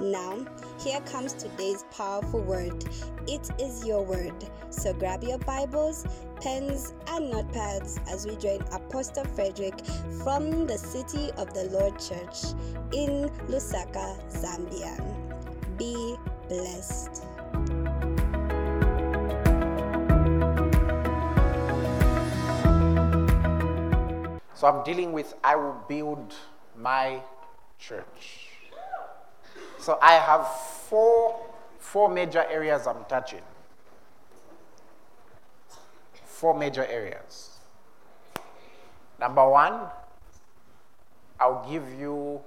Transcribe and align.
Now, 0.00 0.46
here 0.78 1.00
comes 1.00 1.32
today's 1.32 1.84
powerful 1.90 2.40
word. 2.40 2.84
It 3.26 3.50
is 3.58 3.84
your 3.84 4.04
word. 4.04 4.32
So 4.70 4.92
grab 4.92 5.24
your 5.24 5.38
Bibles, 5.38 6.06
pens, 6.40 6.94
and 7.08 7.32
notepads 7.32 7.98
as 8.08 8.24
we 8.24 8.36
join 8.36 8.60
Apostle 8.70 9.24
Fredrick 9.24 9.84
from 10.22 10.68
the 10.68 10.78
City 10.78 11.32
of 11.32 11.52
the 11.52 11.64
Lord 11.64 11.98
Church 11.98 12.54
in 12.92 13.28
Lusaka, 13.48 14.16
Zambia. 14.30 14.96
Be 15.76 16.16
blessed. 16.48 17.24
So 24.54 24.68
I'm 24.68 24.84
dealing 24.84 25.12
with 25.12 25.34
I 25.42 25.56
will 25.56 25.82
build 25.88 26.34
my 26.76 27.20
church. 27.80 28.47
So 29.88 29.98
I 30.02 30.16
have 30.16 30.46
four, 30.46 31.40
four 31.78 32.10
major 32.10 32.44
areas 32.50 32.86
I'm 32.86 33.06
touching. 33.08 33.40
Four 36.26 36.58
major 36.58 36.84
areas. 36.84 37.56
Number 39.18 39.48
one, 39.48 39.80
I'll 41.40 41.66
give 41.70 41.84
you 41.98 42.42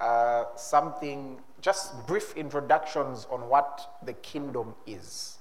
uh, 0.00 0.44
something, 0.54 1.40
just 1.60 2.06
brief 2.06 2.36
introductions 2.36 3.26
on 3.28 3.48
what 3.48 3.98
the 4.04 4.12
kingdom 4.12 4.76
is. 4.86 5.38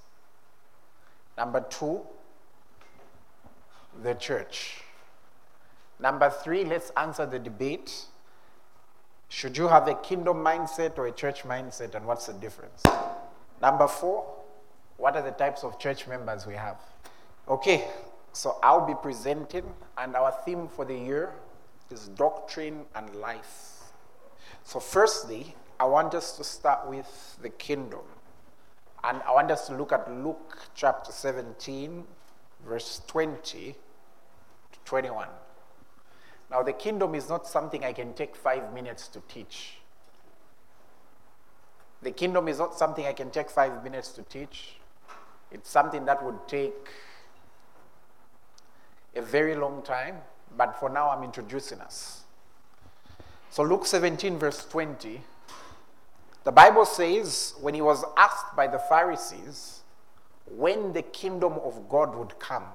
Number 1.37 1.63
two, 1.69 2.01
the 4.01 4.15
church. 4.15 4.81
Number 5.99 6.31
three, 6.31 6.63
let's 6.63 6.91
answer 6.97 7.27
the 7.27 7.37
debate. 7.37 8.07
Should 9.35 9.57
you 9.57 9.67
have 9.67 9.85
a 9.89 9.95
kingdom 9.95 10.37
mindset 10.37 10.97
or 10.97 11.07
a 11.07 11.11
church 11.11 11.43
mindset, 11.43 11.93
and 11.93 12.05
what's 12.05 12.27
the 12.27 12.31
difference? 12.31 12.81
Number 13.61 13.85
four, 13.85 14.25
what 14.95 15.17
are 15.17 15.21
the 15.21 15.31
types 15.31 15.65
of 15.65 15.77
church 15.77 16.07
members 16.07 16.47
we 16.47 16.53
have? 16.53 16.77
Okay, 17.49 17.85
so 18.31 18.57
I'll 18.63 18.87
be 18.87 18.93
presenting, 18.93 19.65
and 19.97 20.15
our 20.15 20.33
theme 20.45 20.69
for 20.69 20.85
the 20.85 20.95
year 20.95 21.33
is 21.91 22.07
doctrine 22.15 22.85
and 22.95 23.13
life. 23.15 23.91
So, 24.63 24.79
firstly, 24.79 25.53
I 25.81 25.83
want 25.83 26.13
us 26.13 26.37
to 26.37 26.45
start 26.45 26.87
with 26.87 27.37
the 27.41 27.49
kingdom. 27.49 28.05
And 29.03 29.21
I 29.23 29.33
want 29.33 29.51
us 29.51 29.67
to 29.67 29.75
look 29.75 29.91
at 29.91 30.09
Luke 30.09 30.57
chapter 30.75 31.11
17, 31.11 32.05
verse 32.65 33.01
20 33.05 33.75
to 34.71 34.79
21. 34.85 35.27
Now, 36.55 36.63
the 36.63 36.71
kingdom 36.71 37.15
is 37.15 37.27
not 37.27 37.45
something 37.45 37.83
I 37.83 37.91
can 37.91 38.13
take 38.13 38.33
five 38.33 38.73
minutes 38.73 39.09
to 39.09 39.21
teach. 39.27 39.73
The 42.01 42.11
kingdom 42.11 42.47
is 42.47 42.59
not 42.59 42.77
something 42.77 43.05
I 43.05 43.11
can 43.11 43.29
take 43.29 43.49
five 43.49 43.83
minutes 43.83 44.13
to 44.13 44.21
teach. 44.21 44.77
It's 45.51 45.69
something 45.69 46.05
that 46.05 46.23
would 46.23 46.47
take 46.47 46.87
a 49.17 49.21
very 49.21 49.53
long 49.53 49.81
time, 49.81 50.15
but 50.55 50.79
for 50.79 50.89
now, 50.89 51.09
I'm 51.09 51.23
introducing 51.23 51.81
us. 51.81 52.23
So, 53.49 53.61
Luke 53.61 53.85
17, 53.85 54.37
verse 54.37 54.63
20, 54.63 55.19
the 56.45 56.53
Bible 56.53 56.85
says, 56.85 57.55
when 57.59 57.73
he 57.73 57.81
was 57.81 58.05
asked 58.15 58.55
by 58.55 58.67
the 58.67 58.79
Pharisees 58.79 59.81
when 60.49 60.93
the 60.93 61.01
kingdom 61.01 61.59
of 61.65 61.89
God 61.89 62.15
would 62.15 62.39
come, 62.39 62.67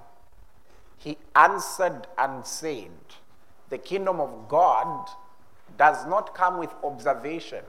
he 0.99 1.17
answered 1.35 2.09
and 2.19 2.45
said, 2.45 2.91
The 3.71 3.79
kingdom 3.79 4.21
of 4.21 4.49
God 4.49 5.09
does 5.79 6.07
not 6.07 6.35
come 6.35 6.59
with 6.59 6.75
observation. 6.85 7.65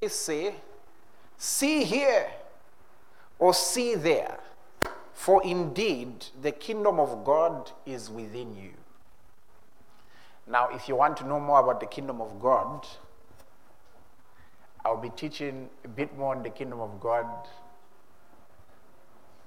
They 0.00 0.08
say, 0.08 0.54
See 1.36 1.84
here 1.84 2.26
or 3.38 3.52
see 3.52 3.94
there, 3.94 4.38
for 5.12 5.42
indeed 5.44 6.26
the 6.40 6.52
kingdom 6.52 6.98
of 6.98 7.24
God 7.24 7.70
is 7.84 8.10
within 8.10 8.56
you. 8.56 8.72
Now, 10.46 10.68
if 10.72 10.88
you 10.88 10.96
want 10.96 11.16
to 11.18 11.26
know 11.26 11.40
more 11.40 11.60
about 11.60 11.80
the 11.80 11.86
kingdom 11.86 12.20
of 12.20 12.40
God, 12.40 12.86
I'll 14.84 14.96
be 14.96 15.10
teaching 15.10 15.70
a 15.84 15.88
bit 15.88 16.16
more 16.16 16.34
on 16.34 16.42
the 16.42 16.50
kingdom 16.50 16.80
of 16.80 17.00
God 17.00 17.26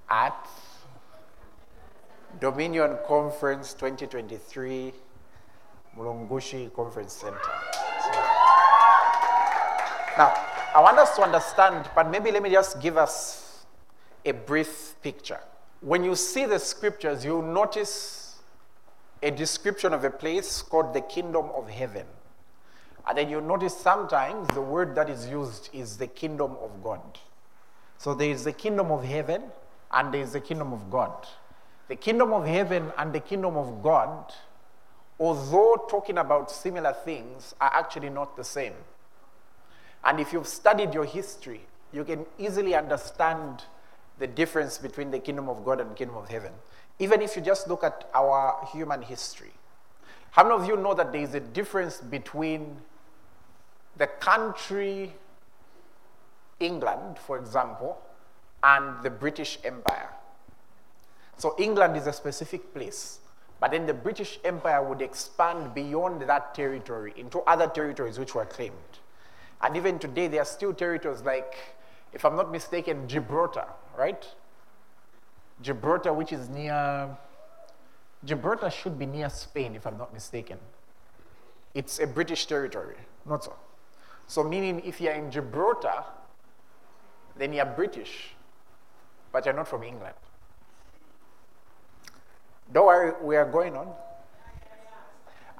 at 0.10 0.48
Dominion 2.40 2.98
Conference 3.08 3.74
2023, 3.74 4.92
Mulungushi 5.98 6.74
Conference 6.74 7.14
Center. 7.14 7.40
So, 8.04 8.12
now, 10.18 10.34
I 10.76 10.82
want 10.82 10.98
us 10.98 11.16
to 11.16 11.22
understand, 11.22 11.90
but 11.96 12.10
maybe 12.10 12.32
let 12.32 12.44
me 12.44 12.50
just 12.50 12.82
give 12.82 12.98
us 12.98 13.66
a 14.26 14.32
brief 14.34 14.96
picture. 15.02 15.40
When 15.80 16.04
you 16.04 16.16
see 16.16 16.46
the 16.46 16.60
scriptures, 16.60 17.24
you'll 17.24 17.42
notice 17.42 18.36
a 19.24 19.32
description 19.32 19.94
of 19.94 20.04
a 20.04 20.10
place 20.10 20.62
called 20.62 20.94
the 20.94 21.02
kingdom 21.02 21.50
of 21.56 21.70
heaven. 21.70 22.06
And 23.08 23.18
then 23.18 23.30
you 23.30 23.40
notice 23.40 23.78
sometimes 23.78 24.48
the 24.50 24.62
word 24.62 24.96
that 24.96 25.10
is 25.10 25.28
used 25.28 25.70
is 25.72 25.98
the 25.98 26.08
kingdom 26.08 26.58
of 26.62 26.84
God. 26.84 27.02
So 27.98 28.14
there 28.14 28.30
is 28.30 28.44
the 28.44 28.52
kingdom 28.52 28.92
of 28.92 29.04
heaven 29.04 29.44
and 29.92 30.14
there 30.14 30.22
is 30.22 30.34
the 30.34 30.42
kingdom 30.42 30.74
of 30.74 30.90
God. 30.90 31.28
The 31.88 31.96
kingdom 31.96 32.34
of 32.34 32.46
heaven 32.46 32.92
and 32.98 33.14
the 33.14 33.20
kingdom 33.20 33.58
of 33.58 33.84
God, 33.84 34.34
although 35.20 35.86
talking 35.90 36.18
about 36.18 36.50
similar 36.50 36.94
things, 36.94 37.54
are 37.62 37.72
actually 37.74 38.10
not 38.10 38.36
the 38.36 38.44
same. 38.44 38.74
And 40.04 40.20
if 40.20 40.34
you've 40.34 40.48
studied 40.48 40.94
your 40.94 41.06
history, 41.06 41.62
you 41.92 42.04
can 42.04 42.26
easily 42.38 42.76
understand 42.76 43.64
the 44.18 44.28
difference 44.28 44.78
between 44.78 45.12
the 45.12 45.20
kingdom 45.20 45.50
of 45.50 45.64
God 45.64 45.80
and 45.80 45.92
the 45.92 45.96
kingdom 45.96 46.18
of 46.18 46.30
heaven. 46.30 46.54
Even 47.00 47.22
if 47.22 47.36
you 47.36 47.42
just 47.42 47.68
look 47.68 47.84
at 47.84 48.10
our 48.14 48.68
human 48.72 49.02
history. 49.02 49.52
How 50.32 50.44
many 50.44 50.56
of 50.56 50.68
you 50.68 50.78
know 50.78 50.94
that 50.94 51.12
there 51.12 51.22
is 51.22 51.34
a 51.34 51.40
difference 51.40 52.00
between 52.02 52.78
the 53.98 54.08
country 54.08 55.14
England, 56.60 57.18
for 57.20 57.38
example, 57.38 58.02
and 58.64 59.02
the 59.04 59.10
British 59.10 59.60
Empire? 59.64 60.10
So 61.38 61.56
England 61.58 61.98
is 61.98 62.08
a 62.08 62.14
specific 62.14 62.74
place, 62.74 63.20
but 63.60 63.72
then 63.72 63.86
the 63.86 63.94
British 63.94 64.40
Empire 64.44 64.84
would 64.84 65.02
expand 65.02 65.74
beyond 65.74 66.22
that 66.22 66.56
territory 66.56 67.14
into 67.18 67.40
other 67.42 67.68
territories 67.68 68.18
which 68.18 68.36
were 68.36 68.46
claimed. 68.46 68.74
And 69.62 69.76
even 69.76 70.00
today, 70.00 70.28
there 70.28 70.42
are 70.42 70.46
still 70.46 70.74
territories 70.74 71.22
like, 71.22 71.56
if 72.14 72.24
I'm 72.26 72.36
not 72.36 72.52
mistaken, 72.52 73.08
Gibraltar, 73.08 73.66
right? 73.98 74.26
Gibraltar, 75.62 76.14
which 76.14 76.32
is 76.32 76.50
near, 76.50 77.18
Gibraltar 78.24 78.70
should 78.70 79.00
be 79.00 79.06
near 79.06 79.30
Spain, 79.30 79.76
if 79.76 79.86
I'm 79.88 79.98
not 79.98 80.14
mistaken. 80.14 80.58
It's 81.74 82.00
a 82.00 82.08
British 82.08 82.46
territory, 82.46 82.98
not 83.26 83.44
so. 83.44 83.54
So, 84.28 84.44
meaning 84.44 84.82
if 84.86 85.00
you're 85.00 85.14
in 85.14 85.32
Gibraltar, 85.32 86.04
then 87.38 87.54
you're 87.54 87.66
British, 87.66 88.36
but 89.32 89.46
you're 89.46 89.54
not 89.54 89.68
from 89.68 89.84
England. 89.84 90.16
Don't 92.76 92.88
worry, 92.88 93.14
we 93.22 93.38
are 93.38 93.50
going 93.50 93.74
on. 93.78 93.88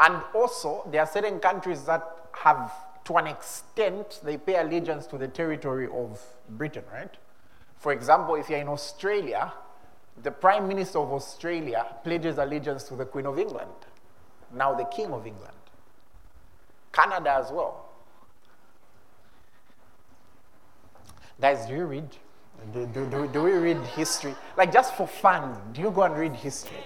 And 0.02 0.22
also, 0.34 0.86
there 0.92 1.00
are 1.00 1.08
certain 1.08 1.40
countries 1.40 1.84
that 1.84 2.06
have, 2.34 2.74
to 3.06 3.16
an 3.16 3.28
extent, 3.28 4.20
they 4.22 4.36
pay 4.36 4.58
allegiance 4.58 5.08
to 5.08 5.18
the 5.18 5.30
territory 5.30 5.88
of 5.88 6.22
Britain, 6.50 6.84
right? 6.92 7.16
For 7.78 7.94
example, 7.94 8.36
if 8.36 8.50
you're 8.50 8.60
in 8.60 8.68
Australia, 8.68 9.54
the 10.24 10.32
Prime 10.32 10.68
Minister 10.68 11.00
of 11.00 11.14
Australia 11.14 11.86
pledges 12.04 12.38
allegiance 12.38 12.84
to 12.90 12.98
the 12.98 13.06
Queen 13.06 13.28
of 13.28 13.40
England, 13.40 13.72
now 14.54 14.74
the 14.74 14.84
King 14.84 15.14
of 15.14 15.26
England. 15.26 15.56
Canada 16.92 17.32
as 17.42 17.50
well. 17.50 17.86
Guys, 21.40 21.66
do 21.66 21.76
you 21.76 21.86
read? 21.86 22.10
Do, 22.74 22.86
do, 22.88 23.06
do, 23.06 23.28
do 23.30 23.44
we 23.44 23.54
read 23.54 23.78
history? 23.96 24.36
Like 24.58 24.74
just 24.74 24.96
for 24.96 25.08
fun, 25.08 25.56
do 25.72 25.80
you 25.80 25.92
go 25.92 26.02
and 26.04 26.18
read 26.18 26.34
history? 26.34 26.84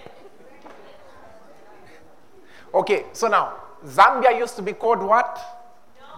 Okay, 2.72 3.06
so 3.12 3.28
now, 3.28 3.56
Zambia 3.86 4.38
used 4.38 4.56
to 4.56 4.62
be 4.62 4.72
called 4.72 5.02
what? 5.02 5.38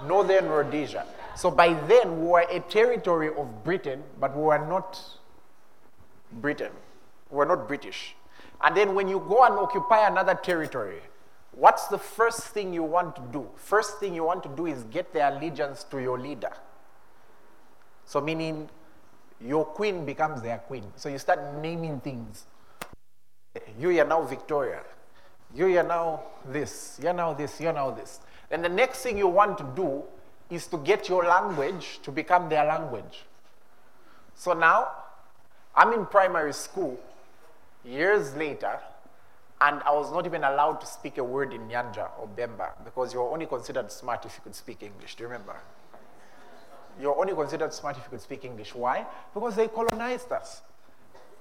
Northern 0.07 0.49
Rhodesia. 0.49 1.07
So 1.35 1.51
by 1.51 1.75
then, 1.87 2.21
we 2.21 2.27
were 2.27 2.47
a 2.51 2.61
territory 2.61 3.29
of 3.29 3.65
Britain, 3.65 4.03
but 4.21 4.37
we 4.37 4.43
were 4.43 4.59
not 4.59 5.01
Britain. 6.33 6.73
We 7.31 7.39
were 7.39 7.47
not 7.47 7.69
British. 7.69 8.15
And 8.61 8.77
then 8.77 8.95
when 8.95 9.09
you 9.09 9.25
go 9.29 9.45
and 9.45 9.55
occupy 9.55 10.07
another 10.07 10.35
territory, 10.35 11.01
what's 11.53 11.89
the 11.89 11.99
first 11.99 12.49
thing 12.49 12.73
you 12.75 12.83
want 12.83 13.17
to 13.17 13.23
do? 13.33 13.49
First 13.57 13.99
thing 13.99 14.15
you 14.15 14.25
want 14.25 14.43
to 14.43 14.49
do 14.51 14.67
is 14.67 14.85
get 14.85 15.13
the 15.13 15.29
allegiance 15.29 15.85
to 15.85 16.01
your 16.01 16.19
leader. 16.19 16.53
So, 18.05 18.21
meaning 18.21 18.69
your 19.45 19.65
queen 19.65 20.05
becomes 20.05 20.43
their 20.43 20.59
queen. 20.59 20.85
So 20.97 21.09
you 21.09 21.19
start 21.19 21.41
naming 21.61 22.01
things. 22.01 22.45
You 23.79 24.01
are 24.01 24.05
now 24.05 24.23
Victoria. 24.23 24.83
You 25.55 25.79
are 25.79 25.83
now 25.83 26.23
this. 26.47 26.99
You're 27.03 27.13
now 27.13 27.35
this. 27.35 27.61
You're 27.61 27.73
now 27.73 27.91
this. 27.91 28.21
Then 28.49 28.63
the 28.63 28.69
next 28.69 29.03
thing 29.03 29.19
you 29.19 29.29
want 29.29 29.59
to 29.59 29.65
do 29.77 30.03
is 30.51 30.67
to 30.69 30.79
get 30.79 31.09
your 31.09 31.25
language 31.25 32.01
to 32.03 32.11
become 32.11 32.49
their 32.49 32.65
language. 32.65 33.25
So 34.35 34.53
now, 34.53 34.89
I'm 35.75 35.93
in 35.93 36.07
primary 36.07 36.53
school 36.53 36.99
years 37.85 38.35
later, 38.35 38.79
and 39.61 39.83
I 39.85 39.93
was 39.93 40.11
not 40.13 40.27
even 40.27 40.45
allowed 40.45 40.81
to 40.81 40.87
speak 40.87 41.19
a 41.19 41.25
word 41.25 41.53
in 41.53 41.69
Nyanja 41.69 42.11
or 42.19 42.29
Bemba 42.29 42.73
because 42.85 43.15
you 43.15 43.21
were 43.21 43.31
only 43.31 43.47
considered 43.47 43.91
smart 43.93 44.25
if 44.27 44.35
you 44.35 44.43
could 44.43 44.55
speak 44.55 44.83
English. 44.83 45.15
Do 45.15 45.23
you 45.23 45.29
remember? 45.29 45.57
You're 47.01 47.19
only 47.19 47.35
considered 47.35 47.73
smart 47.73 47.97
if 47.97 48.05
you 48.05 48.11
could 48.11 48.21
speak 48.21 48.45
English. 48.45 48.75
Why? 48.75 49.07
Because 49.33 49.57
they 49.57 49.69
colonized 49.69 50.31
us. 50.33 50.63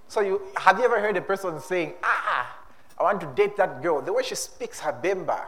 So 0.08 0.22
you 0.22 0.42
have 0.58 0.78
you 0.78 0.86
ever 0.86 1.00
heard 1.00 1.18
a 1.18 1.22
person 1.22 1.60
saying, 1.60 1.94
ah, 2.04 2.61
I 3.01 3.03
want 3.03 3.19
to 3.21 3.27
date 3.33 3.57
that 3.57 3.81
girl. 3.81 4.00
The 4.00 4.13
way 4.13 4.21
she 4.21 4.36
speaks 4.36 4.80
her 4.81 4.94
Bemba. 4.94 5.39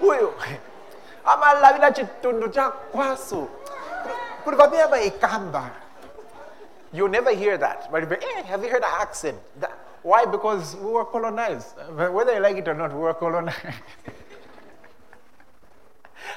huyo 0.00 0.34
amalabila 1.24 1.92
chitundu 1.92 2.50
kwasu. 2.92 3.48
Kulikwambia 4.44 5.00
ikamba. 5.02 5.70
You 6.92 7.08
never 7.08 7.32
hear 7.32 7.58
that. 7.58 7.90
But 7.92 8.10
eh, 8.12 8.42
have 8.44 8.64
you 8.64 8.70
heard 8.70 8.82
the 8.82 9.00
accent? 9.00 9.36
That, 9.60 9.72
why? 10.02 10.24
Because 10.24 10.74
we 10.76 10.90
were 10.90 11.04
colonized. 11.04 11.76
Whether 11.96 12.32
you 12.34 12.40
like 12.40 12.56
it 12.56 12.66
or 12.66 12.74
not 12.74 12.94
we 12.94 13.00
were 13.00 13.12
colonized. 13.12 13.58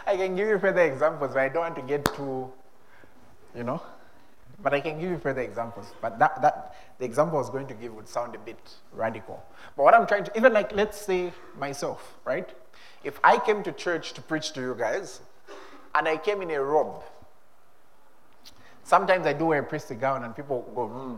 I 0.07 0.17
can 0.17 0.35
give 0.35 0.49
you 0.49 0.59
further 0.59 0.81
examples, 0.81 1.33
but 1.33 1.39
I 1.39 1.47
don't 1.47 1.61
want 1.61 1.75
to 1.77 1.81
get 1.83 2.03
too, 2.03 2.51
you 3.55 3.63
know. 3.63 3.81
But 4.63 4.73
I 4.73 4.79
can 4.79 4.99
give 4.99 5.09
you 5.09 5.17
further 5.17 5.41
examples. 5.41 5.93
But 6.01 6.19
that, 6.19 6.41
that 6.41 6.75
the 6.99 7.05
example 7.05 7.37
I 7.37 7.41
was 7.41 7.49
going 7.49 7.67
to 7.67 7.73
give 7.73 7.93
would 7.95 8.07
sound 8.07 8.35
a 8.35 8.39
bit 8.39 8.59
radical. 8.91 9.43
But 9.75 9.83
what 9.83 9.93
I'm 9.93 10.05
trying 10.05 10.23
to, 10.25 10.37
even 10.37 10.53
like, 10.53 10.71
let's 10.73 10.99
say 10.99 11.33
myself, 11.57 12.15
right? 12.25 12.49
If 13.03 13.19
I 13.23 13.39
came 13.39 13.63
to 13.63 13.71
church 13.71 14.13
to 14.13 14.21
preach 14.21 14.53
to 14.53 14.61
you 14.61 14.75
guys, 14.77 15.21
and 15.95 16.07
I 16.07 16.17
came 16.17 16.41
in 16.41 16.51
a 16.51 16.61
robe, 16.61 17.01
sometimes 18.83 19.25
I 19.25 19.33
do 19.33 19.45
wear 19.45 19.61
a 19.61 19.63
priestly 19.63 19.95
gown, 19.95 20.23
and 20.23 20.35
people 20.35 20.69
go, 20.75 20.87
hmm. 20.87 21.15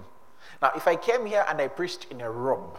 Now, 0.61 0.71
if 0.75 0.87
I 0.87 0.95
came 0.95 1.25
here 1.25 1.45
and 1.47 1.59
I 1.59 1.67
preached 1.67 2.07
in 2.09 2.21
a 2.21 2.29
robe, 2.29 2.77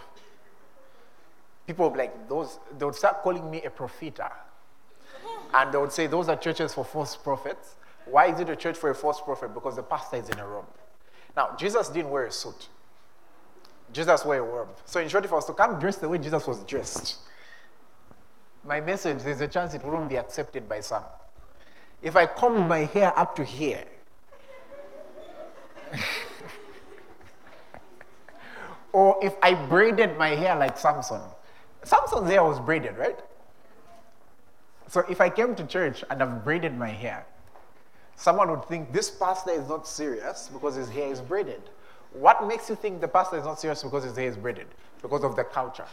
people 1.66 1.90
would 1.90 1.98
like, 1.98 2.28
those, 2.28 2.58
they 2.78 2.84
would 2.84 2.94
start 2.94 3.22
calling 3.22 3.50
me 3.50 3.62
a 3.62 3.70
profita. 3.70 4.30
And 5.52 5.72
they 5.72 5.78
would 5.78 5.92
say, 5.92 6.06
those 6.06 6.28
are 6.28 6.36
churches 6.36 6.74
for 6.74 6.84
false 6.84 7.16
prophets. 7.16 7.76
Why 8.06 8.26
is 8.26 8.40
it 8.40 8.48
a 8.48 8.56
church 8.56 8.76
for 8.76 8.90
a 8.90 8.94
false 8.94 9.20
prophet? 9.20 9.54
Because 9.54 9.76
the 9.76 9.82
pastor 9.82 10.16
is 10.16 10.28
in 10.28 10.38
a 10.38 10.46
robe. 10.46 10.66
Now, 11.36 11.56
Jesus 11.58 11.88
didn't 11.88 12.10
wear 12.10 12.26
a 12.26 12.32
suit. 12.32 12.68
Jesus 13.92 14.24
wore 14.24 14.36
a 14.36 14.42
robe. 14.42 14.68
So, 14.84 15.00
in 15.00 15.08
short, 15.08 15.24
if 15.24 15.32
I 15.32 15.36
was 15.36 15.46
to 15.46 15.52
come 15.52 15.78
dressed 15.78 16.00
the 16.00 16.08
way 16.08 16.18
Jesus 16.18 16.46
was 16.46 16.62
dressed, 16.64 17.18
my 18.64 18.80
message, 18.80 19.22
there's 19.22 19.40
a 19.40 19.48
chance 19.48 19.74
it 19.74 19.84
wouldn't 19.84 20.08
be 20.08 20.16
accepted 20.16 20.68
by 20.68 20.80
some. 20.80 21.04
If 22.02 22.16
I 22.16 22.26
comb 22.26 22.66
my 22.68 22.80
hair 22.80 23.12
up 23.18 23.36
to 23.36 23.44
here, 23.44 23.84
or 28.92 29.18
if 29.22 29.34
I 29.42 29.54
braided 29.54 30.16
my 30.18 30.30
hair 30.30 30.56
like 30.56 30.76
Samson, 30.78 31.20
Samson's 31.82 32.30
hair 32.30 32.42
was 32.42 32.58
braided, 32.60 32.96
right? 32.96 33.18
So 34.88 35.04
if 35.08 35.20
I 35.20 35.28
came 35.28 35.54
to 35.56 35.66
church 35.66 36.04
and 36.10 36.22
I've 36.22 36.44
braided 36.44 36.76
my 36.76 36.88
hair, 36.88 37.26
someone 38.16 38.50
would 38.50 38.64
think 38.66 38.92
this 38.92 39.10
pastor 39.10 39.50
is 39.50 39.68
not 39.68 39.86
serious 39.86 40.48
because 40.52 40.74
his 40.74 40.88
hair 40.88 41.10
is 41.10 41.20
braided. 41.20 41.62
What 42.12 42.46
makes 42.46 42.68
you 42.68 42.76
think 42.76 43.00
the 43.00 43.08
pastor 43.08 43.38
is 43.38 43.44
not 43.44 43.60
serious 43.60 43.82
because 43.82 44.04
his 44.04 44.16
hair 44.16 44.28
is 44.28 44.36
braided? 44.36 44.68
Because 45.02 45.24
of 45.24 45.36
the 45.36 45.44
culture. 45.44 45.86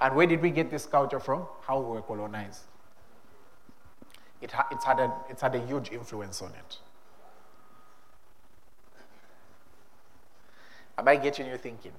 And 0.00 0.16
where 0.16 0.26
did 0.26 0.42
we 0.42 0.50
get 0.50 0.70
this 0.70 0.86
culture 0.86 1.20
from? 1.20 1.46
How 1.66 1.80
we 1.80 1.86
were 1.86 2.02
colonized. 2.02 2.62
It 4.42 4.50
ha- 4.50 4.66
it's, 4.70 4.84
had 4.84 4.98
a, 4.98 5.12
it's 5.30 5.40
had 5.40 5.54
a 5.54 5.64
huge 5.64 5.90
influence 5.90 6.42
on 6.42 6.50
it. 6.50 6.78
Am 10.98 11.08
I 11.08 11.16
getting 11.16 11.46
you 11.46 11.56
thinking? 11.56 11.92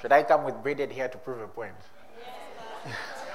Should 0.00 0.12
I 0.12 0.22
come 0.22 0.44
with 0.44 0.62
braided 0.62 0.92
hair 0.92 1.08
to 1.08 1.18
prove 1.18 1.40
a 1.40 1.48
point? 1.48 1.72
Yes, 2.84 2.94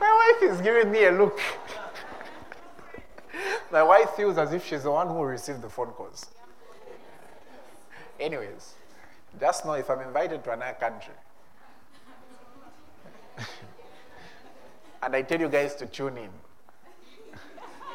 My 0.00 0.34
wife 0.40 0.50
is 0.50 0.60
giving 0.60 0.90
me 0.90 1.04
a 1.04 1.12
look. 1.12 1.40
My 3.70 3.82
wife 3.82 4.10
feels 4.10 4.38
as 4.38 4.52
if 4.52 4.66
she's 4.66 4.84
the 4.84 4.90
one 4.90 5.08
who 5.08 5.22
received 5.22 5.62
the 5.62 5.68
phone 5.68 5.88
calls. 5.88 6.26
Anyways, 8.18 8.74
just 9.38 9.64
know 9.64 9.72
if 9.72 9.88
I'm 9.90 10.00
invited 10.00 10.42
to 10.44 10.52
another 10.52 10.76
country, 10.78 11.14
and 15.02 15.14
I 15.14 15.22
tell 15.22 15.40
you 15.40 15.48
guys 15.48 15.74
to 15.76 15.86
tune 15.86 16.18
in, 16.18 16.30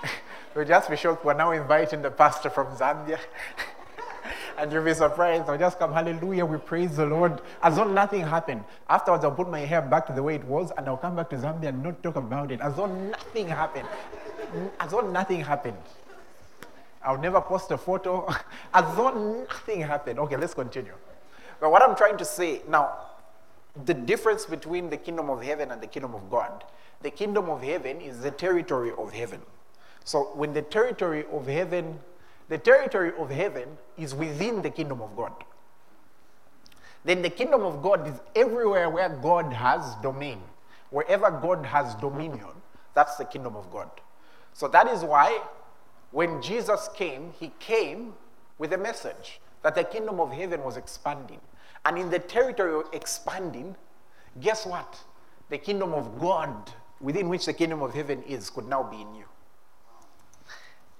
you'll 0.56 0.66
just 0.66 0.90
be 0.90 0.96
shocked 0.96 1.26
we're 1.26 1.34
now 1.34 1.52
inviting 1.52 2.02
the 2.02 2.12
pastor 2.12 2.50
from 2.50 2.68
Zambia. 2.76 3.20
and 4.58 4.72
you'll 4.72 4.84
be 4.84 4.94
surprised. 4.94 5.50
I'll 5.50 5.58
just 5.58 5.80
come, 5.80 5.94
hallelujah, 5.94 6.46
we 6.46 6.58
praise 6.58 6.96
the 6.96 7.06
Lord. 7.06 7.42
As 7.62 7.76
though 7.76 7.84
nothing 7.84 8.22
happened. 8.22 8.64
Afterwards, 8.90 9.24
I'll 9.24 9.32
put 9.32 9.50
my 9.50 9.60
hair 9.60 9.82
back 9.82 10.08
to 10.08 10.14
the 10.14 10.24
way 10.24 10.36
it 10.36 10.44
was 10.46 10.72
and 10.78 10.88
I'll 10.88 10.98
come 10.98 11.16
back 11.16 11.30
to 11.32 11.38
Zambia 11.38 11.70
and 11.70 11.84
not 11.84 12.02
talk 12.04 12.16
about 12.16 12.52
it. 12.52 12.62
As 12.62 12.76
though 12.76 12.86
nothing 12.86 13.48
happened. 13.48 13.88
As 14.80 14.92
though 14.92 15.02
nothing 15.02 15.42
happened. 15.42 15.78
I'll 17.04 17.18
never 17.18 17.42
post 17.42 17.72
a 17.72 17.78
photo. 17.78 18.28
As 18.74 18.96
though 18.96 19.46
nothing 19.50 19.82
happened. 19.82 20.20
Okay, 20.20 20.38
let's 20.38 20.54
continue. 20.54 20.94
But 21.60 21.72
what 21.72 21.82
I'm 21.82 21.96
trying 21.96 22.18
to 22.18 22.26
say 22.26 22.62
now, 22.68 22.94
the 23.86 23.94
difference 23.94 24.46
between 24.46 24.90
the 24.90 24.98
kingdom 24.98 25.30
of 25.30 25.42
heaven 25.42 25.72
and 25.72 25.82
the 25.82 25.88
kingdom 25.88 26.14
of 26.14 26.30
God. 26.30 26.64
The 27.02 27.12
kingdom 27.12 27.50
of 27.50 27.62
heaven 27.62 28.00
is 28.00 28.20
the 28.22 28.32
territory 28.32 28.92
of 28.98 29.12
heaven. 29.12 29.42
So 30.06 30.32
when 30.36 30.54
the 30.54 30.62
territory 30.62 31.26
of 31.32 31.48
heaven 31.48 32.00
the 32.50 32.58
territory 32.58 33.12
of 33.18 33.30
heaven 33.30 33.78
is 33.98 34.14
within 34.14 34.62
the 34.62 34.70
kingdom 34.70 35.02
of 35.02 35.16
God. 35.16 35.34
Then 37.06 37.22
the 37.22 37.30
kingdom 37.30 37.64
of 37.64 37.82
God 37.82 38.08
is 38.08 38.16
everywhere 38.36 38.90
where 38.90 39.10
God 39.10 39.52
has 39.54 39.96
domain. 40.02 40.42
Wherever 40.90 41.32
God 41.32 41.66
has 41.66 41.96
dominion, 41.96 42.52
that's 42.94 43.16
the 43.18 43.26
kingdom 43.26 43.56
of 43.56 43.72
God. 43.72 43.90
So 44.54 44.68
that 44.68 44.88
is 44.88 45.04
why 45.04 45.42
when 46.12 46.42
Jesus 46.42 46.90
came, 46.96 47.34
he 47.40 47.52
came 47.60 48.14
with 48.58 48.72
a 48.74 48.78
message 48.78 49.42
that 49.64 49.76
the 49.76 49.84
kingdom 49.84 50.20
of 50.20 50.32
heaven 50.32 50.64
was 50.64 50.78
expanding. 50.78 51.42
And 51.86 51.98
in 51.98 52.10
the 52.10 52.20
territory 52.20 52.76
of 52.76 52.86
expanding, 52.94 53.76
guess 54.40 54.66
what? 54.66 54.98
The 55.50 55.58
kingdom 55.58 55.94
of 55.94 56.20
God, 56.20 56.72
within 57.02 57.28
which 57.28 57.48
the 57.48 57.54
kingdom 57.54 57.82
of 57.82 57.94
heaven 57.94 58.22
is, 58.24 58.50
could 58.50 58.68
now 58.68 58.84
be 58.84 59.02
in 59.02 59.16
you 59.16 59.26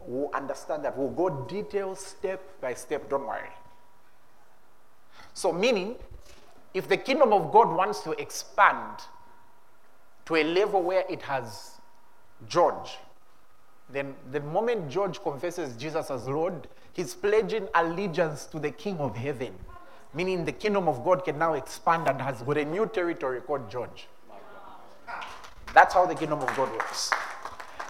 will 0.08 0.30
understand 0.34 0.84
that. 0.86 0.98
We'll 0.98 1.10
go 1.10 1.46
detail 1.46 1.96
step 1.96 2.42
by 2.62 2.74
step, 2.74 3.10
don't 3.10 3.28
worry. 3.28 3.50
So, 5.34 5.52
meaning, 5.52 5.96
if 6.74 6.88
the 6.88 6.98
kingdom 6.98 7.34
of 7.34 7.52
God 7.52 7.76
wants 7.76 8.02
to 8.02 8.12
expand 8.12 9.00
to 10.26 10.36
a 10.36 10.44
level 10.44 10.82
where 10.82 11.04
it 11.10 11.22
has 11.24 11.72
George, 12.48 12.98
then 13.90 14.16
the 14.32 14.40
moment 14.40 14.90
George 14.90 15.22
confesses 15.22 15.76
Jesus 15.76 16.10
as 16.10 16.28
Lord, 16.28 16.68
he's 16.94 17.14
pledging 17.14 17.68
allegiance 17.76 18.46
to 18.46 18.60
the 18.60 18.72
King 18.72 18.98
of 18.98 19.16
heaven, 19.16 19.54
meaning 20.14 20.46
the 20.46 20.52
kingdom 20.52 20.88
of 20.88 21.04
God 21.04 21.26
can 21.26 21.38
now 21.38 21.54
expand 21.54 22.08
and 22.08 22.22
has 22.22 22.42
got 22.42 22.58
a 22.58 22.66
new 22.66 22.86
territory 22.88 23.42
called 23.42 23.70
George. 23.70 24.08
That's 25.74 25.94
how 25.94 26.06
the 26.06 26.16
kingdom 26.16 26.40
of 26.40 26.56
God 26.56 26.72
works. 26.72 27.12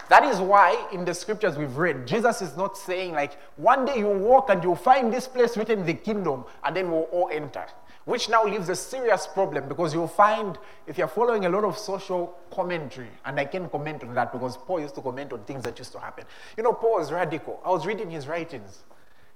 That 0.08 0.24
is 0.24 0.38
why 0.38 0.86
in 0.92 1.04
the 1.04 1.14
scriptures 1.14 1.56
we've 1.56 1.76
read, 1.76 2.06
Jesus 2.06 2.42
is 2.42 2.56
not 2.56 2.76
saying, 2.76 3.12
like, 3.12 3.38
one 3.56 3.86
day 3.86 3.98
you 3.98 4.08
walk 4.08 4.50
and 4.50 4.62
you'll 4.62 4.76
find 4.76 5.12
this 5.12 5.26
place 5.26 5.56
written 5.56 5.84
the 5.86 5.94
kingdom, 5.94 6.44
and 6.62 6.76
then 6.76 6.90
we'll 6.90 7.08
all 7.12 7.30
enter. 7.32 7.64
Which 8.04 8.28
now 8.28 8.44
leaves 8.44 8.68
a 8.68 8.76
serious 8.76 9.26
problem 9.26 9.66
because 9.66 9.94
you'll 9.94 10.08
find, 10.08 10.58
if 10.86 10.98
you're 10.98 11.08
following 11.08 11.46
a 11.46 11.48
lot 11.48 11.64
of 11.64 11.78
social 11.78 12.36
commentary, 12.50 13.08
and 13.24 13.40
I 13.40 13.46
can 13.46 13.70
comment 13.70 14.04
on 14.04 14.14
that 14.14 14.30
because 14.30 14.58
Paul 14.58 14.80
used 14.80 14.94
to 14.96 15.00
comment 15.00 15.32
on 15.32 15.42
things 15.44 15.62
that 15.64 15.78
used 15.78 15.92
to 15.92 15.98
happen. 15.98 16.26
You 16.58 16.64
know, 16.64 16.74
Paul 16.74 17.00
is 17.00 17.10
radical. 17.10 17.60
I 17.64 17.70
was 17.70 17.86
reading 17.86 18.10
his 18.10 18.28
writings. 18.28 18.84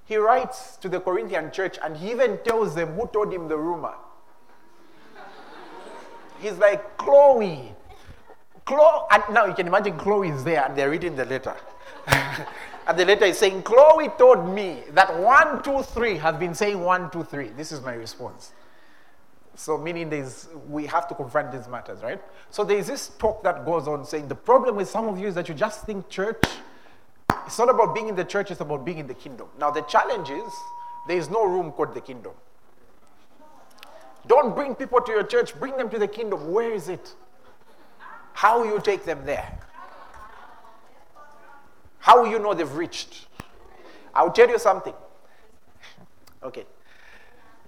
He 0.05 0.17
writes 0.17 0.77
to 0.77 0.89
the 0.91 1.01
Corinthian 1.01 1.51
church, 1.51 1.79
and 1.83 1.97
he 1.97 2.11
even 2.11 2.39
tells 2.45 2.75
them 2.75 2.95
who 2.95 3.07
told 3.07 3.33
him 3.33 3.49
the 3.49 3.57
rumor. 3.57 3.95
He's 6.41 6.59
like, 6.59 6.99
Chloe, 6.99 7.75
Chloe, 8.69 9.07
and 9.11 9.23
now 9.33 9.47
you 9.47 9.55
can 9.55 9.67
imagine 9.67 9.97
Chloe 9.97 10.29
is 10.29 10.45
there 10.45 10.63
and 10.63 10.77
they're 10.77 10.91
reading 10.91 11.17
the 11.17 11.25
letter. 11.25 11.57
and 12.07 12.99
the 12.99 13.05
letter 13.07 13.25
is 13.25 13.39
saying, 13.39 13.63
Chloe 13.63 14.11
told 14.19 14.47
me 14.47 14.83
that 14.91 15.19
one, 15.19 15.63
two, 15.63 15.83
three 15.83 16.19
have 16.19 16.39
been 16.39 16.55
saying 16.55 16.79
one, 16.79 17.11
two, 17.11 17.25
three. 17.25 17.49
This 17.49 17.73
is 17.73 17.81
my 17.81 17.95
response. 17.95 18.53
So, 19.55 19.79
meaning 19.79 20.11
there's, 20.11 20.49
we 20.69 20.85
have 20.85 21.09
to 21.09 21.15
confront 21.15 21.51
these 21.51 21.67
matters, 21.67 22.03
right? 22.03 22.21
So, 22.51 22.63
there's 22.63 22.87
this 22.87 23.09
talk 23.19 23.43
that 23.43 23.65
goes 23.65 23.89
on 23.89 24.05
saying 24.05 24.29
the 24.29 24.35
problem 24.35 24.77
with 24.77 24.89
some 24.91 25.09
of 25.09 25.19
you 25.19 25.29
is 25.29 25.35
that 25.37 25.49
you 25.49 25.55
just 25.55 25.87
think 25.87 26.11
church, 26.11 26.45
it's 27.47 27.59
not 27.59 27.71
about 27.71 27.95
being 27.95 28.09
in 28.09 28.17
the 28.17 28.25
church, 28.25 28.51
it's 28.51 28.61
about 28.61 28.85
being 28.85 28.99
in 28.99 29.07
the 29.07 29.15
kingdom. 29.15 29.49
Now, 29.59 29.71
the 29.71 29.81
challenge 29.83 30.29
is 30.29 30.53
there 31.09 31.17
is 31.17 31.31
no 31.31 31.47
room 31.47 31.73
called 31.73 31.95
the 31.95 32.03
kingdom. 32.03 32.33
Don't 34.27 34.55
bring 34.55 34.75
people 34.75 35.01
to 35.01 35.11
your 35.11 35.25
church, 35.25 35.59
bring 35.59 35.75
them 35.79 35.89
to 35.89 35.99
the 35.99 36.09
kingdom. 36.09 36.53
Where 36.53 36.71
is 36.71 36.91
it? 36.91 37.15
How 38.39 38.63
you 38.63 38.79
take 38.79 39.05
them 39.05 39.27
there? 39.27 39.59
How 41.99 42.25
you 42.25 42.39
know 42.39 42.55
they've 42.55 42.73
reached? 42.73 43.27
I'll 44.15 44.31
tell 44.31 44.49
you 44.49 44.61
something. 44.61 44.95
Okay. 46.45 46.65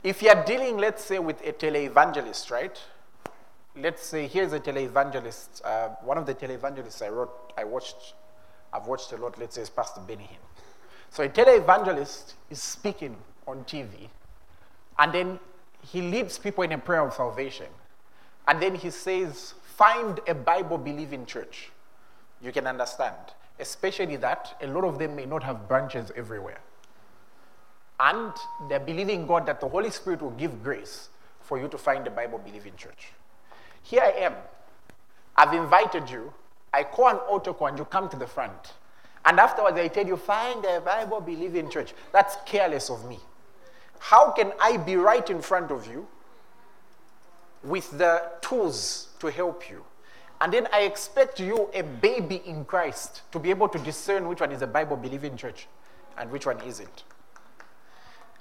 If 0.04 0.22
you're 0.22 0.44
dealing, 0.44 0.78
let's 0.78 1.04
say, 1.04 1.18
with 1.18 1.44
a 1.44 1.52
televangelist, 1.52 2.52
right? 2.52 2.80
Let's 3.74 4.06
say 4.06 4.28
here's 4.28 4.52
a 4.52 4.60
televangelist. 4.60 5.60
Uh, 5.64 5.88
one 6.04 6.18
of 6.18 6.24
the 6.24 6.36
televangelists 6.36 7.04
I 7.04 7.08
wrote, 7.08 7.52
I 7.58 7.64
watched, 7.64 8.14
I've 8.72 8.86
watched 8.86 9.10
a 9.10 9.16
lot. 9.16 9.40
Let's 9.40 9.56
say 9.56 9.62
is 9.62 9.70
Pastor 9.70 10.00
Benny 10.06 10.22
Hinn. 10.22 10.62
So 11.10 11.24
a 11.24 11.28
televangelist 11.28 12.34
is 12.48 12.62
speaking 12.62 13.16
on 13.48 13.64
TV, 13.64 14.08
and 15.00 15.12
then 15.12 15.40
he 15.82 16.00
leads 16.00 16.38
people 16.38 16.62
in 16.62 16.70
a 16.70 16.78
prayer 16.78 17.04
of 17.04 17.12
salvation, 17.12 17.66
and 18.46 18.62
then 18.62 18.76
he 18.76 18.90
says, 18.90 19.54
find 19.80 20.20
a 20.28 20.34
Bible 20.34 20.76
believing 20.76 21.25
church, 21.25 21.70
you 22.42 22.52
can 22.52 22.66
understand. 22.66 23.16
Especially 23.58 24.16
that 24.16 24.54
a 24.60 24.66
lot 24.66 24.84
of 24.84 24.99
them 24.99 25.16
may 25.16 25.25
not 25.25 25.42
have 25.42 25.66
branches 25.66 26.12
everywhere. 26.14 26.60
And 27.99 28.32
they're 28.68 28.87
believing 28.92 29.26
God 29.26 29.46
that 29.46 29.58
the 29.58 29.68
Holy 29.68 29.90
Spirit 29.90 30.20
will 30.20 30.37
give 30.42 30.62
grace 30.62 31.08
for 31.40 31.58
you 31.58 31.66
to 31.68 31.78
find 31.78 32.06
a 32.06 32.10
Bible 32.10 32.38
believing 32.38 32.75
church. 32.76 33.12
Here 33.82 34.02
I 34.02 34.10
am. 34.26 34.34
I've 35.34 35.54
invited 35.54 36.10
you. 36.10 36.34
I 36.75 36.84
call 36.84 37.08
an 37.08 37.16
altar 37.16 37.54
call 37.54 37.68
and 37.68 37.78
you 37.78 37.87
come 37.87 38.10
to 38.10 38.18
the 38.18 38.26
front. 38.26 38.75
And 39.25 39.40
afterwards, 39.40 39.78
I 39.78 39.88
tell 39.88 40.06
you, 40.06 40.18
find 40.18 40.62
a 40.66 40.82
Bible 40.82 41.22
believing 41.22 41.70
church. 41.70 41.94
That's 42.12 42.37
careless 42.44 42.90
of 42.90 43.08
me. 43.08 43.18
How 43.99 44.30
can 44.32 44.52
I 44.60 44.76
be 44.76 44.96
right 44.96 45.28
in 45.30 45.40
front 45.40 45.70
of 45.70 45.87
you 45.87 46.06
with 47.62 47.99
the 47.99 48.23
tools 48.40 49.09
to 49.19 49.31
help 49.31 49.71
you. 49.71 49.85
And 50.40 50.52
then 50.52 50.69
I 50.73 50.83
expect 50.83 51.38
you, 51.38 51.69
a 51.75 51.83
baby 51.83 52.43
in 52.47 52.64
Christ, 52.64 53.23
to 53.33 53.38
be 53.38 53.50
able 53.50 53.69
to 53.69 53.79
discern 53.79 54.26
which 54.26 54.40
one 54.40 54.52
is 54.52 54.62
a 54.62 54.67
Bible 54.67 54.97
believing 54.97 55.37
church 55.37 55.67
and 56.17 56.31
which 56.31 56.47
one 56.47 56.61
isn't. 56.62 57.05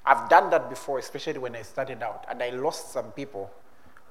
I've 0.06 0.30
done 0.30 0.50
that 0.52 0.70
before, 0.70 1.00
especially 1.00 1.40
when 1.40 1.56
I 1.56 1.62
started 1.62 2.02
out, 2.02 2.26
and 2.30 2.42
I 2.42 2.52
lost 2.52 2.94
some 2.94 3.12
people 3.12 3.52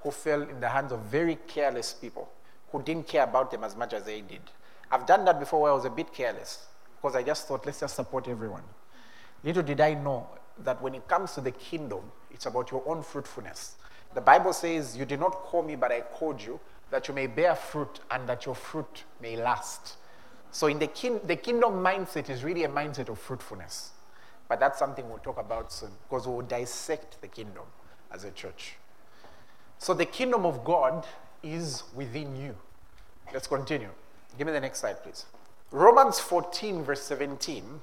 who 0.03 0.11
fell 0.11 0.43
in 0.43 0.61
the 0.61 0.69
hands 0.69 0.93
of 0.93 1.01
very 1.01 1.39
careless 1.47 1.95
people 1.95 2.31
who 2.71 2.83
didn't 2.83 3.09
care 3.09 3.25
about 3.25 3.51
them 3.51 3.65
as 3.65 3.75
much 3.75 3.95
as 3.95 4.05
they 4.05 4.21
did. 4.21 4.43
I've 4.91 5.07
done 5.07 5.25
that 5.25 5.41
before 5.41 5.63
where 5.63 5.73
I 5.73 5.75
was 5.75 5.87
a 5.87 5.91
bit 5.91 6.13
careless 6.13 6.67
because 7.01 7.17
I 7.17 7.23
just 7.23 7.49
thought, 7.49 7.65
let's 7.65 7.81
just 7.81 7.97
support 7.97 8.29
everyone. 8.29 8.63
Little 9.43 9.63
did 9.63 9.81
I 9.81 9.95
know 9.95 10.29
that 10.65 10.81
when 10.83 10.95
it 10.95 11.07
comes 11.09 11.33
to 11.35 11.41
the 11.41 11.53
kingdom, 11.53 12.01
it's 12.31 12.47
about 12.47 12.71
your 12.71 12.83
own 12.87 13.03
fruitfulness. 13.03 13.77
The 14.15 14.21
Bible 14.21 14.53
says, 14.53 14.97
You 14.97 15.05
did 15.05 15.21
not 15.21 15.31
call 15.31 15.63
me, 15.63 15.77
but 15.77 15.93
I 15.93 16.01
called 16.01 16.43
you, 16.43 16.59
that 16.91 17.09
you 17.09 17.15
may 17.15 17.27
bear 17.27 17.55
fruit 17.55 18.01
and 18.11 18.29
that 18.29 18.47
your 18.47 18.55
fruit 18.55 19.05
may 19.21 19.37
last. 19.37 19.97
So, 20.51 20.67
in 20.67 20.79
the, 20.79 20.87
kin- 20.87 21.21
the 21.25 21.37
kingdom 21.37 21.75
mindset 21.75 22.31
is 22.31 22.43
really 22.43 22.65
a 22.65 22.69
mindset 22.69 23.09
of 23.09 23.19
fruitfulness. 23.19 23.91
But 24.49 24.61
that's 24.61 24.79
something 24.79 25.09
we'll 25.09 25.19
talk 25.19 25.39
about 25.39 25.71
soon 25.73 25.91
because 26.09 26.27
we'll 26.27 26.41
dissect 26.41 27.21
the 27.21 27.29
kingdom 27.29 27.65
as 28.11 28.25
a 28.25 28.31
church. 28.31 28.77
So, 29.79 29.93
the 29.93 30.07
kingdom 30.07 30.47
of 30.47 30.65
God 30.65 31.07
is 31.43 31.85
within 31.95 32.35
you. 32.35 32.55
Let's 33.33 33.47
continue. 33.47 33.91
Give 34.37 34.47
me 34.47 34.53
the 34.53 34.61
next 34.61 34.81
slide, 34.81 35.03
please. 35.03 35.27
Romans 35.71 36.19
14, 36.19 36.83
verse 36.83 37.03
17. 37.03 37.81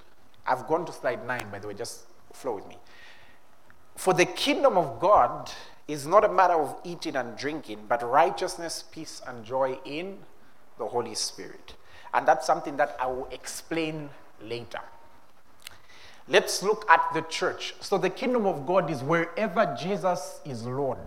I've 0.48 0.67
gone 0.67 0.86
to 0.86 0.91
slide 0.91 1.25
9, 1.25 1.50
by 1.51 1.60
the 1.60 1.67
way, 1.67 1.74
just 1.74 2.01
flow 2.34 2.55
with 2.55 2.67
me. 2.67 2.77
For 3.96 4.13
the 4.13 4.25
kingdom 4.25 4.77
of 4.77 5.00
God 5.00 5.51
is 5.87 6.07
not 6.07 6.23
a 6.25 6.29
matter 6.29 6.53
of 6.53 6.75
eating 6.83 7.15
and 7.15 7.37
drinking, 7.37 7.85
but 7.87 8.01
righteousness, 8.03 8.83
peace, 8.91 9.21
and 9.27 9.45
joy 9.45 9.77
in 9.85 10.17
the 10.77 10.87
Holy 10.87 11.15
Spirit. 11.15 11.75
And 12.13 12.27
that's 12.27 12.47
something 12.47 12.77
that 12.77 12.95
I 12.99 13.07
will 13.07 13.27
explain 13.31 14.09
later. 14.41 14.81
Let's 16.27 16.63
look 16.63 16.89
at 16.89 17.13
the 17.13 17.21
church. 17.21 17.75
So, 17.81 17.97
the 17.97 18.09
kingdom 18.09 18.47
of 18.47 18.65
God 18.65 18.89
is 18.89 19.03
wherever 19.03 19.77
Jesus 19.79 20.39
is 20.43 20.65
Lord, 20.65 20.97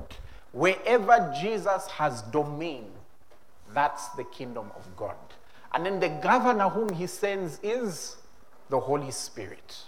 wherever 0.52 1.34
Jesus 1.40 1.86
has 1.88 2.22
domain, 2.22 2.86
that's 3.74 4.08
the 4.10 4.24
kingdom 4.24 4.70
of 4.76 4.96
God. 4.96 5.16
And 5.72 5.84
then 5.84 5.98
the 5.98 6.08
governor 6.08 6.68
whom 6.68 6.90
he 6.90 7.06
sends 7.06 7.58
is 7.62 8.16
the 8.68 8.78
Holy 8.78 9.10
Spirit. 9.10 9.82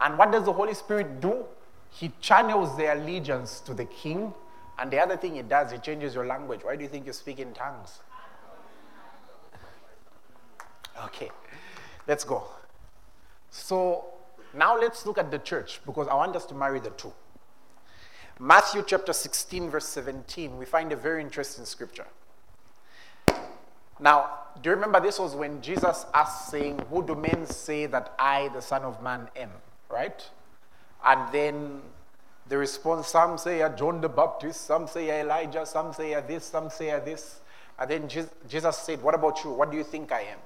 And 0.00 0.16
what 0.16 0.32
does 0.32 0.44
the 0.44 0.52
Holy 0.52 0.74
Spirit 0.74 1.20
do? 1.20 1.44
He 1.92 2.10
channels 2.20 2.76
their 2.76 2.96
allegiance 2.96 3.60
to 3.60 3.74
the 3.74 3.84
king. 3.84 4.32
And 4.78 4.90
the 4.90 4.98
other 4.98 5.16
thing 5.16 5.36
he 5.36 5.42
does, 5.42 5.70
he 5.70 5.78
changes 5.78 6.14
your 6.14 6.26
language. 6.26 6.60
Why 6.62 6.74
do 6.76 6.82
you 6.82 6.88
think 6.88 7.06
you 7.06 7.12
speak 7.12 7.38
in 7.38 7.52
tongues? 7.52 8.00
Okay, 11.04 11.30
let's 12.08 12.24
go. 12.24 12.44
So 13.50 14.06
now 14.54 14.78
let's 14.78 15.04
look 15.04 15.18
at 15.18 15.30
the 15.30 15.38
church 15.38 15.80
because 15.84 16.08
I 16.08 16.14
want 16.14 16.34
us 16.34 16.46
to 16.46 16.54
marry 16.54 16.80
the 16.80 16.90
two. 16.90 17.12
Matthew 18.38 18.82
chapter 18.86 19.12
16, 19.12 19.70
verse 19.70 19.86
17, 19.86 20.56
we 20.56 20.64
find 20.64 20.90
a 20.90 20.96
very 20.96 21.22
interesting 21.22 21.64
scripture. 21.64 22.06
Now, 24.00 24.30
do 24.60 24.70
you 24.70 24.74
remember 24.74 25.00
this 25.00 25.18
was 25.18 25.36
when 25.36 25.62
Jesus 25.62 26.06
asked, 26.12 26.50
saying, 26.50 26.80
Who 26.90 27.06
do 27.06 27.14
men 27.14 27.46
say 27.46 27.86
that 27.86 28.14
I, 28.18 28.48
the 28.48 28.60
Son 28.60 28.82
of 28.82 29.02
Man, 29.02 29.28
am? 29.36 29.50
Right? 29.88 30.28
And 31.04 31.32
then 31.32 31.82
the 32.48 32.58
response 32.58 33.08
some 33.08 33.38
say 33.38 33.66
John 33.76 34.00
the 34.00 34.08
Baptist, 34.08 34.66
some 34.66 34.86
say 34.86 35.20
Elijah, 35.20 35.66
some 35.66 35.92
say 35.92 36.20
this, 36.26 36.44
some 36.44 36.70
say 36.70 36.90
this. 37.04 37.40
And 37.78 37.90
then 37.90 38.08
Jesus 38.08 38.76
said, 38.76 39.02
What 39.02 39.14
about 39.14 39.42
you? 39.44 39.50
What 39.50 39.70
do 39.70 39.76
you 39.76 39.84
think 39.84 40.12
I 40.12 40.20
am? 40.20 40.38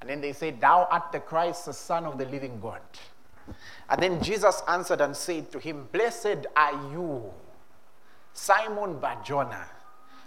And 0.00 0.10
then 0.10 0.20
they 0.20 0.32
said, 0.32 0.60
Thou 0.60 0.88
art 0.90 1.12
the 1.12 1.20
Christ, 1.20 1.66
the 1.66 1.72
Son 1.72 2.04
of 2.04 2.18
the 2.18 2.26
living 2.26 2.58
God. 2.60 2.80
And 3.88 4.02
then 4.02 4.22
Jesus 4.22 4.62
answered 4.68 5.00
and 5.00 5.16
said 5.16 5.50
to 5.52 5.58
him, 5.58 5.88
Blessed 5.92 6.46
are 6.56 6.90
you, 6.92 7.30
Simon 8.32 8.98
Barjona, 8.98 9.66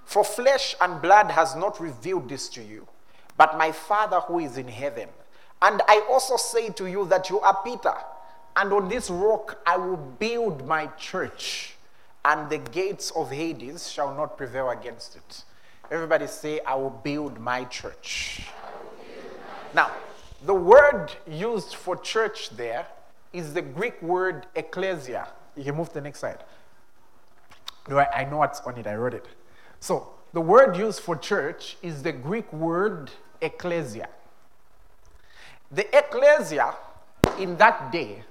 for 0.06 0.24
flesh 0.24 0.76
and 0.80 1.02
blood 1.02 1.32
has 1.32 1.56
not 1.56 1.80
revealed 1.80 2.30
this 2.30 2.48
to 2.50 2.64
you, 2.64 2.88
but 3.38 3.58
my 3.58 3.72
Father 3.72 4.20
who 4.22 4.40
is 4.40 4.58
in 4.58 4.68
heaven. 4.68 5.10
And 5.62 5.82
I 5.88 6.06
also 6.10 6.38
say 6.38 6.70
to 6.70 6.86
you 6.86 7.06
that 7.08 7.30
you 7.30 7.40
are 7.40 7.58
Peter 7.64 7.94
and 8.56 8.72
on 8.72 8.90
this 8.90 9.10
rock 9.10 9.60
I 9.66 9.78
will 9.78 9.98
build 9.98 10.66
my 10.66 10.88
church, 10.98 11.76
and 12.24 12.50
the 12.50 12.58
gates 12.58 13.12
of 13.12 13.32
Hades 13.32 13.92
shall 13.92 14.16
not 14.16 14.38
prevail 14.38 14.70
against 14.70 15.16
it. 15.16 15.44
Everybody 15.92 16.28
say, 16.28 16.60
I 16.62 16.76
will 16.76 16.90
build 16.90 17.40
my 17.40 17.66
church. 17.66 18.48
Now, 19.74 19.92
the 20.46 20.54
word 20.54 21.12
used 21.28 21.76
for 21.76 21.96
church 21.96 22.50
there 22.52 22.88
is 23.34 23.54
the 23.54 23.62
Greek 23.62 24.02
word 24.02 24.48
ecclesia. 24.56 25.28
You 25.56 25.64
can 25.64 25.76
move 25.76 25.90
to 25.90 25.96
the 25.96 26.02
next 26.02 26.20
slide. 26.20 26.44
No, 27.88 28.00
I, 28.00 28.22
I 28.22 28.26
know 28.26 28.38
what's 28.38 28.62
on 28.62 28.78
it, 28.78 28.88
I 28.88 28.96
wrote 28.96 29.14
it. 29.14 29.26
So, 29.80 30.10
the 30.34 30.42
word 30.42 30.76
used 30.76 31.02
for 31.02 31.16
church 31.16 31.78
is 31.82 32.04
the 32.04 32.12
Greek 32.12 32.52
word 32.52 33.12
ecclesia. 33.42 34.08
The 35.72 35.86
ecclesia 35.96 36.74
in 37.38 37.58
that 37.58 37.92
day 37.92 38.24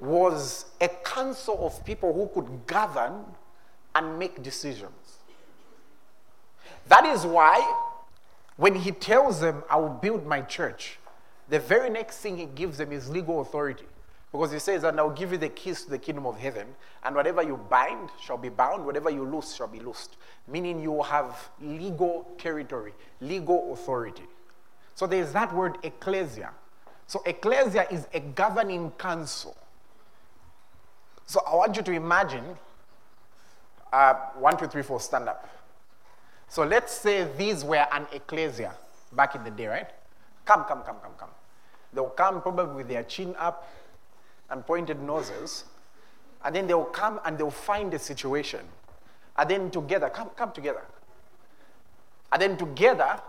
was 0.00 0.66
a 0.80 0.88
council 0.88 1.66
of 1.66 1.84
people 1.84 2.12
who 2.12 2.28
could 2.34 2.66
govern 2.66 3.24
and 3.94 4.18
make 4.18 4.42
decisions. 4.42 5.18
That 6.88 7.04
is 7.06 7.24
why 7.26 7.82
When 8.56 8.74
he 8.74 8.90
tells 8.90 9.40
them, 9.40 9.62
I 9.68 9.76
will 9.76 9.90
build 9.90 10.26
my 10.26 10.40
church, 10.40 10.98
the 11.48 11.60
very 11.60 11.90
next 11.90 12.18
thing 12.18 12.38
he 12.38 12.46
gives 12.46 12.78
them 12.78 12.90
is 12.90 13.08
legal 13.08 13.40
authority. 13.40 13.84
Because 14.32 14.50
he 14.52 14.58
says, 14.58 14.82
And 14.82 14.98
I'll 14.98 15.10
give 15.10 15.32
you 15.32 15.38
the 15.38 15.48
keys 15.50 15.84
to 15.84 15.90
the 15.90 15.98
kingdom 15.98 16.26
of 16.26 16.38
heaven, 16.38 16.66
and 17.04 17.14
whatever 17.14 17.42
you 17.42 17.56
bind 17.56 18.10
shall 18.20 18.38
be 18.38 18.48
bound, 18.48 18.84
whatever 18.84 19.10
you 19.10 19.24
loose 19.24 19.54
shall 19.54 19.68
be 19.68 19.80
loosed. 19.80 20.16
Meaning 20.48 20.80
you 20.80 20.92
will 20.92 21.02
have 21.04 21.50
legal 21.60 22.26
territory, 22.38 22.94
legal 23.20 23.72
authority. 23.72 24.24
So 24.94 25.06
there's 25.06 25.32
that 25.32 25.54
word 25.54 25.78
ecclesia. 25.82 26.50
So 27.06 27.22
ecclesia 27.26 27.86
is 27.90 28.08
a 28.14 28.20
governing 28.20 28.90
council. 28.92 29.56
So 31.26 31.40
I 31.46 31.56
want 31.56 31.76
you 31.76 31.82
to 31.82 31.92
imagine 31.92 32.44
uh, 33.92 34.14
one, 34.38 34.56
two, 34.56 34.66
three, 34.66 34.82
four, 34.82 35.00
stand 35.00 35.28
up. 35.28 35.48
So 36.48 36.64
let's 36.64 36.92
say 36.92 37.26
these 37.36 37.64
were 37.64 37.86
an 37.92 38.06
ecclesia 38.12 38.72
back 39.12 39.34
in 39.34 39.42
the 39.42 39.50
day, 39.50 39.66
right? 39.66 39.88
Come, 40.44 40.64
come, 40.64 40.82
come, 40.82 40.96
come, 41.02 41.12
come. 41.18 41.30
They'll 41.92 42.10
come 42.10 42.40
probably 42.40 42.76
with 42.76 42.88
their 42.88 43.02
chin 43.02 43.34
up 43.38 43.68
and 44.50 44.64
pointed 44.64 45.02
noses. 45.02 45.64
And 46.44 46.54
then 46.54 46.66
they'll 46.68 46.84
come 46.84 47.20
and 47.24 47.36
they'll 47.36 47.50
find 47.50 47.92
a 47.94 47.98
situation. 47.98 48.60
And 49.36 49.50
then 49.50 49.70
together, 49.70 50.08
come, 50.08 50.30
come 50.36 50.52
together. 50.52 50.82
And 52.32 52.40
then 52.40 52.56
together, 52.56 53.20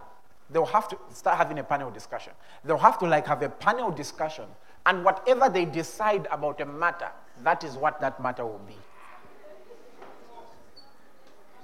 they'll 0.49 0.65
have 0.65 0.87
to 0.89 0.97
start 1.11 1.37
having 1.37 1.57
a 1.59 1.63
panel 1.63 1.89
discussion. 1.89 2.33
They'll 2.63 2.77
have 2.77 2.99
to 2.99 3.07
like 3.07 3.25
have 3.27 3.41
a 3.41 3.49
panel 3.49 3.89
discussion. 3.91 4.45
And 4.85 5.03
whatever 5.03 5.49
they 5.49 5.65
decide 5.65 6.27
about 6.31 6.61
a 6.61 6.65
matter, 6.65 7.09
that 7.43 7.63
is 7.63 7.75
what 7.75 7.99
that 8.01 8.21
matter 8.21 8.45
will 8.45 8.61
be. 8.67 8.75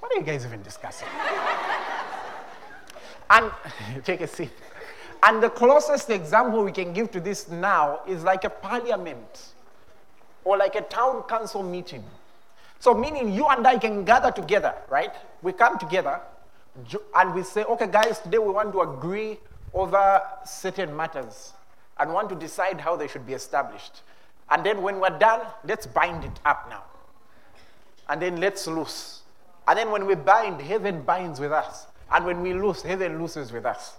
What 0.00 0.12
are 0.12 0.16
you 0.16 0.22
guys 0.22 0.44
even 0.44 0.62
discussing? 0.62 1.08
and 3.30 3.50
take 4.04 4.20
a 4.20 4.26
seat. 4.26 4.50
And 5.22 5.42
the 5.42 5.48
closest 5.48 6.10
example 6.10 6.62
we 6.62 6.72
can 6.72 6.92
give 6.92 7.10
to 7.12 7.20
this 7.20 7.48
now 7.48 8.00
is 8.06 8.22
like 8.22 8.44
a 8.44 8.50
parliament 8.50 9.52
or 10.44 10.58
like 10.58 10.74
a 10.74 10.82
town 10.82 11.22
council 11.22 11.62
meeting. 11.62 12.04
So, 12.78 12.92
meaning 12.92 13.32
you 13.32 13.46
and 13.46 13.66
I 13.66 13.78
can 13.78 14.04
gather 14.04 14.30
together, 14.30 14.74
right? 14.90 15.12
We 15.40 15.52
come 15.52 15.78
together 15.78 16.20
and 17.16 17.34
we 17.34 17.42
say, 17.42 17.64
okay, 17.64 17.86
guys, 17.86 18.18
today 18.18 18.38
we 18.38 18.52
want 18.52 18.72
to 18.72 18.82
agree 18.82 19.38
over 19.72 20.20
certain 20.44 20.94
matters 20.94 21.54
and 21.98 22.12
want 22.12 22.28
to 22.28 22.34
decide 22.34 22.80
how 22.80 22.96
they 22.96 23.08
should 23.08 23.26
be 23.26 23.32
established. 23.32 24.02
And 24.50 24.64
then 24.64 24.82
when 24.82 25.00
we're 25.00 25.18
done, 25.18 25.40
let's 25.64 25.86
bind 25.86 26.24
it 26.24 26.40
up 26.44 26.68
now. 26.68 26.84
And 28.08 28.20
then 28.20 28.36
let's 28.40 28.66
loose. 28.66 29.22
And 29.66 29.78
then 29.78 29.90
when 29.90 30.06
we 30.06 30.14
bind, 30.14 30.60
heaven 30.60 31.02
binds 31.02 31.40
with 31.40 31.52
us. 31.52 31.86
And 32.12 32.26
when 32.26 32.42
we 32.42 32.52
loose, 32.52 32.82
heaven 32.82 33.20
looses 33.20 33.50
with 33.50 33.64
us 33.64 33.94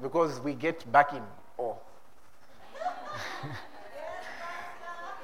because 0.00 0.40
we 0.40 0.54
get 0.54 0.90
back 0.92 1.12
in 1.12 1.22
awe. 1.58 1.74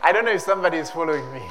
I 0.02 0.12
don't 0.12 0.24
know 0.24 0.32
if 0.32 0.40
somebody 0.40 0.78
is 0.78 0.90
following 0.90 1.32
me. 1.32 1.42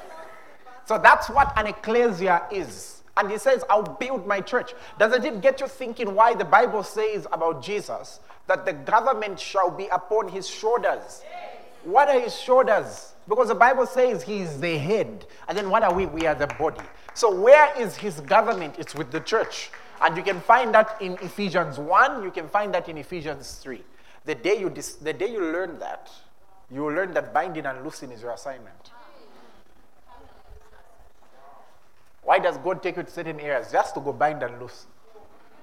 so 0.86 0.98
that's 0.98 1.28
what 1.30 1.52
an 1.56 1.66
ecclesia 1.68 2.42
is. 2.50 2.99
And 3.16 3.30
he 3.30 3.38
says, 3.38 3.64
I'll 3.68 3.82
build 3.82 4.26
my 4.26 4.40
church. 4.40 4.72
Doesn't 4.98 5.24
it 5.24 5.40
get 5.40 5.60
you 5.60 5.66
thinking 5.66 6.14
why 6.14 6.34
the 6.34 6.44
Bible 6.44 6.82
says 6.82 7.26
about 7.32 7.62
Jesus 7.62 8.20
that 8.46 8.64
the 8.64 8.72
government 8.72 9.38
shall 9.38 9.70
be 9.70 9.86
upon 9.88 10.28
his 10.28 10.48
shoulders? 10.48 11.22
What 11.84 12.08
are 12.08 12.20
his 12.20 12.38
shoulders? 12.38 13.14
Because 13.28 13.48
the 13.48 13.54
Bible 13.54 13.86
says 13.86 14.22
he 14.22 14.40
is 14.40 14.60
the 14.60 14.76
head. 14.76 15.26
And 15.48 15.56
then 15.56 15.70
what 15.70 15.82
are 15.82 15.94
we? 15.94 16.06
We 16.06 16.26
are 16.26 16.34
the 16.34 16.46
body. 16.46 16.80
So 17.14 17.34
where 17.34 17.72
is 17.78 17.96
his 17.96 18.20
government? 18.20 18.76
It's 18.78 18.94
with 18.94 19.10
the 19.10 19.20
church. 19.20 19.70
And 20.00 20.16
you 20.16 20.22
can 20.22 20.40
find 20.40 20.74
that 20.74 20.96
in 21.00 21.12
Ephesians 21.22 21.78
1, 21.78 22.22
you 22.22 22.30
can 22.30 22.48
find 22.48 22.72
that 22.74 22.88
in 22.88 22.96
Ephesians 22.96 23.52
3. 23.62 23.82
The 24.24 24.34
day 24.34 24.58
you, 24.58 24.70
dis- 24.70 24.96
the 24.96 25.12
day 25.12 25.30
you 25.30 25.40
learn 25.40 25.78
that, 25.78 26.10
you 26.70 26.82
will 26.82 26.92
learn 26.92 27.12
that 27.14 27.34
binding 27.34 27.66
and 27.66 27.84
loosing 27.84 28.10
is 28.10 28.22
your 28.22 28.32
assignment. 28.32 28.89
Why 32.22 32.38
does 32.38 32.58
God 32.58 32.82
take 32.82 32.96
you 32.96 33.02
to 33.02 33.10
certain 33.10 33.40
areas? 33.40 33.72
Just 33.72 33.94
to 33.94 34.00
go 34.00 34.12
bind 34.12 34.42
and 34.42 34.60
loose. 34.60 34.86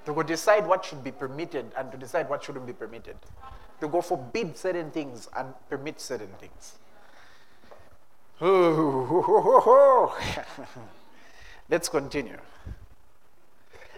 To 0.06 0.14
go 0.14 0.24
decide 0.24 0.68
what 0.68 0.86
should 0.86 1.04
be 1.04 1.12
permitted 1.12 1.72
and 1.78 1.92
to 1.92 1.98
decide 1.98 2.30
what 2.30 2.44
shouldn't 2.44 2.66
be 2.66 2.74
permitted. 2.74 3.18
To 3.82 3.88
go 3.88 4.02
forbid 4.02 4.58
certain 4.58 4.92
things 4.92 5.30
and 5.36 5.54
permit 5.70 6.02
certain 6.02 6.30
things. 6.40 6.78
Let's 11.70 11.90
continue. 11.90 12.38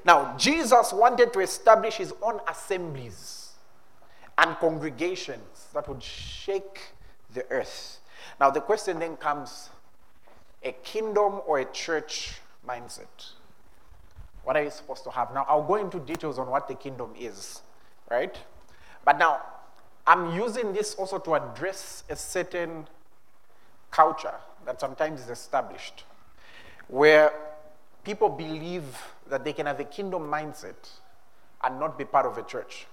Now, 0.05 0.35
Jesus 0.37 0.93
wanted 0.93 1.33
to 1.33 1.39
establish 1.39 1.95
his 1.95 2.13
own 2.21 2.39
assemblies 2.47 3.51
and 4.37 4.55
congregations 4.57 5.67
that 5.73 5.87
would 5.87 6.01
shake 6.01 6.79
the 7.33 7.45
earth. 7.51 7.99
Now, 8.39 8.49
the 8.49 8.61
question 8.61 8.99
then 8.99 9.17
comes 9.17 9.69
a 10.63 10.71
kingdom 10.71 11.41
or 11.45 11.59
a 11.59 11.65
church 11.65 12.39
mindset? 12.69 13.33
What 14.43 14.55
are 14.55 14.63
you 14.63 14.69
supposed 14.71 15.03
to 15.05 15.09
have? 15.11 15.33
Now, 15.33 15.45
I'll 15.47 15.63
go 15.63 15.75
into 15.75 15.99
details 15.99 16.39
on 16.39 16.47
what 16.47 16.67
the 16.67 16.75
kingdom 16.75 17.13
is, 17.19 17.61
right? 18.09 18.37
But 19.03 19.17
now, 19.17 19.41
I'm 20.05 20.35
using 20.35 20.73
this 20.73 20.95
also 20.95 21.19
to 21.19 21.35
address 21.35 22.03
a 22.09 22.15
certain 22.15 22.87
culture 23.91 24.35
that 24.65 24.79
sometimes 24.79 25.21
is 25.21 25.29
established 25.29 26.03
where 26.87 27.31
people 28.03 28.29
believe 28.29 28.83
that 29.29 29.43
they 29.43 29.53
can 29.53 29.65
have 29.67 29.79
a 29.79 29.83
kingdom 29.83 30.23
mindset 30.23 30.89
and 31.63 31.79
not 31.79 31.97
be 31.97 32.05
part 32.05 32.25
of 32.25 32.37
a 32.37 32.43
church. 32.43 32.87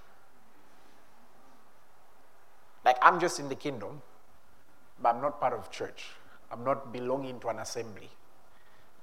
Like, 2.85 2.97
I'm 3.01 3.19
just 3.19 3.39
in 3.39 3.49
the 3.49 3.55
kingdom, 3.55 4.01
but 5.01 5.15
I'm 5.15 5.21
not 5.21 5.39
part 5.39 5.53
of 5.53 5.71
church. 5.71 6.05
I'm 6.51 6.63
not 6.63 6.93
belonging 6.93 7.39
to 7.41 7.49
an 7.49 7.59
assembly. 7.59 8.09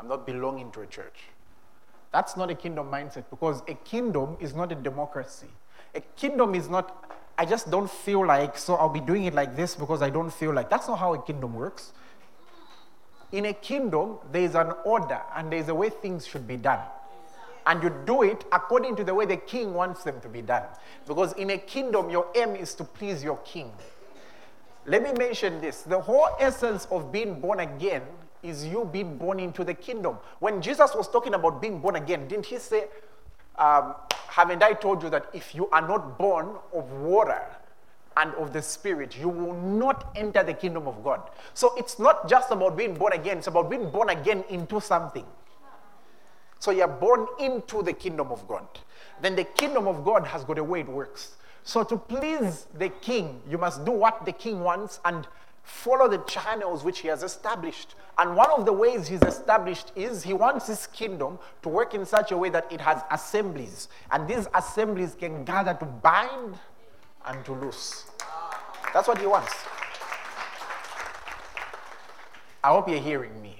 I'm 0.00 0.08
not 0.08 0.26
belonging 0.26 0.70
to 0.72 0.80
a 0.80 0.86
church. 0.86 1.20
That's 2.12 2.36
not 2.36 2.50
a 2.50 2.54
kingdom 2.54 2.90
mindset 2.90 3.24
because 3.30 3.62
a 3.66 3.74
kingdom 3.74 4.36
is 4.38 4.54
not 4.54 4.70
a 4.70 4.74
democracy. 4.74 5.48
A 5.94 6.00
kingdom 6.00 6.54
is 6.54 6.68
not, 6.68 7.12
I 7.36 7.44
just 7.44 7.70
don't 7.70 7.90
feel 7.90 8.24
like, 8.24 8.56
so 8.56 8.74
I'll 8.74 8.88
be 8.88 9.00
doing 9.00 9.24
it 9.24 9.34
like 9.34 9.56
this 9.56 9.74
because 9.74 10.02
I 10.02 10.10
don't 10.10 10.30
feel 10.30 10.52
like. 10.52 10.70
That's 10.70 10.86
not 10.86 10.98
how 10.98 11.14
a 11.14 11.22
kingdom 11.22 11.54
works. 11.54 11.92
In 13.32 13.46
a 13.46 13.52
kingdom, 13.52 14.18
there 14.30 14.42
is 14.42 14.54
an 14.54 14.72
order 14.84 15.20
and 15.34 15.50
there 15.50 15.58
is 15.58 15.68
a 15.68 15.74
way 15.74 15.90
things 15.90 16.26
should 16.26 16.46
be 16.46 16.56
done. 16.56 16.80
And 17.66 17.82
you 17.82 17.92
do 18.06 18.22
it 18.22 18.44
according 18.52 18.94
to 18.96 19.04
the 19.04 19.14
way 19.14 19.26
the 19.26 19.38
king 19.38 19.74
wants 19.74 20.04
them 20.04 20.20
to 20.20 20.28
be 20.28 20.42
done. 20.42 20.64
Because 21.06 21.32
in 21.32 21.50
a 21.50 21.58
kingdom, 21.58 22.10
your 22.10 22.28
aim 22.36 22.54
is 22.54 22.74
to 22.74 22.84
please 22.84 23.24
your 23.24 23.38
king. 23.38 23.72
Let 24.86 25.02
me 25.02 25.12
mention 25.18 25.60
this 25.60 25.82
the 25.82 25.98
whole 25.98 26.28
essence 26.38 26.86
of 26.90 27.10
being 27.10 27.40
born 27.40 27.60
again 27.60 28.02
is 28.44 28.66
you 28.66 28.88
being 28.92 29.16
born 29.16 29.40
into 29.40 29.64
the 29.64 29.74
kingdom. 29.74 30.18
When 30.38 30.62
Jesus 30.62 30.94
was 30.94 31.08
talking 31.08 31.34
about 31.34 31.60
being 31.60 31.80
born 31.80 31.96
again, 31.96 32.28
didn't 32.28 32.46
he 32.46 32.58
say, 32.58 32.84
um, 33.56 33.94
Haven't 34.28 34.62
I 34.62 34.74
told 34.74 35.02
you 35.02 35.10
that 35.10 35.26
if 35.32 35.54
you 35.54 35.68
are 35.70 35.82
not 35.82 36.18
born 36.18 36.56
of 36.72 36.90
water, 36.92 37.42
and 38.16 38.34
of 38.34 38.52
the 38.52 38.62
Spirit, 38.62 39.16
you 39.18 39.28
will 39.28 39.54
not 39.54 40.12
enter 40.16 40.42
the 40.42 40.54
kingdom 40.54 40.86
of 40.86 41.02
God. 41.02 41.20
So 41.52 41.74
it's 41.76 41.98
not 41.98 42.28
just 42.28 42.50
about 42.50 42.76
being 42.76 42.94
born 42.94 43.12
again, 43.12 43.38
it's 43.38 43.46
about 43.46 43.70
being 43.70 43.90
born 43.90 44.10
again 44.10 44.44
into 44.48 44.80
something. 44.80 45.26
So 46.58 46.70
you're 46.70 46.88
born 46.88 47.26
into 47.40 47.82
the 47.82 47.92
kingdom 47.92 48.30
of 48.30 48.46
God. 48.48 48.66
Then 49.20 49.36
the 49.36 49.44
kingdom 49.44 49.86
of 49.86 50.04
God 50.04 50.26
has 50.26 50.44
got 50.44 50.58
a 50.58 50.64
way 50.64 50.80
it 50.80 50.88
works. 50.88 51.36
So 51.62 51.82
to 51.84 51.96
please 51.96 52.66
the 52.74 52.88
king, 52.88 53.42
you 53.48 53.58
must 53.58 53.84
do 53.84 53.90
what 53.90 54.24
the 54.24 54.32
king 54.32 54.60
wants 54.60 55.00
and 55.04 55.26
follow 55.64 56.08
the 56.08 56.18
channels 56.18 56.84
which 56.84 57.00
he 57.00 57.08
has 57.08 57.22
established. 57.22 57.94
And 58.18 58.36
one 58.36 58.50
of 58.50 58.64
the 58.64 58.72
ways 58.72 59.08
he's 59.08 59.22
established 59.22 59.90
is 59.96 60.22
he 60.22 60.34
wants 60.34 60.66
his 60.66 60.86
kingdom 60.88 61.38
to 61.62 61.68
work 61.68 61.94
in 61.94 62.06
such 62.06 62.30
a 62.30 62.36
way 62.36 62.50
that 62.50 62.70
it 62.70 62.80
has 62.80 63.02
assemblies. 63.10 63.88
And 64.12 64.28
these 64.28 64.46
assemblies 64.54 65.16
can 65.18 65.44
gather 65.44 65.74
to 65.74 65.84
bind 65.84 66.58
and 67.26 67.44
to 67.46 67.52
loose. 67.52 68.06
That's 68.92 69.08
what 69.08 69.18
he 69.18 69.26
wants. 69.26 69.52
I 72.62 72.68
hope 72.68 72.88
you're 72.88 73.00
hearing 73.00 73.42
me. 73.42 73.56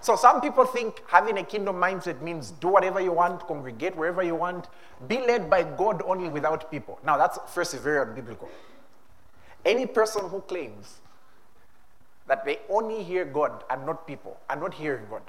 So, 0.00 0.16
some 0.16 0.40
people 0.40 0.64
think 0.64 1.00
having 1.06 1.38
a 1.38 1.44
kingdom 1.44 1.76
mindset 1.76 2.20
means 2.22 2.50
do 2.50 2.66
whatever 2.66 3.00
you 3.00 3.12
want, 3.12 3.46
congregate 3.46 3.94
wherever 3.96 4.20
you 4.20 4.34
want, 4.34 4.66
be 5.06 5.18
led 5.18 5.48
by 5.48 5.62
God 5.62 6.02
only 6.04 6.28
without 6.28 6.72
people. 6.72 6.98
Now, 7.06 7.16
that's 7.16 7.38
first 7.54 7.78
very 7.78 8.04
unbiblical. 8.04 8.48
Any 9.64 9.86
person 9.86 10.28
who 10.28 10.40
claims 10.40 11.01
that 12.26 12.44
they 12.44 12.60
only 12.68 13.02
hear 13.02 13.24
God 13.24 13.64
and 13.70 13.84
not 13.86 14.06
people 14.06 14.38
and 14.48 14.60
not 14.60 14.74
hearing 14.74 15.04
God. 15.10 15.22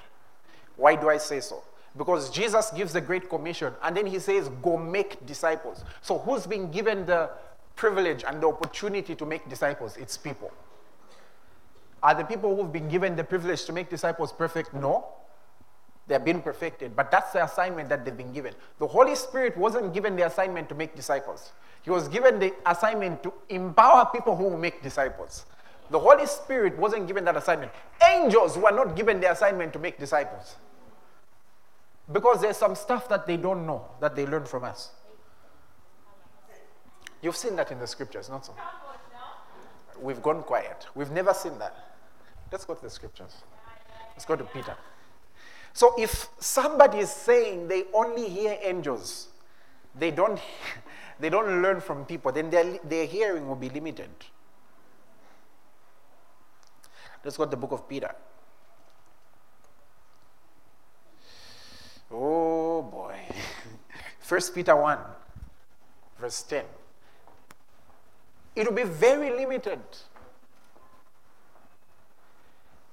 Why 0.76 0.96
do 0.96 1.10
I 1.10 1.18
say 1.18 1.40
so? 1.40 1.64
Because 1.98 2.30
Jesus 2.30 2.72
gives 2.72 2.94
the 2.94 3.02
Great 3.02 3.30
Commission 3.30 3.74
and 3.84 3.96
then 3.96 4.06
he 4.06 4.20
says, 4.20 4.50
Go 4.62 4.78
make 4.78 5.26
disciples. 5.26 5.84
So, 6.02 6.18
who's 6.18 6.48
been 6.48 6.72
given 6.72 7.06
the 7.06 7.30
privilege 7.76 8.24
and 8.28 8.42
the 8.42 8.48
opportunity 8.48 9.16
to 9.16 9.26
make 9.26 9.48
disciples? 9.50 9.98
It's 9.98 10.18
people. 10.18 10.52
Are 12.02 12.16
the 12.16 12.24
people 12.24 12.56
who've 12.56 12.72
been 12.72 12.90
given 12.90 13.16
the 13.16 13.24
privilege 13.24 13.66
to 13.66 13.74
make 13.74 13.90
disciples 13.90 14.34
perfect? 14.34 14.74
No. 14.74 15.06
They're 16.08 16.20
being 16.20 16.42
perfected, 16.42 16.98
but 16.98 17.10
that's 17.12 17.32
the 17.32 17.46
assignment 17.46 17.88
that 17.88 18.04
they've 18.04 18.16
been 18.16 18.34
given. 18.34 18.54
The 18.78 18.88
Holy 18.88 19.16
Spirit 19.16 19.56
wasn't 19.56 19.94
given 19.94 20.18
the 20.18 20.26
assignment 20.26 20.68
to 20.70 20.76
make 20.76 20.96
disciples, 20.96 21.54
He 21.82 21.92
was 21.92 22.08
given 22.08 22.40
the 22.40 22.54
assignment 22.66 23.24
to 23.24 23.34
empower 23.50 24.10
people 24.12 24.36
who 24.36 24.44
will 24.46 24.58
make 24.58 24.84
disciples. 24.84 25.46
The 25.90 26.00
Holy 26.00 26.26
Spirit 26.26 26.78
wasn't 26.78 27.08
given 27.08 27.26
that 27.26 27.38
assignment. 27.38 27.72
Angels 28.10 28.58
were 28.58 28.72
not 28.72 28.96
given 28.96 29.20
the 29.20 29.32
assignment 29.32 29.74
to 29.74 29.80
make 29.80 30.00
disciples. 30.00 30.56
Because 32.12 32.42
there's 32.42 32.58
some 32.58 32.76
stuff 32.76 33.08
that 33.10 33.28
they 33.28 33.38
don't 33.38 33.66
know 33.66 33.86
that 34.00 34.16
they 34.16 34.26
learn 34.26 34.46
from 34.46 34.64
us. 34.64 34.92
You've 37.22 37.38
seen 37.38 37.56
that 37.56 37.72
in 37.72 37.80
the 37.80 37.88
scriptures, 37.88 38.30
not 38.30 38.46
so? 38.46 38.54
We've 40.02 40.22
gone 40.22 40.44
quiet. 40.44 40.88
We've 40.96 41.12
never 41.12 41.34
seen 41.34 41.58
that. 41.60 41.76
Let's 42.52 42.66
go 42.66 42.74
to 42.74 42.82
the 42.82 42.90
scriptures. 42.90 43.44
Let's 44.12 44.26
go 44.26 44.36
to 44.36 44.44
Peter. 44.44 44.76
So 45.72 45.96
if 45.98 46.28
somebody 46.40 47.00
is 47.00 47.10
saying 47.10 47.68
they 47.68 47.86
only 47.94 48.30
hear 48.30 48.58
angels, 48.62 49.30
they 49.98 50.12
don't, 50.12 50.40
they 51.20 51.30
don't 51.30 51.62
learn 51.62 51.82
from 51.82 52.06
people, 52.06 52.32
then 52.32 52.50
their, 52.50 52.78
their 52.84 53.06
hearing 53.06 53.48
will 53.48 53.56
be 53.56 53.70
limited. 53.70 54.10
Let's 57.24 57.38
go 57.38 57.46
to 57.46 57.50
the 57.50 57.58
book 57.58 57.72
of 57.72 57.88
Peter. 57.88 58.14
Oh 62.12 62.82
boy. 62.82 63.18
First 64.20 64.54
Peter 64.54 64.76
1, 64.76 64.98
verse 66.20 66.44
10. 66.44 66.64
It 68.56 68.68
will 68.68 68.76
be 68.76 68.84
very 68.84 69.32
limited. 69.32 69.80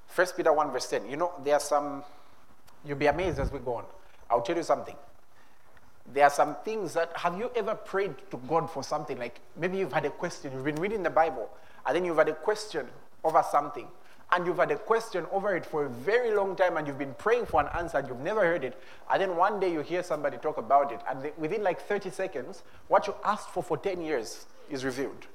First 0.07 0.37
Peter 0.37 0.53
1, 0.53 0.71
verse 0.71 0.89
10. 0.89 1.09
You 1.09 1.17
know, 1.17 1.33
there 1.45 1.55
are 1.55 1.61
some, 1.61 2.03
you'll 2.85 2.99
be 2.99 3.07
amazed 3.07 3.39
as 3.39 3.53
we 3.53 3.59
go 3.59 3.75
on. 3.75 3.85
I'll 4.29 4.43
tell 4.43 4.57
you 4.57 4.63
something. 4.63 4.97
There 6.13 6.25
are 6.25 6.31
some 6.31 6.57
things 6.65 6.95
that, 6.95 7.13
have 7.17 7.39
you 7.39 7.51
ever 7.55 7.75
prayed 7.75 8.15
to 8.31 8.39
God 8.49 8.71
for 8.71 8.83
something? 8.83 9.19
Like 9.19 9.41
maybe 9.57 9.79
you've 9.79 9.93
had 9.93 10.05
a 10.05 10.11
question, 10.11 10.53
you've 10.53 10.65
been 10.65 10.77
reading 10.77 11.03
the 11.03 11.11
Bible, 11.11 11.49
and 11.87 11.95
then 11.95 12.05
you've 12.05 12.17
had 12.17 12.29
a 12.29 12.35
question 12.35 12.87
over 13.23 13.45
something, 13.51 13.87
and 14.33 14.47
you've 14.47 14.59
had 14.59 14.71
a 14.71 14.77
question 14.77 15.27
over 15.33 15.57
it 15.57 15.67
for 15.67 15.87
a 15.87 15.89
very 15.89 16.35
long 16.35 16.57
time, 16.57 16.77
and 16.77 16.87
you've 16.87 16.99
been 16.99 17.15
praying 17.15 17.47
for 17.47 17.61
an 17.61 17.69
answer, 17.77 17.99
and 17.99 18.09
you've 18.09 18.21
never 18.21 18.41
heard 18.41 18.65
it, 18.65 18.81
and 19.11 19.21
then 19.21 19.37
one 19.37 19.61
day 19.61 19.73
you 19.73 19.81
hear 19.81 20.03
somebody 20.03 20.37
talk 20.39 20.59
about 20.59 20.93
it, 20.93 21.01
and 21.09 21.31
within 21.37 21.63
like 21.63 21.81
30 21.81 22.11
seconds, 22.11 22.63
what 22.89 23.07
you 23.07 23.15
asked 23.25 23.51
for 23.51 23.63
for 23.63 23.77
10 23.77 24.03
years 24.03 24.47
is 24.71 24.85
revealed. 24.85 25.27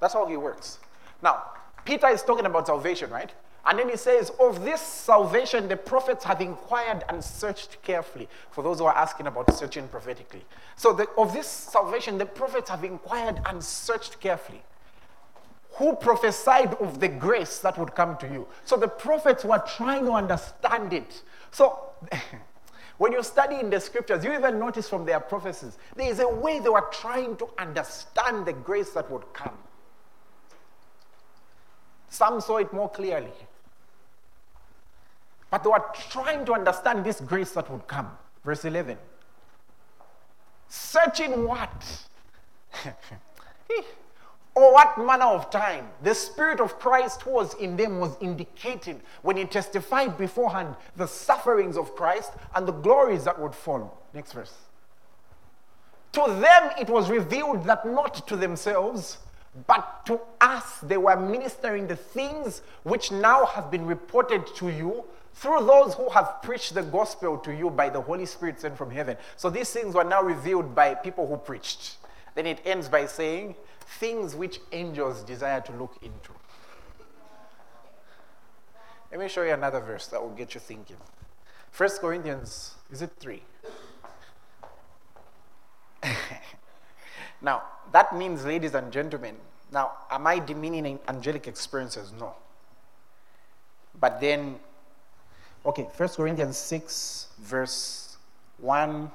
That's 0.00 0.14
how 0.14 0.26
he 0.26 0.36
works. 0.36 0.78
Now, 1.22 1.42
Peter 1.84 2.08
is 2.08 2.22
talking 2.22 2.46
about 2.46 2.66
salvation, 2.66 3.10
right? 3.10 3.32
And 3.66 3.78
then 3.78 3.88
he 3.88 3.96
says, 3.96 4.30
Of 4.38 4.62
this 4.62 4.80
salvation, 4.80 5.68
the 5.68 5.76
prophets 5.76 6.24
have 6.24 6.40
inquired 6.40 7.02
and 7.08 7.24
searched 7.24 7.82
carefully. 7.82 8.28
For 8.50 8.62
those 8.62 8.78
who 8.78 8.84
are 8.84 8.94
asking 8.94 9.26
about 9.26 9.54
searching 9.54 9.88
prophetically. 9.88 10.44
So, 10.76 10.92
the, 10.92 11.08
of 11.16 11.32
this 11.32 11.46
salvation, 11.46 12.18
the 12.18 12.26
prophets 12.26 12.68
have 12.68 12.84
inquired 12.84 13.40
and 13.46 13.64
searched 13.64 14.20
carefully. 14.20 14.62
Who 15.76 15.96
prophesied 15.96 16.74
of 16.74 17.00
the 17.00 17.08
grace 17.08 17.58
that 17.58 17.76
would 17.78 17.94
come 17.94 18.16
to 18.18 18.28
you? 18.28 18.46
So, 18.64 18.76
the 18.76 18.88
prophets 18.88 19.44
were 19.44 19.62
trying 19.76 20.04
to 20.06 20.12
understand 20.12 20.92
it. 20.92 21.22
So, 21.50 21.90
when 22.98 23.12
you 23.12 23.22
study 23.22 23.56
in 23.56 23.70
the 23.70 23.80
scriptures, 23.80 24.24
you 24.24 24.32
even 24.32 24.58
notice 24.58 24.88
from 24.88 25.04
their 25.04 25.18
prophecies, 25.18 25.76
there 25.96 26.08
is 26.08 26.20
a 26.20 26.28
way 26.28 26.60
they 26.60 26.68
were 26.68 26.86
trying 26.92 27.36
to 27.38 27.48
understand 27.58 28.46
the 28.46 28.52
grace 28.52 28.90
that 28.90 29.10
would 29.10 29.32
come. 29.32 29.56
Some 32.08 32.40
saw 32.40 32.58
it 32.58 32.72
more 32.72 32.88
clearly. 32.88 33.32
But 35.50 35.64
they 35.64 35.70
were 35.70 35.84
trying 36.10 36.44
to 36.46 36.54
understand 36.54 37.04
this 37.04 37.20
grace 37.20 37.50
that 37.52 37.68
would 37.70 37.88
come. 37.88 38.10
Verse 38.44 38.64
11. 38.64 38.96
Searching 40.68 41.44
what? 41.44 42.06
or 44.54 44.72
what 44.72 44.98
manner 44.98 45.24
of 45.24 45.50
time 45.50 45.88
the 46.02 46.14
Spirit 46.14 46.60
of 46.60 46.78
Christ 46.78 47.26
was 47.26 47.54
in 47.54 47.76
them 47.76 47.98
was 47.98 48.16
indicated 48.20 49.00
when 49.22 49.36
he 49.36 49.44
testified 49.44 50.16
beforehand 50.16 50.76
the 50.96 51.06
sufferings 51.06 51.76
of 51.76 51.94
Christ 51.96 52.32
and 52.54 52.66
the 52.66 52.72
glories 52.72 53.24
that 53.24 53.40
would 53.40 53.54
follow. 53.54 53.92
Next 54.12 54.32
verse. 54.32 54.54
To 56.12 56.26
them 56.28 56.70
it 56.78 56.88
was 56.88 57.10
revealed 57.10 57.64
that 57.64 57.84
not 57.84 58.26
to 58.28 58.36
themselves, 58.36 59.18
but 59.66 60.06
to 60.06 60.20
us 60.40 60.78
they 60.80 60.96
were 60.96 61.16
ministering 61.16 61.88
the 61.88 61.96
things 61.96 62.62
which 62.84 63.10
now 63.10 63.46
have 63.46 63.70
been 63.70 63.86
reported 63.86 64.46
to 64.56 64.68
you 64.68 65.04
through 65.34 65.66
those 65.66 65.94
who 65.94 66.08
have 66.10 66.42
preached 66.42 66.74
the 66.74 66.82
gospel 66.82 67.36
to 67.38 67.52
you 67.52 67.68
by 67.68 67.88
the 67.88 68.00
Holy 68.00 68.26
Spirit 68.26 68.60
sent 68.60 68.78
from 68.78 68.90
heaven. 68.90 69.16
So 69.36 69.50
these 69.50 69.70
things 69.72 69.94
were 69.94 70.04
now 70.04 70.22
revealed 70.22 70.76
by 70.76 70.94
people 70.94 71.26
who 71.26 71.36
preached. 71.36 71.96
Then 72.36 72.46
it 72.46 72.60
ends 72.64 72.88
by 72.88 73.06
saying, 73.06 73.56
things 73.86 74.34
which 74.34 74.60
angels 74.72 75.22
desire 75.22 75.60
to 75.62 75.72
look 75.72 75.96
into. 76.02 76.32
Let 79.10 79.20
me 79.20 79.28
show 79.28 79.42
you 79.42 79.52
another 79.52 79.80
verse 79.80 80.06
that 80.08 80.20
will 80.20 80.34
get 80.34 80.54
you 80.54 80.60
thinking. 80.60 80.96
First 81.70 82.00
Corinthians, 82.00 82.74
is 82.90 83.02
it 83.02 83.10
three? 83.18 83.42
now, 87.42 87.62
that 87.92 88.16
means, 88.16 88.44
ladies 88.44 88.74
and 88.74 88.92
gentlemen, 88.92 89.36
now, 89.72 89.92
am 90.10 90.26
I 90.26 90.38
demeaning 90.38 90.98
angelic 91.08 91.48
experiences? 91.48 92.12
No. 92.18 92.34
But 93.98 94.20
then, 94.20 94.60
okay, 95.66 95.88
First 95.94 96.16
Corinthians 96.16 96.56
6, 96.56 97.28
verse 97.40 98.16
1 98.58 99.10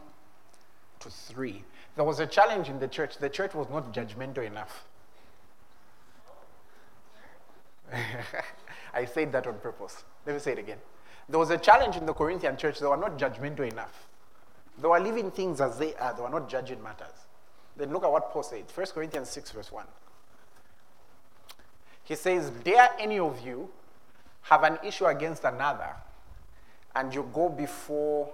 to 0.99 1.09
3. 1.09 1.63
There 1.99 2.05
was 2.05 2.21
a 2.21 2.25
challenge 2.25 2.69
in 2.69 2.79
the 2.79 2.87
church. 2.87 3.17
The 3.17 3.27
church 3.27 3.53
was 3.53 3.67
not 3.69 3.93
judgmental 3.93 4.47
enough. 4.47 4.85
I 8.93 9.03
said 9.03 9.33
that 9.33 9.45
on 9.45 9.59
purpose. 9.59 10.05
Let 10.25 10.31
me 10.31 10.39
say 10.39 10.53
it 10.53 10.59
again. 10.59 10.77
There 11.27 11.37
was 11.37 11.49
a 11.49 11.57
challenge 11.57 11.97
in 11.97 12.05
the 12.05 12.13
Corinthian 12.13 12.55
church. 12.55 12.79
They 12.79 12.85
were 12.85 12.95
not 12.95 13.19
judgmental 13.19 13.69
enough. 13.69 14.07
They 14.81 14.87
were 14.87 14.97
living 15.01 15.29
things 15.29 15.59
as 15.59 15.77
they 15.77 15.93
are, 15.95 16.13
they 16.13 16.21
were 16.21 16.29
not 16.29 16.47
judging 16.47 16.81
matters. 16.81 17.11
Then 17.75 17.91
look 17.91 18.05
at 18.05 18.11
what 18.13 18.31
Paul 18.31 18.43
said 18.43 18.63
1 18.73 18.87
Corinthians 18.93 19.27
6, 19.31 19.51
verse 19.51 19.69
1. 19.69 19.85
He 22.05 22.15
says, 22.15 22.49
Dare 22.63 22.91
any 22.97 23.19
of 23.19 23.45
you 23.45 23.69
have 24.43 24.63
an 24.63 24.77
issue 24.85 25.07
against 25.07 25.43
another, 25.43 25.97
and 26.95 27.13
you 27.13 27.29
go 27.33 27.49
before 27.49 28.31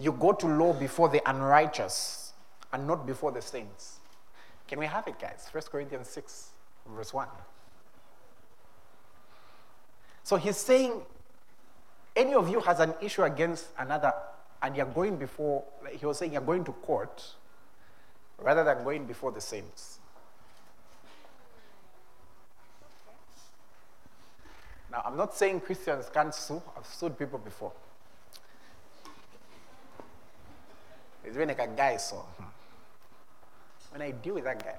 You 0.00 0.12
go 0.12 0.32
to 0.32 0.46
law 0.46 0.72
before 0.72 1.10
the 1.10 1.20
unrighteous 1.28 2.32
and 2.72 2.86
not 2.86 3.06
before 3.06 3.32
the 3.32 3.42
saints. 3.42 3.98
Can 4.66 4.78
we 4.78 4.86
have 4.86 5.06
it, 5.06 5.18
guys? 5.20 5.48
1 5.52 5.62
Corinthians 5.70 6.08
6, 6.08 6.48
verse 6.94 7.12
1. 7.12 7.28
So 10.22 10.36
he's 10.36 10.56
saying, 10.56 11.02
any 12.16 12.34
of 12.34 12.48
you 12.48 12.60
has 12.60 12.80
an 12.80 12.94
issue 13.02 13.24
against 13.24 13.66
another, 13.78 14.12
and 14.62 14.76
you're 14.76 14.86
going 14.86 15.16
before, 15.16 15.64
he 15.92 16.06
was 16.06 16.18
saying, 16.18 16.32
you're 16.32 16.40
going 16.40 16.64
to 16.64 16.72
court 16.72 17.34
rather 18.38 18.64
than 18.64 18.82
going 18.84 19.06
before 19.06 19.32
the 19.32 19.40
saints. 19.40 19.98
Now, 24.90 25.02
I'm 25.04 25.16
not 25.16 25.36
saying 25.36 25.60
Christians 25.60 26.10
can't 26.12 26.34
sue. 26.34 26.62
I've 26.76 26.86
sued 26.86 27.18
people 27.18 27.38
before. 27.38 27.72
It's 31.30 31.36
been 31.36 31.46
like 31.46 31.60
a 31.60 31.68
guy, 31.68 31.96
so 31.96 32.26
when 33.90 34.02
I 34.02 34.10
deal 34.10 34.34
with 34.34 34.42
that 34.42 34.64
guy. 34.64 34.74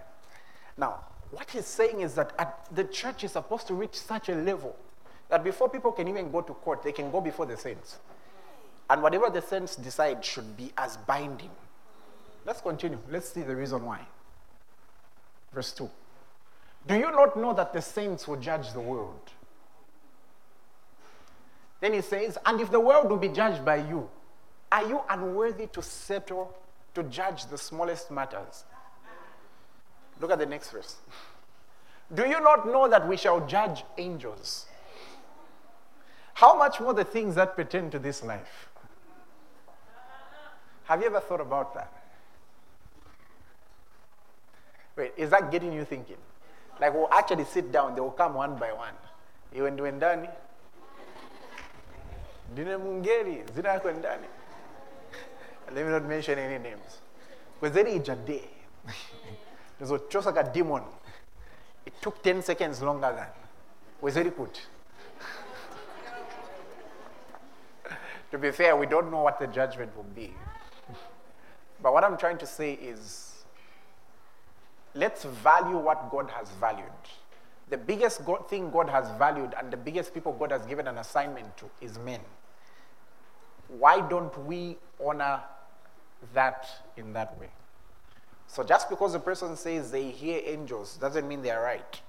Now, 0.78 1.00
what 1.32 1.50
he's 1.50 1.66
saying 1.66 2.02
is 2.02 2.14
that 2.16 2.68
the 2.74 2.84
church 2.84 3.24
is 3.24 3.32
supposed 3.32 3.68
to 3.68 3.74
reach 3.74 3.96
such 3.96 4.28
a 4.28 4.36
level 4.36 4.76
that 5.30 5.46
before 5.46 5.70
people 5.70 5.94
can 5.94 6.10
even 6.10 6.30
go 6.30 6.42
to 6.42 6.54
court, 6.54 6.84
they 6.84 6.92
can 6.92 7.10
go 7.10 7.22
before 7.22 7.46
the 7.46 7.56
saints. 7.56 8.00
And 8.90 9.02
whatever 9.02 9.30
the 9.30 9.42
saints 9.42 9.78
decide 9.78 10.26
should 10.26 10.58
be 10.58 10.74
as 10.78 10.98
binding. 10.98 11.52
Let's 12.46 12.60
continue. 12.60 13.00
Let's 13.10 13.30
see 13.30 13.44
the 13.44 13.56
reason 13.56 13.86
why. 13.86 14.02
Verse 15.54 15.72
2. 15.72 15.90
Do 16.86 16.96
you 16.96 17.12
not 17.12 17.38
know 17.38 17.54
that 17.54 17.72
the 17.72 17.82
saints 17.82 18.28
will 18.28 18.36
judge 18.42 18.74
the 18.74 18.82
world? 18.82 19.32
Then 21.80 21.94
he 21.94 22.02
says, 22.02 22.38
And 22.46 22.60
if 22.60 22.72
the 22.72 22.80
world 22.82 23.10
will 23.10 23.18
be 23.18 23.30
judged 23.30 23.64
by 23.64 23.78
you, 23.78 24.10
are 24.72 24.88
you 24.88 25.02
unworthy 25.10 25.68
to 25.68 25.82
settle, 25.82 26.56
to 26.96 27.04
judge 27.04 27.46
the 27.48 27.58
smallest 27.58 28.12
matters? 28.12 28.64
Look 30.20 30.32
at 30.32 30.40
the 30.40 30.46
next 30.46 30.72
verse. 30.72 30.96
Do 32.14 32.28
you 32.28 32.40
not 32.42 32.68
know 32.68 32.88
that 32.88 33.08
we 33.08 33.18
shall 33.18 33.46
judge 33.48 33.84
angels? 33.98 34.66
How 36.34 36.58
much 36.58 36.80
more 36.80 36.94
the 36.94 37.04
things 37.04 37.36
that 37.36 37.56
pertain 37.56 37.90
to 37.92 38.00
this 38.00 38.24
life? 38.24 38.70
Have 40.86 41.02
you 41.02 41.08
ever 41.08 41.20
thought 41.20 41.42
about 41.42 41.74
that? 41.76 41.92
Wait, 44.96 45.14
is 45.16 45.30
that 45.30 45.52
getting 45.52 45.72
you 45.72 45.86
thinking? 45.86 46.18
Like 46.80 46.94
we'll 46.94 47.12
actually 47.12 47.46
sit 47.46 47.72
down, 47.72 47.96
they 47.96 48.02
will 48.02 48.12
come 48.12 48.34
one 48.34 48.56
by 48.56 48.74
one. 48.74 48.94
You 49.54 49.64
when 49.64 50.00
done, 50.00 50.28
ndine 52.54 52.78
mungeri 52.78 53.44
zina 53.56 53.70
yako 53.70 53.92
ndani 53.92 54.28
let 55.74 55.86
me 55.86 55.92
not 55.92 56.06
mention 56.06 56.40
any 56.40 56.60
names. 56.60 57.02
Kwezeri 57.60 57.96
ijade 57.96 58.50
ndizochosa 59.80 60.34
ka 60.34 60.44
demon. 60.44 60.84
It 61.86 61.94
took 62.02 62.24
10 62.24 62.42
seconds 62.42 62.82
longer 62.82 63.16
than 63.16 63.28
was 64.02 64.16
wezeri 64.16 64.32
kuti 64.32 64.62
to 68.32 68.38
be 68.38 68.52
fair 68.52 68.76
we 68.76 68.86
don't 68.86 69.10
know 69.10 69.24
what 69.24 69.40
the 69.40 69.48
judgment 69.48 69.96
will 69.96 70.04
be. 70.16 70.34
But 71.82 71.94
what 71.94 72.04
i'm 72.04 72.18
trying 72.18 72.38
to 72.38 72.48
say 72.48 72.74
is 72.74 73.44
let's 74.94 75.24
value 75.24 75.78
what 75.78 76.12
god 76.12 76.30
has 76.30 76.50
valued. 76.60 76.86
The 77.70 77.78
biggest 77.78 78.26
God, 78.26 78.50
thing 78.50 78.70
God 78.70 78.90
has 78.90 79.10
valued 79.18 79.54
and 79.58 79.72
the 79.72 79.78
biggest 79.78 80.14
people 80.14 80.34
God 80.34 80.52
has 80.52 80.66
given 80.66 80.88
an 80.88 80.98
assignment 80.98 81.56
to 81.58 81.70
is 81.80 81.98
men. 81.98 82.20
Why 83.70 84.02
don't 84.02 84.38
we 84.46 84.78
honor 85.04 85.40
that 86.34 86.68
in 86.98 87.14
that 87.14 87.40
way? 87.40 87.50
So 88.48 88.64
just 88.64 88.90
because 88.90 89.14
a 89.14 89.20
person 89.20 89.56
says 89.56 89.92
they 89.92 90.12
hear 90.12 90.42
angels 90.46 90.98
doesn't 90.98 91.28
mean 91.28 91.42
they 91.42 91.52
are 91.52 91.64
right. 91.64 92.02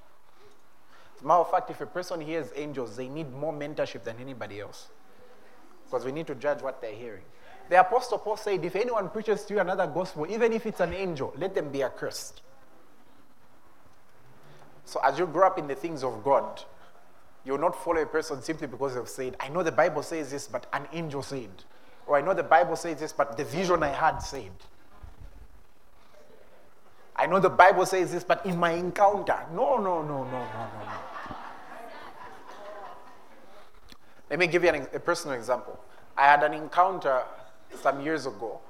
As 1.16 1.22
a 1.22 1.26
matter 1.26 1.40
of 1.40 1.50
fact, 1.50 1.70
if 1.70 1.80
a 1.80 1.86
person 1.86 2.20
hears 2.20 2.48
angels, 2.56 2.96
they 2.96 3.08
need 3.08 3.32
more 3.32 3.52
mentorship 3.52 4.02
than 4.02 4.16
anybody 4.20 4.60
else. 4.60 4.88
Because 5.84 6.04
we 6.04 6.10
need 6.10 6.26
to 6.26 6.34
judge 6.34 6.62
what 6.62 6.80
they're 6.80 6.94
hearing. 6.94 7.22
The 7.68 7.80
Apostle 7.80 8.18
Paul 8.18 8.36
said, 8.36 8.64
if 8.64 8.74
anyone 8.74 9.08
preaches 9.08 9.44
to 9.44 9.54
you 9.54 9.60
another 9.60 9.86
gospel, 9.86 10.26
even 10.28 10.52
if 10.52 10.66
it's 10.66 10.80
an 10.80 10.92
angel, 10.92 11.32
let 11.38 11.54
them 11.54 11.70
be 11.70 11.82
accursed. 11.82 12.42
So 14.84 15.00
as 15.04 15.18
you 15.18 15.26
grow 15.26 15.46
up 15.46 15.58
in 15.58 15.68
the 15.68 15.74
things 15.74 16.02
of 16.02 16.24
God, 16.24 16.62
you'll 17.44 17.58
not 17.58 17.82
follow 17.82 18.02
a 18.02 18.06
person 18.06 18.42
simply 18.42 18.66
because 18.66 18.94
they've 18.94 19.08
said, 19.08 19.36
I 19.38 19.48
know 19.48 19.62
the 19.62 19.72
Bible 19.72 20.02
says 20.02 20.30
this, 20.30 20.48
but 20.48 20.66
an 20.72 20.86
angel 20.92 21.22
said. 21.22 21.50
Or 22.06 22.16
I 22.16 22.20
know 22.20 22.34
the 22.34 22.42
Bible 22.42 22.76
says 22.76 23.00
this, 23.00 23.12
but 23.12 23.36
the 23.36 23.44
vision 23.44 23.82
I 23.82 23.88
had 23.88 24.18
said. 24.18 24.50
I 27.14 27.26
know 27.26 27.38
the 27.38 27.50
Bible 27.50 27.86
says 27.86 28.10
this, 28.10 28.24
but 28.24 28.44
in 28.44 28.58
my 28.58 28.72
encounter. 28.72 29.38
No, 29.54 29.76
no, 29.76 30.02
no, 30.02 30.24
no, 30.24 30.24
no, 30.24 30.30
no, 30.30 30.84
no. 30.84 31.36
Let 34.30 34.38
me 34.38 34.46
give 34.46 34.64
you 34.64 34.70
an, 34.70 34.86
a 34.94 34.98
personal 34.98 35.36
example. 35.36 35.78
I 36.16 36.22
had 36.22 36.42
an 36.42 36.54
encounter 36.54 37.22
some 37.80 38.00
years 38.00 38.26
ago 38.26 38.60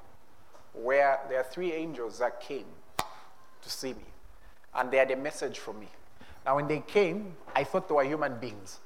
where 0.75 1.21
there 1.29 1.39
are 1.39 1.45
three 1.45 1.73
angels 1.73 2.19
that 2.19 2.41
came 2.41 2.67
to 2.99 3.71
see 3.71 3.95
me, 3.95 4.05
and 4.75 4.91
they 4.91 4.97
had 4.97 5.11
a 5.11 5.17
message 5.17 5.59
for 5.59 5.73
me. 5.73 5.89
Now, 6.45 6.57
when 6.57 6.67
they 6.67 6.81
came, 6.81 7.37
I 7.55 7.65
thought 7.65 7.89
they 7.89 7.95
were 7.95 8.05
human 8.05 8.39
beings. 8.39 8.81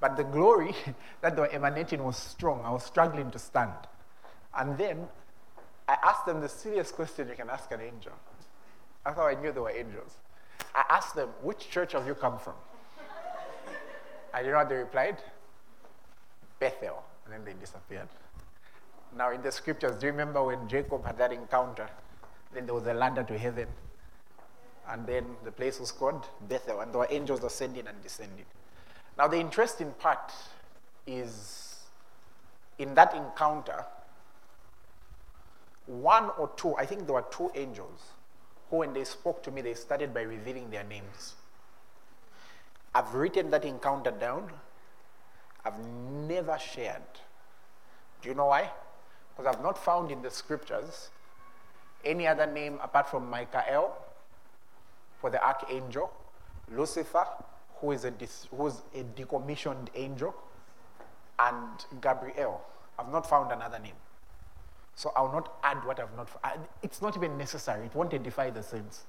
But 0.00 0.16
the 0.16 0.24
glory 0.24 0.74
that 1.20 1.36
they 1.36 1.42
were 1.42 1.48
emanating 1.48 2.02
was 2.02 2.16
strong. 2.16 2.62
I 2.64 2.70
was 2.70 2.84
struggling 2.84 3.30
to 3.30 3.38
stand. 3.38 3.72
And 4.56 4.76
then 4.76 5.08
I 5.88 5.96
asked 6.02 6.26
them 6.26 6.40
the 6.40 6.48
serious 6.48 6.90
question 6.90 7.28
you 7.28 7.34
can 7.34 7.50
ask 7.50 7.70
an 7.72 7.80
angel. 7.80 8.12
I 9.04 9.12
thought 9.12 9.28
I 9.28 9.40
knew 9.40 9.52
they 9.52 9.60
were 9.60 9.70
angels. 9.70 10.16
I 10.74 10.84
asked 10.90 11.14
them, 11.14 11.28
Which 11.42 11.70
church 11.70 11.92
have 11.92 12.06
you 12.06 12.14
come 12.14 12.38
from? 12.38 12.54
And 14.34 14.46
you 14.46 14.52
know 14.52 14.58
what 14.58 14.68
they 14.68 14.76
replied? 14.76 15.18
Bethel. 16.58 17.02
And 17.24 17.34
then 17.34 17.44
they 17.44 17.58
disappeared. 17.58 18.08
Now, 19.16 19.32
in 19.32 19.42
the 19.42 19.50
scriptures, 19.50 19.98
do 19.98 20.06
you 20.06 20.12
remember 20.12 20.42
when 20.44 20.68
Jacob 20.68 21.04
had 21.04 21.18
that 21.18 21.32
encounter? 21.32 21.88
Then 22.54 22.66
there 22.66 22.74
was 22.74 22.86
a 22.86 22.94
ladder 22.94 23.24
to 23.24 23.36
heaven 23.36 23.66
and 24.90 25.06
then 25.06 25.24
the 25.44 25.52
place 25.52 25.78
was 25.78 25.92
called 25.92 26.26
Bethel, 26.48 26.80
and 26.80 26.92
there 26.92 26.98
were 27.00 27.06
angels 27.10 27.44
ascending 27.44 27.86
and 27.86 28.02
descending. 28.02 28.46
Now, 29.20 29.28
the 29.28 29.36
interesting 29.36 29.92
part 29.98 30.32
is 31.06 31.76
in 32.78 32.94
that 32.94 33.14
encounter, 33.14 33.84
one 35.84 36.30
or 36.38 36.50
two, 36.56 36.74
I 36.76 36.86
think 36.86 37.04
there 37.04 37.12
were 37.12 37.26
two 37.30 37.50
angels, 37.54 38.00
who, 38.70 38.78
when 38.78 38.94
they 38.94 39.04
spoke 39.04 39.42
to 39.42 39.50
me, 39.50 39.60
they 39.60 39.74
started 39.74 40.14
by 40.14 40.22
revealing 40.22 40.70
their 40.70 40.84
names. 40.84 41.34
I've 42.94 43.12
written 43.12 43.50
that 43.50 43.66
encounter 43.66 44.10
down. 44.10 44.50
I've 45.66 45.78
never 45.78 46.58
shared. 46.58 47.02
Do 48.22 48.30
you 48.30 48.34
know 48.34 48.46
why? 48.46 48.70
Because 49.36 49.54
I've 49.54 49.62
not 49.62 49.76
found 49.76 50.10
in 50.10 50.22
the 50.22 50.30
scriptures 50.30 51.10
any 52.06 52.26
other 52.26 52.46
name 52.46 52.78
apart 52.82 53.10
from 53.10 53.28
Michael 53.28 53.94
for 55.20 55.28
the 55.28 55.46
archangel, 55.46 56.10
Lucifer, 56.72 57.26
who 57.80 57.92
is 57.92 58.04
a, 58.04 58.12
who 58.54 58.66
is 58.66 58.82
a 58.94 59.02
decommissioned 59.02 59.88
angel, 59.94 60.34
and 61.38 61.84
Gabriel. 62.00 62.60
I've 62.98 63.10
not 63.10 63.28
found 63.28 63.50
another 63.50 63.78
name. 63.78 63.94
So 64.94 65.12
I'll 65.16 65.32
not 65.32 65.54
add 65.62 65.84
what 65.86 65.98
I've 65.98 66.14
not 66.16 66.28
found. 66.28 66.60
It's 66.82 67.00
not 67.00 67.16
even 67.16 67.38
necessary. 67.38 67.86
It 67.86 67.94
won't 67.94 68.12
edify 68.12 68.50
the 68.50 68.62
saints. 68.62 69.04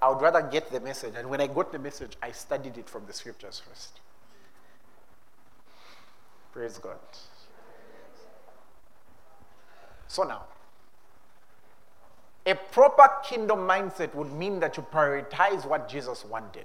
I 0.00 0.08
would 0.08 0.22
rather 0.22 0.40
get 0.42 0.70
the 0.70 0.80
message. 0.80 1.14
And 1.16 1.28
when 1.28 1.40
I 1.40 1.46
got 1.46 1.72
the 1.72 1.78
message, 1.78 2.16
I 2.22 2.30
studied 2.30 2.78
it 2.78 2.88
from 2.88 3.04
the 3.06 3.12
scriptures 3.12 3.60
first. 3.68 4.00
Praise 6.52 6.78
God. 6.78 6.96
So 10.06 10.22
now, 10.22 10.44
a 12.46 12.54
proper 12.54 13.10
kingdom 13.22 13.60
mindset 13.60 14.14
would 14.14 14.32
mean 14.32 14.60
that 14.60 14.78
you 14.78 14.86
prioritize 14.90 15.66
what 15.66 15.88
Jesus 15.88 16.24
wanted. 16.24 16.64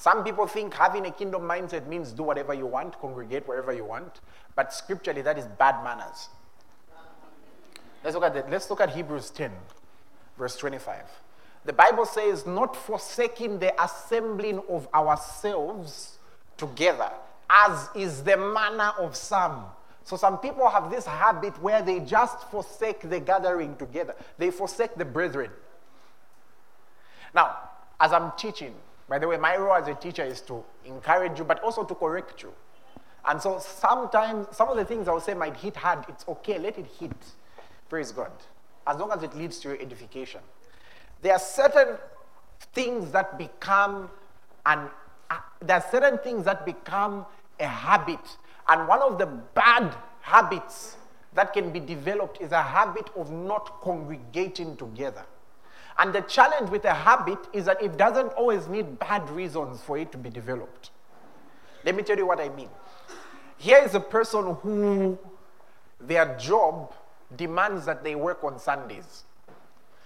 Some 0.00 0.24
people 0.24 0.46
think 0.46 0.72
having 0.72 1.04
a 1.04 1.10
kingdom 1.10 1.42
mindset 1.42 1.86
means 1.86 2.12
do 2.12 2.22
whatever 2.22 2.54
you 2.54 2.64
want, 2.64 2.98
congregate 2.98 3.46
wherever 3.46 3.70
you 3.70 3.84
want, 3.84 4.20
but 4.56 4.72
scripturally 4.72 5.20
that 5.20 5.36
is 5.36 5.44
bad 5.44 5.84
manners. 5.84 6.30
Let's 8.02 8.14
look 8.14 8.24
at 8.24 8.32
that. 8.32 8.50
Let's 8.50 8.70
look 8.70 8.80
at 8.80 8.90
Hebrews 8.90 9.28
10, 9.28 9.52
verse 10.38 10.56
25. 10.56 11.04
The 11.66 11.74
Bible 11.74 12.06
says, 12.06 12.46
not 12.46 12.74
forsaking 12.74 13.58
the 13.58 13.74
assembling 13.82 14.62
of 14.70 14.88
ourselves 14.94 16.16
together, 16.56 17.10
as 17.50 17.90
is 17.94 18.22
the 18.22 18.38
manner 18.38 18.92
of 18.98 19.14
some 19.14 19.66
so 20.04 20.16
some 20.16 20.38
people 20.38 20.68
have 20.68 20.90
this 20.90 21.06
habit 21.06 21.60
where 21.62 21.82
they 21.82 22.00
just 22.00 22.50
forsake 22.50 23.08
the 23.08 23.20
gathering 23.20 23.76
together. 23.76 24.16
They 24.38 24.50
forsake 24.50 24.94
the 24.96 25.04
brethren. 25.04 25.50
Now, 27.34 27.58
as 28.00 28.12
I'm 28.12 28.32
teaching, 28.36 28.74
by 29.10 29.18
the 29.18 29.26
way, 29.26 29.36
my 29.36 29.56
role 29.56 29.74
as 29.74 29.88
a 29.88 29.94
teacher 29.94 30.22
is 30.22 30.40
to 30.42 30.62
encourage 30.84 31.36
you, 31.36 31.44
but 31.44 31.60
also 31.64 31.82
to 31.82 31.94
correct 31.96 32.44
you. 32.44 32.52
And 33.26 33.42
so 33.42 33.58
sometimes 33.58 34.46
some 34.56 34.68
of 34.68 34.76
the 34.76 34.84
things 34.84 35.08
I 35.08 35.12
will 35.12 35.20
say 35.20 35.34
might 35.34 35.56
hit 35.56 35.74
hard. 35.74 36.04
It's 36.08 36.24
okay, 36.28 36.60
let 36.60 36.78
it 36.78 36.86
hit. 36.86 37.10
Praise 37.88 38.12
God. 38.12 38.30
As 38.86 38.98
long 38.98 39.10
as 39.10 39.24
it 39.24 39.34
leads 39.34 39.58
to 39.60 39.70
your 39.70 39.80
edification. 39.80 40.40
There 41.22 41.32
are 41.32 41.40
certain 41.40 41.98
things 42.72 43.10
that 43.10 43.36
become 43.36 44.08
an 44.64 44.88
uh, 45.28 45.38
there 45.60 45.76
are 45.76 45.84
certain 45.90 46.18
things 46.18 46.44
that 46.44 46.64
become 46.64 47.26
a 47.58 47.66
habit 47.66 48.20
and 48.68 48.86
one 48.86 49.00
of 49.00 49.18
the 49.18 49.26
bad 49.26 49.94
habits 50.20 50.96
that 51.34 51.52
can 51.52 51.70
be 51.70 51.80
developed 51.80 52.40
is 52.40 52.52
a 52.52 52.62
habit 52.62 53.10
of 53.16 53.30
not 53.30 53.80
congregating 53.80 54.76
together. 54.76 55.24
And 56.00 56.14
the 56.14 56.22
challenge 56.22 56.70
with 56.70 56.86
a 56.86 56.94
habit 56.94 57.38
is 57.52 57.66
that 57.66 57.82
it 57.82 57.98
doesn't 57.98 58.28
always 58.28 58.66
need 58.68 58.98
bad 58.98 59.28
reasons 59.28 59.82
for 59.82 59.98
it 59.98 60.10
to 60.12 60.18
be 60.18 60.30
developed. 60.30 60.90
Let 61.84 61.94
me 61.94 62.02
tell 62.02 62.16
you 62.16 62.26
what 62.26 62.40
I 62.40 62.48
mean. 62.48 62.70
Here 63.58 63.82
is 63.84 63.94
a 63.94 64.00
person 64.00 64.54
who 64.62 65.18
their 66.00 66.38
job 66.38 66.94
demands 67.36 67.84
that 67.84 68.02
they 68.02 68.14
work 68.14 68.42
on 68.42 68.58
Sundays. 68.58 69.24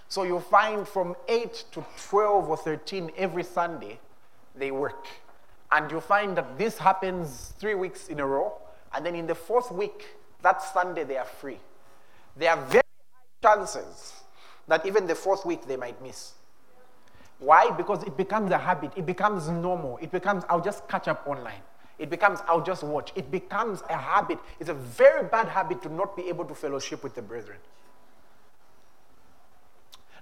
So 0.08 0.24
you 0.24 0.40
find 0.40 0.86
from 0.86 1.14
8 1.28 1.64
to 1.70 1.84
12 2.08 2.48
or 2.48 2.56
13 2.56 3.12
every 3.16 3.44
Sunday, 3.44 4.00
they 4.56 4.72
work. 4.72 5.06
And 5.70 5.88
you 5.92 6.00
find 6.00 6.36
that 6.36 6.58
this 6.58 6.76
happens 6.76 7.54
three 7.60 7.76
weeks 7.76 8.08
in 8.08 8.18
a 8.18 8.26
row. 8.26 8.54
And 8.92 9.06
then 9.06 9.14
in 9.14 9.28
the 9.28 9.34
fourth 9.36 9.70
week, 9.70 10.06
that 10.42 10.60
Sunday, 10.60 11.04
they 11.04 11.18
are 11.18 11.24
free. 11.24 11.60
There 12.36 12.50
are 12.50 12.60
very 12.66 12.82
high 13.12 13.56
chances 13.56 14.23
that 14.68 14.86
even 14.86 15.06
the 15.06 15.14
fourth 15.14 15.44
week 15.44 15.66
they 15.66 15.76
might 15.76 16.00
miss. 16.02 16.32
Why? 17.38 17.70
Because 17.70 18.02
it 18.04 18.16
becomes 18.16 18.50
a 18.50 18.58
habit. 18.58 18.92
It 18.96 19.06
becomes 19.06 19.48
normal. 19.48 19.98
It 20.00 20.10
becomes, 20.10 20.44
I'll 20.48 20.62
just 20.62 20.88
catch 20.88 21.08
up 21.08 21.26
online. 21.26 21.60
It 21.98 22.10
becomes, 22.10 22.40
I'll 22.48 22.62
just 22.62 22.82
watch. 22.82 23.12
It 23.14 23.30
becomes 23.30 23.82
a 23.88 23.96
habit. 23.96 24.38
It's 24.58 24.70
a 24.70 24.74
very 24.74 25.28
bad 25.28 25.48
habit 25.48 25.82
to 25.82 25.88
not 25.92 26.16
be 26.16 26.28
able 26.28 26.44
to 26.46 26.54
fellowship 26.54 27.02
with 27.02 27.14
the 27.14 27.22
brethren. 27.22 27.58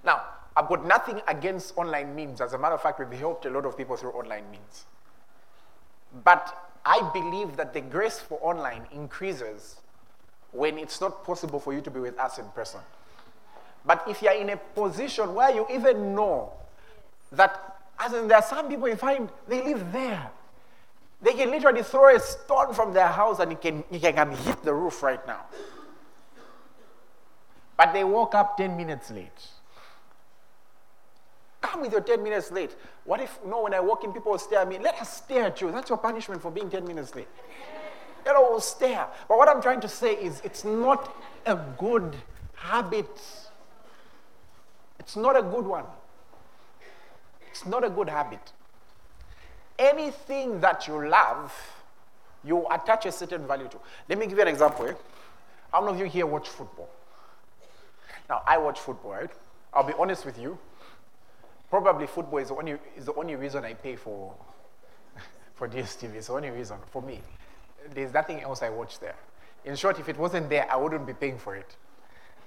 Now, 0.03 0.21
I've 0.55 0.67
got 0.67 0.85
nothing 0.85 1.21
against 1.27 1.77
online 1.77 2.13
means. 2.13 2.41
As 2.41 2.53
a 2.53 2.57
matter 2.57 2.75
of 2.75 2.81
fact, 2.81 2.99
we've 2.99 3.17
helped 3.17 3.45
a 3.45 3.49
lot 3.49 3.65
of 3.65 3.77
people 3.77 3.95
through 3.95 4.11
online 4.11 4.49
means. 4.51 4.85
But 6.23 6.55
I 6.85 7.09
believe 7.13 7.55
that 7.57 7.73
the 7.73 7.81
grace 7.81 8.19
for 8.19 8.37
online 8.41 8.85
increases 8.91 9.77
when 10.51 10.77
it's 10.77 11.01
not 11.01 11.23
possible 11.23 11.59
for 11.59 11.73
you 11.73 11.81
to 11.81 11.89
be 11.89 11.99
with 11.99 12.19
us 12.19 12.37
in 12.37 12.45
person. 12.49 12.81
But 13.85 14.03
if 14.07 14.21
you're 14.21 14.33
in 14.33 14.49
a 14.49 14.57
position 14.57 15.33
where 15.33 15.53
you 15.53 15.67
even 15.71 16.15
know 16.15 16.53
that, 17.31 17.79
as 17.99 18.13
in 18.13 18.27
there 18.27 18.37
are 18.37 18.43
some 18.43 18.69
people 18.69 18.87
you 18.87 18.95
find 18.95 19.29
they 19.47 19.61
live 19.63 19.91
there, 19.91 20.31
they 21.21 21.33
can 21.33 21.49
literally 21.51 21.83
throw 21.83 22.15
a 22.15 22.19
stone 22.19 22.73
from 22.73 22.93
their 22.93 23.07
house 23.07 23.39
and 23.39 23.51
it 23.51 23.61
can, 23.61 23.83
it 23.89 24.01
can 24.01 24.17
um, 24.19 24.35
hit 24.35 24.61
the 24.63 24.73
roof 24.73 25.01
right 25.03 25.25
now. 25.25 25.45
But 27.77 27.93
they 27.93 28.03
woke 28.03 28.35
up 28.35 28.57
10 28.57 28.75
minutes 28.77 29.09
late. 29.09 29.47
Come 31.61 31.81
with 31.81 31.93
your 31.93 32.01
10 32.01 32.21
minutes 32.21 32.51
late. 32.51 32.75
What 33.05 33.21
if, 33.21 33.39
no, 33.45 33.63
when 33.63 33.73
I 33.73 33.79
walk 33.79 34.03
in, 34.03 34.11
people 34.11 34.33
will 34.33 34.39
stare 34.39 34.59
at 34.59 34.67
me? 34.67 34.77
Let 34.79 34.99
us 34.99 35.17
stare 35.17 35.45
at 35.45 35.61
you. 35.61 35.71
That's 35.71 35.89
your 35.89 35.97
punishment 35.97 36.41
for 36.41 36.51
being 36.51 36.69
10 36.69 36.85
minutes 36.85 37.15
late. 37.15 37.27
They 38.25 38.31
will 38.31 38.59
stare. 38.59 39.07
But 39.27 39.37
what 39.37 39.49
I'm 39.49 39.61
trying 39.61 39.81
to 39.81 39.87
say 39.87 40.13
is 40.13 40.41
it's 40.43 40.63
not 40.63 41.15
a 41.45 41.55
good 41.77 42.15
habit. 42.55 43.09
It's 45.03 45.15
not 45.15 45.37
a 45.37 45.41
good 45.41 45.65
one. 45.65 45.85
It's 47.49 47.65
not 47.65 47.83
a 47.83 47.89
good 47.89 48.09
habit. 48.09 48.51
Anything 49.77 50.59
that 50.61 50.87
you 50.87 51.07
love, 51.07 51.53
you 52.43 52.65
attach 52.71 53.05
a 53.05 53.11
certain 53.11 53.45
value 53.45 53.67
to. 53.67 53.77
Let 54.09 54.17
me 54.17 54.25
give 54.27 54.37
you 54.37 54.41
an 54.41 54.47
example. 54.47 54.87
Eh? 54.87 54.93
How 55.71 55.81
many 55.81 55.93
of 55.93 55.99
you 55.99 56.05
here 56.05 56.25
watch 56.25 56.49
football? 56.49 56.89
Now, 58.29 58.41
I 58.47 58.57
watch 58.57 58.79
football, 58.79 59.11
right? 59.11 59.31
I'll 59.73 59.83
be 59.83 59.93
honest 59.97 60.25
with 60.25 60.39
you. 60.39 60.57
Probably 61.69 62.07
football 62.07 62.39
is 62.39 62.49
the 62.49 62.55
only, 62.55 62.77
is 62.95 63.05
the 63.05 63.13
only 63.15 63.35
reason 63.35 63.65
I 63.65 63.73
pay 63.73 63.95
for, 63.95 64.33
for 65.55 65.67
DSTV. 65.67 66.15
It's 66.15 66.27
the 66.27 66.33
only 66.33 66.49
reason 66.51 66.77
for 66.91 67.01
me. 67.01 67.21
There's 67.93 68.13
nothing 68.13 68.41
else 68.41 68.61
I 68.61 68.69
watch 68.69 68.99
there. 68.99 69.15
In 69.65 69.75
short, 69.75 69.99
if 69.99 70.07
it 70.07 70.17
wasn't 70.17 70.49
there, 70.49 70.71
I 70.71 70.75
wouldn't 70.75 71.07
be 71.07 71.13
paying 71.13 71.37
for 71.37 71.55
it. 71.55 71.75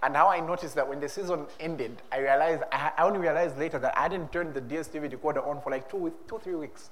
And 0.03 0.15
how 0.15 0.29
I 0.29 0.41
noticed 0.41 0.75
that 0.75 0.89
when 0.89 1.01
the 1.01 1.09
season 1.09 1.47
ended, 1.59 2.03
I 2.13 2.19
realized, 2.19 2.63
I 2.71 2.93
only 2.99 3.19
realized 3.19 3.59
later 3.59 3.79
that 3.79 3.97
I 3.97 4.03
hadn't 4.03 4.33
turned 4.33 4.55
the 4.55 4.61
DSTV 4.61 5.13
decoder 5.13 5.47
on 5.47 5.61
for 5.61 5.71
like 5.71 5.91
two, 5.91 6.13
two 6.29 6.39
three 6.39 6.55
weeks. 6.55 6.91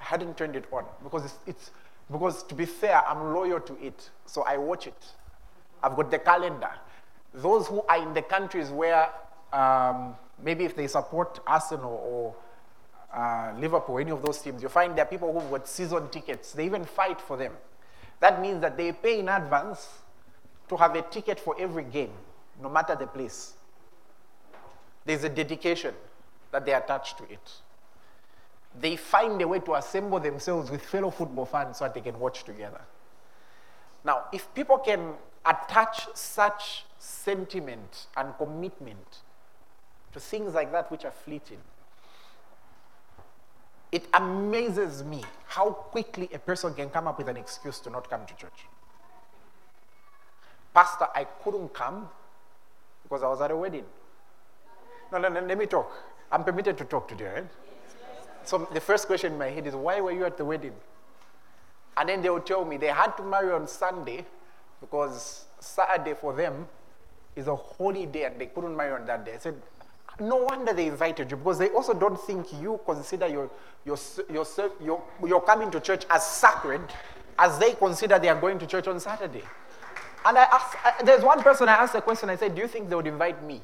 I 0.00 0.04
hadn't 0.04 0.36
turned 0.36 0.54
it 0.56 0.66
on 0.72 0.84
because 1.02 1.24
it's, 1.24 1.38
it's, 1.46 1.70
because 2.10 2.42
to 2.44 2.54
be 2.54 2.66
fair, 2.66 3.02
I'm 3.08 3.32
loyal 3.32 3.60
to 3.60 3.78
it. 3.84 4.10
So 4.26 4.42
I 4.42 4.58
watch 4.58 4.86
it. 4.86 5.04
I've 5.82 5.96
got 5.96 6.10
the 6.10 6.18
calendar. 6.18 6.70
Those 7.32 7.66
who 7.66 7.82
are 7.88 8.02
in 8.02 8.12
the 8.14 8.22
countries 8.22 8.70
where 8.70 9.08
um, 9.52 10.14
maybe 10.42 10.64
if 10.64 10.76
they 10.76 10.86
support 10.86 11.40
Arsenal 11.46 12.00
or 12.04 12.34
uh, 13.14 13.52
Liverpool, 13.58 13.98
any 13.98 14.10
of 14.10 14.22
those 14.22 14.40
teams, 14.40 14.62
you 14.62 14.68
find 14.68 14.96
there 14.96 15.04
are 15.04 15.08
people 15.08 15.32
who've 15.32 15.50
got 15.50 15.66
season 15.68 16.08
tickets. 16.08 16.52
They 16.52 16.66
even 16.66 16.84
fight 16.84 17.20
for 17.20 17.36
them. 17.36 17.52
That 18.20 18.40
means 18.40 18.60
that 18.60 18.76
they 18.76 18.92
pay 18.92 19.20
in 19.20 19.28
advance 19.28 19.88
to 20.68 20.76
have 20.76 20.94
a 20.96 21.02
ticket 21.02 21.38
for 21.38 21.54
every 21.58 21.84
game, 21.84 22.12
no 22.60 22.68
matter 22.68 22.94
the 22.94 23.06
place. 23.06 23.54
There's 25.04 25.24
a 25.24 25.28
dedication 25.28 25.94
that 26.50 26.64
they 26.64 26.72
attach 26.72 27.16
to 27.16 27.24
it. 27.24 27.52
They 28.80 28.96
find 28.96 29.40
a 29.40 29.46
way 29.48 29.60
to 29.60 29.74
assemble 29.74 30.18
themselves 30.20 30.70
with 30.70 30.82
fellow 30.82 31.10
football 31.10 31.46
fans 31.46 31.78
so 31.78 31.84
that 31.84 31.94
they 31.94 32.00
can 32.00 32.18
watch 32.18 32.44
together. 32.44 32.80
Now, 34.04 34.24
if 34.32 34.52
people 34.54 34.78
can 34.78 35.14
attach 35.44 36.08
such 36.14 36.84
sentiment 36.98 38.06
and 38.16 38.36
commitment 38.36 39.18
to 40.12 40.20
things 40.20 40.54
like 40.54 40.72
that 40.72 40.90
which 40.90 41.04
are 41.04 41.10
fleeting, 41.10 41.58
it 43.92 44.06
amazes 44.14 45.04
me 45.04 45.22
how 45.46 45.70
quickly 45.70 46.28
a 46.32 46.38
person 46.38 46.74
can 46.74 46.90
come 46.90 47.06
up 47.06 47.18
with 47.18 47.28
an 47.28 47.36
excuse 47.36 47.78
to 47.80 47.90
not 47.90 48.10
come 48.10 48.26
to 48.26 48.34
church. 48.36 48.66
Pastor, 50.72 51.06
I 51.14 51.24
couldn't 51.24 51.72
come 51.72 52.08
because 53.04 53.22
I 53.22 53.28
was 53.28 53.40
at 53.40 53.50
a 53.50 53.56
wedding. 53.56 53.84
No, 55.12 55.18
no, 55.18 55.28
no, 55.28 55.40
let 55.40 55.56
me 55.56 55.66
talk. 55.66 55.92
I'm 56.32 56.42
permitted 56.42 56.76
to 56.78 56.84
talk 56.84 57.06
today, 57.06 57.26
right? 57.26 57.46
So 58.44 58.68
the 58.72 58.80
first 58.80 59.06
question 59.06 59.32
in 59.32 59.38
my 59.38 59.48
head 59.48 59.66
is, 59.66 59.74
why 59.74 60.00
were 60.00 60.10
you 60.12 60.24
at 60.24 60.36
the 60.36 60.44
wedding? 60.44 60.72
And 61.96 62.08
then 62.08 62.22
they 62.22 62.30
would 62.30 62.44
tell 62.44 62.64
me 62.64 62.76
they 62.76 62.88
had 62.88 63.16
to 63.16 63.22
marry 63.22 63.52
on 63.52 63.68
Sunday 63.68 64.24
because 64.80 65.44
Saturday 65.60 66.14
for 66.14 66.32
them 66.34 66.66
is 67.36 67.46
a 67.46 67.54
holy 67.54 68.06
day 68.06 68.24
and 68.24 68.40
they 68.40 68.46
couldn't 68.46 68.76
marry 68.76 68.92
on 68.92 69.06
that 69.06 69.24
day. 69.24 69.34
I 69.34 69.38
said, 69.38 69.54
no 70.20 70.36
wonder 70.36 70.72
they 70.72 70.86
invited 70.86 71.30
you 71.30 71.36
because 71.36 71.58
they 71.58 71.68
also 71.70 71.94
don't 71.94 72.20
think 72.20 72.46
you 72.60 72.80
consider 72.84 73.26
your, 73.26 73.50
your, 73.84 73.98
your, 74.30 74.46
your, 74.82 75.02
your 75.26 75.42
coming 75.42 75.70
to 75.70 75.80
church 75.80 76.04
as 76.10 76.24
sacred 76.26 76.82
as 77.38 77.58
they 77.58 77.72
consider 77.72 78.18
they 78.18 78.28
are 78.28 78.40
going 78.40 78.58
to 78.58 78.66
church 78.66 78.86
on 78.86 79.00
Saturday. 79.00 79.42
And 80.24 80.38
I 80.38 80.44
asked, 80.44 80.76
I, 80.84 81.02
there's 81.02 81.22
one 81.22 81.42
person 81.42 81.68
I 81.68 81.72
asked 81.72 81.94
a 81.94 82.00
question, 82.00 82.30
I 82.30 82.36
said, 82.36 82.54
Do 82.54 82.62
you 82.62 82.68
think 82.68 82.88
they 82.88 82.96
would 82.96 83.06
invite 83.06 83.42
me? 83.44 83.60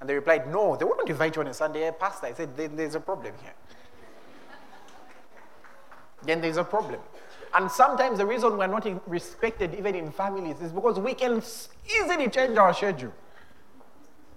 And 0.00 0.08
they 0.08 0.14
replied, 0.14 0.50
No, 0.50 0.76
they 0.76 0.84
wouldn't 0.84 1.08
invite 1.08 1.36
you 1.36 1.42
on 1.42 1.48
a 1.48 1.54
Sunday. 1.54 1.84
Eh, 1.84 1.90
pastor, 1.92 2.26
I 2.26 2.32
said, 2.34 2.56
then 2.56 2.76
there's 2.76 2.94
a 2.94 3.00
problem 3.00 3.34
here. 3.42 3.54
then 6.24 6.40
there's 6.40 6.56
a 6.56 6.64
problem. 6.64 7.00
And 7.54 7.70
sometimes 7.70 8.18
the 8.18 8.26
reason 8.26 8.58
we're 8.58 8.66
not 8.66 9.08
respected 9.08 9.74
even 9.74 9.94
in 9.94 10.10
families 10.10 10.60
is 10.60 10.72
because 10.72 10.98
we 10.98 11.14
can 11.14 11.42
easily 11.86 12.28
change 12.28 12.58
our 12.58 12.74
schedule. 12.74 13.12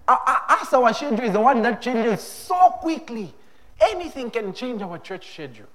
As 0.08 0.72
our 0.72 0.92
schedule 0.94 1.20
is 1.20 1.32
the 1.32 1.40
one 1.40 1.60
that 1.62 1.82
changes 1.82 2.22
so 2.22 2.70
quickly, 2.80 3.34
anything 3.80 4.30
can 4.30 4.54
change 4.54 4.80
our 4.80 4.98
church 4.98 5.32
schedule. 5.32 5.66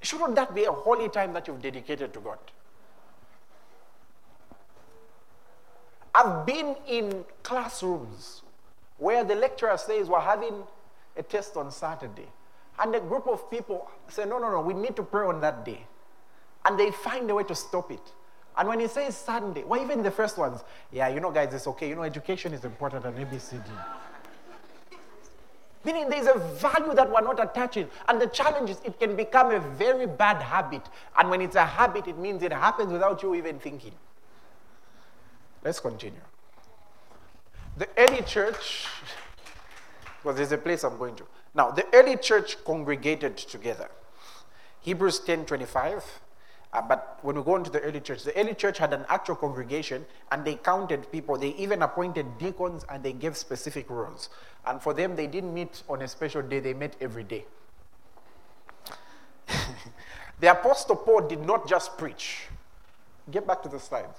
Shouldn't 0.00 0.34
that 0.34 0.54
be 0.54 0.64
a 0.64 0.72
holy 0.72 1.08
time 1.08 1.32
that 1.34 1.46
you've 1.46 1.62
dedicated 1.62 2.12
to 2.14 2.20
God? 2.20 2.38
I've 6.14 6.44
been 6.44 6.76
in 6.86 7.24
classrooms 7.42 8.42
where 8.98 9.24
the 9.24 9.34
lecturer 9.34 9.76
says 9.76 10.08
we're 10.08 10.20
having 10.20 10.62
a 11.16 11.22
test 11.22 11.56
on 11.56 11.70
Saturday. 11.70 12.28
And 12.78 12.94
a 12.94 13.00
group 13.00 13.26
of 13.26 13.50
people 13.50 13.90
say, 14.08 14.24
no, 14.24 14.38
no, 14.38 14.50
no, 14.50 14.60
we 14.60 14.74
need 14.74 14.96
to 14.96 15.02
pray 15.02 15.26
on 15.26 15.40
that 15.40 15.64
day. 15.64 15.86
And 16.64 16.78
they 16.78 16.90
find 16.90 17.30
a 17.30 17.34
way 17.34 17.44
to 17.44 17.54
stop 17.54 17.90
it. 17.90 18.12
And 18.56 18.68
when 18.68 18.80
he 18.80 18.88
says 18.88 19.16
Sunday, 19.16 19.64
well, 19.64 19.80
even 19.80 20.02
the 20.02 20.10
first 20.10 20.36
ones, 20.36 20.62
yeah, 20.90 21.08
you 21.08 21.20
know, 21.20 21.30
guys, 21.30 21.52
it's 21.54 21.66
okay. 21.66 21.88
You 21.88 21.94
know, 21.94 22.02
education 22.02 22.52
is 22.52 22.64
important 22.64 23.04
and 23.04 23.16
ABCD. 23.16 23.64
Meaning 25.84 26.10
there's 26.10 26.26
a 26.26 26.38
value 26.38 26.94
that 26.94 27.10
we're 27.10 27.22
not 27.22 27.42
attaching. 27.42 27.88
And 28.08 28.20
the 28.20 28.26
challenge 28.26 28.70
is 28.70 28.80
it 28.84 29.00
can 29.00 29.16
become 29.16 29.50
a 29.50 29.58
very 29.58 30.06
bad 30.06 30.40
habit. 30.42 30.82
And 31.18 31.30
when 31.30 31.40
it's 31.40 31.56
a 31.56 31.64
habit, 31.64 32.06
it 32.06 32.18
means 32.18 32.42
it 32.42 32.52
happens 32.52 32.92
without 32.92 33.22
you 33.22 33.34
even 33.34 33.58
thinking. 33.58 33.92
Let's 35.64 35.80
continue. 35.80 36.20
The 37.76 37.88
early 37.96 38.22
church, 38.22 38.86
because 40.22 40.36
there's 40.36 40.52
a 40.52 40.58
place 40.58 40.84
I'm 40.84 40.98
going 40.98 41.16
to. 41.16 41.26
Now, 41.54 41.70
the 41.70 41.86
early 41.94 42.16
church 42.16 42.62
congregated 42.64 43.36
together. 43.36 43.90
Hebrews 44.80 45.20
10 45.20 45.46
25. 45.46 46.04
Uh, 46.74 46.80
but 46.80 47.18
when 47.20 47.36
we 47.36 47.42
go 47.42 47.56
into 47.56 47.70
the 47.70 47.80
early 47.80 48.00
church, 48.00 48.24
the 48.24 48.34
early 48.38 48.54
church 48.54 48.78
had 48.78 48.94
an 48.94 49.04
actual 49.10 49.36
congregation 49.36 50.06
and 50.30 50.44
they 50.44 50.54
counted 50.54 51.10
people. 51.12 51.36
They 51.36 51.50
even 51.50 51.82
appointed 51.82 52.38
deacons 52.38 52.86
and 52.88 53.02
they 53.02 53.12
gave 53.12 53.36
specific 53.36 53.90
roles. 53.90 54.30
And 54.66 54.80
for 54.80 54.94
them, 54.94 55.14
they 55.14 55.26
didn't 55.26 55.52
meet 55.52 55.82
on 55.88 56.00
a 56.00 56.08
special 56.08 56.40
day, 56.40 56.60
they 56.60 56.72
met 56.72 56.96
every 57.00 57.24
day. 57.24 57.44
the 60.40 60.50
Apostle 60.50 60.96
Paul 60.96 61.28
did 61.28 61.44
not 61.44 61.68
just 61.68 61.98
preach. 61.98 62.46
Get 63.30 63.46
back 63.46 63.62
to 63.64 63.68
the 63.68 63.78
slides. 63.78 64.18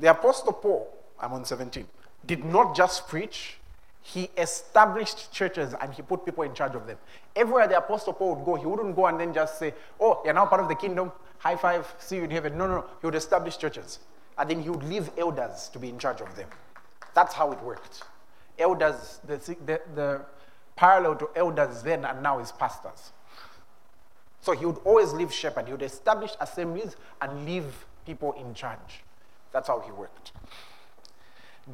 The 0.00 0.10
Apostle 0.10 0.52
Paul, 0.52 0.88
I'm 1.18 1.32
on 1.32 1.44
17, 1.44 1.86
did 2.26 2.44
not 2.44 2.76
just 2.76 3.08
preach, 3.08 3.58
he 4.02 4.30
established 4.38 5.32
churches 5.32 5.74
and 5.80 5.92
he 5.92 6.02
put 6.02 6.24
people 6.24 6.44
in 6.44 6.54
charge 6.54 6.74
of 6.74 6.86
them. 6.86 6.96
Everywhere 7.36 7.68
the 7.68 7.76
Apostle 7.78 8.12
Paul 8.12 8.36
would 8.36 8.44
go, 8.44 8.54
he 8.54 8.64
wouldn't 8.64 8.96
go 8.96 9.06
and 9.06 9.20
then 9.20 9.34
just 9.34 9.58
say, 9.58 9.74
Oh, 10.00 10.22
you're 10.24 10.32
now 10.34 10.46
part 10.46 10.62
of 10.62 10.68
the 10.68 10.74
kingdom, 10.74 11.12
high 11.38 11.56
five, 11.56 11.92
see 11.98 12.16
you 12.16 12.24
in 12.24 12.30
heaven. 12.30 12.56
No, 12.56 12.66
no, 12.66 12.76
no. 12.76 12.84
He 13.00 13.06
would 13.06 13.14
establish 13.14 13.58
churches 13.58 13.98
and 14.38 14.48
then 14.48 14.62
he 14.62 14.70
would 14.70 14.84
leave 14.84 15.10
elders 15.18 15.68
to 15.72 15.78
be 15.78 15.88
in 15.88 15.98
charge 15.98 16.20
of 16.20 16.34
them. 16.36 16.48
That's 17.14 17.34
how 17.34 17.52
it 17.52 17.62
worked. 17.62 18.02
Elders, 18.58 19.20
the, 19.26 19.36
the, 19.66 19.80
the 19.94 20.22
parallel 20.76 21.16
to 21.16 21.28
elders 21.34 21.82
then 21.82 22.04
and 22.04 22.22
now 22.22 22.38
is 22.38 22.52
pastors. 22.52 23.12
So 24.40 24.52
he 24.52 24.64
would 24.64 24.78
always 24.84 25.12
leave 25.12 25.32
shepherd. 25.32 25.66
He 25.66 25.72
would 25.72 25.82
establish 25.82 26.32
assemblies 26.40 26.96
and 27.20 27.44
leave 27.44 27.84
people 28.06 28.32
in 28.34 28.54
charge. 28.54 29.02
That's 29.52 29.68
how 29.68 29.80
he 29.80 29.90
worked. 29.92 30.32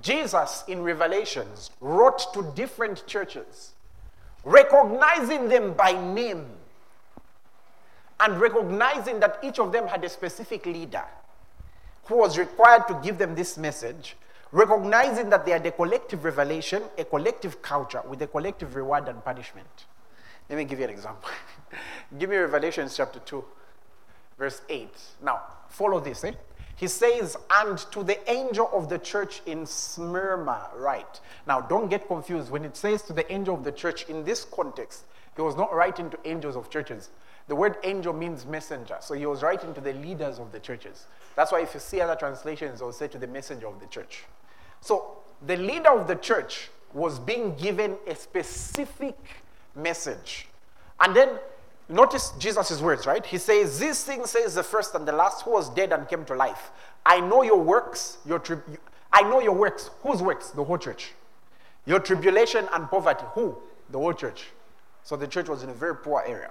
Jesus 0.01 0.64
in 0.66 0.83
Revelations 0.83 1.70
wrote 1.81 2.33
to 2.35 2.43
different 2.55 3.07
churches, 3.07 3.72
recognizing 4.45 5.49
them 5.49 5.75
by 5.75 5.93
name 5.93 6.47
and 8.20 8.41
recognizing 8.41 9.20
that 9.20 9.39
each 9.43 9.59
of 9.59 9.72
them 9.72 9.87
had 9.87 10.03
a 10.05 10.09
specific 10.09 10.66
leader 10.66 11.05
who 12.07 12.16
was 12.18 12.39
required 12.39 12.87
to 12.89 13.01
give 13.03 13.18
them 13.18 13.35
this 13.35 13.57
message, 13.57 14.16
recognizing 14.53 15.31
that 15.31 15.45
they 15.45 15.53
had 15.53 15.64
a 15.66 15.70
collective 15.72 16.25
revelation, 16.25 16.83
a 16.99 17.05
collective 17.05 17.62
culture 17.62 18.03
with 18.09 18.20
a 18.22 18.27
collective 18.27 18.77
reward 18.77 19.09
and 19.09 19.25
punishment. 19.25 19.87
Let 20.49 20.59
me 20.59 20.64
give 20.64 20.79
you 20.79 20.85
an 20.85 20.91
example. 20.91 21.31
give 22.18 22.31
me 22.31 22.37
Revelation 22.37 22.89
chapter 22.95 23.20
2, 23.20 23.45
verse 24.39 24.61
8. 24.68 24.89
Now, 25.22 25.43
follow 25.68 26.01
this, 26.01 26.25
eh? 26.25 26.33
He 26.77 26.89
says, 26.89 27.37
and 27.51 27.79
to 27.93 28.03
the 28.03 28.18
angel 28.31 28.68
of 28.72 28.89
the 28.89 28.99
church 28.99 29.43
in 29.47 29.64
Smyrna, 29.64 30.68
right? 30.77 31.20
Now, 31.47 31.61
don't 31.61 31.89
get 31.89 32.09
confused. 32.09 32.51
When 32.51 32.64
it 32.64 32.77
says 32.77 33.03
to 33.03 33.12
the 33.12 33.31
angel 33.33 33.55
of 33.55 33.64
the 33.64 33.72
church 33.72 34.09
in 34.09 34.25
this 34.25 34.45
context, 34.45 35.05
He 35.37 35.43
was 35.43 35.57
not 35.57 35.72
writing 35.72 36.11
to 36.11 36.18
angels 36.25 36.57
of 36.57 36.70
churches. 36.70 37.11
The 37.47 37.55
word 37.55 37.77
angel 37.85 38.12
means 38.12 38.47
messenger. 38.47 38.97
So 39.01 39.14
he 39.14 39.27
was 39.27 39.43
writing 39.43 39.75
to 39.75 39.81
the 39.81 39.93
leaders 39.93 40.39
of 40.39 40.51
the 40.53 40.61
churches. 40.61 41.07
That's 41.37 41.53
why 41.53 41.61
if 41.61 41.75
you 41.75 41.81
see 41.81 42.01
other 42.01 42.16
translations, 42.16 42.81
they'll 42.81 42.93
say 42.93 43.09
to 43.09 43.18
the 43.18 43.27
messenger 43.27 43.66
of 43.66 43.81
the 43.81 43.87
church. 43.87 44.25
So 44.81 45.18
the 45.47 45.57
leader 45.57 45.91
of 45.91 46.07
the 46.07 46.14
church 46.16 46.70
was 46.93 47.18
being 47.18 47.55
given 47.57 47.97
a 48.07 48.14
specific 48.14 49.18
message. 49.75 50.49
And 51.01 51.14
then 51.14 51.31
notice 51.89 52.32
Jesus' 52.39 52.80
words, 52.80 53.07
right? 53.07 53.24
He 53.24 53.39
says, 53.39 53.78
This 53.78 54.05
thing 54.05 54.26
says 54.26 54.55
the 54.55 54.62
first 54.62 54.95
and 54.95 55.07
the 55.07 55.12
last 55.12 55.43
who 55.43 55.53
was 55.53 55.70
dead 55.70 55.93
and 55.93 56.09
came 56.09 56.24
to 56.26 56.35
life. 56.35 56.70
I 57.07 57.20
know 57.20 57.43
your 57.43 57.61
works, 57.61 58.18
your 58.24 58.39
tri- 58.39 58.59
I 59.12 59.22
know 59.22 59.41
your 59.41 59.53
works. 59.55 59.91
Whose 60.03 60.22
works? 60.22 60.51
The 60.51 60.64
whole 60.64 60.78
church. 60.78 61.12
Your 61.87 62.01
tribulation 62.01 62.66
and 62.72 62.89
poverty. 62.91 63.24
Who? 63.35 63.59
The 63.91 63.99
whole 63.99 64.12
church. 64.12 64.47
So 65.05 65.16
the 65.16 65.28
church 65.28 65.49
was 65.49 65.62
in 65.62 65.70
a 65.70 65.74
very 65.74 65.97
poor 65.97 66.24
area. 66.26 66.51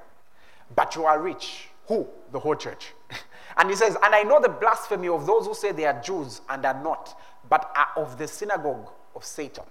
But 0.75 0.95
you 0.95 1.05
are 1.05 1.21
rich. 1.21 1.67
Who? 1.87 2.07
The 2.31 2.39
whole 2.39 2.55
church. 2.55 2.93
and 3.57 3.69
he 3.69 3.75
says, 3.75 3.97
And 4.03 4.15
I 4.15 4.23
know 4.23 4.39
the 4.39 4.49
blasphemy 4.49 5.09
of 5.09 5.25
those 5.25 5.45
who 5.45 5.53
say 5.53 5.71
they 5.71 5.85
are 5.85 5.99
Jews 6.01 6.41
and 6.49 6.65
are 6.65 6.81
not, 6.81 7.19
but 7.49 7.71
are 7.75 8.01
of 8.01 8.17
the 8.17 8.27
synagogue 8.27 8.89
of 9.15 9.25
Satan. 9.25 9.65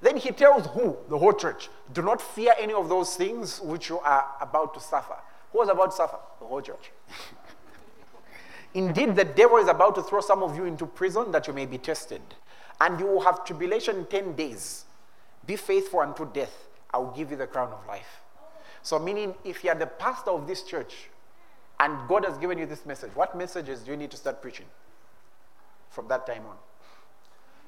Then 0.00 0.16
he 0.16 0.30
tells 0.30 0.66
who? 0.68 0.96
The 1.08 1.18
whole 1.18 1.32
church. 1.32 1.68
Do 1.92 2.02
not 2.02 2.20
fear 2.20 2.54
any 2.58 2.74
of 2.74 2.88
those 2.88 3.16
things 3.16 3.60
which 3.60 3.88
you 3.88 3.98
are 4.00 4.26
about 4.40 4.74
to 4.74 4.80
suffer. 4.80 5.16
Who 5.52 5.62
is 5.62 5.68
about 5.68 5.90
to 5.90 5.96
suffer? 5.96 6.18
The 6.40 6.46
whole 6.46 6.60
church. 6.60 6.90
Indeed, 8.74 9.16
the 9.16 9.24
devil 9.24 9.56
is 9.56 9.68
about 9.68 9.94
to 9.94 10.02
throw 10.02 10.20
some 10.20 10.42
of 10.42 10.54
you 10.56 10.64
into 10.64 10.84
prison 10.84 11.32
that 11.32 11.46
you 11.46 11.54
may 11.54 11.64
be 11.64 11.78
tested. 11.78 12.20
And 12.80 13.00
you 13.00 13.06
will 13.06 13.22
have 13.22 13.44
tribulation 13.44 14.06
10 14.06 14.34
days. 14.34 14.84
Be 15.46 15.56
faithful 15.56 16.00
unto 16.00 16.30
death. 16.30 16.68
I 16.92 16.98
will 16.98 17.12
give 17.12 17.30
you 17.30 17.36
the 17.36 17.46
crown 17.46 17.72
of 17.72 17.86
life. 17.86 18.20
So, 18.82 18.98
meaning, 18.98 19.34
if 19.44 19.64
you 19.64 19.70
are 19.70 19.76
the 19.76 19.86
pastor 19.86 20.30
of 20.30 20.46
this 20.46 20.62
church 20.62 21.08
and 21.80 22.06
God 22.08 22.24
has 22.24 22.36
given 22.38 22.58
you 22.58 22.66
this 22.66 22.84
message, 22.84 23.10
what 23.14 23.36
messages 23.36 23.80
do 23.80 23.90
you 23.92 23.96
need 23.96 24.10
to 24.10 24.16
start 24.16 24.42
preaching 24.42 24.66
from 25.90 26.08
that 26.08 26.26
time 26.26 26.44
on? 26.46 26.56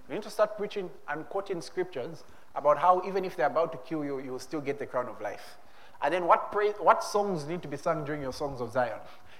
You 0.09 0.15
need 0.15 0.23
to 0.23 0.31
start 0.31 0.57
preaching 0.57 0.89
and 1.09 1.29
quoting 1.29 1.61
scriptures 1.61 2.25
about 2.55 2.79
how 2.79 3.03
even 3.07 3.25
if 3.25 3.37
they're 3.37 3.47
about 3.47 3.73
to 3.73 3.79
kill 3.79 4.05
you, 4.05 4.21
you 4.21 4.33
will 4.33 4.39
still 4.39 4.61
get 4.61 4.79
the 4.79 4.87
crown 4.87 5.07
of 5.07 5.21
life. 5.21 5.57
And 6.03 6.15
then 6.15 6.27
what, 6.27 6.51
pray, 6.51 6.71
what 6.81 7.05
songs 7.05 7.47
need 7.47 7.61
to 7.63 7.69
be 7.69 7.77
sung 7.77 8.05
during 8.05 8.23
your 8.23 8.33
songs 8.33 8.61
of 8.61 8.73
Zion? 8.73 8.99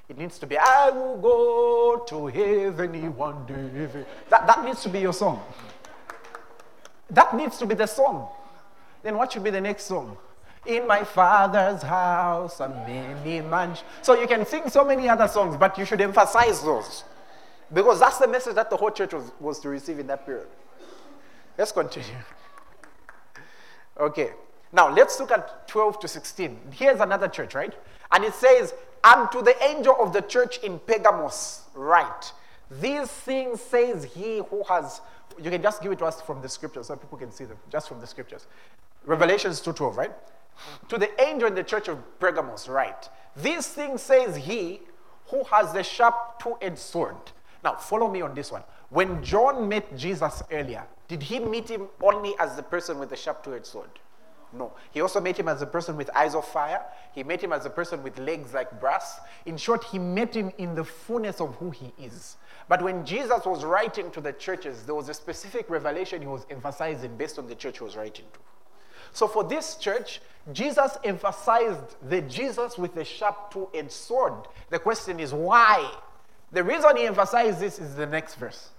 It 0.09 0.19
needs 0.19 0.39
to 0.41 0.47
be, 0.47 0.57
I 0.59 0.91
will 0.91 1.19
go 1.19 2.05
to 2.09 2.27
heaven 2.27 3.17
one 3.17 3.47
day. 3.47 4.05
That, 4.31 4.47
that 4.47 4.65
needs 4.65 4.83
to 4.83 4.89
be 4.89 5.01
your 5.01 5.13
song. 5.13 5.43
That 7.11 7.35
needs 7.35 7.59
to 7.59 7.67
be 7.67 7.75
the 7.75 7.87
song. 7.87 8.29
Then 9.03 9.17
what 9.17 9.33
should 9.33 9.45
be 9.45 9.51
the 9.51 9.61
next 9.61 9.85
song? 9.85 10.17
In 10.67 10.87
my 10.87 11.05
father's 11.05 11.83
house 11.83 12.61
are 12.61 12.69
many 12.69 13.41
mansions. 13.41 13.85
So 14.03 14.21
you 14.21 14.27
can 14.27 14.45
sing 14.45 14.69
so 14.69 14.85
many 14.85 15.09
other 15.09 15.29
songs, 15.29 15.57
but 15.57 15.79
you 15.79 15.85
should 15.85 16.01
emphasize 16.01 16.63
those. 16.63 17.05
Because 17.73 18.01
that's 18.01 18.19
the 18.19 18.29
message 18.29 18.55
that 18.55 18.71
the 18.71 18.77
whole 18.77 18.91
church 18.91 19.13
was, 19.13 19.31
was 19.41 19.61
to 19.61 19.69
receive 19.69 19.99
in 19.99 20.07
that 20.07 20.25
period. 20.25 20.49
Let's 21.57 21.73
continue. 21.73 22.11
Okay. 24.01 24.31
Now 24.73 24.95
let's 24.95 25.19
look 25.19 25.33
at 25.33 25.67
12 25.67 25.99
to 25.99 26.07
16. 26.07 26.57
Here's 26.71 27.01
another 27.01 27.27
church, 27.27 27.57
right? 27.57 27.75
And 28.13 28.23
it 28.23 28.33
says, 28.33 28.73
And 29.03 29.29
to 29.33 29.43
the 29.43 29.61
angel 29.65 29.97
of 29.99 30.13
the 30.13 30.21
church 30.21 30.59
in 30.59 30.79
Pergamos, 30.79 31.63
write, 31.75 32.33
These 32.71 33.09
things 33.09 33.61
says 33.61 34.05
he 34.05 34.41
who 34.51 34.63
has 34.69 35.01
you 35.43 35.51
can 35.51 35.63
just 35.63 35.83
give 35.83 35.93
it 35.93 35.99
to 35.99 36.05
us 36.05 36.21
from 36.21 36.43
the 36.43 36.49
scriptures 36.49 36.87
so 36.89 36.97
people 36.97 37.19
can 37.19 37.31
see 37.31 37.45
them, 37.45 37.59
just 37.71 37.89
from 37.89 38.01
the 38.01 38.07
scriptures. 38.07 38.47
Revelations 39.05 39.61
2:12, 39.61 39.97
right? 39.97 40.13
To 40.89 40.99
the 40.99 41.09
angel 41.23 41.49
in 41.49 41.55
the 41.55 41.63
church 41.63 41.89
of 41.89 41.99
Pergamos, 42.19 42.69
write, 42.69 43.09
These 43.37 43.69
things 43.69 44.03
says 44.03 44.37
he 44.37 44.83
who 45.27 45.45
has 45.45 45.73
the 45.73 45.85
sharp 45.85 46.41
two-edged 46.41 46.79
sword. 46.79 47.17
Now, 47.65 47.75
follow 47.75 48.09
me 48.09 48.23
on 48.23 48.35
this 48.35 48.53
one. 48.53 48.63
When 48.91 49.23
John 49.23 49.69
met 49.69 49.97
Jesus 49.97 50.43
earlier, 50.51 50.87
did 51.09 51.23
he 51.23 51.41
meet 51.41 51.69
him 51.69 51.89
only 52.03 52.35
as 52.39 52.57
the 52.57 52.63
person 52.63 52.99
with 52.99 53.11
the 53.11 53.17
sharp 53.17 53.43
two 53.43 53.55
edged 53.55 53.67
sword? 53.67 53.91
No. 54.53 54.73
He 54.93 55.01
also 55.01 55.21
met 55.21 55.39
him 55.39 55.49
as 55.49 55.61
a 55.61 55.67
person 55.67 55.97
with 55.97 56.09
eyes 56.15 56.35
of 56.35 56.47
fire. 56.47 56.83
He 57.15 57.23
met 57.23 57.43
him 57.43 57.53
as 57.53 57.67
a 57.67 57.71
person 57.71 58.03
with 58.03 58.19
legs 58.19 58.55
like 58.55 58.81
brass. 58.81 59.21
In 59.45 59.57
short, 59.57 59.85
he 59.85 59.99
met 59.99 60.35
him 60.35 60.51
in 60.59 60.75
the 60.75 60.85
fullness 60.85 61.41
of 61.41 61.55
who 61.57 61.71
he 61.71 61.93
is. 62.03 62.37
But 62.69 62.83
when 62.83 63.05
Jesus 63.05 63.45
was 63.45 63.65
writing 63.65 64.11
to 64.13 64.21
the 64.21 64.33
churches, 64.33 64.85
there 64.85 64.95
was 64.95 65.09
a 65.09 65.15
specific 65.15 65.69
revelation 65.69 66.23
he 66.23 66.29
was 66.29 66.47
emphasizing 66.51 67.17
based 67.17 67.39
on 67.39 67.47
the 67.47 67.55
church 67.55 67.79
he 67.79 67.85
was 67.85 67.97
writing 67.97 68.25
to. 68.33 68.41
So 69.13 69.27
for 69.27 69.45
this 69.45 69.77
church, 69.77 70.21
Jesus 70.53 70.97
emphasized 71.05 71.97
the 72.09 72.23
Jesus 72.23 72.79
with 72.79 72.95
the 72.95 73.05
sharp 73.05 73.51
two 73.51 73.69
edged 73.75 73.93
sword. 73.93 74.49
The 74.71 74.79
question 74.79 75.21
is 75.21 75.33
why? 75.33 75.91
The 76.53 76.65
reason 76.65 76.97
he 76.97 77.07
emphasized 77.07 77.61
this 77.61 77.79
is 77.79 77.95
the 77.95 78.07
next 78.07 78.35
verse. 78.37 78.71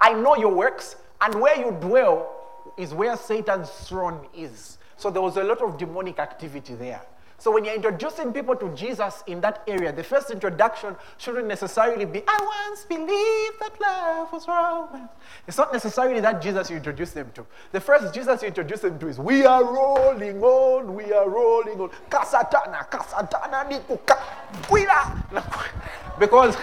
I 0.00 0.12
know 0.12 0.36
your 0.36 0.52
works, 0.52 0.96
and 1.20 1.34
where 1.40 1.58
you 1.58 1.76
dwell 1.80 2.32
is 2.76 2.92
where 2.92 3.16
Satan's 3.16 3.70
throne 3.70 4.26
is. 4.34 4.78
So 4.96 5.10
there 5.10 5.22
was 5.22 5.36
a 5.36 5.44
lot 5.44 5.62
of 5.62 5.78
demonic 5.78 6.18
activity 6.18 6.74
there. 6.74 7.02
So 7.38 7.50
when 7.50 7.66
you're 7.66 7.74
introducing 7.74 8.32
people 8.32 8.56
to 8.56 8.74
Jesus 8.74 9.22
in 9.26 9.42
that 9.42 9.62
area, 9.68 9.92
the 9.92 10.02
first 10.02 10.30
introduction 10.30 10.96
shouldn't 11.18 11.46
necessarily 11.46 12.06
be, 12.06 12.22
I 12.26 12.66
once 12.68 12.84
believed 12.86 13.60
that 13.60 13.78
love 13.78 14.32
was 14.32 14.48
wrong. 14.48 15.10
It's 15.46 15.58
not 15.58 15.70
necessarily 15.70 16.20
that 16.20 16.40
Jesus 16.40 16.70
you 16.70 16.76
introduce 16.76 17.10
them 17.10 17.30
to. 17.34 17.44
The 17.72 17.80
first 17.80 18.14
Jesus 18.14 18.40
you 18.40 18.48
introduce 18.48 18.80
them 18.80 18.98
to 18.98 19.08
is, 19.08 19.18
we 19.18 19.44
are 19.44 19.62
rolling 19.62 20.42
on, 20.42 20.94
we 20.94 21.12
are 21.12 21.28
rolling 21.28 21.78
on. 21.78 21.90
Kasatana, 22.08 22.88
kasatana, 22.88 23.70
nikuka, 23.70 24.18
Because 26.18 26.56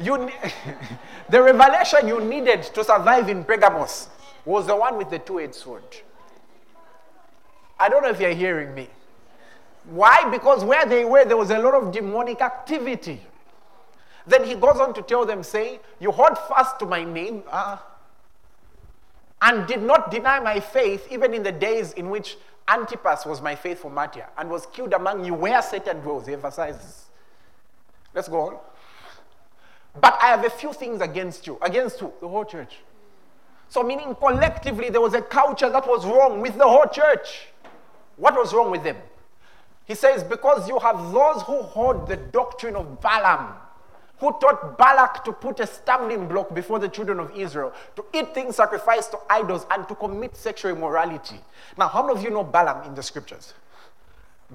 you, 0.00 0.30
the 1.28 1.42
revelation 1.42 2.08
you 2.08 2.20
needed 2.20 2.62
to 2.62 2.84
survive 2.84 3.28
in 3.28 3.44
Pergamos 3.44 4.08
was 4.44 4.66
the 4.66 4.76
one 4.76 4.96
with 4.96 5.10
the 5.10 5.18
two-edged 5.18 5.54
sword. 5.54 5.82
I 7.78 7.88
don't 7.88 8.02
know 8.02 8.10
if 8.10 8.20
you're 8.20 8.34
hearing 8.34 8.74
me. 8.74 8.88
Why? 9.90 10.28
Because 10.30 10.64
where 10.64 10.84
they 10.84 11.04
were, 11.04 11.24
there 11.24 11.36
was 11.36 11.50
a 11.50 11.58
lot 11.58 11.74
of 11.74 11.92
demonic 11.92 12.40
activity. 12.40 13.20
Then 14.26 14.44
he 14.44 14.54
goes 14.54 14.78
on 14.78 14.92
to 14.94 15.02
tell 15.02 15.24
them, 15.24 15.42
saying, 15.42 15.78
You 15.98 16.12
hold 16.12 16.36
fast 16.36 16.78
to 16.80 16.86
my 16.86 17.04
name 17.04 17.42
uh, 17.50 17.78
and 19.40 19.66
did 19.66 19.82
not 19.82 20.10
deny 20.10 20.40
my 20.40 20.60
faith, 20.60 21.06
even 21.10 21.32
in 21.32 21.42
the 21.42 21.52
days 21.52 21.92
in 21.92 22.10
which 22.10 22.36
Antipas 22.68 23.24
was 23.24 23.40
my 23.40 23.54
faithful 23.54 23.88
martyr 23.88 24.26
and 24.36 24.50
was 24.50 24.66
killed 24.66 24.92
among 24.92 25.24
you 25.24 25.32
where 25.32 25.62
Satan 25.62 26.00
dwells. 26.00 26.26
He 26.26 26.34
emphasizes. 26.34 27.06
Let's 28.14 28.28
go 28.28 28.40
on. 28.40 28.58
But 30.00 30.18
I 30.20 30.26
have 30.26 30.44
a 30.44 30.50
few 30.50 30.72
things 30.72 31.00
against 31.00 31.46
you. 31.46 31.58
Against 31.62 32.00
who? 32.00 32.12
The 32.20 32.28
whole 32.28 32.44
church. 32.44 32.76
So, 33.68 33.82
meaning 33.82 34.14
collectively, 34.14 34.88
there 34.88 35.00
was 35.00 35.14
a 35.14 35.22
culture 35.22 35.68
that 35.68 35.86
was 35.86 36.06
wrong 36.06 36.40
with 36.40 36.56
the 36.56 36.64
whole 36.64 36.86
church. 36.86 37.48
What 38.16 38.34
was 38.34 38.52
wrong 38.52 38.70
with 38.70 38.82
them? 38.82 38.96
He 39.84 39.94
says, 39.94 40.22
Because 40.24 40.68
you 40.68 40.78
have 40.78 41.12
those 41.12 41.42
who 41.42 41.62
hold 41.62 42.08
the 42.08 42.16
doctrine 42.16 42.76
of 42.76 43.00
Balaam, 43.00 43.54
who 44.18 44.32
taught 44.40 44.76
Balak 44.76 45.24
to 45.24 45.32
put 45.32 45.60
a 45.60 45.66
stumbling 45.66 46.28
block 46.28 46.54
before 46.54 46.78
the 46.78 46.88
children 46.88 47.20
of 47.20 47.30
Israel, 47.36 47.72
to 47.96 48.04
eat 48.12 48.34
things 48.34 48.56
sacrificed 48.56 49.12
to 49.12 49.18
idols, 49.30 49.66
and 49.70 49.86
to 49.88 49.94
commit 49.94 50.36
sexual 50.36 50.72
immorality. 50.72 51.40
Now, 51.76 51.88
how 51.88 52.06
many 52.06 52.18
of 52.18 52.24
you 52.24 52.30
know 52.30 52.44
Balaam 52.44 52.86
in 52.86 52.94
the 52.94 53.02
scriptures? 53.02 53.54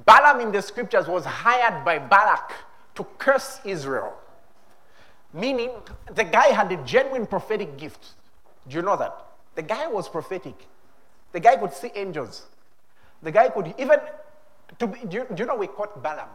Balaam 0.05 0.41
in 0.41 0.51
the 0.51 0.61
scriptures 0.61 1.07
was 1.07 1.23
hired 1.23 1.85
by 1.85 1.99
Balak 1.99 2.51
to 2.95 3.05
curse 3.17 3.59
Israel. 3.63 4.13
Meaning, 5.34 5.71
the 6.13 6.23
guy 6.23 6.47
had 6.47 6.71
a 6.71 6.77
genuine 6.84 7.25
prophetic 7.25 7.77
gift. 7.77 8.09
Do 8.67 8.75
you 8.75 8.84
know 8.84 8.95
that? 8.95 9.25
The 9.55 9.63
guy 9.63 9.88
was 9.88 10.07
prophetic. 10.07 10.55
The 11.31 11.39
guy 11.39 11.57
could 11.57 11.73
see 11.73 11.91
angels. 11.95 12.45
The 13.23 13.31
guy 13.31 13.49
could 13.49 13.73
even, 13.79 13.99
to 14.79 14.88
be, 14.88 14.99
do, 15.07 15.17
you, 15.17 15.27
do 15.34 15.43
you 15.43 15.45
know 15.45 15.55
we 15.55 15.67
caught 15.67 16.01
Balaam? 16.01 16.29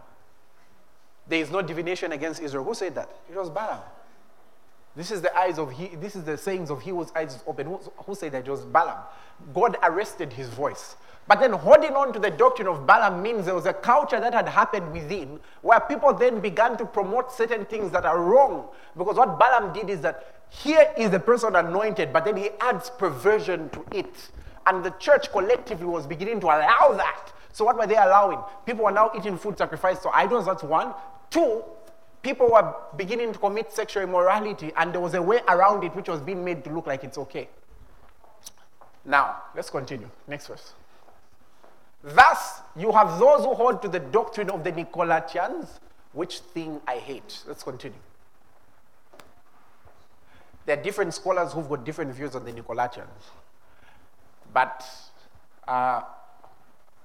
There 1.28 1.40
is 1.40 1.50
no 1.50 1.62
divination 1.62 2.12
against 2.12 2.42
Israel. 2.42 2.64
Who 2.64 2.74
said 2.74 2.94
that? 2.96 3.08
It 3.30 3.36
was 3.36 3.50
Balaam. 3.50 3.80
This 4.96 5.12
is 5.12 5.22
the 5.22 5.36
eyes 5.36 5.58
of 5.58 5.70
he, 5.70 5.94
this 5.96 6.16
is 6.16 6.24
the 6.24 6.36
sayings 6.36 6.70
of 6.70 6.82
he 6.82 6.90
whose 6.90 7.12
eyes 7.14 7.38
open. 7.46 7.66
Who, 7.66 7.76
who 7.98 8.14
said 8.14 8.32
that? 8.32 8.46
It 8.46 8.50
was 8.50 8.62
Balaam. 8.62 8.98
God 9.54 9.76
arrested 9.82 10.32
his 10.32 10.48
voice. 10.48 10.96
But 11.28 11.40
then 11.40 11.52
holding 11.52 11.92
on 11.94 12.14
to 12.14 12.18
the 12.18 12.30
doctrine 12.30 12.66
of 12.68 12.86
Balaam 12.86 13.22
means 13.22 13.44
there 13.44 13.54
was 13.54 13.66
a 13.66 13.74
culture 13.74 14.18
that 14.18 14.32
had 14.32 14.48
happened 14.48 14.92
within 14.92 15.38
where 15.60 15.78
people 15.78 16.14
then 16.14 16.40
began 16.40 16.78
to 16.78 16.86
promote 16.86 17.30
certain 17.30 17.66
things 17.66 17.92
that 17.92 18.06
are 18.06 18.18
wrong. 18.18 18.68
Because 18.96 19.16
what 19.16 19.38
Balaam 19.38 19.74
did 19.74 19.90
is 19.90 20.00
that 20.00 20.34
here 20.48 20.90
is 20.96 21.10
the 21.10 21.20
person 21.20 21.54
anointed, 21.54 22.14
but 22.14 22.24
then 22.24 22.38
he 22.38 22.48
adds 22.60 22.88
perversion 22.88 23.68
to 23.70 23.84
it. 23.92 24.30
And 24.66 24.82
the 24.82 24.90
church 24.92 25.30
collectively 25.30 25.86
was 25.86 26.06
beginning 26.06 26.40
to 26.40 26.46
allow 26.46 26.94
that. 26.96 27.30
So 27.52 27.66
what 27.66 27.76
were 27.76 27.86
they 27.86 27.96
allowing? 27.96 28.38
People 28.64 28.84
were 28.84 28.92
now 28.92 29.10
eating 29.14 29.36
food 29.36 29.58
sacrificed 29.58 30.02
to 30.04 30.08
idols, 30.10 30.46
that's 30.46 30.62
one. 30.62 30.94
Two, 31.28 31.62
people 32.22 32.50
were 32.50 32.74
beginning 32.96 33.34
to 33.34 33.38
commit 33.38 33.70
sexual 33.70 34.02
immorality, 34.02 34.72
and 34.78 34.94
there 34.94 35.00
was 35.00 35.12
a 35.12 35.20
way 35.20 35.40
around 35.46 35.84
it 35.84 35.94
which 35.94 36.08
was 36.08 36.22
being 36.22 36.42
made 36.42 36.64
to 36.64 36.70
look 36.70 36.86
like 36.86 37.04
it's 37.04 37.18
okay. 37.18 37.50
Now, 39.04 39.42
let's 39.54 39.68
continue. 39.68 40.08
Next 40.26 40.46
verse. 40.46 40.72
Thus, 42.02 42.60
you 42.76 42.92
have 42.92 43.18
those 43.18 43.44
who 43.44 43.54
hold 43.54 43.82
to 43.82 43.88
the 43.88 43.98
doctrine 43.98 44.50
of 44.50 44.62
the 44.62 44.72
Nicolaitans, 44.72 45.68
which 46.12 46.38
thing 46.38 46.80
I 46.86 46.96
hate. 46.96 47.42
Let's 47.46 47.62
continue. 47.62 47.98
There 50.66 50.78
are 50.78 50.82
different 50.82 51.14
scholars 51.14 51.52
who've 51.52 51.68
got 51.68 51.84
different 51.84 52.14
views 52.14 52.36
on 52.36 52.44
the 52.44 52.52
Nicolaitans. 52.52 53.06
But 54.52 54.84
uh, 55.66 56.02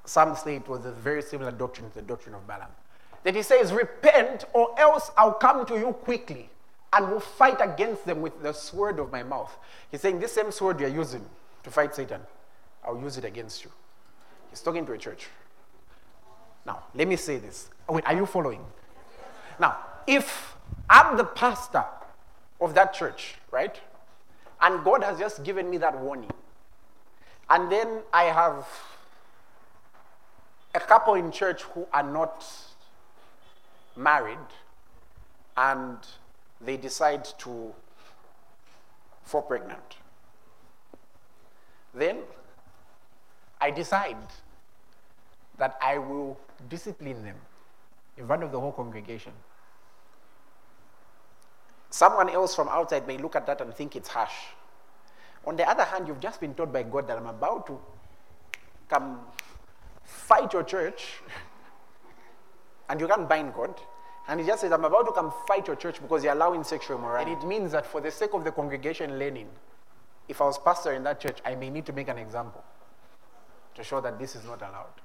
some 0.05 0.35
say 0.35 0.57
it 0.57 0.67
was 0.67 0.85
a 0.85 0.91
very 0.91 1.21
similar 1.21 1.51
doctrine 1.51 1.89
to 1.89 1.95
the 1.95 2.01
doctrine 2.01 2.35
of 2.35 2.45
Balaam. 2.45 2.69
That 3.23 3.35
he 3.35 3.41
says, 3.41 3.71
Repent, 3.71 4.45
or 4.53 4.77
else 4.77 5.11
I'll 5.17 5.33
come 5.33 5.65
to 5.67 5.75
you 5.75 5.93
quickly 5.93 6.49
and 6.91 7.09
will 7.09 7.19
fight 7.19 7.59
against 7.61 8.05
them 8.05 8.21
with 8.21 8.41
the 8.43 8.53
sword 8.53 8.99
of 8.99 9.11
my 9.11 9.23
mouth. 9.23 9.55
He's 9.89 10.01
saying, 10.01 10.19
This 10.19 10.33
same 10.33 10.51
sword 10.51 10.79
you're 10.79 10.89
using 10.89 11.25
to 11.63 11.71
fight 11.71 11.95
Satan, 11.95 12.21
I'll 12.85 12.99
use 12.99 13.17
it 13.17 13.25
against 13.25 13.63
you. 13.63 13.71
He's 14.53 14.61
talking 14.61 14.85
to 14.85 14.91
a 14.91 14.97
church. 14.99 15.25
Now, 16.63 16.83
let 16.93 17.07
me 17.07 17.15
say 17.15 17.37
this. 17.39 17.71
Wait, 17.89 18.05
are 18.05 18.15
you 18.15 18.27
following? 18.27 18.63
Now, 19.59 19.77
if 20.05 20.55
I'm 20.87 21.17
the 21.17 21.23
pastor 21.23 21.83
of 22.61 22.75
that 22.75 22.93
church, 22.93 23.33
right? 23.49 23.81
And 24.61 24.83
God 24.83 25.03
has 25.03 25.17
just 25.17 25.43
given 25.43 25.71
me 25.71 25.77
that 25.77 25.99
warning. 25.99 26.29
And 27.49 27.71
then 27.71 28.03
I 28.13 28.25
have 28.25 28.67
a 30.75 30.79
couple 30.79 31.15
in 31.15 31.31
church 31.31 31.63
who 31.63 31.87
are 31.91 32.03
not 32.03 32.45
married 33.95 34.37
and 35.57 35.97
they 36.61 36.77
decide 36.77 37.25
to 37.39 37.73
fall 39.23 39.41
pregnant. 39.41 39.97
Then 41.95 42.19
I 43.63 43.71
decide 43.71 44.17
that 45.57 45.77
I 45.81 45.97
will 45.97 46.37
discipline 46.67 47.23
them 47.23 47.37
in 48.17 48.27
front 48.27 48.43
of 48.43 48.51
the 48.51 48.59
whole 48.59 48.73
congregation. 48.73 49.31
Someone 51.89 52.29
else 52.29 52.53
from 52.53 52.67
outside 52.67 53.07
may 53.07 53.17
look 53.17 53.37
at 53.37 53.45
that 53.47 53.61
and 53.61 53.73
think 53.73 53.95
it's 53.95 54.09
harsh. 54.09 54.35
On 55.45 55.55
the 55.55 55.65
other 55.69 55.85
hand, 55.85 56.09
you've 56.09 56.19
just 56.19 56.41
been 56.41 56.53
told 56.53 56.73
by 56.73 56.83
God 56.83 57.07
that 57.07 57.17
I'm 57.17 57.27
about 57.27 57.65
to 57.67 57.79
come 58.89 59.21
fight 60.03 60.51
your 60.51 60.63
church, 60.63 61.21
and 62.89 62.99
you 62.99 63.07
can't 63.07 63.29
bind 63.29 63.53
God. 63.53 63.79
And 64.27 64.41
he 64.41 64.45
just 64.45 64.59
says, 64.59 64.73
I'm 64.73 64.83
about 64.83 65.05
to 65.05 65.13
come 65.13 65.33
fight 65.47 65.67
your 65.67 65.77
church 65.77 66.01
because 66.01 66.21
you're 66.25 66.33
allowing 66.33 66.65
sexual 66.65 66.97
morality. 66.97 67.31
And 67.31 67.41
it 67.41 67.45
means 67.45 67.71
that 67.71 67.85
for 67.85 68.01
the 68.01 68.11
sake 68.11 68.33
of 68.33 68.43
the 68.43 68.51
congregation 68.51 69.17
learning, 69.19 69.47
if 70.27 70.41
I 70.41 70.45
was 70.45 70.57
pastor 70.57 70.91
in 70.91 71.03
that 71.05 71.21
church, 71.21 71.37
I 71.45 71.55
may 71.55 71.69
need 71.69 71.85
to 71.85 71.93
make 71.93 72.09
an 72.09 72.17
example 72.17 72.61
to 73.75 73.83
show 73.83 74.01
that 74.01 74.19
this 74.19 74.35
is 74.35 74.43
not 74.45 74.61
allowed. 74.61 75.01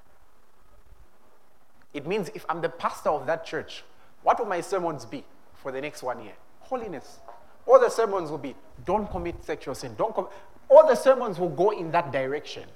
It 1.93 2.05
means 2.05 2.29
if 2.35 2.45
I'm 2.49 2.61
the 2.61 2.69
pastor 2.69 3.09
of 3.09 3.25
that 3.25 3.45
church, 3.45 3.83
what 4.23 4.39
will 4.39 4.45
my 4.45 4.61
sermons 4.61 5.05
be 5.05 5.23
for 5.55 5.71
the 5.71 5.81
next 5.81 6.03
one 6.03 6.23
year? 6.23 6.33
Holiness. 6.59 7.19
All 7.65 7.79
the 7.79 7.89
sermons 7.89 8.29
will 8.29 8.37
be 8.37 8.55
don't 8.85 9.09
commit 9.09 9.43
sexual 9.43 9.75
sin. 9.75 9.95
Don't 9.97 10.13
com-. 10.13 10.29
All 10.69 10.87
the 10.87 10.95
sermons 10.95 11.39
will 11.39 11.49
go 11.49 11.71
in 11.71 11.91
that 11.91 12.11
direction. 12.11 12.67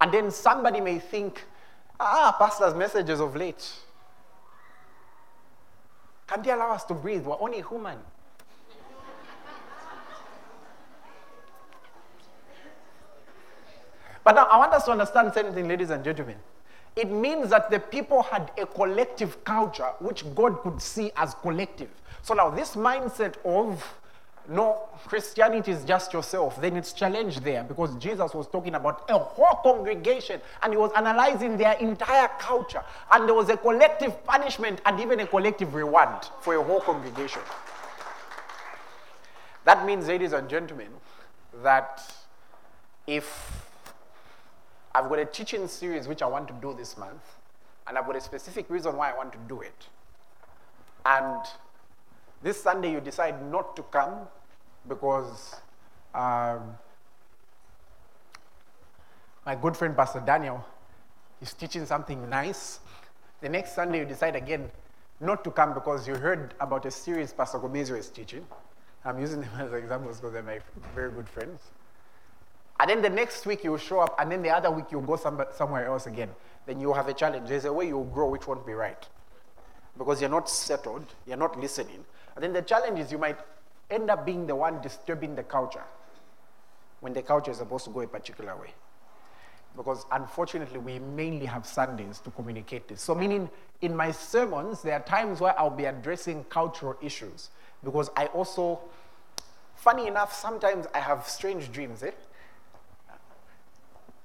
And 0.00 0.12
then 0.12 0.30
somebody 0.30 0.80
may 0.80 0.98
think, 0.98 1.44
ah, 1.98 2.34
pastor's 2.38 2.74
messages 2.74 3.20
of 3.20 3.36
late. 3.36 3.70
Can 6.26 6.42
they 6.42 6.50
allow 6.50 6.72
us 6.72 6.84
to 6.84 6.94
breathe? 6.94 7.24
We're 7.24 7.40
only 7.40 7.62
human. 7.62 7.98
But 14.24 14.34
now 14.34 14.44
I 14.44 14.58
want 14.58 14.72
us 14.72 14.84
to 14.84 14.92
understand 14.92 15.32
something, 15.32 15.66
ladies 15.68 15.90
and 15.90 16.04
gentlemen. 16.04 16.36
It 16.96 17.10
means 17.10 17.50
that 17.50 17.70
the 17.70 17.78
people 17.78 18.22
had 18.22 18.50
a 18.58 18.66
collective 18.66 19.44
culture 19.44 19.90
which 20.00 20.24
God 20.34 20.60
could 20.62 20.82
see 20.82 21.12
as 21.16 21.34
collective. 21.34 21.88
So 22.22 22.34
now, 22.34 22.50
this 22.50 22.74
mindset 22.74 23.34
of 23.44 23.82
no, 24.48 24.88
Christianity 25.06 25.70
is 25.70 25.84
just 25.84 26.12
yourself, 26.12 26.60
then 26.60 26.76
it's 26.76 26.92
challenged 26.92 27.44
there 27.44 27.62
because 27.62 27.94
Jesus 27.96 28.34
was 28.34 28.48
talking 28.48 28.74
about 28.74 29.08
a 29.08 29.16
whole 29.16 29.60
congregation 29.62 30.40
and 30.62 30.72
he 30.72 30.76
was 30.76 30.90
analyzing 30.96 31.56
their 31.56 31.74
entire 31.74 32.28
culture. 32.38 32.82
And 33.12 33.28
there 33.28 33.34
was 33.34 33.48
a 33.48 33.56
collective 33.56 34.24
punishment 34.24 34.80
and 34.86 34.98
even 34.98 35.20
a 35.20 35.26
collective 35.26 35.74
reward 35.74 36.26
for 36.40 36.56
a 36.56 36.62
whole 36.62 36.80
congregation. 36.80 37.42
That 39.64 39.86
means, 39.86 40.08
ladies 40.08 40.32
and 40.32 40.48
gentlemen, 40.48 40.88
that 41.62 42.02
if 43.06 43.69
I've 44.94 45.08
got 45.08 45.18
a 45.18 45.24
teaching 45.24 45.68
series 45.68 46.08
which 46.08 46.22
I 46.22 46.26
want 46.26 46.48
to 46.48 46.54
do 46.60 46.74
this 46.74 46.96
month, 46.96 47.22
and 47.86 47.96
I've 47.96 48.06
got 48.06 48.16
a 48.16 48.20
specific 48.20 48.68
reason 48.68 48.96
why 48.96 49.10
I 49.10 49.16
want 49.16 49.32
to 49.32 49.38
do 49.48 49.60
it, 49.60 49.86
and 51.06 51.44
this 52.42 52.62
Sunday 52.62 52.92
you 52.92 53.00
decide 53.00 53.44
not 53.50 53.76
to 53.76 53.82
come 53.84 54.26
because 54.88 55.56
um, 56.14 56.76
my 59.44 59.54
good 59.54 59.76
friend 59.76 59.96
Pastor 59.96 60.22
Daniel 60.24 60.64
is 61.40 61.52
teaching 61.52 61.86
something 61.86 62.28
nice. 62.28 62.80
The 63.40 63.48
next 63.48 63.74
Sunday 63.74 63.98
you 64.00 64.04
decide 64.04 64.36
again 64.36 64.70
not 65.20 65.44
to 65.44 65.50
come 65.50 65.74
because 65.74 66.08
you 66.08 66.14
heard 66.14 66.54
about 66.60 66.86
a 66.86 66.90
series 66.90 67.32
Pastor 67.32 67.58
Gomezio 67.58 67.96
is 67.98 68.08
teaching. 68.08 68.46
I'm 69.04 69.18
using 69.20 69.40
them 69.40 69.50
as 69.58 69.72
examples 69.72 70.16
because 70.16 70.32
they're 70.32 70.42
my 70.42 70.60
very 70.94 71.10
good 71.10 71.28
friends. 71.28 71.60
And 72.80 72.88
then 72.88 73.02
the 73.02 73.10
next 73.10 73.44
week 73.44 73.62
you'll 73.62 73.76
show 73.76 74.00
up, 74.00 74.16
and 74.18 74.32
then 74.32 74.40
the 74.40 74.48
other 74.48 74.70
week 74.70 74.86
you'll 74.90 75.02
go 75.02 75.16
some, 75.16 75.44
somewhere 75.52 75.86
else 75.86 76.06
again. 76.06 76.30
Then 76.64 76.80
you'll 76.80 76.94
have 76.94 77.08
a 77.08 77.12
challenge. 77.12 77.50
There's 77.50 77.66
a 77.66 77.72
way 77.72 77.86
you'll 77.86 78.04
grow 78.04 78.30
which 78.30 78.46
won't 78.46 78.66
be 78.66 78.72
right. 78.72 79.06
Because 79.98 80.22
you're 80.22 80.30
not 80.30 80.48
settled, 80.48 81.04
you're 81.26 81.36
not 81.36 81.60
listening. 81.60 82.06
And 82.34 82.42
then 82.42 82.54
the 82.54 82.62
challenge 82.62 82.98
is 82.98 83.12
you 83.12 83.18
might 83.18 83.36
end 83.90 84.10
up 84.10 84.24
being 84.24 84.46
the 84.46 84.56
one 84.56 84.80
disturbing 84.80 85.34
the 85.34 85.42
culture 85.42 85.82
when 87.00 87.12
the 87.12 87.20
culture 87.20 87.50
is 87.50 87.58
supposed 87.58 87.84
to 87.84 87.90
go 87.90 88.00
a 88.00 88.06
particular 88.06 88.56
way. 88.56 88.72
Because 89.76 90.06
unfortunately, 90.10 90.78
we 90.78 90.98
mainly 91.00 91.44
have 91.44 91.66
Sundays 91.66 92.18
to 92.20 92.30
communicate 92.30 92.88
this. 92.88 93.02
So, 93.02 93.14
meaning 93.14 93.50
in 93.82 93.94
my 93.94 94.10
sermons, 94.10 94.80
there 94.80 94.94
are 94.94 95.02
times 95.02 95.38
where 95.40 95.58
I'll 95.60 95.68
be 95.68 95.84
addressing 95.84 96.44
cultural 96.44 96.96
issues. 97.02 97.50
Because 97.84 98.10
I 98.16 98.26
also, 98.26 98.80
funny 99.76 100.06
enough, 100.06 100.34
sometimes 100.34 100.86
I 100.94 101.00
have 101.00 101.28
strange 101.28 101.70
dreams. 101.70 102.02
Eh? 102.02 102.12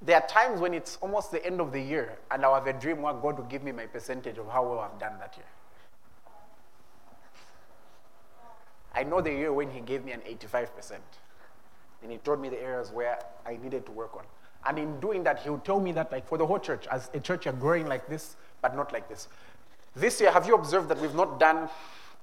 There 0.05 0.15
are 0.15 0.27
times 0.27 0.61
when 0.61 0.75
it's 0.75 0.97
almost 1.01 1.31
the 1.31 1.43
end 1.43 1.59
of 1.59 1.71
the 1.71 1.81
year, 1.81 2.17
and 2.29 2.45
I'll 2.45 2.53
have 2.53 2.67
a 2.67 2.73
dream 2.73 3.01
where 3.01 3.13
God 3.13 3.39
will 3.39 3.45
give 3.45 3.63
me 3.63 3.71
my 3.71 3.87
percentage 3.87 4.37
of 4.37 4.47
how 4.47 4.63
well 4.63 4.79
I've 4.79 4.99
done 4.99 5.17
that 5.19 5.35
year. 5.35 5.47
I 8.93 9.03
know 9.03 9.19
the 9.19 9.31
year 9.31 9.51
when 9.51 9.71
he 9.71 9.81
gave 9.81 10.05
me 10.05 10.11
an 10.11 10.21
85%. 10.21 10.99
And 12.03 12.11
he 12.11 12.19
told 12.19 12.39
me 12.39 12.49
the 12.49 12.61
areas 12.61 12.91
where 12.91 13.17
I 13.47 13.57
needed 13.57 13.85
to 13.87 13.91
work 13.91 14.15
on. 14.15 14.23
And 14.67 14.77
in 14.77 14.99
doing 14.99 15.23
that, 15.23 15.39
he 15.39 15.49
would 15.49 15.65
tell 15.65 15.79
me 15.79 15.91
that, 15.93 16.11
like, 16.11 16.27
for 16.27 16.37
the 16.37 16.45
whole 16.45 16.59
church, 16.59 16.85
as 16.87 17.09
a 17.15 17.19
church, 17.19 17.45
you're 17.45 17.53
growing 17.53 17.87
like 17.87 18.07
this, 18.07 18.35
but 18.61 18.75
not 18.75 18.93
like 18.93 19.09
this. 19.09 19.27
This 19.95 20.21
year, 20.21 20.31
have 20.31 20.47
you 20.47 20.53
observed 20.53 20.87
that 20.89 21.01
we've 21.01 21.15
not 21.15 21.39
done 21.39 21.67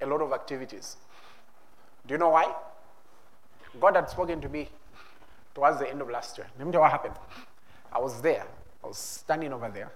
a 0.01 0.07
lot 0.07 0.20
of 0.20 0.33
activities? 0.33 0.97
Do 2.07 2.14
you 2.14 2.18
know 2.18 2.30
why? 2.30 2.55
God 3.80 3.97
had 3.97 4.09
spoken 4.09 4.41
to 4.41 4.49
me 4.49 4.68
towards 5.55 5.78
the 5.78 5.91
end 5.91 6.01
of 6.01 6.09
last 6.09 6.39
year. 6.39 6.47
Let 6.59 6.66
me 6.66 6.72
tell 6.72 6.80
you 6.80 6.83
what 6.83 6.91
happened. 6.93 7.14
I 7.93 7.99
was 7.99 8.20
there, 8.20 8.47
I 8.82 8.86
was 8.86 8.99
standing 8.99 9.53
over 9.53 9.70
there. 9.70 9.93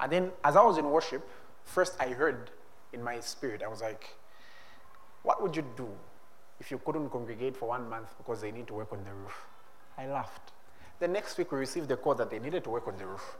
And 0.00 0.10
then, 0.12 0.32
as 0.42 0.56
I 0.56 0.62
was 0.62 0.78
in 0.78 0.90
worship, 0.90 1.26
first 1.64 1.94
I 2.00 2.08
heard 2.08 2.50
in 2.92 3.02
my 3.02 3.20
spirit, 3.20 3.62
I 3.62 3.68
was 3.68 3.80
like, 3.80 4.14
what 5.22 5.42
would 5.42 5.56
you 5.56 5.64
do 5.76 5.88
if 6.60 6.70
you 6.70 6.78
couldn't 6.78 7.10
congregate 7.10 7.56
for 7.56 7.68
one 7.68 7.88
month 7.88 8.08
because 8.18 8.40
they 8.40 8.50
need 8.50 8.66
to 8.66 8.74
work 8.74 8.92
on 8.92 9.02
the 9.04 9.12
roof? 9.12 9.46
I 9.96 10.06
laughed. 10.06 10.52
The 10.98 11.08
next 11.08 11.38
week, 11.38 11.52
we 11.52 11.58
received 11.58 11.88
the 11.88 11.96
call 11.96 12.14
that 12.16 12.30
they 12.30 12.38
needed 12.38 12.64
to 12.64 12.70
work 12.70 12.86
on 12.88 12.96
the 12.96 13.06
roof. 13.06 13.36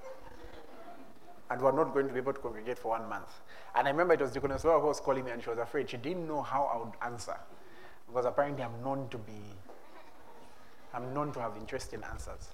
And 1.50 1.60
we 1.60 1.66
are 1.66 1.72
not 1.72 1.92
going 1.92 2.08
to 2.08 2.12
be 2.12 2.18
able 2.18 2.32
to 2.32 2.40
congregate 2.40 2.78
for 2.78 2.88
one 2.88 3.08
month. 3.08 3.28
And 3.74 3.86
I 3.86 3.90
remember 3.90 4.14
it 4.14 4.20
was 4.20 4.32
Deaconess 4.32 4.62
who 4.62 4.68
was 4.68 5.00
calling 5.00 5.24
me 5.24 5.30
and 5.30 5.42
she 5.42 5.50
was 5.50 5.58
afraid. 5.58 5.90
She 5.90 5.96
didn't 5.96 6.26
know 6.26 6.42
how 6.42 6.64
I 6.64 6.78
would 6.78 6.94
answer. 7.02 7.36
Because 8.06 8.24
apparently 8.24 8.62
I'm 8.64 8.82
known 8.82 9.08
to 9.10 9.18
be, 9.18 9.40
I'm 10.92 11.12
known 11.12 11.32
to 11.32 11.40
have 11.40 11.56
interesting 11.56 12.02
answers. 12.10 12.48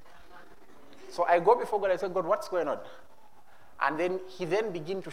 So 1.11 1.25
I 1.25 1.39
go 1.41 1.55
before 1.55 1.81
God, 1.81 1.91
I 1.91 1.97
say, 1.97 2.09
God, 2.09 2.27
what's 2.27 2.49
going 2.49 2.69
on? 2.69 2.79
And 3.81 3.99
then 3.99 4.21
he 4.29 4.45
then 4.45 4.73
began 4.73 5.03
to, 5.03 5.11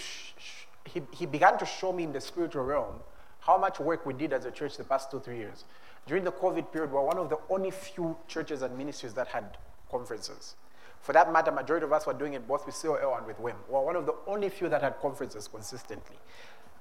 he, 0.85 1.01
he 1.11 1.25
began 1.25 1.57
to 1.57 1.65
show 1.65 1.91
me 1.91 2.03
in 2.03 2.11
the 2.11 2.21
spiritual 2.21 2.63
realm 2.63 2.95
how 3.39 3.57
much 3.57 3.79
work 3.79 4.05
we 4.05 4.13
did 4.13 4.33
as 4.33 4.45
a 4.45 4.51
church 4.51 4.77
the 4.77 4.83
past 4.83 5.09
two, 5.09 5.19
three 5.19 5.37
years. 5.37 5.63
During 6.05 6.23
the 6.23 6.31
COVID 6.31 6.71
period, 6.71 6.91
we 6.91 6.95
were 6.97 7.05
one 7.05 7.17
of 7.17 7.29
the 7.29 7.39
only 7.49 7.71
few 7.71 8.17
churches 8.27 8.61
and 8.61 8.77
ministries 8.77 9.13
that 9.13 9.27
had 9.27 9.57
conferences. 9.89 10.55
For 11.01 11.13
that 11.13 11.31
matter, 11.31 11.51
majority 11.51 11.85
of 11.85 11.93
us 11.93 12.05
were 12.05 12.13
doing 12.13 12.33
it 12.33 12.47
both 12.47 12.65
with 12.65 12.75
COL 12.81 13.15
and 13.17 13.25
with 13.25 13.39
WIM. 13.39 13.55
We 13.67 13.73
were 13.73 13.81
one 13.81 13.95
of 13.95 14.05
the 14.05 14.15
only 14.25 14.49
few 14.49 14.67
that 14.69 14.81
had 14.81 14.99
conferences 14.99 15.47
consistently. 15.47 16.17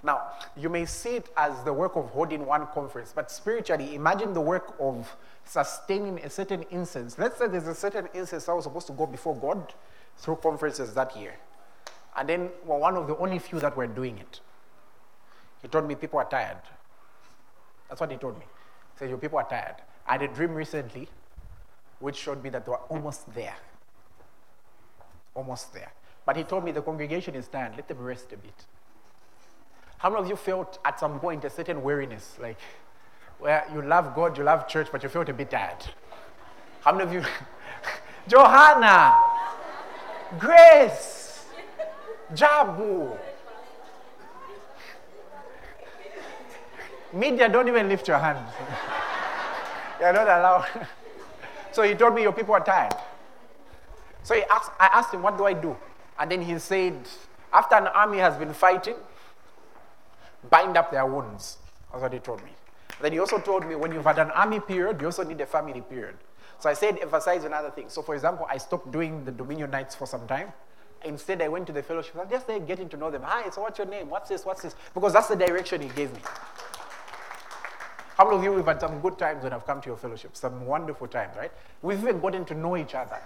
Now, 0.03 0.31
you 0.57 0.69
may 0.69 0.85
see 0.85 1.17
it 1.17 1.31
as 1.37 1.63
the 1.65 1.73
work 1.73 1.97
of 1.97 2.11
holding 2.11 2.47
one 2.47 2.67
conference, 2.69 3.13
but 3.15 3.31
spiritually, 3.31 3.95
imagine 3.95 4.35
the 4.35 4.41
work 4.41 4.75
of 4.79 5.17
sustaining 5.45 6.19
a 6.21 6.31
certain 6.31 6.65
incense. 6.71 7.19
Let's 7.19 7.39
say 7.39 7.49
there's 7.49 7.67
a 7.67 7.75
certain 7.75 8.09
incense 8.15 8.45
that 8.45 8.55
was 8.55 8.65
supposed 8.65 8.87
to 8.89 8.93
go 8.93 9.07
before 9.07 9.35
God 9.35 9.73
through 10.19 10.37
conferences 10.37 10.95
that 10.95 11.17
year. 11.17 11.35
And 12.17 12.29
then 12.29 12.51
we're 12.65 12.79
one 12.79 12.97
of 12.97 13.07
the 13.07 13.17
only 13.17 13.39
few 13.39 13.61
that 13.61 13.77
were 13.77 13.87
doing 13.87 14.19
it. 14.19 14.41
He 15.63 15.69
told 15.69 15.87
me 15.87 15.95
people 15.95 16.19
are 16.19 16.29
tired. 16.29 16.59
That's 17.89 18.01
what 18.01 18.11
he 18.11 18.17
told 18.17 18.39
me. 18.39 18.45
He 18.45 18.99
said, 18.99 19.09
Your 19.09 19.19
people 19.19 19.39
are 19.39 19.49
tired. 19.49 19.77
I 20.07 20.13
had 20.13 20.23
a 20.23 20.29
dream 20.29 20.55
recently 20.55 21.09
which 21.99 22.17
showed 22.17 22.43
me 22.43 22.51
that 22.51 22.65
they 22.65 22.71
were 22.71 22.83
almost 22.89 23.33
there. 23.35 23.57
Almost 25.35 25.73
there. 25.75 25.93
But 26.25 26.37
he 26.37 26.45
told 26.45 26.65
me 26.65 26.73
the 26.73 26.83
congregation 26.83 27.35
is 27.35 27.49
tired. 27.49 27.73
Let 27.77 27.89
them 27.89 27.99
rest 27.99 28.33
a 28.33 28.37
bit. 28.37 28.65
How 29.99 30.11
many 30.11 30.23
of 30.23 30.29
you 30.29 30.37
felt 30.37 30.79
at 30.85 31.01
some 31.01 31.19
point 31.19 31.45
a 31.45 31.51
certain 31.51 31.83
weariness? 31.83 32.37
Like, 32.41 32.59
where 33.39 33.65
you 33.73 33.83
love 33.83 34.15
God, 34.15 34.37
you 34.37 34.45
love 34.45 34.69
church, 34.69 34.89
but 34.93 35.03
you 35.03 35.09
felt 35.09 35.29
a 35.29 35.33
bit 35.33 35.51
tired? 35.51 35.85
How 36.83 36.93
many 36.93 37.05
of 37.05 37.13
you? 37.13 37.23
Johanna, 38.29 39.15
Grace, 40.39 41.47
Jabu. 42.35 43.17
Media, 47.13 47.49
don't 47.49 47.69
even 47.69 47.89
lift 47.89 48.09
your 48.09 48.19
hands. 48.19 48.51
You're 50.01 50.13
not 50.13 50.27
allowed. 50.27 50.67
so 51.73 51.83
he 51.83 51.95
told 51.95 52.15
me, 52.15 52.23
Your 52.23 52.33
people 52.33 52.55
are 52.55 52.65
tired. 52.65 52.95
So 54.23 54.35
asked, 54.51 54.73
I 54.79 54.91
asked 54.93 55.15
him, 55.15 55.23
What 55.23 55.39
do 55.39 55.47
I 55.47 55.53
do? 55.53 55.77
And 56.19 56.31
then 56.31 56.43
he 56.43 56.59
said, 56.59 56.95
After 57.53 57.77
an 57.77 57.87
army 57.87 58.19
has 58.19 58.37
been 58.37 58.53
fighting, 58.53 58.97
bind 60.51 60.77
up 60.77 60.91
their 60.91 61.07
wounds. 61.07 61.59
That's 61.91 62.03
what 62.03 62.13
he 62.13 62.19
told 62.19 62.43
me. 62.45 62.51
Then 63.01 63.13
he 63.13 63.19
also 63.19 63.39
told 63.39 63.67
me, 63.67 63.75
When 63.75 63.93
you've 63.93 64.05
had 64.05 64.19
an 64.19 64.31
army 64.31 64.61
period, 64.61 65.01
you 65.01 65.07
also 65.07 65.23
need 65.23 65.41
a 65.41 65.47
family 65.47 65.81
period. 65.81 66.17
So 66.59 66.71
I 66.71 66.75
said, 66.75 66.99
emphasize 67.01 67.45
another 67.45 67.71
thing. 67.71 67.89
So, 67.89 68.03
for 68.03 68.15
example, 68.15 68.47
I 68.49 68.57
stopped 68.57 68.91
doing 68.91 69.25
the 69.25 69.33
Dominion 69.33 69.71
nights 69.71 69.95
for 69.95 70.07
some 70.07 70.27
time. 70.27 70.53
Instead, 71.05 71.43
I 71.43 71.49
went 71.49 71.67
to 71.67 71.73
the 71.73 71.83
fellowship. 71.83 72.17
I 72.17 72.25
just 72.25 72.47
there 72.47 72.59
getting 72.59 72.89
to 72.89 72.97
know 72.97 73.11
them. 73.11 73.23
Hi, 73.23 73.51
so 73.51 73.61
what's 73.61 73.79
your 73.79 73.87
name? 73.87 74.09
What's 74.09 74.31
this? 74.31 74.45
What's 74.45 74.63
this? 74.63 74.75
Because 74.95 75.13
that's 75.13 75.29
the 75.29 75.37
direction 75.37 75.83
he 75.83 75.89
gave 75.89 76.13
me. 76.13 76.21
How 78.17 78.25
many 78.25 78.39
of 78.39 78.45
you 78.45 78.53
have 78.57 78.67
had 78.67 78.81
some 78.81 79.01
good 79.01 79.19
times 79.19 79.45
when 79.45 79.53
I've 79.53 79.67
come 79.67 79.83
to 79.83 79.89
your 79.89 79.99
fellowship? 79.99 80.35
Some 80.35 80.65
wonderful 80.65 81.07
times, 81.07 81.37
right? 81.37 81.53
We've 81.83 81.99
even 81.99 82.19
gotten 82.19 82.47
to 82.47 82.55
know 82.55 82.77
each 82.77 82.95
other. 82.95 83.21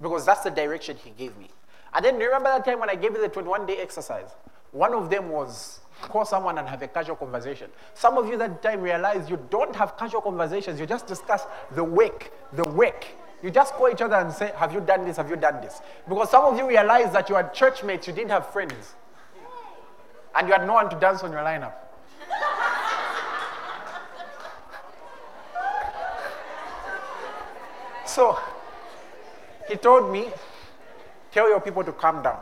Because 0.00 0.26
that's 0.26 0.42
the 0.42 0.50
direction 0.50 0.96
he 0.96 1.10
gave 1.10 1.36
me. 1.38 1.48
And 1.94 2.04
then 2.04 2.16
remember 2.16 2.48
that 2.48 2.64
time 2.64 2.80
when 2.80 2.90
I 2.90 2.96
gave 2.96 3.12
you 3.12 3.20
the 3.20 3.28
21 3.28 3.66
day 3.66 3.76
exercise? 3.76 4.30
One 4.72 4.92
of 4.92 5.08
them 5.08 5.28
was 5.28 5.78
call 6.08 6.24
someone 6.24 6.58
and 6.58 6.68
have 6.68 6.82
a 6.82 6.88
casual 6.88 7.16
conversation. 7.16 7.70
Some 7.94 8.18
of 8.18 8.28
you 8.28 8.36
that 8.38 8.62
time 8.62 8.80
realize 8.80 9.30
you 9.30 9.38
don't 9.50 9.74
have 9.76 9.96
casual 9.96 10.20
conversations, 10.20 10.80
you 10.80 10.86
just 10.86 11.06
discuss 11.06 11.46
the 11.72 11.84
work, 11.84 12.32
the 12.52 12.64
work. 12.64 13.06
You 13.42 13.50
just 13.50 13.74
call 13.74 13.90
each 13.90 14.00
other 14.00 14.16
and 14.16 14.32
say, 14.32 14.52
Have 14.56 14.72
you 14.72 14.80
done 14.80 15.04
this? 15.04 15.16
Have 15.16 15.28
you 15.28 15.36
done 15.36 15.60
this? 15.60 15.80
Because 16.08 16.30
some 16.30 16.44
of 16.44 16.56
you 16.56 16.68
realize 16.68 17.12
that 17.12 17.28
you 17.28 17.34
had 17.34 17.52
churchmates, 17.52 18.06
you 18.06 18.12
didn't 18.12 18.30
have 18.30 18.52
friends. 18.52 18.94
And 20.34 20.46
you 20.46 20.54
had 20.54 20.66
no 20.66 20.74
one 20.74 20.88
to 20.90 20.96
dance 20.98 21.22
on 21.22 21.32
your 21.32 21.42
lineup. 21.42 21.74
so 28.06 28.38
he 29.68 29.76
told 29.76 30.12
me, 30.12 30.28
Tell 31.32 31.48
your 31.48 31.60
people 31.60 31.82
to 31.82 31.92
calm 31.92 32.22
down. 32.22 32.40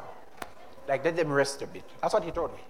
Like, 0.89 1.05
let 1.05 1.17
them 1.17 1.33
rest 1.33 1.63
a 1.63 1.67
bit. 1.67 1.85
That's 2.03 2.13
what 2.13 2.25
he 2.25 2.33
told 2.33 2.53
me. 2.53 2.61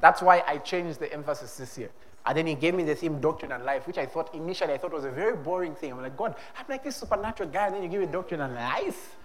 That's 0.00 0.22
why 0.22 0.42
I 0.46 0.58
changed 0.58 1.00
the 1.00 1.12
emphasis 1.12 1.56
this 1.56 1.78
year. 1.78 1.90
And 2.26 2.36
then 2.36 2.46
he 2.46 2.54
gave 2.54 2.74
me 2.74 2.82
the 2.82 2.94
theme 2.94 3.20
doctrine 3.20 3.52
and 3.52 3.64
life, 3.64 3.86
which 3.86 3.98
I 3.98 4.06
thought 4.06 4.34
initially 4.34 4.72
I 4.72 4.78
thought 4.78 4.92
was 4.92 5.04
a 5.04 5.10
very 5.10 5.36
boring 5.36 5.74
thing. 5.74 5.92
I'm 5.92 6.02
like, 6.02 6.16
God, 6.16 6.34
I'm 6.58 6.64
like 6.68 6.82
this 6.82 6.96
supernatural 6.96 7.48
guy, 7.50 7.66
and 7.66 7.76
then 7.76 7.82
you 7.84 7.88
give 7.88 8.00
me 8.00 8.06
doctrine 8.06 8.40
and 8.40 8.54
life. 8.54 9.16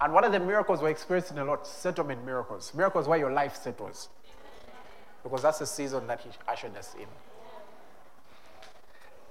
And 0.00 0.14
one 0.14 0.24
of 0.24 0.32
the 0.32 0.40
miracles 0.40 0.80
we're 0.80 0.88
experiencing 0.88 1.38
a 1.38 1.44
lot, 1.44 1.66
settlement 1.66 2.24
miracles. 2.24 2.72
Miracles 2.74 3.06
where 3.06 3.18
your 3.18 3.30
life 3.30 3.56
settles. 3.56 4.08
Because 5.22 5.42
that's 5.42 5.58
the 5.58 5.66
season 5.66 6.06
that 6.06 6.22
he 6.22 6.30
ushered 6.48 6.74
us 6.76 6.94
in. 6.98 7.06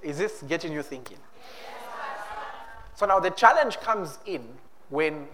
Is 0.08 0.18
this 0.18 0.42
getting 0.42 0.72
you 0.72 0.82
thinking? 0.82 1.18
So 2.94 3.06
now 3.06 3.18
the 3.18 3.30
challenge 3.30 3.80
comes 3.80 4.18
in 4.24 4.46
when 4.88 5.26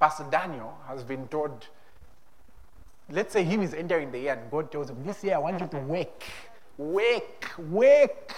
Pastor 0.00 0.24
Daniel 0.30 0.76
has 0.88 1.04
been 1.04 1.28
told 1.28 1.68
let's 3.10 3.32
say 3.32 3.44
him 3.44 3.62
is 3.62 3.74
entering 3.74 4.10
the 4.10 4.18
year 4.18 4.32
and 4.34 4.50
God 4.50 4.70
tells 4.70 4.90
him, 4.90 5.02
This 5.04 5.22
year 5.24 5.34
I 5.34 5.38
want 5.38 5.60
you 5.60 5.66
to 5.66 5.78
work. 5.78 6.22
Work, 6.78 7.58
work. 7.58 8.34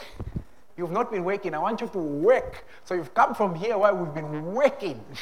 You've 0.77 0.91
not 0.91 1.11
been 1.11 1.25
working. 1.25 1.55
I 1.55 1.59
want 1.59 1.81
you 1.81 1.89
to 1.89 1.99
work. 1.99 2.64
So 2.85 2.95
you've 2.95 3.14
come 3.14 3.35
from 3.35 3.55
here 3.55 3.77
where 3.79 3.95
we've 3.95 4.14
been 4.14 4.53
working. 4.53 5.05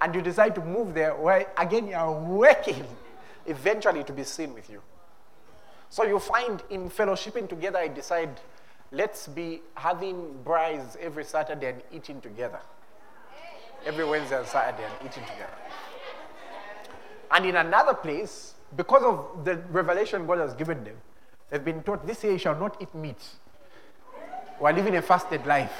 and 0.00 0.14
you 0.14 0.22
decide 0.22 0.54
to 0.54 0.64
move 0.64 0.94
there 0.94 1.14
where 1.14 1.46
again 1.58 1.86
you 1.88 1.94
are 1.94 2.12
working 2.12 2.86
eventually 3.46 4.02
to 4.04 4.12
be 4.12 4.24
seen 4.24 4.54
with 4.54 4.70
you. 4.70 4.80
So 5.90 6.04
you 6.04 6.18
find 6.18 6.62
in 6.70 6.88
fellowshipping 6.88 7.48
together, 7.48 7.78
I 7.78 7.88
decide, 7.88 8.40
let's 8.92 9.26
be 9.26 9.60
having 9.74 10.38
braais 10.44 10.96
every 10.96 11.24
Saturday 11.24 11.70
and 11.70 11.82
eating 11.92 12.20
together. 12.20 12.60
Every 13.84 14.04
Wednesday 14.04 14.38
and 14.38 14.46
Saturday 14.46 14.84
and 14.84 15.10
eating 15.10 15.24
together. 15.24 15.50
And 17.30 17.46
in 17.46 17.56
another 17.56 17.94
place, 17.94 18.54
because 18.76 19.02
of 19.02 19.44
the 19.44 19.56
revelation 19.70 20.26
God 20.26 20.38
has 20.38 20.54
given 20.54 20.84
them, 20.84 20.96
they've 21.48 21.64
been 21.64 21.82
taught 21.82 22.06
this 22.06 22.22
year 22.24 22.32
you 22.32 22.38
shall 22.38 22.58
not 22.58 22.80
eat 22.80 22.94
meat. 22.94 23.22
We're 24.60 24.72
living 24.72 24.96
a 24.96 25.02
fasted 25.02 25.46
life. 25.46 25.72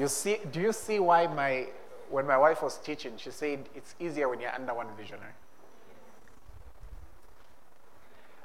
you 0.00 0.08
see, 0.08 0.38
do 0.50 0.60
you 0.60 0.72
see 0.72 0.98
why 0.98 1.26
my 1.26 1.66
when 2.12 2.26
my 2.26 2.36
wife 2.36 2.62
was 2.62 2.76
teaching, 2.78 3.14
she 3.16 3.30
said 3.30 3.68
it's 3.74 3.94
easier 3.98 4.28
when 4.28 4.38
you're 4.38 4.54
under 4.54 4.74
one 4.74 4.86
visionary. 4.98 5.32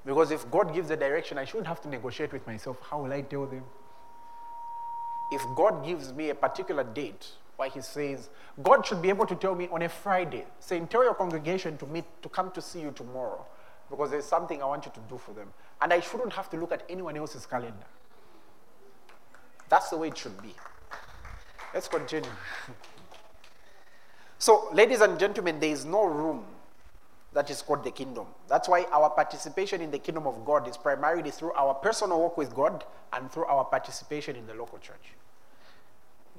Because 0.05 0.31
if 0.31 0.49
God 0.49 0.73
gives 0.73 0.87
the 0.87 0.95
direction, 0.95 1.37
I 1.37 1.43
shouldn't 1.43 1.67
have 1.67 1.81
to 1.81 1.89
negotiate 1.89 2.31
with 2.31 2.47
myself. 2.47 2.77
How 2.89 3.03
will 3.03 3.11
I 3.11 3.21
tell 3.21 3.45
them? 3.45 3.65
If 5.31 5.41
God 5.55 5.85
gives 5.85 6.13
me 6.13 6.29
a 6.29 6.35
particular 6.35 6.83
date 6.83 7.27
why 7.57 7.69
he 7.69 7.81
says, 7.81 8.29
God 8.63 8.85
should 8.85 9.01
be 9.01 9.09
able 9.09 9.25
to 9.25 9.35
tell 9.35 9.55
me 9.55 9.67
on 9.71 9.81
a 9.81 9.89
Friday, 9.89 10.45
saying, 10.59 10.87
Tell 10.87 11.03
your 11.03 11.15
congregation 11.15 11.77
to 11.79 11.85
meet 11.87 12.05
to 12.21 12.29
come 12.29 12.51
to 12.51 12.61
see 12.61 12.81
you 12.81 12.91
tomorrow 12.91 13.45
because 13.89 14.11
there's 14.11 14.25
something 14.25 14.61
I 14.61 14.65
want 14.65 14.85
you 14.85 14.91
to 14.93 14.99
do 15.09 15.17
for 15.17 15.33
them. 15.33 15.51
And 15.81 15.91
I 15.91 15.99
shouldn't 15.99 16.33
have 16.33 16.49
to 16.51 16.57
look 16.57 16.71
at 16.71 16.83
anyone 16.89 17.17
else's 17.17 17.45
calendar. 17.45 17.87
That's 19.69 19.89
the 19.89 19.97
way 19.97 20.09
it 20.09 20.17
should 20.17 20.41
be. 20.41 20.53
Let's 21.73 21.87
continue. 21.87 22.29
so, 24.37 24.69
ladies 24.73 25.01
and 25.01 25.19
gentlemen, 25.19 25.59
there 25.59 25.71
is 25.71 25.83
no 25.83 26.05
room 26.05 26.45
that 27.37 27.51
is 27.51 27.61
called 27.61 27.83
the 27.83 27.91
kingdom. 27.91 28.25
That's 28.47 28.67
why 28.67 28.87
our 28.91 29.11
participation 29.11 29.79
in 29.79 29.91
the 29.91 29.99
kingdom 29.99 30.25
of 30.25 30.43
God 30.43 30.67
is 30.67 30.75
primarily 30.75 31.29
through 31.29 31.51
our 31.53 31.75
personal 31.75 32.19
work 32.19 32.35
with 32.35 32.51
God 32.55 32.83
and 33.13 33.31
through 33.31 33.45
our 33.45 33.63
participation 33.63 34.35
in 34.35 34.47
the 34.47 34.55
local 34.55 34.79
church. 34.79 35.13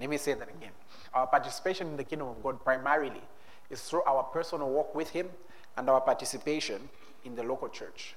Let 0.00 0.10
me 0.10 0.16
say 0.16 0.34
that 0.34 0.48
again. 0.48 0.72
Our 1.14 1.28
participation 1.28 1.86
in 1.86 1.96
the 1.96 2.02
kingdom 2.02 2.26
of 2.26 2.42
God 2.42 2.64
primarily 2.64 3.22
is 3.70 3.80
through 3.82 4.02
our 4.08 4.24
personal 4.24 4.70
work 4.70 4.92
with 4.92 5.10
Him 5.10 5.28
and 5.76 5.88
our 5.88 6.00
participation 6.00 6.88
in 7.24 7.36
the 7.36 7.44
local 7.44 7.68
church. 7.68 8.16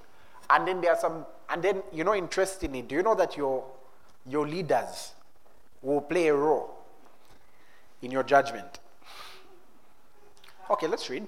And 0.49 0.67
then 0.67 0.81
there 0.81 0.93
are 0.93 0.99
some, 0.99 1.27
and 1.51 1.61
then, 1.61 1.83
you 1.93 2.03
know, 2.03 2.15
interestingly, 2.15 2.81
do 2.81 2.95
you 2.95 3.03
know 3.03 3.13
that 3.13 3.37
your, 3.37 3.63
your 4.25 4.47
leaders 4.47 5.11
will 5.83 6.01
play 6.01 6.29
a 6.29 6.35
role 6.35 6.79
in 8.01 8.09
your 8.09 8.23
judgment? 8.23 8.79
Okay, 10.71 10.87
let's 10.87 11.07
read. 11.11 11.27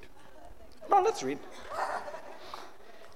No, 0.89 1.01
let's 1.01 1.23
read. 1.23 1.39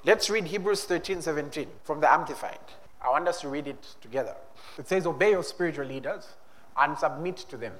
Let's 0.05 0.29
read 0.29 0.45
Hebrews 0.45 0.85
13 0.85 1.21
17 1.21 1.67
from 1.83 1.99
the 1.99 2.11
Amplified. 2.11 2.59
I 3.01 3.09
want 3.09 3.27
us 3.27 3.41
to 3.41 3.49
read 3.49 3.67
it 3.67 3.81
together. 4.01 4.35
It 4.77 4.87
says, 4.87 5.05
Obey 5.05 5.31
your 5.31 5.43
spiritual 5.43 5.85
leaders 5.85 6.27
and 6.77 6.97
submit 6.97 7.37
to 7.49 7.57
them, 7.57 7.73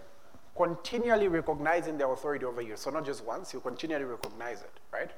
continually 0.56 1.28
recognizing 1.28 1.98
their 1.98 2.12
authority 2.12 2.46
over 2.46 2.62
you. 2.62 2.76
So, 2.76 2.90
not 2.90 3.06
just 3.06 3.24
once, 3.24 3.54
you 3.54 3.60
continually 3.60 4.06
recognize 4.06 4.62
it, 4.62 4.80
right? 4.92 5.12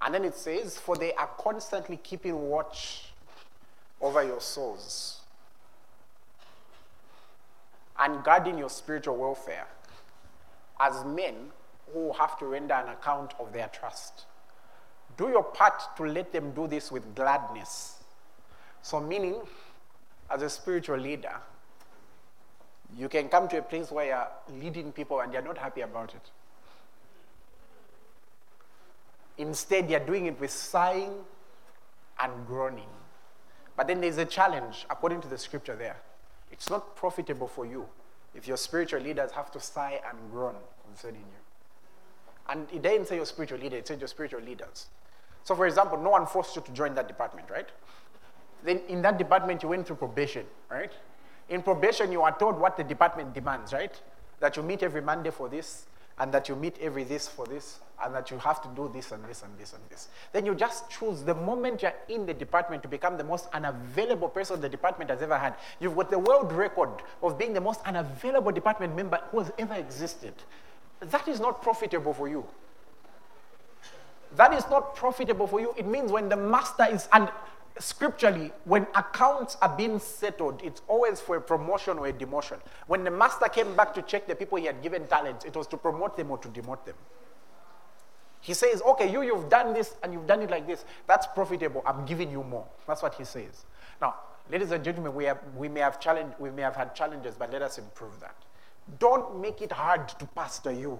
And 0.00 0.14
then 0.14 0.24
it 0.24 0.34
says, 0.34 0.78
For 0.78 0.96
they 0.96 1.12
are 1.14 1.30
constantly 1.38 1.96
keeping 1.96 2.48
watch 2.48 3.12
over 4.00 4.22
your 4.24 4.40
souls 4.40 5.20
and 7.98 8.24
guarding 8.24 8.58
your 8.58 8.70
spiritual 8.70 9.16
welfare 9.16 9.66
as 10.80 11.04
men 11.04 11.50
who 11.92 12.12
have 12.12 12.38
to 12.38 12.46
render 12.46 12.74
an 12.74 12.88
account 12.88 13.34
of 13.38 13.52
their 13.52 13.68
trust. 13.68 14.26
Do 15.16 15.28
your 15.28 15.44
part 15.44 15.96
to 15.96 16.04
let 16.04 16.32
them 16.32 16.52
do 16.52 16.66
this 16.66 16.90
with 16.90 17.14
gladness. 17.14 17.98
So, 18.80 19.00
meaning, 19.00 19.36
as 20.30 20.42
a 20.42 20.50
spiritual 20.50 20.98
leader, 20.98 21.34
you 22.96 23.08
can 23.08 23.28
come 23.28 23.48
to 23.48 23.58
a 23.58 23.62
place 23.62 23.90
where 23.90 24.06
you're 24.06 24.28
leading 24.60 24.92
people 24.92 25.20
and 25.20 25.32
you're 25.32 25.42
not 25.42 25.58
happy 25.58 25.82
about 25.82 26.14
it. 26.14 26.30
Instead, 29.38 29.90
you're 29.90 30.00
doing 30.00 30.26
it 30.26 30.38
with 30.40 30.50
sighing 30.50 31.12
and 32.20 32.46
groaning. 32.46 32.88
But 33.76 33.86
then 33.86 34.00
there's 34.00 34.18
a 34.18 34.24
challenge, 34.24 34.86
according 34.90 35.22
to 35.22 35.28
the 35.28 35.38
scripture 35.38 35.74
there. 35.74 35.96
It's 36.50 36.68
not 36.68 36.94
profitable 36.96 37.48
for 37.48 37.64
you 37.64 37.88
if 38.34 38.46
your 38.46 38.56
spiritual 38.56 39.00
leaders 39.00 39.32
have 39.32 39.50
to 39.52 39.60
sigh 39.60 40.00
and 40.08 40.18
groan 40.30 40.54
concerning 40.86 41.22
you. 41.22 41.41
And 42.48 42.66
it 42.72 42.82
didn't 42.82 43.06
say 43.06 43.16
your 43.16 43.26
spiritual 43.26 43.58
leader, 43.58 43.76
it 43.76 43.86
said 43.86 44.00
your 44.00 44.08
spiritual 44.08 44.40
leaders. 44.40 44.86
So, 45.44 45.54
for 45.54 45.66
example, 45.66 45.98
no 45.98 46.10
one 46.10 46.26
forced 46.26 46.54
you 46.56 46.62
to 46.62 46.72
join 46.72 46.94
that 46.94 47.08
department, 47.08 47.50
right? 47.50 47.68
Then 48.64 48.80
in 48.88 49.02
that 49.02 49.18
department, 49.18 49.62
you 49.62 49.68
went 49.68 49.86
through 49.86 49.96
probation, 49.96 50.46
right? 50.70 50.92
In 51.48 51.62
probation, 51.62 52.12
you 52.12 52.22
are 52.22 52.36
told 52.38 52.58
what 52.58 52.76
the 52.76 52.84
department 52.84 53.34
demands, 53.34 53.72
right? 53.72 54.00
That 54.40 54.56
you 54.56 54.62
meet 54.62 54.82
every 54.82 55.00
Monday 55.00 55.30
for 55.30 55.48
this, 55.48 55.86
and 56.18 56.32
that 56.32 56.48
you 56.48 56.54
meet 56.54 56.78
every 56.80 57.04
this 57.04 57.26
for 57.26 57.46
this, 57.46 57.80
and 58.04 58.14
that 58.14 58.30
you 58.30 58.38
have 58.38 58.60
to 58.62 58.68
do 58.76 58.90
this 58.92 59.12
and 59.12 59.24
this 59.24 59.42
and 59.42 59.56
this 59.58 59.72
and 59.72 59.82
this. 59.88 60.08
Then 60.32 60.46
you 60.46 60.54
just 60.54 60.90
choose 60.90 61.22
the 61.22 61.34
moment 61.34 61.82
you're 61.82 61.94
in 62.08 62.26
the 62.26 62.34
department 62.34 62.82
to 62.82 62.88
become 62.88 63.16
the 63.16 63.24
most 63.24 63.48
unavailable 63.52 64.28
person 64.28 64.60
the 64.60 64.68
department 64.68 65.10
has 65.10 65.22
ever 65.22 65.38
had. 65.38 65.54
You've 65.80 65.96
got 65.96 66.10
the 66.10 66.18
world 66.18 66.52
record 66.52 66.90
of 67.22 67.38
being 67.38 67.52
the 67.52 67.60
most 67.60 67.80
unavailable 67.84 68.52
department 68.52 68.94
member 68.94 69.20
who 69.30 69.40
has 69.40 69.52
ever 69.58 69.74
existed. 69.74 70.34
That 71.02 71.28
is 71.28 71.40
not 71.40 71.62
profitable 71.62 72.14
for 72.14 72.28
you. 72.28 72.46
That 74.36 74.52
is 74.54 74.64
not 74.70 74.94
profitable 74.94 75.46
for 75.46 75.60
you. 75.60 75.74
It 75.76 75.86
means 75.86 76.10
when 76.10 76.28
the 76.28 76.36
master 76.36 76.86
is, 76.90 77.08
and 77.12 77.28
scripturally, 77.78 78.52
when 78.64 78.86
accounts 78.94 79.56
are 79.60 79.76
being 79.76 79.98
settled, 79.98 80.62
it's 80.62 80.80
always 80.88 81.20
for 81.20 81.36
a 81.36 81.40
promotion 81.40 81.98
or 81.98 82.06
a 82.06 82.12
demotion. 82.12 82.58
When 82.86 83.04
the 83.04 83.10
master 83.10 83.46
came 83.48 83.74
back 83.74 83.94
to 83.94 84.02
check 84.02 84.26
the 84.26 84.34
people 84.34 84.58
he 84.58 84.66
had 84.66 84.82
given 84.82 85.06
talents, 85.06 85.44
it 85.44 85.54
was 85.54 85.66
to 85.68 85.76
promote 85.76 86.16
them 86.16 86.30
or 86.30 86.38
to 86.38 86.48
demote 86.48 86.84
them. 86.84 86.96
He 88.40 88.54
says, 88.54 88.82
okay, 88.82 89.10
you, 89.10 89.22
you've 89.22 89.48
done 89.48 89.72
this 89.72 89.94
and 90.02 90.12
you've 90.12 90.26
done 90.26 90.42
it 90.42 90.50
like 90.50 90.66
this. 90.66 90.84
That's 91.06 91.26
profitable. 91.28 91.82
I'm 91.86 92.04
giving 92.04 92.30
you 92.30 92.42
more. 92.42 92.66
That's 92.88 93.02
what 93.02 93.14
he 93.14 93.24
says. 93.24 93.66
Now, 94.00 94.16
ladies 94.50 94.72
and 94.72 94.82
gentlemen, 94.82 95.14
we, 95.14 95.24
have, 95.24 95.38
we, 95.56 95.68
may 95.68 95.80
have 95.80 96.00
challenge, 96.00 96.32
we 96.40 96.50
may 96.50 96.62
have 96.62 96.74
had 96.74 96.94
challenges, 96.94 97.36
but 97.38 97.52
let 97.52 97.62
us 97.62 97.78
improve 97.78 98.18
that. 98.20 98.34
Don't 98.98 99.40
make 99.40 99.62
it 99.62 99.72
hard 99.72 100.08
to 100.08 100.26
pastor 100.26 100.72
you. 100.72 100.98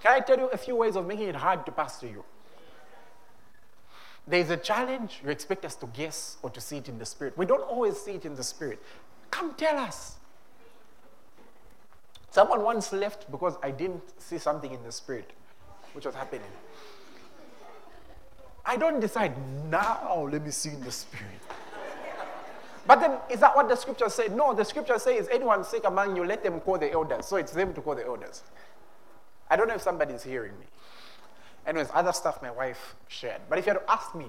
Can 0.00 0.12
I 0.12 0.20
tell 0.20 0.38
you 0.38 0.46
a 0.48 0.56
few 0.56 0.74
ways 0.74 0.96
of 0.96 1.06
making 1.06 1.28
it 1.28 1.36
hard 1.36 1.64
to 1.66 1.72
pastor 1.72 2.06
you? 2.06 2.24
There's 4.26 4.50
a 4.50 4.56
challenge, 4.56 5.20
you 5.24 5.30
expect 5.30 5.64
us 5.64 5.74
to 5.76 5.86
guess 5.86 6.36
or 6.42 6.50
to 6.50 6.60
see 6.60 6.78
it 6.78 6.88
in 6.88 6.98
the 6.98 7.06
spirit. 7.06 7.36
We 7.36 7.46
don't 7.46 7.62
always 7.62 7.98
see 7.98 8.12
it 8.12 8.24
in 8.24 8.34
the 8.34 8.44
spirit. 8.44 8.80
Come 9.30 9.54
tell 9.54 9.78
us. 9.78 10.16
Someone 12.30 12.62
once 12.62 12.92
left 12.92 13.30
because 13.30 13.56
I 13.62 13.70
didn't 13.70 14.02
see 14.20 14.38
something 14.38 14.72
in 14.72 14.82
the 14.84 14.92
spirit 14.92 15.30
which 15.92 16.06
was 16.06 16.14
happening. 16.14 16.50
I 18.64 18.76
don't 18.76 19.00
decide 19.00 19.34
now, 19.70 20.28
let 20.30 20.44
me 20.44 20.50
see 20.50 20.70
in 20.70 20.82
the 20.82 20.92
spirit. 20.92 21.42
But 22.86 23.00
then, 23.00 23.18
is 23.30 23.40
that 23.40 23.54
what 23.54 23.68
the 23.68 23.76
scripture 23.76 24.08
said? 24.08 24.34
No, 24.34 24.54
the 24.54 24.64
scripture 24.64 24.98
says, 24.98 25.28
anyone 25.30 25.64
sick 25.64 25.84
among 25.84 26.16
you, 26.16 26.24
let 26.24 26.42
them 26.42 26.60
call 26.60 26.78
the 26.78 26.90
elders. 26.90 27.26
So 27.26 27.36
it's 27.36 27.52
them 27.52 27.72
to 27.74 27.80
call 27.80 27.94
the 27.94 28.04
elders. 28.04 28.42
I 29.48 29.56
don't 29.56 29.68
know 29.68 29.74
if 29.74 29.82
somebody's 29.82 30.22
hearing 30.22 30.58
me. 30.58 30.66
Anyways, 31.66 31.88
other 31.94 32.12
stuff 32.12 32.42
my 32.42 32.50
wife 32.50 32.96
shared. 33.08 33.42
But 33.48 33.58
if 33.58 33.66
you 33.66 33.72
had 33.72 33.80
to 33.80 33.90
ask 33.90 34.14
me, 34.14 34.26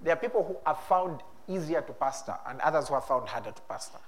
there 0.00 0.14
are 0.14 0.16
people 0.16 0.44
who 0.44 0.56
are 0.66 0.78
found 0.88 1.20
easier 1.46 1.80
to 1.82 1.92
pastor 1.92 2.34
and 2.48 2.60
others 2.60 2.88
who 2.88 2.94
are 2.94 3.00
found 3.00 3.28
harder 3.28 3.52
to 3.52 3.62
pastor. 3.62 3.98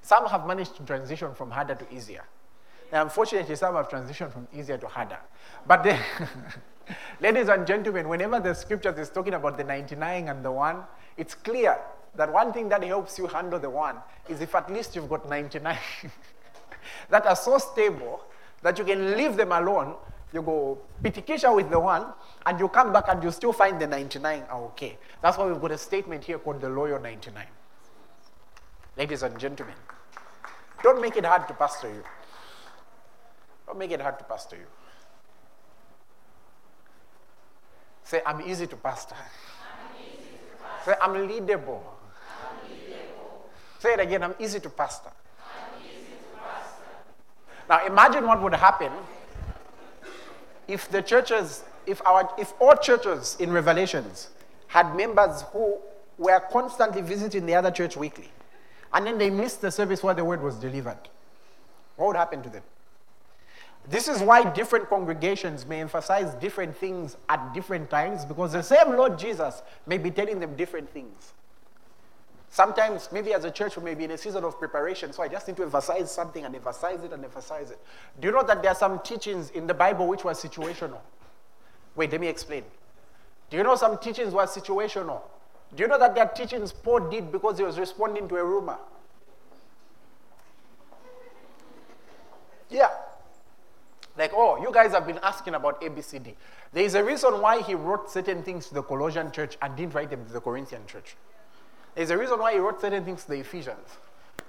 Some 0.00 0.26
have 0.26 0.46
managed 0.46 0.76
to 0.76 0.82
transition 0.84 1.34
from 1.34 1.50
harder 1.50 1.74
to 1.74 1.94
easier. 1.94 2.24
Unfortunately, 2.92 3.54
some 3.56 3.74
have 3.74 3.88
transitioned 3.88 4.32
from 4.32 4.48
easier 4.54 4.78
to 4.78 4.86
harder. 4.86 5.18
But 5.66 5.84
then, 5.84 6.00
ladies 7.20 7.48
and 7.48 7.66
gentlemen, 7.66 8.08
whenever 8.08 8.40
the 8.40 8.54
scriptures 8.54 8.98
is 8.98 9.10
talking 9.10 9.34
about 9.34 9.58
the 9.58 9.64
99 9.64 10.28
and 10.28 10.42
the 10.42 10.50
one, 10.50 10.84
it's 11.18 11.34
clear 11.34 11.76
that 12.18 12.32
one 12.32 12.52
thing 12.52 12.68
that 12.68 12.82
helps 12.82 13.16
you 13.16 13.28
handle 13.28 13.60
the 13.60 13.70
one 13.70 13.96
is 14.28 14.40
if 14.40 14.54
at 14.54 14.70
least 14.70 14.96
you've 14.96 15.08
got 15.08 15.28
99 15.28 15.78
that 17.10 17.24
are 17.24 17.36
so 17.36 17.58
stable 17.58 18.20
that 18.60 18.76
you 18.76 18.84
can 18.84 19.16
leave 19.16 19.36
them 19.36 19.52
alone. 19.52 19.94
You 20.32 20.42
go 20.42 20.78
pitikisha 21.02 21.54
with 21.54 21.70
the 21.70 21.78
one, 21.80 22.06
and 22.44 22.60
you 22.60 22.68
come 22.68 22.92
back 22.92 23.04
and 23.08 23.22
you 23.22 23.30
still 23.30 23.52
find 23.52 23.80
the 23.80 23.86
99 23.86 24.42
are 24.50 24.60
okay. 24.64 24.98
That's 25.22 25.38
why 25.38 25.46
we've 25.46 25.60
got 25.60 25.70
a 25.70 25.78
statement 25.78 26.24
here 26.24 26.38
called 26.38 26.60
the 26.60 26.68
loyal 26.68 27.00
99. 27.00 27.46
Ladies 28.96 29.22
and 29.22 29.38
gentlemen, 29.38 29.76
don't 30.82 31.00
make 31.00 31.16
it 31.16 31.24
hard 31.24 31.46
to 31.48 31.54
pastor 31.54 31.88
you. 31.88 32.02
Don't 33.66 33.78
make 33.78 33.92
it 33.92 34.02
hard 34.02 34.18
to 34.18 34.24
pastor 34.24 34.56
you. 34.56 34.66
Say, 38.02 38.20
I'm 38.26 38.42
easy 38.42 38.66
to 38.66 38.76
pastor. 38.76 39.14
I'm 39.14 40.02
easy 40.04 40.16
to 40.16 40.62
pastor. 40.62 40.90
Say, 40.90 40.96
I'm 41.00 41.28
leadable. 41.28 41.80
Say 43.78 43.92
it 43.94 44.00
again, 44.00 44.22
I'm 44.22 44.34
easy 44.38 44.60
to 44.60 44.70
pastor. 44.70 45.10
I'm 45.40 45.80
easy 45.84 45.94
to 45.94 46.38
pastor. 46.38 46.82
Now 47.68 47.86
imagine 47.86 48.26
what 48.26 48.42
would 48.42 48.54
happen 48.54 48.92
if 50.66 50.90
the 50.90 51.00
churches, 51.00 51.64
if 51.86 52.04
our 52.06 52.28
if 52.38 52.52
all 52.60 52.76
churches 52.76 53.36
in 53.38 53.52
Revelations 53.52 54.30
had 54.66 54.94
members 54.94 55.42
who 55.52 55.78
were 56.18 56.40
constantly 56.40 57.02
visiting 57.02 57.46
the 57.46 57.54
other 57.54 57.70
church 57.70 57.96
weekly, 57.96 58.30
and 58.92 59.06
then 59.06 59.16
they 59.16 59.30
missed 59.30 59.60
the 59.60 59.70
service 59.70 60.02
where 60.02 60.14
the 60.14 60.24
word 60.24 60.42
was 60.42 60.56
delivered. 60.56 60.98
What 61.96 62.08
would 62.08 62.16
happen 62.16 62.42
to 62.42 62.48
them? 62.48 62.62
This 63.88 64.06
is 64.06 64.20
why 64.20 64.44
different 64.52 64.88
congregations 64.88 65.64
may 65.64 65.80
emphasize 65.80 66.34
different 66.34 66.76
things 66.76 67.16
at 67.28 67.54
different 67.54 67.88
times 67.88 68.24
because 68.24 68.52
the 68.52 68.62
same 68.62 68.96
Lord 68.96 69.18
Jesus 69.18 69.62
may 69.86 69.96
be 69.96 70.10
telling 70.10 70.40
them 70.40 70.56
different 70.56 70.90
things. 70.90 71.32
Sometimes, 72.50 73.10
maybe 73.12 73.34
as 73.34 73.44
a 73.44 73.50
church, 73.50 73.76
we 73.76 73.82
may 73.84 73.94
be 73.94 74.04
in 74.04 74.10
a 74.12 74.18
season 74.18 74.42
of 74.42 74.58
preparation, 74.58 75.12
so 75.12 75.22
I 75.22 75.28
just 75.28 75.46
need 75.46 75.56
to 75.58 75.62
emphasize 75.64 76.10
something 76.10 76.44
and 76.44 76.54
emphasize 76.54 77.04
it 77.04 77.12
and 77.12 77.22
emphasize 77.22 77.70
it. 77.70 77.78
Do 78.20 78.28
you 78.28 78.32
know 78.32 78.42
that 78.42 78.62
there 78.62 78.72
are 78.72 78.74
some 78.74 79.00
teachings 79.00 79.50
in 79.50 79.66
the 79.66 79.74
Bible 79.74 80.08
which 80.08 80.24
were 80.24 80.32
situational? 80.32 81.00
Wait, 81.94 82.10
let 82.10 82.20
me 82.20 82.28
explain. 82.28 82.64
Do 83.50 83.56
you 83.56 83.62
know 83.62 83.76
some 83.76 83.98
teachings 83.98 84.32
were 84.32 84.44
situational? 84.44 85.20
Do 85.74 85.82
you 85.82 85.88
know 85.88 85.98
that 85.98 86.14
there 86.14 86.24
are 86.24 86.32
teachings 86.32 86.72
Paul 86.72 87.10
did 87.10 87.30
because 87.30 87.58
he 87.58 87.64
was 87.64 87.78
responding 87.78 88.28
to 88.28 88.36
a 88.36 88.44
rumor? 88.44 88.78
Yeah. 92.70 92.88
Like, 94.16 94.32
oh, 94.34 94.60
you 94.60 94.72
guys 94.72 94.92
have 94.92 95.06
been 95.06 95.20
asking 95.22 95.54
about 95.54 95.80
ABCD. 95.80 96.34
There 96.72 96.84
is 96.84 96.94
a 96.94 97.04
reason 97.04 97.40
why 97.40 97.62
he 97.62 97.74
wrote 97.74 98.10
certain 98.10 98.42
things 98.42 98.68
to 98.68 98.74
the 98.74 98.82
Colossian 98.82 99.30
church 99.32 99.56
and 99.62 99.76
didn't 99.76 99.94
write 99.94 100.10
them 100.10 100.26
to 100.26 100.32
the 100.32 100.40
Corinthian 100.40 100.86
church. 100.86 101.16
There's 101.98 102.10
a 102.10 102.16
reason 102.16 102.38
why 102.38 102.52
he 102.52 102.60
wrote 102.60 102.80
certain 102.80 103.04
things 103.04 103.24
to 103.24 103.30
the 103.32 103.40
Ephesians. 103.40 103.88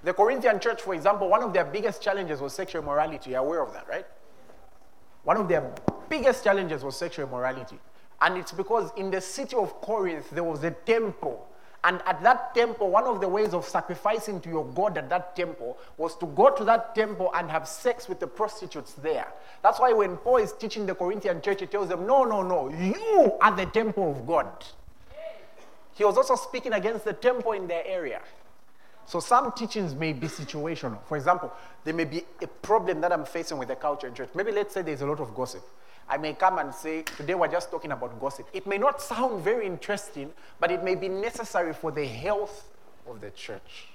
The 0.03 0.13
Corinthian 0.13 0.59
church, 0.59 0.83
for 0.83 0.93
example, 0.93 1.27
one 1.27 1.41
of 1.41 1.51
their 1.51 1.65
biggest 1.65 1.99
challenges 1.99 2.41
was 2.41 2.53
sexual 2.53 2.83
morality. 2.83 3.31
You're 3.31 3.39
aware 3.39 3.63
of 3.63 3.73
that, 3.73 3.89
right? 3.89 4.05
One 5.23 5.35
of 5.37 5.47
their 5.47 5.73
biggest 6.09 6.43
challenges 6.43 6.83
was 6.83 6.95
sexual 6.95 7.27
morality. 7.27 7.79
And 8.21 8.37
it's 8.37 8.51
because 8.51 8.91
in 8.95 9.09
the 9.09 9.19
city 9.19 9.55
of 9.55 9.81
Corinth, 9.81 10.29
there 10.29 10.43
was 10.43 10.63
a 10.63 10.69
temple 10.69 11.49
and 11.83 12.01
at 12.05 12.21
that 12.23 12.53
temple, 12.53 12.89
one 12.89 13.05
of 13.05 13.21
the 13.21 13.27
ways 13.27 13.53
of 13.53 13.63
sacrificing 13.65 14.41
to 14.41 14.49
your 14.49 14.65
God 14.65 14.97
at 14.97 15.09
that 15.09 15.35
temple 15.35 15.77
was 15.97 16.15
to 16.17 16.25
go 16.25 16.49
to 16.49 16.63
that 16.65 16.93
temple 16.93 17.31
and 17.33 17.49
have 17.49 17.67
sex 17.67 18.09
with 18.09 18.19
the 18.19 18.27
prostitutes 18.27 18.93
there. 18.93 19.27
That's 19.63 19.79
why 19.79 19.93
when 19.93 20.17
Paul 20.17 20.37
is 20.37 20.51
teaching 20.51 20.85
the 20.85 20.95
Corinthian 20.95 21.41
church, 21.41 21.61
he 21.61 21.67
tells 21.67 21.87
them, 21.87 22.05
No, 22.05 22.25
no, 22.25 22.43
no, 22.43 22.69
you 22.69 23.37
are 23.41 23.55
the 23.55 23.65
temple 23.65 24.11
of 24.11 24.27
God. 24.27 24.49
He 25.99 26.05
was 26.05 26.15
also 26.15 26.35
speaking 26.35 26.71
against 26.71 27.03
the 27.03 27.11
temple 27.11 27.51
in 27.51 27.67
their 27.67 27.85
area. 27.85 28.21
So 29.05 29.19
some 29.19 29.51
teachings 29.51 29.93
may 29.93 30.13
be 30.13 30.27
situational. 30.27 30.97
For 31.09 31.17
example, 31.17 31.51
there 31.83 31.93
may 31.93 32.05
be 32.05 32.23
a 32.41 32.47
problem 32.47 33.01
that 33.01 33.11
I'm 33.11 33.25
facing 33.25 33.57
with 33.57 33.67
the 33.67 33.75
culture 33.75 34.07
in 34.07 34.13
church. 34.13 34.29
Maybe 34.33 34.53
let's 34.53 34.73
say 34.73 34.81
there's 34.81 35.01
a 35.01 35.05
lot 35.05 35.19
of 35.19 35.35
gossip. 35.35 35.61
I 36.07 36.15
may 36.15 36.35
come 36.35 36.57
and 36.57 36.73
say, 36.73 37.01
today 37.01 37.35
we're 37.35 37.49
just 37.49 37.69
talking 37.69 37.91
about 37.91 38.17
gossip. 38.17 38.47
It 38.53 38.65
may 38.65 38.77
not 38.77 39.01
sound 39.01 39.43
very 39.43 39.65
interesting, 39.65 40.31
but 40.57 40.71
it 40.71 40.85
may 40.85 40.95
be 40.95 41.09
necessary 41.09 41.73
for 41.73 41.91
the 41.91 42.05
health 42.05 42.71
of 43.05 43.19
the 43.19 43.31
church. 43.31 43.89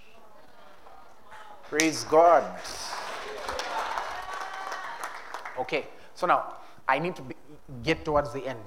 Praise 1.70 2.05
God. 2.05 2.44
Okay, 5.59 5.86
so 6.14 6.26
now 6.26 6.57
I 6.86 6.98
need 6.98 7.16
to 7.16 7.22
be, 7.22 7.34
get 7.82 8.05
towards 8.05 8.30
the 8.34 8.46
end. 8.46 8.61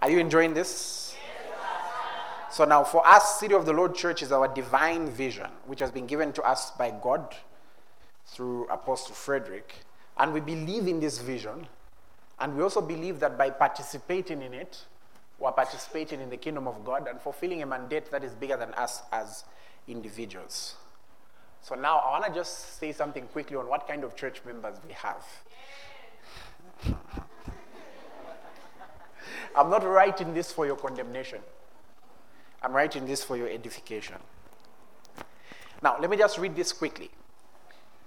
Are 0.00 0.10
you 0.10 0.18
enjoying 0.18 0.54
this? 0.54 1.05
So 2.56 2.64
now, 2.64 2.84
for 2.84 3.06
us, 3.06 3.38
City 3.38 3.52
of 3.52 3.66
the 3.66 3.74
Lord 3.74 3.94
Church 3.94 4.22
is 4.22 4.32
our 4.32 4.48
divine 4.48 5.10
vision, 5.10 5.50
which 5.66 5.78
has 5.80 5.90
been 5.90 6.06
given 6.06 6.32
to 6.32 6.42
us 6.42 6.70
by 6.70 6.90
God 6.90 7.34
through 8.28 8.66
Apostle 8.68 9.14
Fredrick. 9.14 9.84
And 10.16 10.32
we 10.32 10.40
believe 10.40 10.88
in 10.88 10.98
this 10.98 11.18
vision 11.18 11.66
and 12.38 12.56
we 12.56 12.62
also 12.62 12.80
believe 12.80 13.20
that 13.20 13.36
by 13.36 13.50
participating 13.50 14.40
in 14.40 14.54
it, 14.54 14.86
we're 15.38 15.52
participating 15.52 16.18
in 16.22 16.30
the 16.30 16.38
kingdom 16.38 16.66
of 16.66 16.82
God 16.82 17.06
and 17.08 17.20
fulfilling 17.20 17.62
a 17.62 17.66
mandate 17.66 18.10
that 18.10 18.24
is 18.24 18.32
bigger 18.32 18.56
than 18.56 18.72
us 18.72 19.02
as 19.12 19.44
individuals. 19.86 20.76
So 21.60 21.74
now 21.74 21.98
I 21.98 22.18
want 22.18 22.24
to 22.24 22.32
just 22.32 22.78
say 22.78 22.90
something 22.92 23.26
quickly 23.26 23.58
on 23.58 23.68
what 23.68 23.86
kind 23.86 24.02
of 24.02 24.16
church 24.16 24.40
members 24.46 24.78
we 24.86 24.94
have. 24.94 25.26
I'm 29.54 29.68
not 29.68 29.84
writing 29.84 30.32
this 30.32 30.50
for 30.50 30.64
your 30.64 30.76
condemnation. 30.76 31.40
I'm 32.62 32.72
writing 32.72 33.06
this 33.06 33.22
for 33.22 33.36
your 33.36 33.48
edification. 33.48 34.16
Now, 35.82 35.96
let 36.00 36.10
me 36.10 36.16
just 36.16 36.38
read 36.38 36.56
this 36.56 36.72
quickly. 36.72 37.10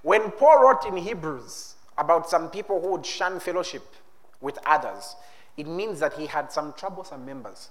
When 0.02 0.32
Paul 0.32 0.64
wrote 0.64 0.86
in 0.86 0.98
Hebrews 0.98 1.76
about 1.98 2.30
some 2.30 2.50
people 2.50 2.82
who 2.82 2.92
would 2.92 3.06
shun 3.06 3.40
fellowship 3.40 3.84
with 4.42 4.58
others, 4.66 5.16
it 5.58 5.68
means 5.68 6.00
that 6.00 6.14
he 6.14 6.26
had 6.26 6.52
some 6.52 6.74
troublesome 6.74 7.26
members. 7.26 7.70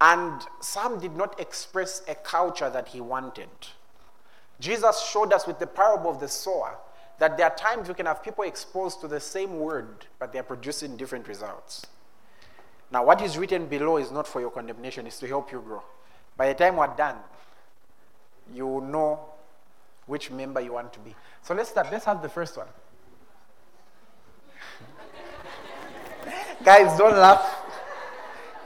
And 0.00 0.42
some 0.60 0.98
did 0.98 1.16
not 1.16 1.38
express 1.38 2.02
a 2.08 2.16
culture 2.16 2.68
that 2.68 2.88
he 2.88 3.00
wanted. 3.00 3.48
Jesus 4.58 5.00
showed 5.08 5.32
us 5.32 5.46
with 5.46 5.60
the 5.60 5.66
parable 5.66 6.10
of 6.10 6.18
the 6.18 6.28
sower 6.28 6.76
that 7.18 7.36
there 7.36 7.46
are 7.46 7.54
times 7.54 7.86
we 7.86 7.94
can 7.94 8.06
have 8.06 8.22
people 8.22 8.42
exposed 8.42 9.00
to 9.00 9.06
the 9.06 9.20
same 9.20 9.60
word, 9.60 10.06
but 10.18 10.32
they're 10.32 10.42
producing 10.42 10.96
different 10.96 11.28
results. 11.28 11.86
Now, 12.92 13.04
what 13.04 13.22
is 13.22 13.38
written 13.38 13.66
below 13.66 13.96
is 13.96 14.12
not 14.12 14.28
for 14.28 14.40
your 14.42 14.50
condemnation, 14.50 15.06
it's 15.06 15.18
to 15.20 15.26
help 15.26 15.50
you 15.50 15.60
grow. 15.60 15.82
By 16.36 16.48
the 16.48 16.54
time 16.54 16.76
we're 16.76 16.94
done, 16.94 17.16
you 18.52 18.66
will 18.66 18.82
know 18.82 19.20
which 20.06 20.30
member 20.30 20.60
you 20.60 20.74
want 20.74 20.92
to 20.92 20.98
be. 21.00 21.14
So 21.40 21.54
let's 21.54 21.70
start. 21.70 21.90
Let's 21.90 22.04
have 22.04 22.20
the 22.20 22.28
first 22.28 22.54
one. 22.54 22.66
Guys, 26.64 26.98
don't 26.98 27.16
laugh. 27.16 27.56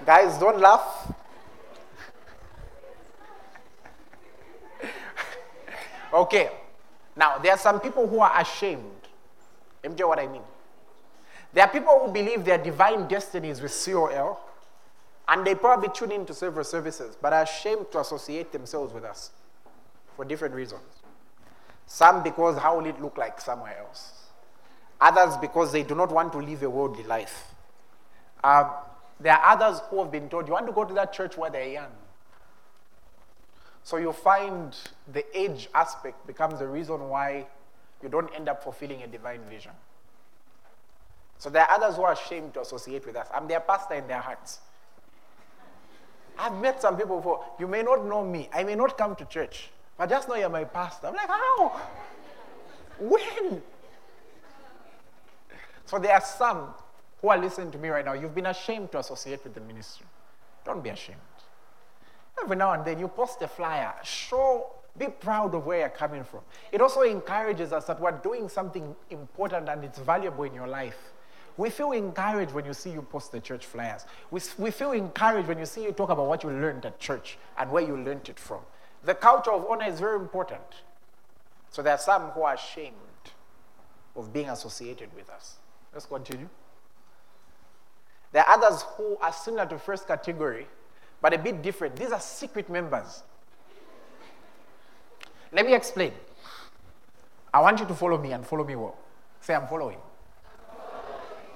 Guys, 0.05 0.37
don't 0.39 0.59
laugh. 0.59 1.13
okay. 6.13 6.51
Now, 7.15 7.39
there 7.39 7.53
are 7.53 7.59
some 7.59 7.79
people 7.79 8.09
who 8.09 8.19
are 8.19 8.41
ashamed. 8.41 8.91
Tell 9.97 10.09
what 10.09 10.19
I 10.19 10.27
mean. 10.27 10.43
There 11.57 11.65
are 11.65 11.71
people 11.71 11.99
who 12.05 12.13
believe 12.13 12.45
their 12.45 12.59
divine 12.59 13.09
destiny 13.09 13.49
is 13.49 13.63
with 13.63 13.73
COL, 13.83 14.39
and 15.27 15.47
they 15.47 15.55
probably 15.55 15.89
tune 15.89 16.13
in 16.13 16.27
to 16.27 16.35
several 16.35 16.67
services, 16.67 17.17
but 17.19 17.33
are 17.33 17.45
ashamed 17.45 17.91
to 17.93 18.01
associate 18.01 18.53
themselves 18.53 18.93
with 18.93 19.05
us 19.05 19.31
for 20.17 20.27
different 20.27 20.55
reasons. 20.55 20.83
Some 21.87 22.23
because 22.23 22.59
how 22.59 22.77
will 22.77 22.85
it 22.85 23.01
look 23.01 23.17
like 23.17 23.41
somewhere 23.41 23.75
else? 23.79 24.27
Others 25.01 25.39
because 25.39 25.73
they 25.73 25.83
do 25.83 25.95
not 25.95 26.13
want 26.13 26.31
to 26.35 26.41
live 26.41 26.63
a 26.63 26.69
worldly 26.69 27.05
life. 27.05 27.55
Um, 28.45 28.73
there 29.19 29.33
are 29.33 29.55
others 29.57 29.81
who 29.89 30.03
have 30.03 30.13
been 30.13 30.29
told, 30.29 30.49
you 30.49 30.53
want 30.53 30.67
to 30.67 30.75
go 30.75 30.85
to 30.85 30.93
that 30.93 31.15
church 31.15 31.39
where 31.39 31.49
they're 31.49 31.73
young. 31.73 31.93
So 33.83 33.97
you 33.97 34.13
find 34.13 34.77
the 35.11 35.25
age 35.35 35.71
aspect 35.75 36.27
becomes 36.27 36.59
the 36.59 36.69
reason 36.69 37.09
why 37.09 37.47
you 38.03 38.11
don't 38.11 38.29
end 38.35 38.47
up 38.51 38.63
fulfilling 38.63 39.03
a 39.05 39.07
divine 39.07 39.41
vision. 39.49 39.73
So 41.39 41.51
there 41.51 41.63
are 41.63 41.77
others 41.77 41.97
who 41.97 42.03
are 42.03 42.13
ashamed 42.13 42.55
to 42.55 42.61
associate 42.61 43.07
with 43.07 43.17
us. 43.17 43.29
I'm 43.33 43.47
their 43.47 43.61
pastor 43.61 43.95
in 43.95 44.07
their 44.09 44.21
hearts. 44.21 44.61
I've 46.39 46.57
met 46.61 46.81
some 46.81 46.97
people 46.97 47.17
before. 47.17 47.45
You 47.59 47.67
may 47.67 47.83
not 47.83 48.05
know 48.05 48.25
me. 48.25 48.49
I 48.53 48.65
may 48.65 48.75
not 48.75 48.99
come 48.99 49.17
to 49.17 49.25
church. 49.25 49.71
But 49.97 50.11
just 50.11 50.29
know 50.29 50.35
you're 50.35 50.49
my 50.49 50.65
pastor. 50.65 51.09
I'm 51.09 51.15
like, 51.15 51.29
how? 51.29 51.81
When? 52.99 53.63
So 55.87 55.99
there 55.99 56.13
are 56.13 56.21
some 56.21 56.75
who 57.23 57.29
are 57.29 57.39
listening 57.39 57.71
to 57.73 57.79
me 57.79 57.89
right 57.89 58.05
now. 58.05 58.13
You've 58.13 58.35
been 58.35 58.47
ashamed 58.47 58.93
to 58.93 58.99
associate 58.99 59.43
with 59.45 59.55
the 59.55 59.61
ministry. 59.61 60.07
Don't 60.65 60.83
be 60.83 60.91
ashamed. 60.91 61.19
Every 62.43 62.57
now 62.57 62.73
and 62.73 62.85
then 62.85 62.99
you 62.99 63.09
post 63.09 63.41
a 63.41 63.49
flyer. 63.49 63.95
Show, 64.03 64.67
be 64.99 65.07
proud 65.07 65.55
of 65.55 65.65
where 65.65 65.81
you're 65.81 65.89
coming 65.89 66.25
from. 66.25 66.41
It 66.73 66.81
also 66.81 67.03
encourages 67.03 67.73
us 67.73 67.87
that 67.87 68.01
we're 68.01 68.13
doing 68.13 68.49
something 68.49 68.95
important 69.11 69.69
and 69.69 69.85
it's 69.85 69.99
valuable 69.99 70.45
in 70.45 70.55
your 70.55 70.67
life. 70.67 70.99
We 71.57 71.71
feel 71.71 71.93
encouraged 71.93 72.53
when 72.53 72.67
you 72.67 72.75
see 72.75 72.91
you 72.91 73.03
post 73.03 73.33
the 73.33 73.41
church 73.41 73.65
flyers. 73.65 74.05
We, 74.31 74.41
we 74.59 74.71
feel 74.71 74.93
encouraged 74.93 75.49
when 75.49 75.59
you 75.59 75.67
see 75.67 75.83
you 75.83 75.93
talk 75.93 76.11
about 76.11 76.27
what 76.27 76.43
you 76.43 76.51
learned 76.51 76.85
at 76.85 76.99
church 76.99 77.39
and 77.57 77.71
where 77.71 77.83
you 77.83 77.97
learned 77.97 78.29
it 78.29 78.39
from. 78.39 78.61
The 79.05 79.15
culture 79.15 79.53
of 79.53 79.67
honor 79.71 79.87
is 79.87 79.99
very 80.01 80.17
important. 80.17 80.61
So 81.71 81.83
there 81.83 81.95
are 81.95 81.99
some 81.99 82.31
who 82.31 82.43
are 82.43 82.55
ashamed 82.55 82.95
of 84.15 84.33
being 84.33 84.49
associated 84.51 85.09
with 85.15 85.31
us. 85.31 85.57
Let's 85.93 86.07
continue. 86.07 86.49
There 88.33 88.47
are 88.47 88.59
others 88.59 88.85
who 88.97 89.17
are 89.21 89.33
similar 89.33 89.67
to 89.67 89.79
first 89.79 90.07
category, 90.07 90.67
but 91.23 91.33
a 91.33 91.39
bit 91.39 91.63
different. 91.63 91.97
These 91.97 92.13
are 92.13 92.21
secret 92.21 92.69
members. 92.69 93.23
Let 95.53 95.65
me 95.65 95.75
explain. 95.75 96.13
I 97.55 97.61
want 97.61 97.81
you 97.81 97.87
to 97.87 97.95
follow 97.95 98.19
me 98.19 98.33
and 98.33 98.47
follow 98.47 98.65
me 98.65 98.77
well. 98.77 98.99
Say, 99.41 99.55
I'm 99.55 99.67
following. 99.69 99.99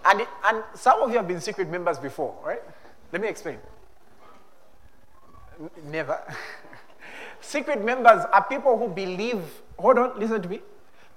And, 0.04 0.26
and 0.46 0.62
some 0.74 1.02
of 1.02 1.10
you 1.10 1.16
have 1.16 1.28
been 1.28 1.40
secret 1.40 1.68
members 1.68 1.98
before, 1.98 2.36
right? 2.44 2.62
Let 3.12 3.22
me 3.22 3.28
explain. 3.28 3.58
Never. 5.84 6.20
secret 7.40 7.84
members 7.84 8.24
are 8.32 8.44
people 8.44 8.78
who 8.78 8.88
believe, 8.88 9.42
hold 9.78 9.98
on, 9.98 10.18
listen 10.18 10.40
to 10.42 10.48
me. 10.48 10.60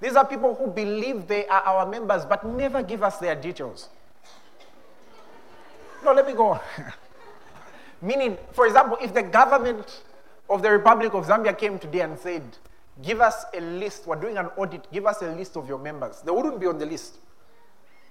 These 0.01 0.15
are 0.15 0.25
people 0.25 0.53
who 0.55 0.67
believe 0.67 1.27
they 1.27 1.47
are 1.47 1.61
our 1.61 1.89
members 1.89 2.25
but 2.25 2.45
never 2.45 2.83
give 2.83 3.03
us 3.03 3.19
their 3.19 3.35
details. 3.35 3.89
No, 6.03 6.11
let 6.11 6.27
me 6.27 6.33
go 6.33 6.47
on. 6.47 6.59
Meaning, 8.01 8.37
for 8.51 8.67
example, 8.67 8.97
if 9.01 9.13
the 9.13 9.23
government 9.23 10.01
of 10.49 10.61
the 10.61 10.69
Republic 10.69 11.13
of 11.13 11.25
Zambia 11.25 11.57
came 11.57 11.79
today 11.79 12.01
and 12.01 12.19
said, 12.19 12.43
Give 13.01 13.21
us 13.21 13.45
a 13.53 13.59
list, 13.59 14.05
we're 14.05 14.17
doing 14.17 14.37
an 14.37 14.47
audit, 14.57 14.91
give 14.91 15.07
us 15.07 15.21
a 15.21 15.31
list 15.31 15.57
of 15.57 15.67
your 15.67 15.79
members, 15.79 16.21
they 16.21 16.31
wouldn't 16.31 16.59
be 16.59 16.67
on 16.67 16.77
the 16.77 16.85
list. 16.85 17.17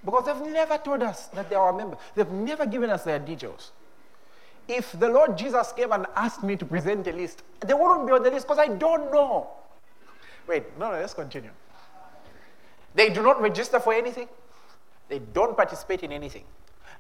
Because 0.05 0.27
they've 0.27 0.53
never 0.53 0.79
told 0.79 1.03
us 1.03 1.29
that 1.29 1.49
they 1.49 1.57
are 1.57 1.67
our 1.67 1.73
members, 1.73 1.99
they've 2.15 2.31
never 2.31 2.67
given 2.67 2.91
us 2.91 3.05
their 3.05 3.19
details. 3.19 3.73
If 4.69 4.93
the 4.99 5.09
Lord 5.09 5.37
Jesus 5.37 5.73
came 5.73 5.93
and 5.93 6.07
asked 6.17 6.43
me 6.43 6.57
to 6.57 6.65
present 6.65 7.07
a 7.07 7.13
list, 7.13 7.43
they 7.61 7.75
wouldn't 7.75 8.07
be 8.07 8.13
on 8.13 8.23
the 8.23 8.31
list 8.31 8.47
because 8.47 8.59
I 8.59 8.69
don't 8.69 9.13
know. 9.13 9.49
Wait, 10.47 10.65
no, 10.79 10.91
no, 10.91 10.99
let's 10.99 11.15
continue. 11.15 11.51
They 12.95 13.11
do 13.11 13.23
not 13.23 13.41
register 13.41 13.81
for 13.81 13.93
anything, 13.93 14.29
they 15.09 15.19
don't 15.19 15.57
participate 15.57 16.03
in 16.03 16.13
anything. 16.13 16.45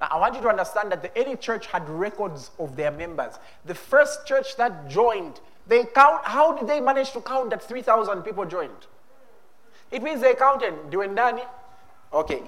Now, 0.00 0.08
I 0.10 0.18
want 0.18 0.34
you 0.34 0.40
to 0.42 0.48
understand 0.48 0.90
that 0.92 1.02
the 1.02 1.10
early 1.20 1.36
church 1.36 1.66
had 1.66 1.88
records 1.88 2.50
of 2.58 2.76
their 2.76 2.90
members. 2.90 3.34
The 3.66 3.74
first 3.74 4.26
church 4.26 4.56
that 4.56 4.88
joined, 4.88 5.40
they 5.66 5.84
count, 5.84 6.24
how 6.24 6.56
did 6.56 6.66
they 6.66 6.80
manage 6.80 7.12
to 7.12 7.20
count 7.20 7.50
that 7.50 7.62
3,000 7.62 8.22
people 8.22 8.44
joined? 8.44 8.86
It 9.90 10.02
means 10.02 10.20
they 10.20 10.34
counted 10.34 10.74
Duendani, 10.90 11.46
okay, 12.12 12.42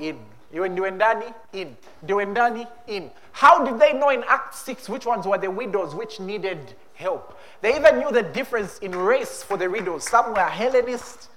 in. 0.62 0.76
Duendani, 0.76 1.34
in. 1.52 1.76
Duendani, 2.07 2.68
in. 2.86 3.11
How 3.32 3.64
did 3.64 3.80
they 3.80 3.92
know 3.92 4.11
in 4.11 4.22
Act 4.28 4.55
6 4.55 4.88
which 4.88 5.07
ones 5.07 5.26
were 5.26 5.38
the 5.38 5.50
widows 5.50 5.94
which 5.94 6.20
needed 6.20 6.74
help? 6.94 7.38
They 7.61 7.74
even 7.76 7.98
knew 7.98 8.12
the 8.12 8.22
difference 8.22 8.78
in 8.78 8.94
race 8.94 9.42
for 9.42 9.57
the 9.57 9.68
widows. 9.68 10.09
Some 10.09 10.34
were 10.34 10.40
Hellenist, 10.40 11.30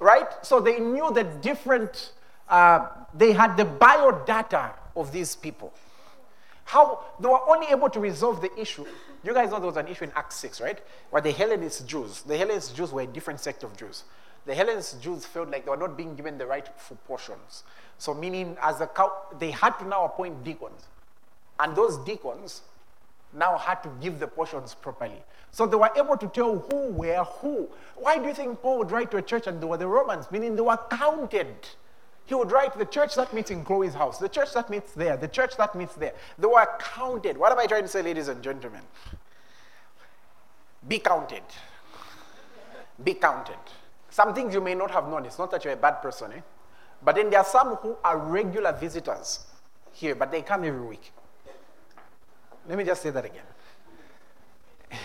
right? 0.00 0.28
So 0.42 0.58
they 0.58 0.80
knew 0.80 1.12
the 1.12 1.24
different, 1.24 2.12
uh, 2.48 2.88
they 3.14 3.32
had 3.32 3.56
the 3.56 3.64
biodata 3.64 4.72
of 4.96 5.12
these 5.12 5.36
people. 5.36 5.72
How 6.64 7.04
they 7.20 7.28
were 7.28 7.48
only 7.48 7.66
able 7.68 7.90
to 7.90 8.00
resolve 8.00 8.40
the 8.40 8.50
issue. 8.58 8.86
You 9.24 9.34
guys 9.34 9.50
know 9.50 9.58
there 9.58 9.66
was 9.66 9.76
an 9.76 9.88
issue 9.88 10.04
in 10.04 10.12
Acts 10.16 10.36
6, 10.36 10.60
right? 10.60 10.80
Where 11.10 11.22
the 11.22 11.30
Hellenist 11.30 11.86
Jews, 11.86 12.22
the 12.22 12.36
Hellenist 12.36 12.74
Jews 12.74 12.90
were 12.92 13.02
a 13.02 13.06
different 13.06 13.40
sect 13.40 13.62
of 13.62 13.76
Jews. 13.76 14.04
The 14.44 14.54
Hellenist 14.54 15.00
Jews 15.00 15.24
felt 15.24 15.50
like 15.50 15.64
they 15.64 15.70
were 15.70 15.76
not 15.76 15.96
being 15.96 16.16
given 16.16 16.36
the 16.36 16.46
right 16.46 16.68
portions. 17.06 17.62
So, 17.98 18.12
meaning, 18.12 18.56
as 18.60 18.80
a 18.80 18.86
cow, 18.86 19.12
they 19.38 19.52
had 19.52 19.78
to 19.78 19.86
now 19.86 20.04
appoint 20.04 20.42
deacons. 20.42 20.86
And 21.60 21.76
those 21.76 21.98
deacons 21.98 22.62
now 23.32 23.56
had 23.56 23.82
to 23.82 23.90
give 24.00 24.18
the 24.18 24.26
portions 24.26 24.74
properly. 24.74 25.22
So 25.52 25.66
they 25.66 25.76
were 25.76 25.90
able 25.96 26.16
to 26.16 26.26
tell 26.28 26.58
who 26.58 26.88
were 26.88 27.24
who. 27.24 27.68
Why 27.96 28.18
do 28.18 28.26
you 28.26 28.34
think 28.34 28.60
Paul 28.60 28.78
would 28.78 28.90
write 28.90 29.10
to 29.12 29.18
a 29.18 29.22
church 29.22 29.46
and 29.46 29.60
they 29.60 29.66
were 29.66 29.76
the 29.76 29.86
Romans? 29.86 30.30
Meaning 30.30 30.56
they 30.56 30.62
were 30.62 30.78
counted. 30.90 31.54
He 32.24 32.34
would 32.34 32.50
write 32.50 32.78
the 32.78 32.86
church 32.86 33.14
that 33.16 33.32
meets 33.34 33.50
in 33.50 33.64
Chloe's 33.64 33.94
house, 33.94 34.18
the 34.18 34.28
church 34.28 34.54
that 34.54 34.70
meets 34.70 34.92
there, 34.92 35.16
the 35.16 35.28
church 35.28 35.56
that 35.58 35.74
meets 35.74 35.94
there. 35.94 36.14
They 36.38 36.46
were 36.46 36.66
counted. 36.78 37.36
What 37.36 37.52
am 37.52 37.58
I 37.58 37.66
trying 37.66 37.82
to 37.82 37.88
say, 37.88 38.00
ladies 38.00 38.28
and 38.28 38.42
gentlemen? 38.42 38.82
Be 40.88 40.98
counted. 40.98 41.42
Be 43.02 43.14
counted. 43.14 43.56
Some 44.12 44.34
things 44.34 44.52
you 44.52 44.60
may 44.60 44.74
not 44.74 44.90
have 44.90 45.08
known. 45.08 45.24
It's 45.24 45.38
not 45.38 45.50
that 45.52 45.64
you're 45.64 45.72
a 45.72 45.76
bad 45.76 46.02
person, 46.02 46.32
eh? 46.34 46.40
But 47.02 47.14
then 47.16 47.30
there 47.30 47.38
are 47.40 47.46
some 47.46 47.76
who 47.76 47.96
are 48.04 48.18
regular 48.18 48.70
visitors 48.70 49.46
here, 49.90 50.14
but 50.14 50.30
they 50.30 50.42
come 50.42 50.64
every 50.64 50.86
week. 50.86 51.12
Let 52.68 52.76
me 52.76 52.84
just 52.84 53.00
say 53.02 53.10
that 53.10 53.24
again. 53.24 53.44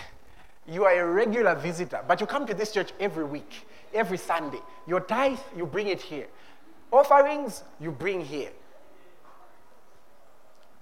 You 0.70 0.84
are 0.84 0.92
a 0.92 1.10
regular 1.10 1.54
visitor, 1.54 2.04
but 2.06 2.20
you 2.20 2.26
come 2.26 2.46
to 2.46 2.52
this 2.52 2.70
church 2.70 2.92
every 3.00 3.24
week, 3.24 3.66
every 3.94 4.18
Sunday. 4.18 4.60
Your 4.86 5.00
tithe, 5.00 5.38
you 5.56 5.64
bring 5.64 5.86
it 5.86 6.02
here. 6.02 6.26
Offerings, 6.92 7.62
you 7.80 7.90
bring 7.90 8.20
here. 8.20 8.50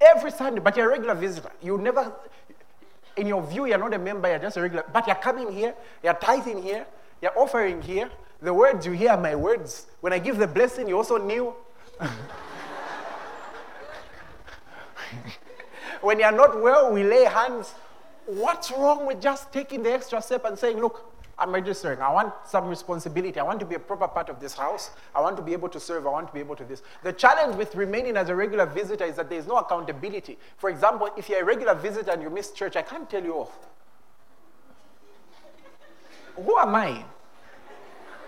Every 0.00 0.32
Sunday, 0.32 0.58
but 0.58 0.76
you're 0.76 0.86
a 0.86 0.90
regular 0.90 1.14
visitor. 1.14 1.52
You 1.62 1.78
never, 1.78 2.12
in 3.16 3.28
your 3.28 3.46
view, 3.46 3.66
you're 3.66 3.78
not 3.78 3.94
a 3.94 3.98
member, 4.00 4.28
you're 4.28 4.40
just 4.40 4.56
a 4.56 4.62
regular, 4.62 4.84
but 4.92 5.06
you're 5.06 5.14
coming 5.14 5.52
here, 5.52 5.76
you're 6.02 6.14
tithing 6.14 6.60
here, 6.64 6.84
you're 7.22 7.38
offering 7.38 7.82
here. 7.82 8.10
The 8.42 8.52
words 8.52 8.84
you 8.86 8.92
hear 8.92 9.10
are 9.12 9.20
my 9.20 9.34
words. 9.34 9.86
When 10.00 10.12
I 10.12 10.18
give 10.18 10.36
the 10.38 10.46
blessing, 10.46 10.88
you 10.88 10.96
also 10.96 11.16
knew. 11.16 11.54
when 16.02 16.18
you're 16.20 16.32
not 16.32 16.60
well, 16.60 16.92
we 16.92 17.02
lay 17.02 17.24
hands. 17.24 17.74
What's 18.26 18.70
wrong 18.70 19.06
with 19.06 19.20
just 19.20 19.52
taking 19.52 19.82
the 19.82 19.92
extra 19.92 20.20
step 20.20 20.44
and 20.44 20.58
saying, 20.58 20.78
look, 20.78 21.12
I'm 21.38 21.52
registering. 21.52 22.00
I 22.00 22.10
want 22.10 22.32
some 22.46 22.66
responsibility. 22.66 23.38
I 23.38 23.42
want 23.42 23.60
to 23.60 23.66
be 23.66 23.74
a 23.74 23.78
proper 23.78 24.08
part 24.08 24.30
of 24.30 24.40
this 24.40 24.54
house. 24.54 24.90
I 25.14 25.20
want 25.20 25.36
to 25.36 25.42
be 25.42 25.52
able 25.52 25.68
to 25.68 25.78
serve. 25.78 26.06
I 26.06 26.10
want 26.10 26.28
to 26.28 26.32
be 26.32 26.40
able 26.40 26.56
to 26.56 26.64
this. 26.64 26.82
The 27.02 27.12
challenge 27.12 27.56
with 27.56 27.74
remaining 27.74 28.16
as 28.16 28.30
a 28.30 28.34
regular 28.34 28.64
visitor 28.64 29.04
is 29.04 29.16
that 29.16 29.28
there's 29.28 29.46
no 29.46 29.56
accountability. 29.56 30.38
For 30.56 30.70
example, 30.70 31.10
if 31.16 31.28
you're 31.28 31.42
a 31.42 31.44
regular 31.44 31.74
visitor 31.74 32.10
and 32.10 32.22
you 32.22 32.30
miss 32.30 32.52
church, 32.52 32.74
I 32.76 32.82
can't 32.82 33.08
tell 33.08 33.22
you 33.22 33.34
off. 33.34 33.68
Who 36.36 36.58
am 36.58 36.74
I? 36.74 37.04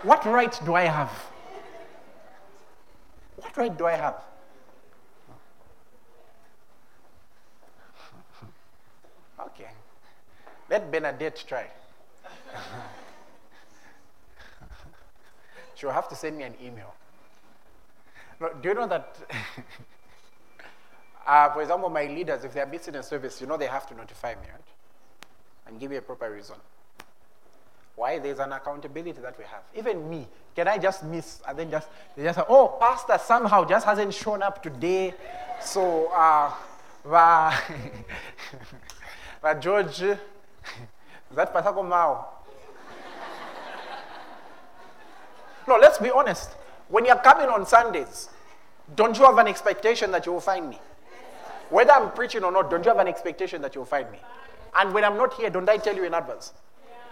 What 0.03 0.25
right 0.25 0.59
do 0.65 0.75
I 0.75 0.83
have? 0.83 1.11
What 3.35 3.55
right 3.57 3.77
do 3.77 3.85
I 3.85 3.93
have? 3.93 4.21
Okay. 9.39 9.69
Let 10.69 10.91
Bernadette 10.91 11.43
try. 11.47 11.67
She'll 15.75 15.91
have 15.91 16.09
to 16.09 16.15
send 16.15 16.37
me 16.37 16.43
an 16.43 16.55
email. 16.61 16.93
No, 18.39 18.53
do 18.61 18.69
you 18.69 18.75
know 18.75 18.87
that, 18.87 19.17
uh, 21.27 21.49
for 21.51 21.61
example, 21.61 21.89
my 21.89 22.05
leaders, 22.05 22.43
if 22.43 22.53
they're 22.53 22.65
missing 22.65 22.95
a 22.95 23.03
service, 23.03 23.39
you 23.41 23.47
know 23.47 23.57
they 23.57 23.67
have 23.67 23.85
to 23.87 23.95
notify 23.95 24.35
me, 24.35 24.47
right? 24.51 24.61
And 25.67 25.79
give 25.79 25.91
me 25.91 25.97
a 25.97 26.01
proper 26.01 26.31
reason. 26.31 26.55
Why? 27.99 28.17
There's 28.17 28.39
an 28.39 28.53
accountability 28.53 29.19
that 29.19 29.37
we 29.37 29.43
have. 29.43 29.63
Even 29.75 30.09
me, 30.09 30.25
can 30.55 30.69
I 30.69 30.77
just 30.77 31.03
miss 31.03 31.41
and 31.45 31.59
then 31.59 31.69
just, 31.69 31.89
they 32.15 32.23
just 32.23 32.39
say, 32.39 32.45
oh, 32.47 32.77
pastor 32.79 33.17
somehow 33.21 33.65
just 33.65 33.85
hasn't 33.85 34.13
shown 34.13 34.41
up 34.41 34.63
today. 34.63 35.13
So, 35.59 36.09
uh, 36.15 36.49
va 37.03 37.53
George, 39.59 39.99
that 39.99 41.51
pastor 41.51 41.83
Mao, 41.83 42.29
No, 45.67 45.75
let's 45.75 45.97
be 45.97 46.09
honest. 46.09 46.51
When 46.87 47.03
you're 47.03 47.17
coming 47.17 47.49
on 47.49 47.65
Sundays, 47.65 48.29
don't 48.95 49.17
you 49.17 49.25
have 49.25 49.37
an 49.39 49.47
expectation 49.49 50.09
that 50.11 50.25
you 50.25 50.31
will 50.31 50.39
find 50.39 50.69
me? 50.69 50.79
Whether 51.69 51.91
I'm 51.91 52.11
preaching 52.11 52.45
or 52.45 52.51
not, 52.53 52.71
don't 52.71 52.85
you 52.85 52.91
have 52.91 52.99
an 52.99 53.09
expectation 53.09 53.61
that 53.61 53.75
you'll 53.75 53.83
find 53.83 54.09
me? 54.09 54.19
And 54.79 54.93
when 54.93 55.03
I'm 55.03 55.17
not 55.17 55.33
here, 55.33 55.49
don't 55.49 55.69
I 55.69 55.75
tell 55.75 55.97
you 55.97 56.05
in 56.05 56.13
advance? 56.13 56.53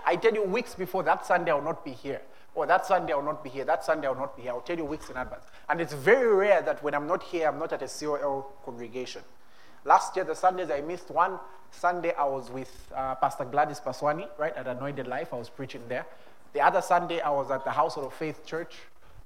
I 0.07 0.15
tell 0.15 0.33
you 0.33 0.43
weeks 0.43 0.73
before 0.73 1.03
that 1.03 1.25
Sunday 1.25 1.51
I 1.51 1.55
will 1.55 1.63
not 1.63 1.83
be 1.83 1.91
here. 1.91 2.21
Or 2.55 2.65
that 2.65 2.85
Sunday 2.85 3.11
I 3.11 3.17
will 3.17 3.23
not 3.23 3.43
be 3.43 3.49
here. 3.49 3.65
That 3.65 3.83
Sunday 3.83 4.07
I 4.07 4.11
will 4.11 4.21
not 4.21 4.37
be 4.37 4.43
here. 4.43 4.51
I'll 4.51 4.61
tell 4.61 4.77
you 4.77 4.85
weeks 4.85 5.09
in 5.09 5.17
advance. 5.17 5.43
And 5.67 5.81
it's 5.81 5.91
very 5.91 6.33
rare 6.33 6.61
that 6.61 6.81
when 6.81 6.95
I'm 6.95 7.07
not 7.07 7.21
here, 7.21 7.49
I'm 7.49 7.59
not 7.59 7.73
at 7.73 7.81
a 7.81 7.87
COL 7.87 8.53
congregation. 8.63 9.21
Last 9.83 10.15
year, 10.15 10.23
the 10.23 10.33
Sundays 10.33 10.71
I 10.71 10.79
missed 10.79 11.11
one 11.11 11.37
Sunday, 11.71 12.13
I 12.13 12.23
was 12.23 12.49
with 12.49 12.71
uh, 12.95 13.15
Pastor 13.15 13.43
Gladys 13.43 13.81
Paswani, 13.81 14.27
right, 14.39 14.55
at 14.55 14.65
Anointed 14.65 15.07
Life. 15.07 15.33
I 15.33 15.35
was 15.35 15.49
preaching 15.49 15.81
there. 15.89 16.05
The 16.53 16.61
other 16.61 16.81
Sunday, 16.81 17.19
I 17.19 17.29
was 17.29 17.51
at 17.51 17.65
the 17.65 17.71
Household 17.71 18.07
of 18.07 18.13
Faith 18.13 18.45
Church. 18.45 18.75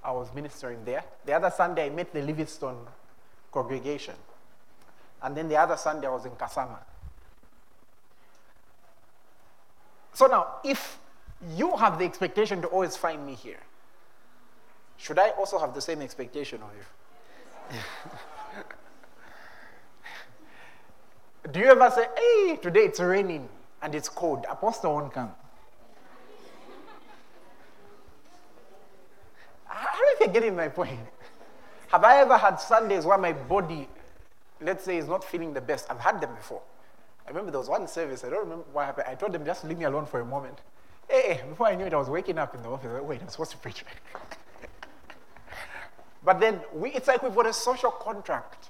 I 0.03 0.11
was 0.11 0.33
ministering 0.33 0.83
there. 0.83 1.03
The 1.25 1.33
other 1.33 1.51
Sunday, 1.55 1.85
I 1.85 1.89
met 1.89 2.11
the 2.11 2.23
Livingstone 2.23 2.87
congregation. 3.51 4.15
And 5.21 5.37
then 5.37 5.47
the 5.47 5.57
other 5.57 5.77
Sunday, 5.77 6.07
I 6.07 6.11
was 6.11 6.25
in 6.25 6.31
Kasama. 6.31 6.79
So 10.13 10.27
now, 10.27 10.55
if 10.63 10.99
you 11.55 11.75
have 11.77 11.97
the 11.99 12.05
expectation 12.05 12.61
to 12.61 12.67
always 12.67 12.95
find 12.95 13.25
me 13.25 13.33
here, 13.33 13.59
should 14.97 15.17
I 15.17 15.29
also 15.31 15.57
have 15.57 15.73
the 15.73 15.81
same 15.81 16.01
expectation 16.01 16.61
of 16.61 16.69
you? 16.77 17.79
Do 21.51 21.59
you 21.59 21.65
ever 21.65 21.89
say, 21.89 22.05
hey, 22.15 22.57
today 22.57 22.81
it's 22.81 22.99
raining 22.99 23.49
and 23.81 23.95
it's 23.95 24.09
cold, 24.09 24.45
Apostle 24.49 24.93
won't 24.93 25.13
come? 25.13 25.31
you're 30.21 30.29
getting 30.33 30.55
my 30.55 30.67
point. 30.67 30.99
Have 31.87 32.03
I 32.03 32.21
ever 32.21 32.37
had 32.37 32.57
Sundays 32.57 33.05
where 33.05 33.17
my 33.17 33.33
body, 33.33 33.89
let's 34.61 34.83
say, 34.85 34.97
is 34.97 35.07
not 35.07 35.23
feeling 35.23 35.53
the 35.53 35.61
best? 35.61 35.87
I've 35.89 35.99
had 35.99 36.21
them 36.21 36.33
before. 36.35 36.61
I 37.25 37.29
remember 37.29 37.51
there 37.51 37.59
was 37.59 37.69
one 37.69 37.87
service, 37.87 38.23
I 38.23 38.29
don't 38.29 38.43
remember 38.43 38.65
what 38.73 38.85
happened. 38.85 39.07
I 39.09 39.15
told 39.15 39.33
them 39.33 39.45
just 39.45 39.63
leave 39.63 39.77
me 39.77 39.85
alone 39.85 40.05
for 40.05 40.19
a 40.19 40.25
moment. 40.25 40.59
Hey, 41.07 41.41
before 41.47 41.67
I 41.67 41.75
knew 41.75 41.85
it, 41.85 41.93
I 41.93 41.97
was 41.97 42.09
waking 42.09 42.37
up 42.37 42.55
in 42.55 42.63
the 42.63 42.69
office. 42.69 42.91
Like, 42.91 43.07
Wait, 43.07 43.21
I'm 43.21 43.29
supposed 43.29 43.51
to 43.51 43.57
preach. 43.57 43.83
but 46.23 46.39
then 46.39 46.61
we, 46.73 46.91
it's 46.91 47.07
like 47.07 47.21
we've 47.21 47.35
got 47.35 47.47
a 47.47 47.53
social 47.53 47.91
contract. 47.91 48.69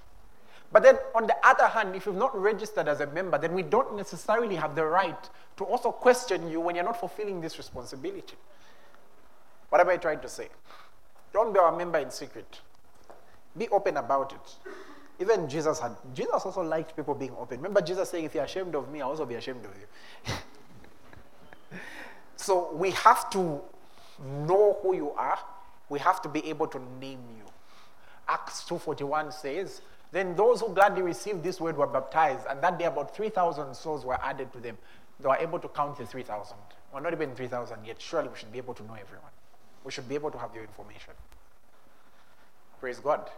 But 0.72 0.84
then 0.84 0.98
on 1.14 1.28
the 1.28 1.36
other 1.44 1.68
hand, 1.68 1.96
if 1.96 2.06
you've 2.06 2.16
not 2.16 2.40
registered 2.40 2.88
as 2.88 3.02
a 3.02 3.08
member, 3.08 3.38
then 3.38 3.54
we 3.54 3.62
don't 3.62 3.96
necessarily 3.96 4.56
have 4.56 4.76
the 4.76 4.86
right 4.86 5.30
to 5.58 5.66
also 5.66 5.92
question 5.92 6.50
you 6.50 6.62
when 6.62 6.76
you're 6.76 6.86
not 6.86 7.00
fulfilling 7.00 7.42
this 7.42 7.58
responsibility. 7.58 8.36
What 9.70 9.82
am 9.82 9.90
I 9.90 9.98
trying 9.98 10.22
to 10.22 10.30
say? 10.30 10.48
Don't 11.34 11.54
be 11.54 11.60
our 11.60 11.76
member 11.76 12.00
in 12.00 12.10
secret. 12.10 12.62
Be 13.58 13.68
open 13.70 13.98
about 13.98 14.34
it. 14.34 14.72
Even 15.22 15.48
Jesus 15.48 15.80
had, 15.80 15.96
Jesus 16.16 16.34
also 16.34 16.64
liked 16.64 16.96
people 16.96 17.14
being 17.14 17.36
open. 17.40 17.58
Remember 17.58 17.80
Jesus 17.80 18.10
saying, 18.10 18.26
if 18.26 18.34
you're 18.34 18.44
ashamed 18.44 18.74
of 18.74 18.92
me, 18.92 19.02
I'll 19.02 19.10
also 19.10 19.26
be 19.26 19.36
ashamed 19.36 19.64
of 19.64 19.72
you. 19.78 20.34
so 22.36 22.74
we 22.74 22.90
have 22.92 23.30
to 23.30 23.62
know 24.48 24.80
who 24.82 24.96
you 24.96 25.12
are. 25.12 25.38
We 25.90 26.00
have 26.00 26.24
to 26.24 26.30
be 26.30 26.44
able 26.50 26.66
to 26.68 26.80
name 27.00 27.20
you. 27.38 27.44
Acts 28.28 28.64
2.41 28.68 29.32
says, 29.32 29.82
then 30.12 30.36
those 30.36 30.62
who 30.62 30.74
gladly 30.74 31.04
received 31.04 31.44
this 31.44 31.62
word 31.62 31.78
were 31.78 31.88
baptized, 31.88 32.48
and 32.50 32.60
that 32.62 32.80
day 32.80 32.86
about 32.86 33.16
3,000 33.16 33.76
souls 33.76 34.04
were 34.04 34.20
added 34.24 34.52
to 34.54 34.60
them. 34.60 34.78
They 35.20 35.28
were 35.28 35.38
able 35.38 35.60
to 35.60 35.68
count 35.68 35.98
the 35.98 36.06
3,000. 36.06 36.58
We're 36.92 37.00
not 37.00 37.14
even 37.14 37.36
3,000 37.36 37.86
yet. 37.86 38.02
Surely 38.02 38.30
we 38.30 38.36
should 38.36 38.52
be 38.52 38.58
able 38.58 38.74
to 38.74 38.84
know 38.84 38.96
everyone. 39.00 39.32
We 39.84 39.92
should 39.92 40.10
be 40.10 40.16
able 40.16 40.32
to 40.32 40.38
have 40.40 40.54
your 40.56 40.64
information. 40.64 41.14
Praise 42.80 43.00
God. 43.00 43.30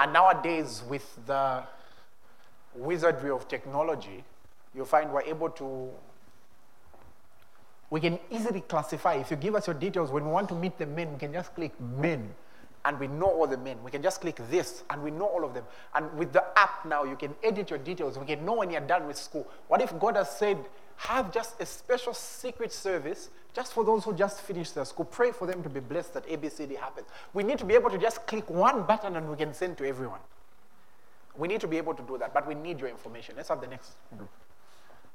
And 0.00 0.14
nowadays, 0.14 0.82
with 0.88 1.06
the 1.26 1.62
wizardry 2.74 3.30
of 3.30 3.46
technology, 3.48 4.24
you 4.74 4.86
find 4.86 5.12
we're 5.12 5.20
able 5.22 5.50
to, 5.50 5.90
we 7.90 8.00
can 8.00 8.18
easily 8.30 8.62
classify. 8.62 9.14
If 9.16 9.30
you 9.30 9.36
give 9.36 9.54
us 9.54 9.66
your 9.66 9.74
details, 9.74 10.10
when 10.10 10.24
we 10.24 10.30
want 10.30 10.48
to 10.48 10.54
meet 10.54 10.78
the 10.78 10.86
men, 10.86 11.12
we 11.12 11.18
can 11.18 11.34
just 11.34 11.54
click 11.54 11.78
men 11.78 12.30
and 12.86 12.98
we 12.98 13.08
know 13.08 13.26
all 13.26 13.46
the 13.46 13.58
men. 13.58 13.76
We 13.84 13.90
can 13.90 14.02
just 14.02 14.22
click 14.22 14.40
this 14.48 14.84
and 14.88 15.02
we 15.02 15.10
know 15.10 15.26
all 15.26 15.44
of 15.44 15.52
them. 15.52 15.64
And 15.94 16.10
with 16.14 16.32
the 16.32 16.44
app 16.58 16.86
now, 16.86 17.04
you 17.04 17.16
can 17.16 17.34
edit 17.42 17.68
your 17.68 17.78
details. 17.78 18.18
We 18.18 18.24
can 18.24 18.42
know 18.42 18.54
when 18.54 18.70
you're 18.70 18.80
done 18.80 19.06
with 19.06 19.18
school. 19.18 19.46
What 19.68 19.82
if 19.82 19.98
God 19.98 20.16
has 20.16 20.30
said, 20.30 20.56
have 20.96 21.30
just 21.30 21.60
a 21.60 21.66
special 21.66 22.14
secret 22.14 22.72
service 22.72 23.28
just 23.54 23.72
for 23.72 23.84
those 23.84 24.04
who 24.04 24.14
just 24.14 24.40
finished 24.42 24.74
their 24.74 24.84
school. 24.84 25.04
Pray 25.04 25.32
for 25.32 25.46
them 25.46 25.62
to 25.62 25.68
be 25.68 25.80
blessed 25.80 26.14
that 26.14 26.26
ABCD 26.26 26.76
happens. 26.76 27.06
We 27.34 27.42
need 27.42 27.58
to 27.58 27.64
be 27.64 27.74
able 27.74 27.90
to 27.90 27.98
just 27.98 28.26
click 28.26 28.48
one 28.48 28.84
button 28.84 29.16
and 29.16 29.28
we 29.28 29.36
can 29.36 29.52
send 29.54 29.78
to 29.78 29.88
everyone. 29.88 30.20
We 31.36 31.48
need 31.48 31.60
to 31.60 31.68
be 31.68 31.76
able 31.76 31.94
to 31.94 32.02
do 32.02 32.18
that, 32.18 32.34
but 32.34 32.46
we 32.46 32.54
need 32.54 32.80
your 32.80 32.88
information. 32.88 33.34
Let's 33.36 33.48
have 33.48 33.60
the 33.60 33.66
next 33.66 33.92
group. 34.16 34.30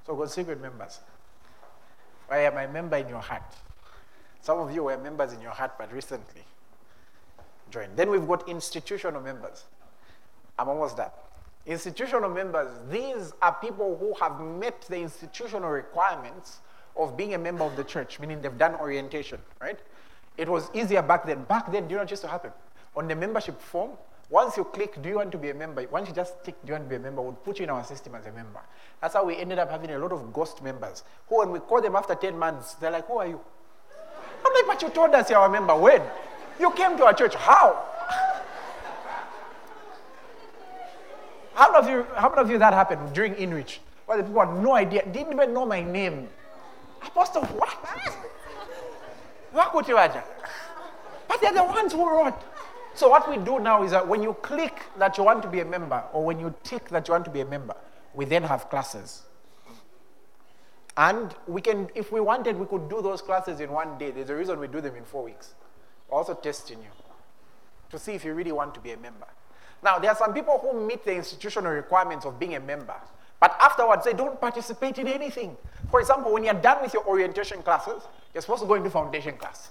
So, 0.06 0.26
secret 0.26 0.62
members. 0.62 1.00
I 2.30 2.40
am 2.40 2.58
a 2.58 2.72
member 2.72 2.98
in 2.98 3.10
your 3.10 3.22
heart. 3.22 3.44
Some 4.42 4.60
of 4.60 4.74
you 4.74 4.84
were 4.84 4.98
members 4.98 5.34
in 5.34 5.42
your 5.42 5.52
heart, 5.52 5.74
but 5.78 5.92
recently 5.92 6.44
joined. 7.72 7.96
Then 7.96 8.10
we've 8.10 8.28
got 8.28 8.48
institutional 8.48 9.22
members. 9.22 9.66
I'm 10.58 10.70
almost 10.70 10.98
done. 10.98 11.10
Institutional 11.66 12.30
members, 12.30 12.72
these 12.90 13.34
are 13.42 13.54
people 13.54 13.98
who 13.98 14.14
have 14.24 14.40
met 14.40 14.82
the 14.82 14.98
institutional 14.98 15.70
requirements 15.70 16.60
of 16.98 17.18
being 17.18 17.34
a 17.34 17.38
member 17.38 17.64
of 17.64 17.76
the 17.76 17.84
church, 17.84 18.20
meaning 18.20 18.42
they've 18.42 18.58
done 18.58 18.76
orientation, 18.76 19.40
right? 19.62 19.80
It 20.38 20.50
was 20.50 20.70
easier 20.74 21.02
back 21.02 21.26
then. 21.26 21.44
Back 21.44 21.72
then, 21.72 21.88
do 21.88 21.92
you 21.92 21.96
know 21.96 22.04
what 22.04 22.12
used 22.12 22.24
to 22.24 22.28
happen? 22.28 22.52
On 22.96 23.08
the 23.08 23.16
membership 23.16 23.62
form, 23.62 23.92
once 24.30 24.58
you 24.58 24.64
click, 24.64 25.02
do 25.02 25.10
you 25.10 25.16
want 25.16 25.32
to 25.32 25.38
be 25.38 25.50
a 25.52 25.54
member? 25.54 25.86
Once 25.92 26.10
you 26.10 26.16
just 26.16 26.44
click, 26.44 26.56
do 26.64 26.70
you 26.70 26.74
want 26.74 26.86
to 26.86 26.90
be 26.90 26.96
a 26.96 27.00
member, 27.00 27.22
we'll 27.22 27.34
put 27.34 27.60
you 27.60 27.64
in 27.64 27.70
our 27.70 27.84
system 27.84 28.16
as 28.16 28.26
a 28.26 28.32
member. 28.32 28.60
That's 29.02 29.14
how 29.14 29.24
we 29.24 29.38
ended 29.38 29.60
up 29.60 29.70
having 29.70 29.92
a 29.92 30.00
lot 30.00 30.12
of 30.12 30.34
ghost 30.34 30.64
members 30.64 31.04
who, 31.30 31.40
when 31.40 31.52
we 31.52 31.60
call 31.60 31.82
them 31.82 31.96
after 31.96 32.16
10 32.16 32.38
months, 32.38 32.74
they're 32.76 32.92
like, 32.92 33.06
Who 33.08 33.18
are 33.18 33.28
you? 33.28 33.40
I'm 34.46 34.54
like, 34.54 34.66
But 34.68 34.82
you 34.82 34.90
told 34.90 35.14
us 35.14 35.30
you're 35.30 35.46
a 35.46 35.50
member. 35.50 35.76
When? 35.76 36.02
You 36.60 36.72
came 36.72 36.98
to 36.98 37.06
our 37.06 37.14
church. 37.14 37.36
How? 37.36 37.86
how 41.54 41.72
many 41.72 41.86
of 41.86 41.90
you, 41.92 42.08
how 42.16 42.30
many 42.30 42.42
of 42.42 42.50
you 42.50 42.58
that 42.58 42.74
happened 42.74 43.14
during 43.14 43.36
InReach? 43.36 43.78
Well, 44.08 44.18
the 44.18 44.24
people 44.24 44.46
had 44.46 44.64
no 44.64 44.74
idea, 44.74 45.06
didn't 45.06 45.34
even 45.34 45.54
know 45.54 45.66
my 45.66 45.84
name. 45.84 46.30
Apostle, 47.08 47.44
of 47.44 47.52
what? 47.56 47.78
What 49.52 49.72
could 49.72 49.88
you? 49.88 49.96
But 49.96 51.42
they're 51.42 51.54
the 51.54 51.64
ones 51.64 51.94
who 51.94 52.10
wrote. 52.10 52.34
So 52.94 53.10
what 53.10 53.30
we 53.30 53.38
do 53.38 53.60
now 53.60 53.84
is 53.84 53.92
that 53.92 54.08
when 54.08 54.24
you 54.24 54.34
click 54.36 54.84
that 54.98 55.18
you 55.18 55.24
want 55.24 55.44
to 55.44 55.50
be 55.50 55.60
a 55.60 55.66
member, 55.66 56.04
or 56.14 56.24
when 56.24 56.40
you 56.40 56.54
tick 56.64 56.90
that 56.90 57.08
you 57.08 57.14
want 57.14 57.26
to 57.26 57.32
be 57.32 57.42
a 57.42 57.46
member, 57.46 57.76
we 58.14 58.26
then 58.26 58.44
have 58.44 58.70
classes. 58.70 59.24
And 60.98 61.36
we 61.46 61.62
can, 61.62 61.90
if 61.94 62.12
we 62.12 62.22
wanted, 62.22 62.58
we 62.58 62.66
could 62.66 62.90
do 62.90 63.02
those 63.02 63.22
classes 63.22 63.60
in 63.60 63.70
one 63.70 63.98
day. 63.98 64.12
There's 64.12 64.30
a 64.30 64.36
reason 64.36 64.60
we 64.60 64.68
do 64.68 64.80
them 64.80 64.96
in 64.96 65.04
four 65.04 65.24
weeks. 65.24 65.54
We're 66.10 66.18
also 66.18 66.34
testing 66.34 66.80
you 66.80 66.92
to 67.90 68.00
see 68.00 68.14
if 68.14 68.24
you 68.24 68.34
really 68.34 68.54
want 68.54 68.74
to 68.76 68.80
be 68.80 68.92
a 68.92 68.98
member. 68.98 69.28
Now, 69.84 70.00
there 70.00 70.10
are 70.10 70.16
some 70.16 70.34
people 70.34 70.58
who 70.58 70.86
meet 70.86 71.04
the 71.04 71.14
institutional 71.14 71.72
requirements 71.72 72.26
of 72.26 72.40
being 72.40 72.56
a 72.56 72.62
member, 72.62 72.96
but 73.40 73.56
afterwards 73.60 74.06
they 74.06 74.14
don't 74.14 74.40
participate 74.40 74.98
in 74.98 75.08
anything. 75.08 75.56
For 75.92 76.00
example, 76.00 76.34
when 76.34 76.44
you're 76.44 76.54
done 76.54 76.82
with 76.82 76.94
your 76.94 77.06
orientation 77.06 77.62
classes, 77.62 78.04
you're 78.34 78.42
supposed 78.42 78.62
to 78.62 78.68
go 78.68 78.74
into 78.76 78.90
foundation 78.90 79.38
class. 79.38 79.70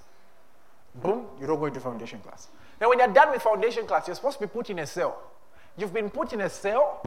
Boom, 0.97 1.27
you 1.41 1.47
don't 1.47 1.59
go 1.59 1.67
into 1.67 1.81
foundation 1.81 2.21
class. 2.21 2.49
Now, 2.81 2.89
when 2.89 2.99
you're 2.99 3.09
done 3.09 3.31
with 3.31 3.43
foundation 3.43 3.87
class, 3.87 4.07
you're 4.07 4.17
supposed 4.17 4.39
to 4.39 4.47
be 4.47 4.51
put 4.51 4.71
in 4.71 4.79
a 4.79 4.87
cell. 4.87 5.21
You've 5.77 5.93
been 5.93 6.11
put 6.11 6.33
in 6.33 6.43
a 6.43 6.51
cell. 6.51 7.03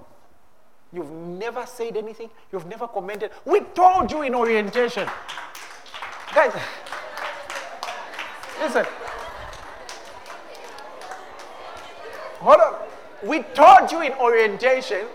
You've 0.92 1.12
never 1.12 1.66
said 1.66 1.98
anything. 1.98 2.30
You've 2.52 2.66
never 2.66 2.88
commented. 2.88 3.32
We 3.46 3.62
told 3.62 4.12
you 4.12 4.22
in 4.24 4.36
orientation. 4.36 5.08
Guys, 6.34 6.54
listen. 8.60 8.86
Hold 12.40 12.60
on. 12.60 12.76
We 13.24 13.42
told 13.54 13.92
you 13.92 14.02
in 14.02 14.14
orientation 14.14 15.08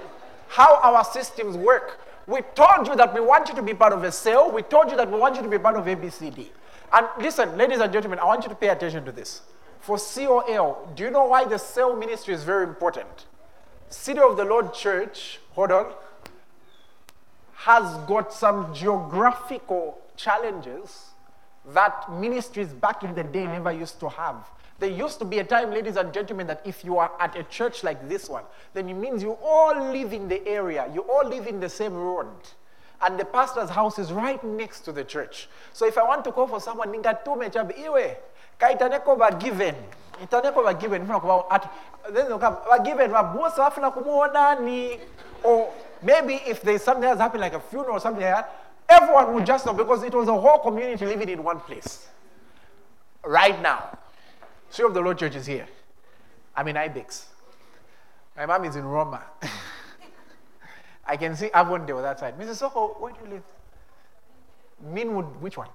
how 0.53 0.77
our 0.83 1.03
systems 1.03 1.57
work. 1.57 1.99
We 2.27 2.43
told 2.55 2.87
you 2.87 2.95
that 2.97 3.15
we 3.15 3.21
want 3.21 3.49
you 3.49 3.55
to 3.55 3.63
be 3.63 3.73
part 3.73 3.95
of 3.95 4.05
a 4.05 4.13
cell. 4.13 4.51
We 4.51 4.61
told 4.61 4.91
you 4.91 4.99
that 4.99 5.11
we 5.11 5.19
want 5.19 5.37
you 5.37 5.43
to 5.43 5.49
be 5.49 5.59
part 5.59 5.77
of 5.77 5.87
ABCD. 5.87 6.49
And 6.93 7.07
listen, 7.19 7.57
ladies 7.57 7.79
and 7.79 7.91
gentlemen, 7.91 8.19
I 8.19 8.27
want 8.27 8.43
you 8.43 8.51
to 8.51 8.55
pay 8.55 8.69
attention 8.69 9.03
to 9.07 9.13
this. 9.13 9.41
For 9.81 9.97
COL, 9.97 10.93
do 10.95 11.05
you 11.05 11.11
know 11.11 11.25
why 11.25 11.45
the 11.45 11.59
cell 11.59 11.97
ministry 11.97 12.35
is 12.35 12.45
very 12.45 12.65
important? 12.65 13.25
City 13.89 14.21
of 14.21 14.37
the 14.37 14.45
Lord 14.45 14.75
Church, 14.75 15.41
hold 15.53 15.73
on, 15.73 15.95
has 17.55 17.97
got 18.07 18.31
some 18.35 18.75
geographical 18.75 19.99
challenges 20.17 21.13
that 21.69 22.13
ministries 22.13 22.75
back 22.75 23.03
in 23.03 23.15
the 23.15 23.25
day 23.25 23.47
never 23.47 23.73
used 23.73 23.99
to 24.01 24.11
have. 24.11 24.37
There 24.83 24.91
used 24.91 25.21
to 25.21 25.25
be 25.25 25.39
a 25.39 25.45
time, 25.45 25.71
ladies 25.71 25.95
and 25.95 26.13
gentlemen, 26.13 26.49
that 26.49 26.61
if 26.65 26.85
you 26.85 26.99
are 26.99 27.13
at 27.21 27.37
a 27.37 27.45
church 27.45 27.85
like 27.85 28.09
this 28.09 28.29
one, 28.29 28.43
then 28.75 28.89
it 28.89 28.95
means 28.95 29.23
you 29.23 29.39
all 29.41 29.93
live 29.93 30.13
in 30.13 30.27
the 30.27 30.45
area, 30.45 30.91
you 30.93 31.03
all 31.03 31.25
live 31.25 31.47
in 31.47 31.61
the 31.61 31.69
same 31.69 31.95
road. 31.95 32.27
And 33.01 33.17
the 33.17 33.25
pastor's 33.25 33.71
house 33.71 34.01
is 34.01 34.11
right 34.11 34.43
next 34.43 34.81
to 34.81 34.91
the 34.91 35.05
church. 35.05 35.49
So 35.73 35.87
if 35.87 35.97
I 35.97 36.03
want 36.03 36.25
to 36.25 36.33
call 36.33 36.49
for 36.49 36.61
someone, 36.61 36.89
ningatume 36.89 37.53
chabe 37.53 37.79
iwe, 37.79 38.17
kaitaneko 38.59 39.17
ba 39.17 39.39
given. 39.39 39.77
Itaneko 40.21 40.65
ba 40.65 40.75
given. 40.75 41.07
Then 41.07 42.27
they'll 42.27 42.41
come, 42.41 42.57
ba 42.69 42.83
given, 42.83 43.13
ba 43.13 43.23
bosa 43.23 43.71
afuna 43.71 43.95
kumuona 43.95 44.61
ni. 44.65 44.99
Or 45.45 45.73
maybe 46.03 46.41
if 46.45 46.61
there's 46.61 46.83
something 46.83 47.03
that's 47.03 47.21
happened 47.21 47.43
like 47.43 47.55
a 47.55 47.61
funeral 47.61 47.99
or 47.99 48.01
something 48.01 48.21
like 48.21 48.35
that, 48.35 48.75
everyone 48.89 49.33
would 49.35 49.47
just 49.47 49.65
know 49.65 49.75
because 49.75 50.03
it 50.03 50.13
was 50.13 50.27
a 50.27 50.37
whole 50.37 50.59
community 50.59 51.07
living 51.07 51.29
in 51.29 51.45
one 51.45 51.61
place. 51.61 52.09
Right 53.25 53.63
now. 53.63 53.97
City 54.73 54.85
of 54.85 54.95
the 54.95 55.03
Lord 55.03 55.19
Church 55.19 55.37
is 55.37 55.45
here. 55.45 55.67
I'm 56.57 56.67
in 56.67 56.79
Ibex. 56.79 57.27
My 58.35 58.47
mom 58.47 58.65
is 58.65 58.75
in 58.75 58.87
Roma. 58.87 59.23
I 61.07 61.15
can 61.19 61.37
see 61.37 61.51
Avondale 61.53 62.01
that 62.01 62.19
side. 62.19 62.39
Mrs. 62.39 62.55
Soko, 62.55 62.97
where 62.99 63.13
do 63.13 63.19
you 63.23 63.31
live? 63.35 63.43
Meanwood, 64.83 65.41
which 65.41 65.59
one? 65.59 65.69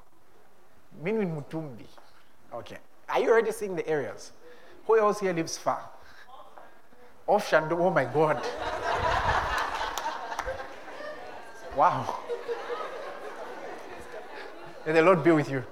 Meanwood 1.03 1.31
Mutumbi. 1.31 1.85
Okay. 2.51 2.79
Are 3.09 3.19
you 3.19 3.29
already 3.29 3.51
seeing 3.51 3.75
the 3.75 3.87
areas? 3.87 4.31
Who 4.87 4.97
else 4.97 5.19
here 5.19 5.31
lives 5.31 5.59
far? 5.59 5.87
Off 7.27 7.47
Shando, 7.47 7.73
oh 7.73 7.91
my 7.91 8.05
God. 8.05 8.37
wow. 11.77 12.17
May 14.87 14.93
the 14.93 15.03
Lord 15.03 15.23
be 15.23 15.29
with 15.29 15.51
you. 15.51 15.63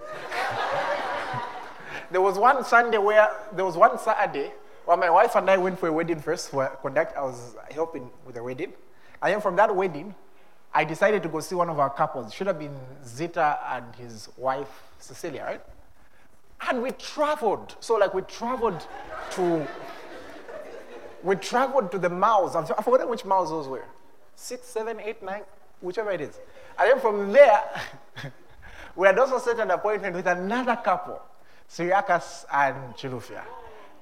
There 2.12 2.22
was 2.22 2.38
one 2.38 2.64
Sunday 2.64 2.98
where, 2.98 3.30
there 3.54 3.66
was 3.66 3.78
one 3.78 3.98
Saturday 4.00 4.52
where 4.86 4.98
my 4.98 5.10
wife 5.10 5.36
and 5.36 5.50
I 5.50 5.58
went 5.58 5.80
for 5.80 5.88
a 5.88 5.94
wedding 5.94 6.20
first 6.20 6.50
for 6.50 6.68
conduct. 6.82 7.18
I 7.18 7.22
was 7.22 7.56
helping 7.72 8.10
with 8.26 8.36
the 8.36 8.44
wedding. 8.44 8.74
And 9.22 9.34
then 9.34 9.42
from 9.42 9.56
that 9.56 9.76
wedding, 9.76 10.14
I 10.74 10.84
decided 10.84 11.24
to 11.24 11.30
go 11.30 11.40
see 11.40 11.56
one 11.56 11.70
of 11.70 11.80
our 11.80 11.90
couples. 11.90 12.34
Should 12.34 12.48
have 12.48 12.60
been 12.60 12.78
Zita 13.06 13.60
and 13.70 13.96
his 13.96 14.30
wife, 14.38 14.84
Cecilia, 15.00 15.44
right? 15.44 15.62
And 16.68 16.82
we 16.82 16.92
traveled. 16.92 17.76
So, 17.80 17.96
like, 17.96 18.14
we 18.14 18.22
traveled 18.24 18.86
to. 19.32 19.68
We 21.24 21.36
traveled 21.38 21.92
to 21.92 21.98
the 21.98 22.10
malls. 22.10 22.56
I've 22.56 22.68
forgotten 22.68 23.10
which 23.10 23.26
malls 23.26 23.50
those 23.50 23.68
were. 23.68 23.86
Six, 24.36 24.68
seven, 24.68 25.00
eight, 25.00 25.24
nine, 25.24 25.42
whichever 25.82 26.12
it 26.12 26.22
is. 26.22 26.40
And 26.78 26.92
then 26.92 27.00
from 27.00 27.32
there, 27.32 27.64
we 28.96 29.08
had 29.08 29.18
also 29.18 29.40
set 29.40 29.60
an 29.60 29.72
appointment 29.72 30.16
with 30.16 30.28
another 30.28 30.76
couple, 30.76 31.22
Syriacus 31.68 32.46
and 32.52 32.94
Chilufia. 32.96 33.44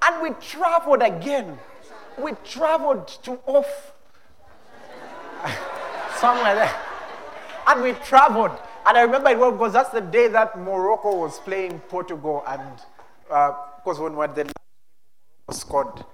And 0.02 0.22
we 0.22 0.30
traveled 0.40 1.02
again. 1.02 1.58
We 2.18 2.32
traveled 2.44 3.08
to 3.24 3.38
off 3.46 3.92
somewhere 6.18 6.54
there. 6.54 6.74
And 7.66 7.82
we 7.82 7.92
traveled. 7.92 8.52
And 8.86 8.98
I 8.98 9.02
remember 9.02 9.30
it 9.30 9.38
well 9.38 9.52
because 9.52 9.72
that's 9.72 9.90
the 9.90 10.00
day 10.00 10.28
that 10.28 10.58
Morocco 10.58 11.16
was 11.16 11.40
playing 11.40 11.80
Portugal. 11.88 12.44
And 12.46 12.62
because 13.26 13.98
uh, 13.98 14.02
when, 14.02 14.16
when 14.16 14.34
the 14.34 14.52
scored, 15.50 16.04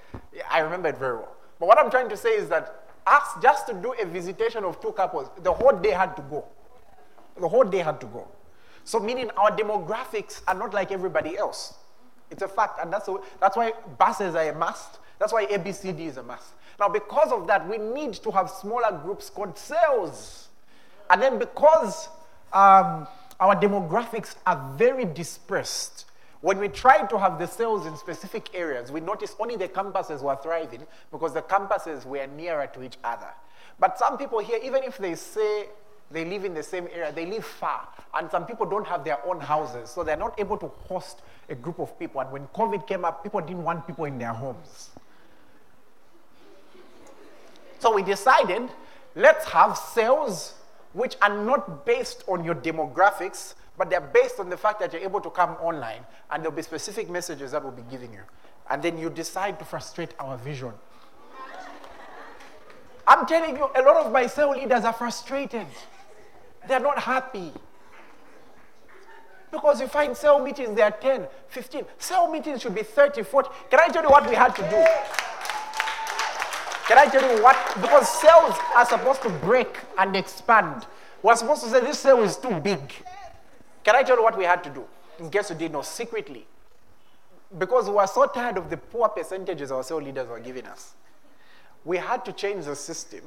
I 0.48 0.61
remember 0.61 0.88
it 0.88 0.98
very 0.98 1.16
well. 1.16 1.36
But 1.59 1.66
what 1.66 1.78
I'm 1.78 1.90
trying 1.90 2.09
to 2.09 2.16
say 2.16 2.30
is 2.30 2.48
that 2.48 2.86
us 3.07 3.22
just 3.42 3.66
to 3.66 3.74
do 3.74 3.94
a 4.01 4.07
visitation 4.07 4.64
of 4.64 4.80
two 4.80 4.92
couples, 4.92 5.28
the 5.42 5.53
whole 5.53 5.76
day 5.76 5.90
had 5.90 6.16
to 6.16 6.22
go. 6.22 6.44
The 7.38 7.48
whole 7.48 7.64
day 7.64 7.78
had 7.78 8.01
to 8.01 8.07
go. 8.07 8.28
So 8.85 8.99
meaning 8.99 9.31
our 9.37 9.51
demographics 9.51 10.43
are 10.49 10.55
not 10.55 10.74
like 10.74 10.93
everybody 10.93 11.37
else. 11.37 11.74
It's 12.31 12.43
a 12.43 12.49
fact, 12.49 12.78
and 12.81 12.93
that's, 12.93 13.09
that's 13.41 13.57
why 13.57 13.72
buses 13.99 14.35
are 14.35 14.49
a 14.49 14.55
must. 14.55 14.99
That's 15.18 15.33
why 15.33 15.47
ABCD 15.47 16.01
is 16.07 16.16
a 16.16 16.22
must. 16.22 16.55
Now, 16.78 16.89
because 16.89 17.31
of 17.31 17.47
that, 17.49 17.68
we 17.68 17.76
need 17.76 18.14
to 18.14 18.31
have 18.31 18.49
smaller 18.49 18.99
groups 19.03 19.28
called 19.28 19.59
cells. 19.59 20.49
And 21.11 21.20
then 21.20 21.39
because 21.39 22.09
um, 22.53 23.07
our 23.39 23.55
demographics 23.55 24.37
are 24.47 24.72
very 24.76 25.05
dispersed, 25.05 26.07
when 26.41 26.59
we 26.59 26.68
try 26.68 27.05
to 27.07 27.18
have 27.18 27.39
the 27.39 27.47
cells 27.47 27.85
in 27.85 27.97
specific 27.97 28.49
areas, 28.55 28.91
we 28.91 29.01
notice 29.01 29.37
only 29.39 29.57
the 29.57 29.68
campuses 29.68 30.22
were 30.22 30.37
thriving 30.43 30.87
because 31.11 31.35
the 31.35 31.43
campuses 31.43 32.07
were 32.07 32.26
nearer 32.26 32.66
to 32.68 32.83
each 32.83 32.97
other. 33.05 33.28
But 33.78 33.99
some 33.99 34.16
people 34.16 34.39
here, 34.39 34.59
even 34.62 34.83
if 34.83 34.97
they 34.97 35.14
say 35.16 35.68
they 36.11 36.24
live 36.24 36.44
in 36.44 36.54
the 36.54 36.62
same 36.62 36.88
area, 36.92 37.12
they 37.12 37.26
live 37.26 37.44
far. 37.44 37.88
And 38.14 38.30
some 38.30 38.46
people 38.46 38.66
don't 38.66 38.86
have 38.86 39.04
their 39.04 39.24
own 39.26 39.40
houses, 39.40 39.90
so 39.90 40.02
they're 40.02 40.16
not 40.16 40.38
able 40.38 40.58
to 40.58 40.66
host 40.66 41.22
a 41.48 41.54
group 41.54 41.78
of 41.78 41.98
people. 41.98 42.20
And 42.20 42.30
when 42.32 42.46
COVID 42.49 42.87
came 42.87 43.04
up, 43.04 43.22
people 43.22 43.41
didn't 43.41 43.62
want 43.62 43.87
people 43.87 44.04
in 44.04 44.18
their 44.18 44.32
homes. 44.32 44.91
So 47.78 47.95
we 47.95 48.03
decided 48.03 48.68
let's 49.14 49.46
have 49.46 49.76
cells 49.76 50.54
which 50.92 51.16
are 51.22 51.45
not 51.45 51.87
based 51.87 52.24
on 52.28 52.45
your 52.45 52.54
demographics, 52.54 53.54
but 53.78 53.88
they're 53.88 54.00
based 54.00 54.38
on 54.38 54.50
the 54.50 54.57
fact 54.57 54.80
that 54.80 54.92
you're 54.92 55.03
able 55.03 55.20
to 55.20 55.30
come 55.30 55.50
online 55.62 56.04
and 56.30 56.42
there'll 56.42 56.54
be 56.54 56.62
specific 56.62 57.08
messages 57.08 57.53
that 57.53 57.62
we'll 57.62 57.72
be 57.72 57.84
giving 57.91 58.12
you. 58.12 58.20
And 58.68 58.82
then 58.82 58.99
you 58.99 59.08
decide 59.11 59.58
to 59.61 59.64
frustrate 59.64 60.14
our 60.18 60.37
vision. 60.37 60.72
I'm 63.07 63.26
telling 63.26 63.57
you, 63.57 63.68
a 63.74 63.82
lot 63.82 64.04
of 64.04 64.12
my 64.12 64.26
cell 64.26 64.50
leaders 64.50 64.84
are 64.84 64.92
frustrated. 64.92 65.66
They're 66.71 66.79
not 66.79 67.01
happy. 67.01 67.51
Because 69.51 69.80
you 69.80 69.88
find 69.88 70.17
cell 70.17 70.38
meetings, 70.38 70.76
they 70.76 70.83
are 70.83 70.92
10, 70.92 71.26
15. 71.49 71.84
Cell 71.99 72.30
meetings 72.30 72.63
should 72.63 72.76
be 72.76 72.84
30, 72.84 73.25
40. 73.25 73.49
Can 73.68 73.80
I 73.80 73.88
tell 73.88 74.05
you 74.05 74.09
what 74.09 74.29
we 74.29 74.37
had 74.37 74.55
to 74.55 74.63
do? 74.63 74.84
Can 76.87 76.97
I 76.97 77.09
tell 77.11 77.37
you 77.37 77.42
what? 77.42 77.57
Because 77.83 78.09
cells 78.21 78.55
are 78.76 78.87
supposed 78.87 79.21
to 79.22 79.30
break 79.30 79.80
and 79.99 80.14
expand. 80.14 80.87
We're 81.25 81.34
supposed 81.34 81.64
to 81.64 81.71
say 81.71 81.80
this 81.80 81.99
cell 81.99 82.22
is 82.22 82.37
too 82.37 82.61
big. 82.61 82.79
Can 83.83 83.97
I 83.97 84.05
tell 84.05 84.18
you 84.18 84.22
what 84.22 84.38
we 84.38 84.45
had 84.45 84.63
to 84.63 84.71
do? 84.71 84.84
In 85.18 85.29
case 85.29 85.51
you 85.51 85.57
didn't 85.57 85.72
know, 85.72 85.83
secretly. 85.83 86.47
Because 87.59 87.88
we 87.88 87.97
were 87.97 88.07
so 88.07 88.26
tired 88.26 88.59
of 88.59 88.71
the 88.71 88.76
poor 88.76 89.09
percentages 89.09 89.72
our 89.72 89.83
cell 89.83 90.01
leaders 90.01 90.29
were 90.29 90.38
giving 90.38 90.67
us. 90.67 90.95
We 91.84 91.97
had 91.97 92.25
to 92.26 92.33
change 92.33 92.67
the 92.67 92.76
system 92.76 93.22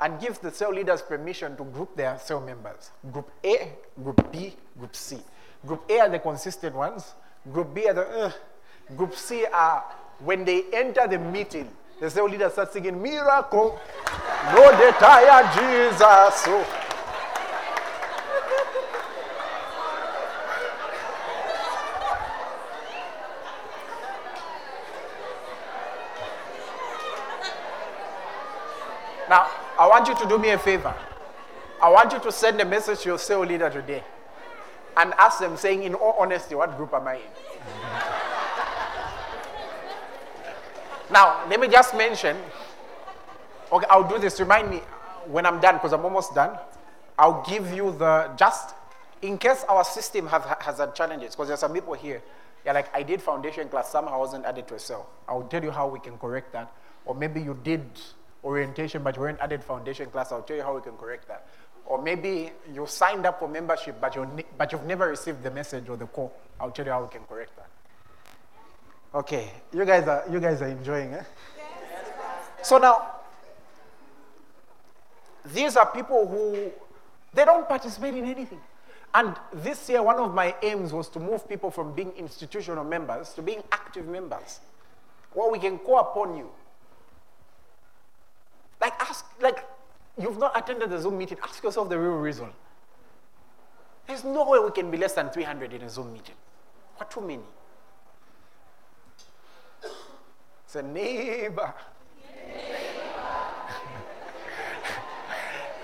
and 0.00 0.20
gives 0.20 0.38
the 0.38 0.50
cell 0.50 0.72
leaders 0.72 1.02
permission 1.02 1.56
to 1.56 1.64
group 1.64 1.96
their 1.96 2.18
cell 2.18 2.40
members. 2.40 2.90
Group 3.12 3.30
A, 3.44 3.72
Group 4.02 4.32
B, 4.32 4.54
Group 4.78 4.94
C. 4.96 5.18
Group 5.66 5.90
A 5.90 6.00
are 6.00 6.08
the 6.08 6.18
consistent 6.18 6.74
ones. 6.74 7.14
Group 7.52 7.74
B 7.74 7.88
are 7.88 7.94
the, 7.94 8.08
uh, 8.08 8.32
Group 8.96 9.14
C 9.14 9.46
are 9.46 9.84
when 10.20 10.44
they 10.44 10.64
enter 10.72 11.06
the 11.06 11.18
meeting, 11.18 11.68
the 12.00 12.10
cell 12.10 12.28
leaders 12.28 12.52
start 12.52 12.72
singing, 12.72 13.00
Miracle, 13.02 13.78
no 14.52 14.78
they 14.78 14.90
tired 14.92 15.52
Jesus 15.52 16.46
Now, 29.26 29.50
I 29.78 29.82
want 29.94 30.08
you 30.08 30.14
to 30.16 30.26
do 30.28 30.38
me 30.38 30.50
a 30.50 30.58
favor. 30.58 30.92
I 31.80 31.88
want 31.88 32.12
you 32.12 32.18
to 32.18 32.32
send 32.32 32.60
a 32.60 32.64
message 32.64 33.02
to 33.02 33.10
your 33.10 33.18
cell 33.18 33.44
leader 33.44 33.70
today 33.70 34.02
and 34.96 35.12
ask 35.14 35.38
them, 35.38 35.56
saying, 35.56 35.84
in 35.84 35.94
all 35.94 36.16
honesty, 36.18 36.56
what 36.56 36.76
group 36.76 36.92
am 36.92 37.06
I 37.06 37.14
in? 37.14 37.22
Now, 41.12 41.46
let 41.48 41.60
me 41.60 41.68
just 41.68 41.96
mention. 41.96 42.36
Okay, 43.70 43.86
I'll 43.88 44.08
do 44.08 44.18
this. 44.18 44.40
Remind 44.40 44.68
me 44.68 44.78
when 45.26 45.46
I'm 45.46 45.60
done, 45.60 45.76
because 45.76 45.92
I'm 45.92 46.04
almost 46.04 46.34
done. 46.34 46.58
I'll 47.16 47.44
give 47.48 47.72
you 47.72 47.92
the 47.92 48.32
just 48.36 48.74
in 49.22 49.38
case 49.38 49.64
our 49.68 49.84
system 49.84 50.26
have, 50.26 50.44
has 50.60 50.78
had 50.78 50.96
challenges, 50.96 51.36
because 51.36 51.46
there's 51.46 51.60
some 51.60 51.72
people 51.72 51.94
here. 51.94 52.20
Yeah, 52.66 52.72
like 52.72 52.92
I 52.92 53.04
did 53.04 53.22
foundation 53.22 53.68
class, 53.68 53.90
somehow 53.90 54.18
wasn't 54.18 54.44
added 54.44 54.66
to 54.68 54.74
a 54.74 54.78
cell. 54.80 55.08
I'll 55.28 55.44
tell 55.44 55.62
you 55.62 55.70
how 55.70 55.86
we 55.86 56.00
can 56.00 56.18
correct 56.18 56.52
that. 56.52 56.72
Or 57.04 57.14
maybe 57.14 57.40
you 57.40 57.56
did 57.62 57.84
orientation, 58.44 59.02
but 59.02 59.16
you 59.16 59.22
weren't 59.22 59.40
added 59.40 59.64
foundation 59.64 60.10
class. 60.10 60.30
I'll 60.30 60.42
tell 60.42 60.56
you 60.56 60.62
how 60.62 60.74
we 60.74 60.82
can 60.82 60.96
correct 60.96 61.26
that. 61.28 61.46
Or 61.86 62.00
maybe 62.00 62.50
you 62.72 62.86
signed 62.86 63.26
up 63.26 63.38
for 63.38 63.48
membership, 63.48 64.00
but, 64.00 64.14
you 64.14 64.28
but 64.56 64.72
you've 64.72 64.84
never 64.84 65.08
received 65.08 65.42
the 65.42 65.50
message 65.50 65.88
or 65.88 65.96
the 65.96 66.06
call. 66.06 66.32
I'll 66.60 66.70
tell 66.70 66.84
you 66.86 66.92
how 66.92 67.02
we 67.02 67.08
can 67.08 67.24
correct 67.24 67.56
that. 67.56 67.68
Okay, 69.14 69.50
you 69.72 69.84
guys 69.84 70.08
are, 70.08 70.24
you 70.30 70.40
guys 70.40 70.60
are 70.62 70.68
enjoying, 70.68 71.14
eh? 71.14 71.22
So 72.62 72.78
now, 72.78 73.10
these 75.52 75.76
are 75.76 75.86
people 75.86 76.26
who, 76.26 76.72
they 77.32 77.44
don't 77.44 77.68
participate 77.68 78.14
in 78.14 78.24
anything. 78.24 78.60
And 79.12 79.36
this 79.52 79.88
year, 79.88 80.02
one 80.02 80.16
of 80.16 80.34
my 80.34 80.56
aims 80.62 80.92
was 80.92 81.08
to 81.10 81.20
move 81.20 81.48
people 81.48 81.70
from 81.70 81.92
being 81.92 82.12
institutional 82.16 82.82
members 82.82 83.32
to 83.34 83.42
being 83.42 83.62
active 83.70 84.08
members. 84.08 84.60
Well, 85.34 85.52
we 85.52 85.58
can 85.58 85.78
call 85.78 86.00
upon 86.00 86.36
you. 86.36 86.50
Like, 88.84 89.00
ask, 89.00 89.24
like, 89.40 89.64
you've 90.20 90.36
not 90.36 90.52
attended 90.54 90.90
the 90.90 91.00
Zoom 91.00 91.16
meeting, 91.16 91.38
ask 91.42 91.64
yourself 91.64 91.88
the 91.88 91.98
real 91.98 92.18
reason. 92.18 92.50
There's 94.06 94.24
no 94.24 94.46
way 94.46 94.58
we 94.58 94.70
can 94.72 94.90
be 94.90 94.98
less 94.98 95.14
than 95.14 95.30
300 95.30 95.72
in 95.72 95.80
a 95.80 95.88
Zoom 95.88 96.12
meeting. 96.12 96.34
What 96.98 97.10
too 97.10 97.22
many? 97.22 97.40
It's 100.66 100.76
a 100.76 100.82
neighbor. 100.82 101.72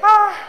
ah. 0.03 0.49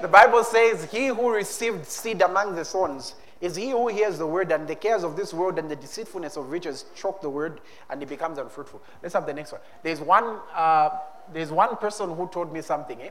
The 0.00 0.06
Bible 0.06 0.44
says, 0.44 0.88
He 0.92 1.08
who 1.08 1.32
received 1.32 1.84
seed 1.86 2.22
among 2.22 2.54
the 2.54 2.64
thorns 2.64 3.16
is 3.40 3.56
he 3.56 3.70
who 3.70 3.88
hears 3.88 4.18
the 4.18 4.26
word, 4.26 4.52
and 4.52 4.68
the 4.68 4.76
cares 4.76 5.02
of 5.02 5.16
this 5.16 5.34
world 5.34 5.58
and 5.58 5.68
the 5.68 5.76
deceitfulness 5.76 6.36
of 6.36 6.48
riches 6.48 6.84
choke 6.94 7.20
the 7.20 7.28
word, 7.28 7.60
and 7.90 8.00
it 8.00 8.08
becomes 8.08 8.38
unfruitful. 8.38 8.80
Let's 9.02 9.14
have 9.14 9.26
the 9.26 9.34
next 9.34 9.50
one. 9.50 9.60
There's 9.82 10.00
one, 10.00 10.38
uh, 10.54 10.90
there's 11.32 11.50
one 11.50 11.76
person 11.76 12.14
who 12.14 12.28
told 12.28 12.52
me 12.52 12.62
something. 12.62 13.00
Eh? 13.00 13.10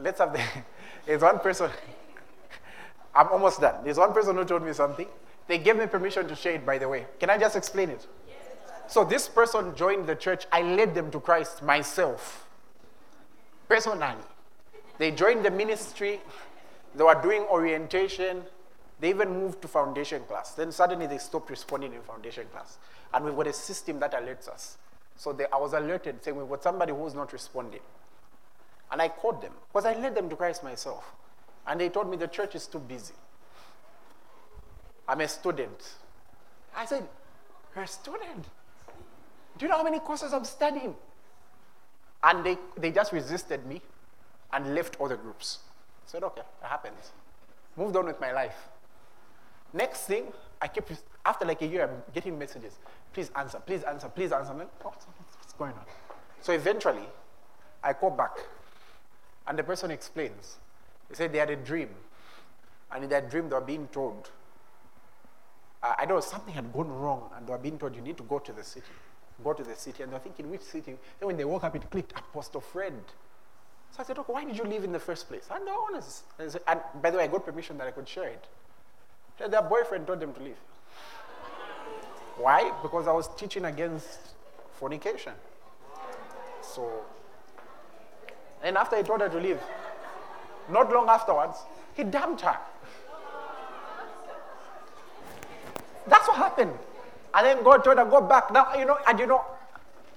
Let's 0.00 0.18
have 0.18 0.32
the. 0.32 0.42
there's 1.06 1.22
one 1.22 1.38
person. 1.38 1.70
I'm 3.14 3.28
almost 3.28 3.60
done. 3.60 3.82
There's 3.84 3.98
one 3.98 4.12
person 4.12 4.36
who 4.36 4.44
told 4.44 4.62
me 4.62 4.72
something. 4.72 5.06
They 5.48 5.58
gave 5.58 5.76
me 5.76 5.86
permission 5.86 6.28
to 6.28 6.36
share 6.36 6.54
it, 6.54 6.64
by 6.64 6.78
the 6.78 6.88
way. 6.88 7.06
Can 7.18 7.28
I 7.28 7.36
just 7.36 7.56
explain 7.56 7.90
it? 7.90 8.06
So 8.86 9.04
this 9.04 9.28
person 9.28 9.74
joined 9.76 10.06
the 10.06 10.16
church. 10.16 10.46
I 10.52 10.62
led 10.62 10.94
them 10.94 11.10
to 11.12 11.20
Christ 11.20 11.62
myself, 11.62 12.46
personally. 13.68 14.16
They 14.98 15.12
joined 15.12 15.44
the 15.44 15.50
ministry. 15.50 16.20
They 16.94 17.04
were 17.04 17.20
doing 17.22 17.42
orientation. 17.42 18.42
They 19.00 19.10
even 19.10 19.30
moved 19.30 19.62
to 19.62 19.68
foundation 19.68 20.22
class. 20.24 20.52
Then 20.54 20.72
suddenly 20.72 21.06
they 21.06 21.18
stopped 21.18 21.50
responding 21.50 21.94
in 21.94 22.02
foundation 22.02 22.46
class. 22.52 22.78
And 23.14 23.24
we've 23.24 23.34
got 23.34 23.46
a 23.46 23.52
system 23.52 23.98
that 24.00 24.12
alerts 24.12 24.48
us. 24.48 24.76
So 25.20 25.34
they, 25.34 25.44
I 25.52 25.58
was 25.58 25.74
alerted 25.74 26.24
saying 26.24 26.34
we've 26.34 26.48
got 26.48 26.62
somebody 26.62 26.94
who's 26.94 27.12
not 27.12 27.30
responding. 27.34 27.82
And 28.90 29.02
I 29.02 29.08
called 29.10 29.42
them 29.42 29.52
because 29.68 29.84
I 29.84 29.92
led 29.92 30.14
them 30.14 30.30
to 30.30 30.34
Christ 30.34 30.64
myself. 30.64 31.04
And 31.66 31.78
they 31.78 31.90
told 31.90 32.10
me 32.10 32.16
the 32.16 32.26
church 32.26 32.54
is 32.54 32.66
too 32.66 32.78
busy. 32.78 33.12
I'm 35.06 35.20
a 35.20 35.28
student. 35.28 35.96
I 36.74 36.86
said, 36.86 37.06
You're 37.74 37.84
a 37.84 37.86
student? 37.86 38.46
Do 39.58 39.66
you 39.66 39.68
know 39.68 39.76
how 39.76 39.84
many 39.84 39.98
courses 39.98 40.32
I'm 40.32 40.46
studying? 40.46 40.94
And 42.24 42.42
they, 42.42 42.56
they 42.78 42.90
just 42.90 43.12
resisted 43.12 43.66
me 43.66 43.82
and 44.54 44.74
left 44.74 44.96
other 45.02 45.18
groups. 45.18 45.58
I 46.06 46.12
said, 46.12 46.22
okay, 46.24 46.42
that 46.62 46.70
happens. 46.70 47.10
Moved 47.76 47.94
on 47.94 48.06
with 48.06 48.18
my 48.22 48.32
life. 48.32 48.56
Next 49.74 50.06
thing, 50.06 50.32
I 50.62 50.68
kept, 50.68 50.92
after 51.24 51.44
like 51.44 51.62
a 51.62 51.66
year, 51.66 51.84
I'm 51.84 52.02
getting 52.12 52.38
messages. 52.38 52.78
Please 53.12 53.30
answer, 53.34 53.58
please 53.64 53.82
answer, 53.82 54.08
please 54.08 54.32
answer. 54.32 54.54
Like, 54.54 54.68
oh, 54.84 54.88
what's 54.88 55.52
going 55.58 55.72
on? 55.72 55.84
So 56.42 56.52
eventually, 56.52 57.08
I 57.82 57.92
call 57.92 58.10
back, 58.10 58.36
and 59.46 59.58
the 59.58 59.62
person 59.62 59.90
explains. 59.90 60.58
They 61.08 61.14
said 61.14 61.32
they 61.32 61.38
had 61.38 61.50
a 61.50 61.56
dream, 61.56 61.88
and 62.92 63.04
in 63.04 63.10
that 63.10 63.30
dream, 63.30 63.48
they 63.48 63.54
were 63.54 63.60
being 63.60 63.88
told, 63.88 64.30
uh, 65.82 65.94
I 65.98 66.04
know 66.04 66.20
something 66.20 66.52
had 66.52 66.72
gone 66.72 66.90
wrong, 66.90 67.30
and 67.36 67.46
they 67.46 67.52
were 67.52 67.58
being 67.58 67.78
told, 67.78 67.96
you 67.96 68.02
need 68.02 68.18
to 68.18 68.22
go 68.24 68.38
to 68.38 68.52
the 68.52 68.62
city. 68.62 68.86
Go 69.42 69.54
to 69.54 69.62
the 69.62 69.74
city, 69.74 70.02
and 70.02 70.12
they're 70.12 70.20
thinking, 70.20 70.50
which 70.50 70.60
city? 70.60 70.98
Then 71.18 71.26
when 71.26 71.36
they 71.38 71.46
woke 71.46 71.64
up, 71.64 71.74
it 71.74 71.90
clicked, 71.90 72.12
Apostle 72.12 72.60
Fred. 72.60 72.92
So 73.92 74.00
I 74.00 74.02
said, 74.04 74.18
okay, 74.18 74.32
why 74.32 74.44
did 74.44 74.58
you 74.58 74.64
leave 74.64 74.84
in 74.84 74.92
the 74.92 75.00
first 75.00 75.26
place? 75.26 75.48
And 75.50 75.66
they're 75.66 75.74
honest. 75.74 76.24
And, 76.38 76.52
said, 76.52 76.60
and 76.68 76.80
by 77.00 77.10
the 77.10 77.16
way, 77.16 77.24
I 77.24 77.26
got 77.26 77.46
permission 77.46 77.78
that 77.78 77.86
I 77.86 77.90
could 77.90 78.06
share 78.06 78.28
it. 78.28 78.46
Their 79.48 79.62
boyfriend 79.62 80.06
told 80.06 80.20
them 80.20 80.34
to 80.34 80.42
leave. 80.42 80.58
Why? 82.36 82.72
Because 82.82 83.06
I 83.08 83.12
was 83.12 83.28
teaching 83.36 83.64
against 83.64 84.18
fornication. 84.74 85.32
So, 86.62 86.90
and 88.62 88.76
after 88.76 88.96
he 88.96 89.02
told 89.02 89.20
her 89.20 89.28
to 89.28 89.38
leave, 89.38 89.60
not 90.70 90.92
long 90.92 91.08
afterwards, 91.08 91.58
he 91.94 92.04
dumped 92.04 92.42
her. 92.42 92.56
That's 96.06 96.26
what 96.28 96.36
happened. 96.36 96.72
And 97.34 97.46
then 97.46 97.62
God 97.62 97.84
told 97.84 97.98
her, 97.98 98.04
go 98.04 98.20
back. 98.20 98.52
Now, 98.52 98.74
you 98.74 98.84
know, 98.84 98.98
and 99.06 99.18
you 99.18 99.26
know, 99.26 99.44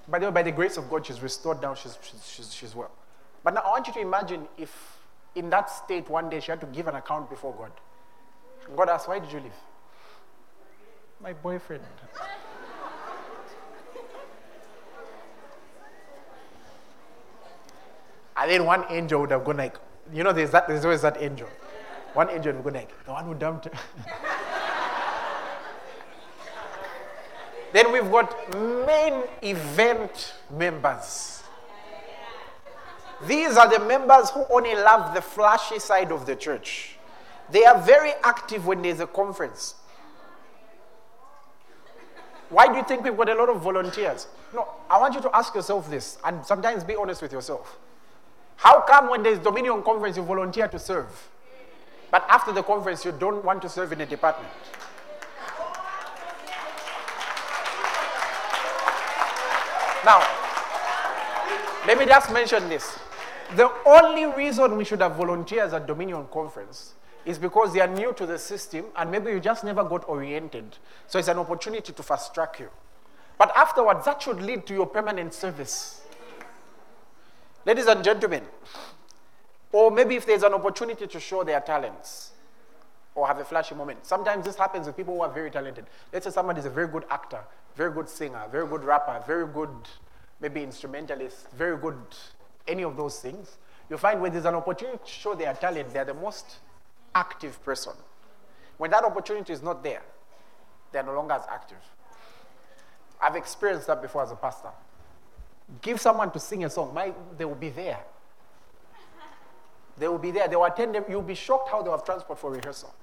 by 0.07 0.19
the 0.19 0.25
way, 0.27 0.31
by 0.31 0.43
the 0.43 0.51
grace 0.51 0.77
of 0.77 0.89
God, 0.89 1.05
she's 1.05 1.21
restored 1.21 1.61
now, 1.61 1.73
she's, 1.75 1.97
she's, 2.01 2.27
she's, 2.27 2.53
she's 2.53 2.75
well. 2.75 2.91
But 3.43 3.53
now 3.53 3.61
I 3.61 3.69
want 3.69 3.87
you 3.87 3.93
to 3.93 3.99
imagine 3.99 4.47
if 4.57 4.97
in 5.35 5.49
that 5.49 5.69
state 5.69 6.09
one 6.09 6.29
day 6.29 6.39
she 6.39 6.51
had 6.51 6.61
to 6.61 6.67
give 6.67 6.87
an 6.87 6.95
account 6.95 7.29
before 7.29 7.53
God. 7.53 7.71
God 8.75 8.89
asked, 8.89 9.07
Why 9.07 9.19
did 9.19 9.31
you 9.31 9.39
leave? 9.39 9.51
My 11.21 11.33
boyfriend. 11.33 11.83
and 18.35 18.51
then 18.51 18.65
one 18.65 18.85
angel 18.89 19.21
would 19.21 19.31
have 19.31 19.45
gone 19.45 19.57
like, 19.57 19.77
you 20.11 20.23
know, 20.23 20.33
there's 20.33 20.51
that 20.51 20.67
there's 20.67 20.83
always 20.83 21.01
that 21.01 21.21
angel. 21.21 21.47
One 22.13 22.29
angel 22.29 22.53
would 22.53 22.63
go 22.63 22.69
like, 22.69 23.05
the 23.05 23.11
one 23.11 23.25
who 23.25 23.33
dumped 23.33 23.67
then 27.73 27.91
we've 27.91 28.11
got 28.11 28.53
main 28.85 29.23
event 29.41 30.33
members. 30.51 31.41
These 33.25 33.57
are 33.57 33.69
the 33.69 33.79
members 33.85 34.29
who 34.31 34.45
only 34.49 34.75
love 34.75 35.13
the 35.15 35.21
flashy 35.21 35.79
side 35.79 36.11
of 36.11 36.25
the 36.25 36.35
church. 36.35 36.97
They 37.51 37.65
are 37.65 37.79
very 37.81 38.11
active 38.23 38.65
when 38.65 38.81
there's 38.81 38.99
a 38.99 39.07
conference. 39.07 39.75
Why 42.49 42.67
do 42.67 42.75
you 42.75 42.83
think 42.83 43.03
we've 43.03 43.17
got 43.17 43.29
a 43.29 43.35
lot 43.35 43.49
of 43.49 43.61
volunteers? 43.61 44.27
No, 44.53 44.67
I 44.89 44.99
want 44.99 45.15
you 45.15 45.21
to 45.21 45.35
ask 45.35 45.55
yourself 45.55 45.89
this, 45.89 46.17
and 46.23 46.45
sometimes 46.45 46.83
be 46.83 46.95
honest 46.95 47.21
with 47.21 47.31
yourself. 47.31 47.77
How 48.57 48.81
come 48.81 49.09
when 49.09 49.23
there's 49.23 49.39
Dominion 49.39 49.81
conference 49.81 50.17
you 50.17 50.23
volunteer 50.23 50.67
to 50.67 50.77
serve, 50.77 51.29
but 52.11 52.25
after 52.29 52.51
the 52.51 52.61
conference 52.61 53.03
you 53.03 53.11
don't 53.11 53.43
want 53.43 53.61
to 53.63 53.69
serve 53.69 53.91
in 53.91 54.01
a 54.01 54.05
department? 54.05 54.53
Now, 60.05 60.19
let 61.87 61.97
me 61.97 62.05
just 62.05 62.31
mention 62.31 62.69
this. 62.69 62.99
The 63.55 63.71
only 63.85 64.25
reason 64.25 64.77
we 64.77 64.83
should 64.83 65.01
have 65.01 65.15
volunteers 65.15 65.73
at 65.73 65.87
Dominion 65.87 66.25
Conference 66.31 66.93
is 67.25 67.37
because 67.37 67.73
they 67.73 67.79
are 67.79 67.87
new 67.87 68.13
to 68.13 68.25
the 68.25 68.37
system 68.37 68.85
and 68.95 69.11
maybe 69.11 69.31
you 69.31 69.39
just 69.39 69.63
never 69.63 69.83
got 69.83 70.07
oriented. 70.07 70.77
So 71.07 71.19
it's 71.19 71.27
an 71.27 71.37
opportunity 71.37 71.93
to 71.93 72.03
fast 72.03 72.33
track 72.33 72.59
you. 72.59 72.69
But 73.37 73.55
afterwards, 73.55 74.05
that 74.05 74.21
should 74.21 74.41
lead 74.41 74.65
to 74.67 74.73
your 74.73 74.85
permanent 74.85 75.33
service. 75.33 76.01
Ladies 77.65 77.87
and 77.87 78.03
gentlemen, 78.03 78.43
or 79.71 79.89
maybe 79.89 80.15
if 80.15 80.25
there's 80.25 80.43
an 80.43 80.53
opportunity 80.53 81.07
to 81.07 81.19
show 81.19 81.43
their 81.43 81.61
talents 81.61 82.31
or 83.15 83.27
have 83.27 83.39
a 83.39 83.45
flashy 83.45 83.75
moment. 83.75 84.05
Sometimes 84.05 84.45
this 84.45 84.55
happens 84.55 84.87
with 84.87 84.97
people 84.97 85.15
who 85.15 85.21
are 85.21 85.31
very 85.31 85.49
talented. 85.49 85.85
Let's 86.11 86.25
say 86.25 86.31
somebody 86.31 86.59
is 86.59 86.65
a 86.65 86.69
very 86.69 86.87
good 86.87 87.05
actor, 87.09 87.39
very 87.75 87.91
good 87.91 88.09
singer, 88.09 88.43
very 88.51 88.67
good 88.67 88.83
rapper, 88.83 89.23
very 89.25 89.47
good 89.47 89.69
maybe 90.41 90.61
instrumentalist, 90.61 91.49
very 91.51 91.77
good 91.77 91.95
any 92.67 92.83
of 92.83 92.97
those 92.97 93.19
things, 93.19 93.57
you 93.89 93.97
find 93.97 94.21
when 94.21 94.31
there's 94.31 94.45
an 94.45 94.55
opportunity 94.55 94.99
to 95.03 95.11
show 95.11 95.35
their 95.35 95.53
talent, 95.53 95.93
they're 95.93 96.05
the 96.05 96.13
most 96.13 96.57
active 97.15 97.63
person. 97.63 97.93
When 98.77 98.91
that 98.91 99.03
opportunity 99.03 99.53
is 99.53 99.61
not 99.61 99.83
there, 99.83 100.03
they're 100.91 101.03
no 101.03 101.13
longer 101.13 101.33
as 101.33 101.43
active. 101.49 101.77
I've 103.21 103.35
experienced 103.35 103.87
that 103.87 104.01
before 104.01 104.23
as 104.23 104.31
a 104.31 104.35
pastor. 104.35 104.69
Give 105.81 105.99
someone 105.99 106.31
to 106.31 106.39
sing 106.39 106.65
a 106.65 106.69
song, 106.69 106.93
my, 106.93 107.13
they 107.37 107.45
will 107.45 107.55
be 107.55 107.69
there. 107.69 107.99
They 109.97 110.07
will 110.07 110.17
be 110.17 110.31
there. 110.31 110.47
They 110.47 110.55
will 110.55 110.65
attend 110.65 110.95
them. 110.95 111.05
You'll 111.07 111.21
be 111.21 111.35
shocked 111.35 111.69
how 111.69 111.81
they 111.81 111.91
have 111.91 112.03
transport 112.03 112.39
for 112.39 112.51
rehearsal. 112.51 112.93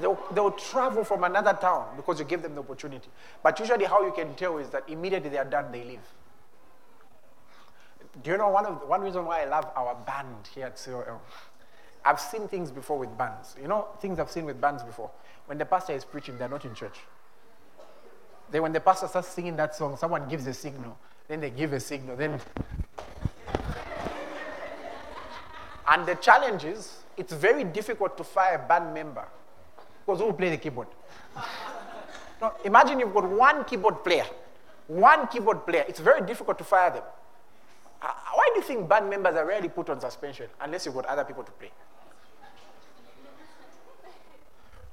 They'll, 0.00 0.18
they'll 0.32 0.52
travel 0.52 1.04
from 1.04 1.24
another 1.24 1.52
town 1.52 1.96
because 1.96 2.18
you 2.18 2.24
give 2.24 2.42
them 2.42 2.54
the 2.54 2.60
opportunity. 2.60 3.08
But 3.42 3.58
usually, 3.58 3.84
how 3.84 4.04
you 4.04 4.12
can 4.12 4.34
tell 4.34 4.58
is 4.58 4.70
that 4.70 4.88
immediately 4.88 5.30
they 5.30 5.38
are 5.38 5.44
done, 5.44 5.70
they 5.72 5.84
leave. 5.84 6.00
Do 8.22 8.30
you 8.30 8.36
know 8.36 8.48
one, 8.50 8.66
of 8.66 8.86
one 8.88 9.00
reason 9.00 9.24
why 9.24 9.42
I 9.42 9.44
love 9.46 9.70
our 9.74 9.94
band 9.94 10.48
here 10.54 10.66
at 10.66 10.82
COL? 10.82 11.20
I've 12.04 12.20
seen 12.20 12.48
things 12.48 12.70
before 12.70 12.98
with 12.98 13.16
bands. 13.16 13.54
You 13.60 13.68
know, 13.68 13.88
things 14.00 14.18
I've 14.18 14.30
seen 14.30 14.44
with 14.44 14.60
bands 14.60 14.82
before. 14.82 15.10
When 15.46 15.58
the 15.58 15.64
pastor 15.64 15.92
is 15.92 16.04
preaching, 16.04 16.38
they're 16.38 16.48
not 16.48 16.64
in 16.64 16.74
church. 16.74 16.98
Then, 18.50 18.62
when 18.62 18.72
the 18.72 18.80
pastor 18.80 19.08
starts 19.08 19.28
singing 19.28 19.56
that 19.56 19.74
song, 19.74 19.96
someone 19.96 20.28
gives 20.28 20.46
a 20.46 20.54
signal. 20.54 20.98
Then 21.28 21.40
they 21.40 21.50
give 21.50 21.72
a 21.72 21.80
signal. 21.80 22.16
Then. 22.16 22.40
And 25.88 26.06
the 26.06 26.14
challenge 26.16 26.64
is, 26.64 26.98
it's 27.16 27.32
very 27.32 27.64
difficult 27.64 28.16
to 28.16 28.24
fire 28.24 28.56
a 28.62 28.68
band 28.68 28.94
member 28.94 29.24
because 30.04 30.20
who 30.20 30.26
will 30.26 30.32
play 30.32 30.50
the 30.50 30.56
keyboard? 30.56 30.88
now, 32.40 32.54
imagine 32.64 33.00
you've 33.00 33.14
got 33.14 33.28
one 33.28 33.64
keyboard 33.64 34.02
player. 34.04 34.26
One 34.86 35.28
keyboard 35.28 35.66
player. 35.66 35.84
It's 35.88 36.00
very 36.00 36.26
difficult 36.26 36.58
to 36.58 36.64
fire 36.64 36.90
them. 36.90 37.02
Uh, 38.00 38.10
why 38.34 38.48
do 38.52 38.60
you 38.60 38.66
think 38.66 38.88
band 38.88 39.08
members 39.08 39.36
are 39.36 39.46
rarely 39.46 39.68
put 39.68 39.88
on 39.88 40.00
suspension 40.00 40.46
unless 40.60 40.84
you've 40.84 40.94
got 40.94 41.06
other 41.06 41.24
people 41.24 41.44
to 41.44 41.52
play? 41.52 41.70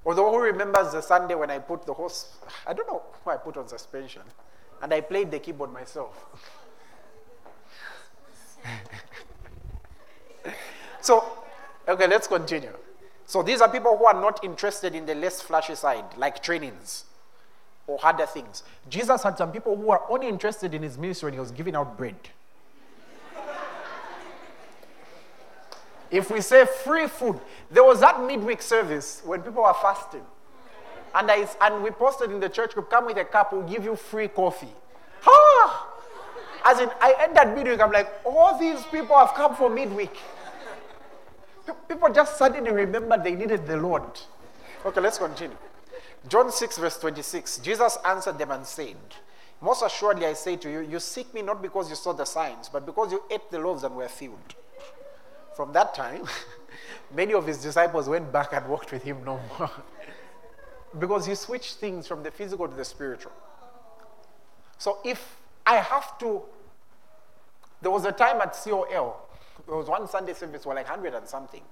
Although 0.06 0.32
who 0.32 0.40
remembers 0.40 0.94
the 0.94 1.02
Sunday 1.02 1.36
when 1.36 1.52
I 1.52 1.60
put 1.60 1.86
the 1.86 1.94
horse, 1.94 2.38
I 2.66 2.74
don't 2.74 2.88
know 2.88 3.02
who 3.24 3.32
I 3.32 3.38
put 3.38 3.58
on 3.58 3.68
suspension, 3.68 4.22
and 4.82 4.94
I 4.94 5.02
played 5.02 5.30
the 5.32 5.40
keyboard 5.40 5.74
myself. 5.74 6.26
so, 11.02 11.26
okay, 11.88 12.08
let's 12.08 12.28
continue. 12.28 12.74
So 13.26 13.44
these 13.44 13.62
are 13.62 13.70
people 13.70 13.96
who 13.98 14.06
are 14.06 14.20
not 14.20 14.44
interested 14.44 14.96
in 14.96 15.06
the 15.06 15.16
less 15.16 15.42
flashy 15.42 15.76
side, 15.76 16.06
like 16.18 16.42
trainings 16.42 17.06
or 17.86 18.00
harder 18.00 18.26
things. 18.26 18.64
Jesus 18.90 19.24
had 19.24 19.38
some 19.38 19.52
people 19.52 19.76
who 19.76 19.84
were 19.84 20.02
only 20.12 20.28
interested 20.28 20.74
in 20.74 20.82
his 20.82 20.98
ministry 20.98 21.28
when 21.28 21.34
he 21.34 21.40
was 21.40 21.52
giving 21.52 21.76
out 21.76 21.98
bread. 21.98 22.16
If 26.12 26.32
we 26.32 26.42
say 26.42 26.66
free 26.66 27.08
food, 27.08 27.40
there 27.70 27.84
was 27.84 28.00
that 28.00 28.22
midweek 28.22 28.62
service 28.62 29.22
when 29.26 29.42
people 29.42 29.64
were 29.64 29.74
fasting. 29.74 30.24
And, 31.14 31.30
I, 31.30 31.48
and 31.62 31.84
we 31.84 31.92
posted 31.92 32.32
in 32.32 32.40
the 32.40 32.50
church 32.50 32.74
group, 32.74 32.90
come 32.90 33.06
with 33.06 33.18
a 33.18 33.26
cup, 33.26 33.52
we'll 33.52 33.64
give 33.64 33.84
you 33.84 33.96
free 33.96 34.28
coffee. 34.28 34.74
Ah! 35.26 35.88
As 36.66 36.80
in, 36.80 36.90
I 37.02 37.16
entered 37.20 37.56
midweek, 37.56 37.80
I'm 37.80 37.92
like, 37.92 38.10
all 38.26 38.58
these 38.60 38.84
people 38.86 39.18
have 39.18 39.34
come 39.34 39.56
for 39.56 39.70
midweek. 39.70 40.16
People 41.88 42.12
just 42.12 42.38
suddenly 42.38 42.72
remembered 42.72 43.24
they 43.24 43.36
needed 43.36 43.68
the 43.68 43.78
Lord. 43.78 44.04
Okay, 44.86 45.02
let's 45.02 45.18
continue. 45.18 45.58
John 46.28 46.52
6, 46.52 46.78
verse 46.78 46.98
26. 46.98 47.60
Jesus 47.60 47.98
answered 48.06 48.38
them 48.38 48.52
and 48.52 48.66
said, 48.66 48.98
Most 49.62 49.84
assuredly 49.84 50.26
I 50.26 50.34
say 50.34 50.58
to 50.58 50.70
you, 50.70 50.80
you 50.82 51.00
seek 51.00 51.34
me 51.34 51.42
not 51.42 51.62
because 51.62 51.90
you 51.90 51.96
saw 51.96 52.14
the 52.14 52.26
signs, 52.26 52.70
but 52.70 52.86
because 52.86 53.12
you 53.12 53.24
ate 53.30 53.50
the 53.52 53.60
loaves 53.60 53.84
and 53.84 53.96
were 53.96 54.08
filled. 54.08 54.56
From 55.60 55.74
that 55.74 55.94
time, 55.94 56.24
many 57.14 57.34
of 57.34 57.46
his 57.46 57.58
disciples 57.58 58.08
went 58.08 58.32
back 58.32 58.54
and 58.54 58.66
walked 58.70 58.94
with 58.94 59.04
him 59.04 59.26
no 59.26 59.42
more. 59.60 59.70
because 61.00 61.26
he 61.26 61.36
switched 61.36 61.76
things 61.76 62.08
from 62.08 62.24
the 62.24 62.32
physical 62.32 62.66
to 62.66 62.74
the 62.74 62.86
spiritual. 62.86 63.34
So 64.78 65.00
if 65.04 65.36
I 65.66 65.76
have 65.76 66.18
to, 66.20 66.44
there 67.82 67.92
was 67.92 68.06
a 68.06 68.14
time 68.14 68.40
at 68.40 68.54
COL, 68.54 69.30
there 69.68 69.76
was 69.76 69.90
one 69.90 70.08
Sunday 70.08 70.34
service 70.34 70.66
were 70.66 70.74
like 70.74 70.88
100 70.88 71.14
and 71.14 71.28
something, 71.28 71.64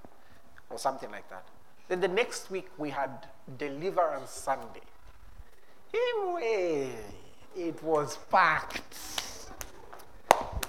or 0.68 0.78
something 0.78 1.10
like 1.10 1.26
that. 1.30 1.46
Then 1.88 2.02
the 2.02 2.08
next 2.08 2.50
week 2.50 2.68
we 2.76 2.90
had 2.90 3.26
Deliverance 3.56 4.32
Sunday. 4.32 4.82
Anyway, 5.94 6.90
it 7.56 7.82
was 7.82 8.18
packed. 8.30 8.98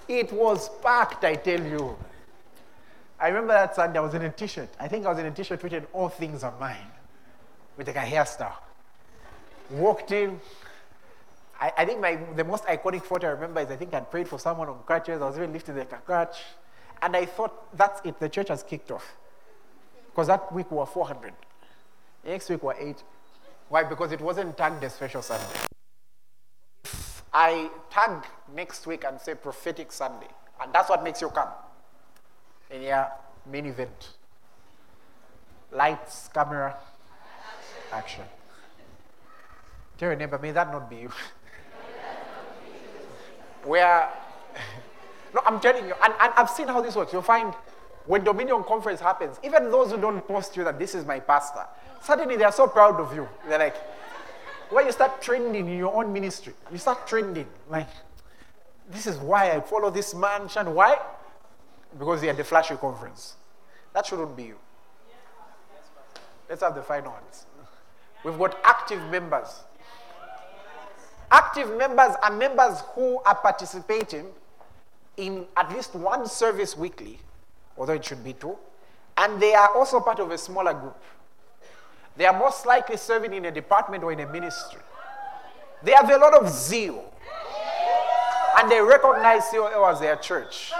It 0.07 0.31
was 0.31 0.69
packed, 0.81 1.25
I 1.25 1.35
tell 1.35 1.61
you. 1.61 1.97
I 3.19 3.27
remember 3.27 3.53
that 3.53 3.75
Sunday 3.75 3.99
I 3.99 4.01
was 4.01 4.13
in 4.13 4.21
a 4.21 4.29
t-shirt. 4.29 4.69
I 4.79 4.87
think 4.87 5.05
I 5.05 5.09
was 5.09 5.19
in 5.19 5.25
a 5.25 5.31
t-shirt 5.31 5.61
written 5.63 5.85
"All 5.93 6.09
things 6.09 6.43
are 6.43 6.53
mine," 6.59 6.91
with 7.77 7.87
like 7.87 7.95
a 7.95 7.99
hairstyle. 7.99 8.55
Walked 9.69 10.11
in. 10.11 10.39
I, 11.59 11.73
I 11.77 11.85
think 11.85 11.99
my 11.99 12.15
the 12.35 12.43
most 12.43 12.63
iconic 12.65 13.03
photo 13.03 13.27
I 13.27 13.31
remember 13.31 13.59
is 13.61 13.69
I 13.69 13.75
think 13.75 13.93
I'd 13.93 14.09
prayed 14.09 14.27
for 14.27 14.39
someone 14.39 14.69
on 14.69 14.79
crutches. 14.85 15.21
I 15.21 15.25
was 15.25 15.37
even 15.37 15.51
lifting 15.51 15.75
the 15.75 15.85
crutch. 15.85 16.37
And 17.01 17.15
I 17.15 17.25
thought, 17.25 17.75
that's 17.77 18.01
it, 18.05 18.19
the 18.19 18.29
church 18.29 18.49
has 18.49 18.63
kicked 18.63 18.91
off. 18.91 19.15
Because 20.07 20.27
that 20.27 20.51
week 20.51 20.69
we 20.71 20.77
were 20.77 20.85
400. 20.85 21.33
Next 22.25 22.49
week 22.49 22.61
we 22.61 22.67
were 22.67 22.75
8. 22.77 23.03
Why? 23.69 23.83
Because 23.83 24.11
it 24.11 24.19
wasn't 24.19 24.57
tagged 24.57 24.83
a 24.83 24.89
special 24.89 25.21
Sunday. 25.21 25.45
I 27.31 27.69
tag 27.89 28.25
next 28.53 28.85
week 28.87 29.05
and 29.05 29.19
say 29.19 29.35
prophetic 29.35 29.91
Sunday. 29.91 30.27
And 30.61 30.73
that's 30.73 30.89
what 30.89 31.03
makes 31.03 31.21
you 31.21 31.29
come. 31.29 31.47
In 32.69 32.83
your 32.83 33.11
main 33.49 33.65
event. 33.65 34.09
Lights, 35.71 36.29
camera, 36.33 36.75
action. 37.91 38.23
Your 39.99 40.15
neighbor, 40.15 40.39
may 40.39 40.51
that 40.51 40.71
not 40.71 40.89
be 40.89 40.97
you. 40.97 41.11
Where 43.63 44.09
no, 45.35 45.41
I'm 45.45 45.59
telling 45.59 45.85
you, 45.85 45.93
and, 46.03 46.13
and 46.19 46.33
I've 46.35 46.49
seen 46.49 46.67
how 46.67 46.81
this 46.81 46.95
works. 46.95 47.13
You'll 47.13 47.21
find 47.21 47.53
when 48.05 48.23
Dominion 48.23 48.63
Conference 48.63 48.99
happens, 48.99 49.39
even 49.43 49.69
those 49.69 49.91
who 49.91 49.97
don't 49.97 50.25
post 50.27 50.57
you 50.57 50.63
that 50.63 50.79
this 50.79 50.95
is 50.95 51.05
my 51.05 51.19
pastor, 51.19 51.65
suddenly 52.01 52.37
they 52.37 52.43
are 52.43 52.51
so 52.51 52.67
proud 52.67 52.99
of 52.99 53.13
you. 53.13 53.27
They're 53.47 53.59
like, 53.59 53.75
when 54.69 54.85
you 54.85 54.91
start 54.91 55.21
trending 55.21 55.67
in 55.67 55.77
your 55.77 55.93
own 55.93 56.13
ministry, 56.13 56.53
you 56.71 56.77
start 56.77 57.07
trending. 57.07 57.47
Like, 57.69 57.89
this 58.89 59.05
is 59.05 59.17
why 59.17 59.51
I 59.51 59.61
follow 59.61 59.89
this 59.89 60.15
man. 60.15 60.49
And 60.57 60.73
why? 60.73 60.97
Because 61.97 62.21
he 62.21 62.27
had 62.27 62.37
the 62.37 62.43
flashy 62.43 62.75
conference. 62.75 63.35
That 63.93 64.05
shouldn't 64.05 64.35
be 64.35 64.43
you. 64.43 64.57
Let's 66.47 66.61
have 66.61 66.75
the 66.75 66.81
final 66.81 67.11
ones. 67.11 67.45
We've 68.23 68.37
got 68.37 68.57
active 68.63 69.01
members. 69.09 69.63
Active 71.31 71.77
members 71.77 72.15
are 72.23 72.31
members 72.31 72.81
who 72.95 73.19
are 73.25 73.35
participating 73.35 74.25
in 75.17 75.45
at 75.55 75.71
least 75.71 75.93
one 75.95 76.25
service 76.27 76.75
weekly, 76.75 77.19
although 77.77 77.93
it 77.93 78.03
should 78.03 78.23
be 78.23 78.33
two, 78.33 78.57
and 79.17 79.39
they 79.41 79.53
are 79.53 79.75
also 79.75 79.99
part 79.99 80.19
of 80.19 80.31
a 80.31 80.37
smaller 80.37 80.73
group. 80.73 80.97
They 82.17 82.25
are 82.25 82.37
most 82.37 82.65
likely 82.65 82.97
serving 82.97 83.33
in 83.33 83.45
a 83.45 83.51
department 83.51 84.03
or 84.03 84.11
in 84.11 84.19
a 84.21 84.27
ministry. 84.27 84.81
They 85.83 85.91
have 85.91 86.09
a 86.09 86.17
lot 86.17 86.33
of 86.33 86.49
zeal, 86.49 87.13
and 88.57 88.71
they 88.71 88.81
recognize 88.81 89.43
COL 89.51 89.85
as 89.85 89.99
their 89.99 90.15
church. 90.15 90.71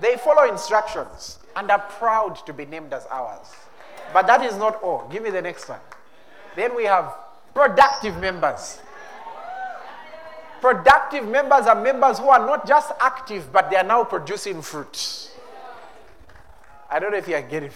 They 0.00 0.16
follow 0.16 0.50
instructions 0.50 1.38
and 1.56 1.70
are 1.70 1.78
proud 1.78 2.44
to 2.46 2.52
be 2.52 2.64
named 2.64 2.92
as 2.92 3.06
ours. 3.10 3.46
But 4.12 4.26
that 4.26 4.42
is 4.44 4.56
not 4.56 4.82
all. 4.82 5.08
Give 5.10 5.22
me 5.22 5.30
the 5.30 5.42
next 5.42 5.68
one. 5.68 5.80
Then 6.56 6.74
we 6.74 6.84
have 6.84 7.14
productive 7.54 8.18
members. 8.18 8.80
Productive 10.60 11.26
members 11.26 11.66
are 11.66 11.80
members 11.80 12.18
who 12.18 12.28
are 12.28 12.38
not 12.38 12.66
just 12.66 12.92
active, 13.00 13.52
but 13.52 13.70
they 13.70 13.76
are 13.76 13.84
now 13.84 14.04
producing 14.04 14.60
fruit. 14.60 15.30
I 16.90 16.98
don't 16.98 17.12
know 17.12 17.18
if 17.18 17.28
you 17.28 17.36
are 17.36 17.42
getting 17.42 17.70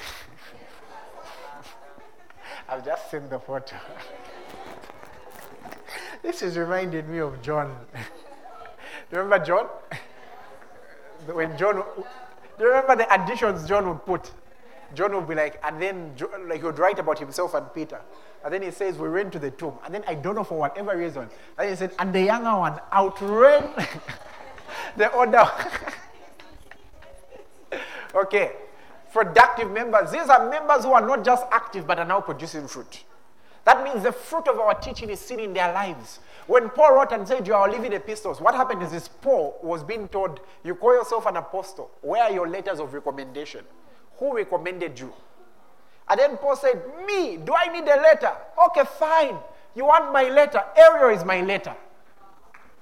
I've 2.68 2.84
just 2.84 3.10
seen 3.10 3.28
the 3.28 3.38
photo. 3.38 3.76
this 6.22 6.42
is 6.42 6.58
reminding 6.58 7.10
me 7.10 7.18
of 7.18 7.40
John. 7.40 7.76
remember 9.10 9.44
John? 9.44 9.68
When 11.32 11.56
John, 11.56 11.76
do 11.76 12.64
you 12.64 12.68
remember 12.68 12.96
the 12.96 13.12
additions 13.14 13.68
John 13.68 13.88
would 13.88 14.04
put? 14.04 14.30
John 14.94 15.14
would 15.14 15.28
be 15.28 15.34
like, 15.34 15.60
and 15.64 15.80
then 15.80 16.14
like 16.46 16.60
he 16.60 16.64
would 16.64 16.78
write 16.78 16.98
about 16.98 17.18
himself 17.18 17.54
and 17.54 17.72
Peter. 17.74 18.00
And 18.44 18.52
then 18.52 18.62
he 18.62 18.70
says, 18.70 18.98
We 18.98 19.08
ran 19.08 19.30
to 19.30 19.38
the 19.38 19.50
tomb. 19.50 19.74
And 19.84 19.94
then 19.94 20.04
I 20.06 20.14
don't 20.14 20.34
know 20.34 20.44
for 20.44 20.58
whatever 20.58 20.96
reason. 20.96 21.28
And 21.58 21.70
he 21.70 21.76
said, 21.76 21.92
And 21.98 22.14
the 22.14 22.22
younger 22.22 22.56
one 22.58 22.78
outran 22.92 23.70
the 24.96 25.12
other. 25.12 25.50
okay. 28.14 28.52
Productive 29.12 29.70
members. 29.70 30.10
These 30.10 30.28
are 30.28 30.50
members 30.50 30.84
who 30.84 30.92
are 30.92 31.00
not 31.06 31.24
just 31.24 31.46
active 31.50 31.86
but 31.86 31.98
are 31.98 32.04
now 32.04 32.20
producing 32.20 32.68
fruit. 32.68 33.04
That 33.64 33.82
means 33.82 34.02
the 34.02 34.12
fruit 34.12 34.46
of 34.48 34.58
our 34.58 34.74
teaching 34.74 35.08
is 35.08 35.20
seen 35.20 35.40
in 35.40 35.54
their 35.54 35.72
lives. 35.72 36.18
When 36.46 36.68
Paul 36.68 36.96
wrote 36.96 37.12
and 37.12 37.26
said, 37.26 37.46
You 37.46 37.54
are 37.54 37.70
living 37.70 37.92
epistles, 37.92 38.40
what 38.40 38.54
happened 38.54 38.82
is 38.82 38.90
this 38.90 39.08
Paul 39.08 39.58
was 39.62 39.82
being 39.82 40.08
told, 40.08 40.40
You 40.62 40.74
call 40.74 40.94
yourself 40.94 41.26
an 41.26 41.36
apostle. 41.36 41.90
Where 42.02 42.22
are 42.22 42.32
your 42.32 42.48
letters 42.48 42.80
of 42.80 42.92
recommendation? 42.92 43.64
Who 44.18 44.34
recommended 44.36 44.98
you? 44.98 45.12
And 46.08 46.20
then 46.20 46.36
Paul 46.36 46.56
said, 46.56 46.82
Me, 47.06 47.38
do 47.38 47.54
I 47.54 47.72
need 47.72 47.84
a 47.84 47.96
letter? 47.96 48.32
Okay, 48.66 48.82
fine. 48.98 49.36
You 49.74 49.86
want 49.86 50.12
my 50.12 50.24
letter? 50.24 50.62
Ariel 50.76 51.16
is 51.18 51.24
my 51.24 51.40
letter. 51.40 51.74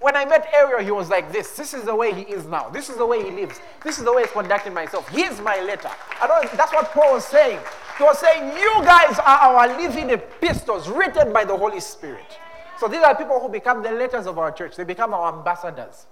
When 0.00 0.16
I 0.16 0.24
met 0.24 0.48
Ariel, 0.52 0.80
he 0.80 0.90
was 0.90 1.08
like 1.08 1.30
this. 1.32 1.56
This 1.56 1.72
is 1.72 1.84
the 1.84 1.94
way 1.94 2.12
he 2.12 2.22
is 2.22 2.44
now. 2.46 2.68
This 2.68 2.90
is 2.90 2.96
the 2.96 3.06
way 3.06 3.22
he 3.22 3.30
lives. 3.30 3.60
This 3.84 3.98
is 3.98 4.04
the 4.04 4.12
way 4.12 4.22
he's 4.22 4.32
conducting 4.32 4.74
myself. 4.74 5.08
Here's 5.08 5.40
my 5.40 5.60
letter. 5.60 5.90
That's 6.20 6.72
what 6.72 6.90
Paul 6.90 7.14
was 7.14 7.24
saying. 7.24 7.60
He 7.96 8.02
was 8.02 8.18
saying, 8.18 8.56
You 8.58 8.82
guys 8.84 9.16
are 9.20 9.38
our 9.38 9.68
living 9.78 10.10
epistles 10.10 10.88
written 10.88 11.32
by 11.32 11.44
the 11.44 11.56
Holy 11.56 11.78
Spirit. 11.78 12.36
So 12.82 12.88
these 12.88 13.02
are 13.02 13.14
people 13.14 13.38
who 13.38 13.48
become 13.48 13.80
the 13.80 13.92
letters 13.92 14.26
of 14.26 14.40
our 14.40 14.50
church, 14.50 14.74
they 14.74 14.82
become 14.82 15.14
our 15.14 15.38
ambassadors. 15.38 16.06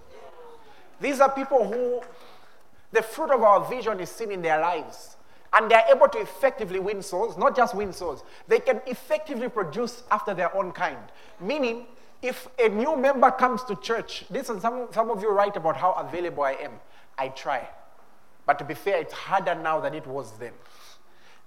These 1.01 1.19
are 1.19 1.29
people 1.29 1.67
who 1.67 2.01
the 2.93 3.03
fruit 3.03 3.33
of 3.33 3.43
our 3.43 3.69
vision 3.69 3.99
is 3.99 4.09
seen 4.09 4.31
in 4.31 4.41
their 4.41 4.61
lives. 4.61 5.17
And 5.53 5.69
they're 5.69 5.83
able 5.93 6.07
to 6.07 6.19
effectively 6.21 6.79
win 6.79 7.03
souls, 7.03 7.37
not 7.37 7.57
just 7.57 7.75
win 7.75 7.93
souls, 7.93 8.23
they 8.47 8.61
can 8.61 8.81
effectively 8.87 9.49
produce 9.49 10.05
after 10.13 10.33
their 10.33 10.57
own 10.57 10.71
kind. 10.71 10.97
Meaning, 11.41 11.87
if 12.23 12.47
a 12.57 12.69
new 12.69 12.97
member 12.97 13.33
comes 13.33 13.65
to 13.65 13.75
church, 13.75 14.25
listen, 14.31 14.61
some, 14.61 14.87
some 14.93 15.11
of 15.11 15.21
you 15.23 15.31
write 15.33 15.57
about 15.57 15.77
how 15.77 15.95
available 15.95 16.45
I 16.45 16.53
am. 16.53 16.75
I 17.19 17.31
try. 17.31 17.69
But 18.47 18.61
to 18.61 18.65
be 18.65 18.75
fair, 18.75 18.99
it's 19.01 19.13
harder 19.13 19.57
now 19.57 19.81
than 19.81 19.93
it 19.93 20.07
was 20.07 20.39
then. 20.39 20.53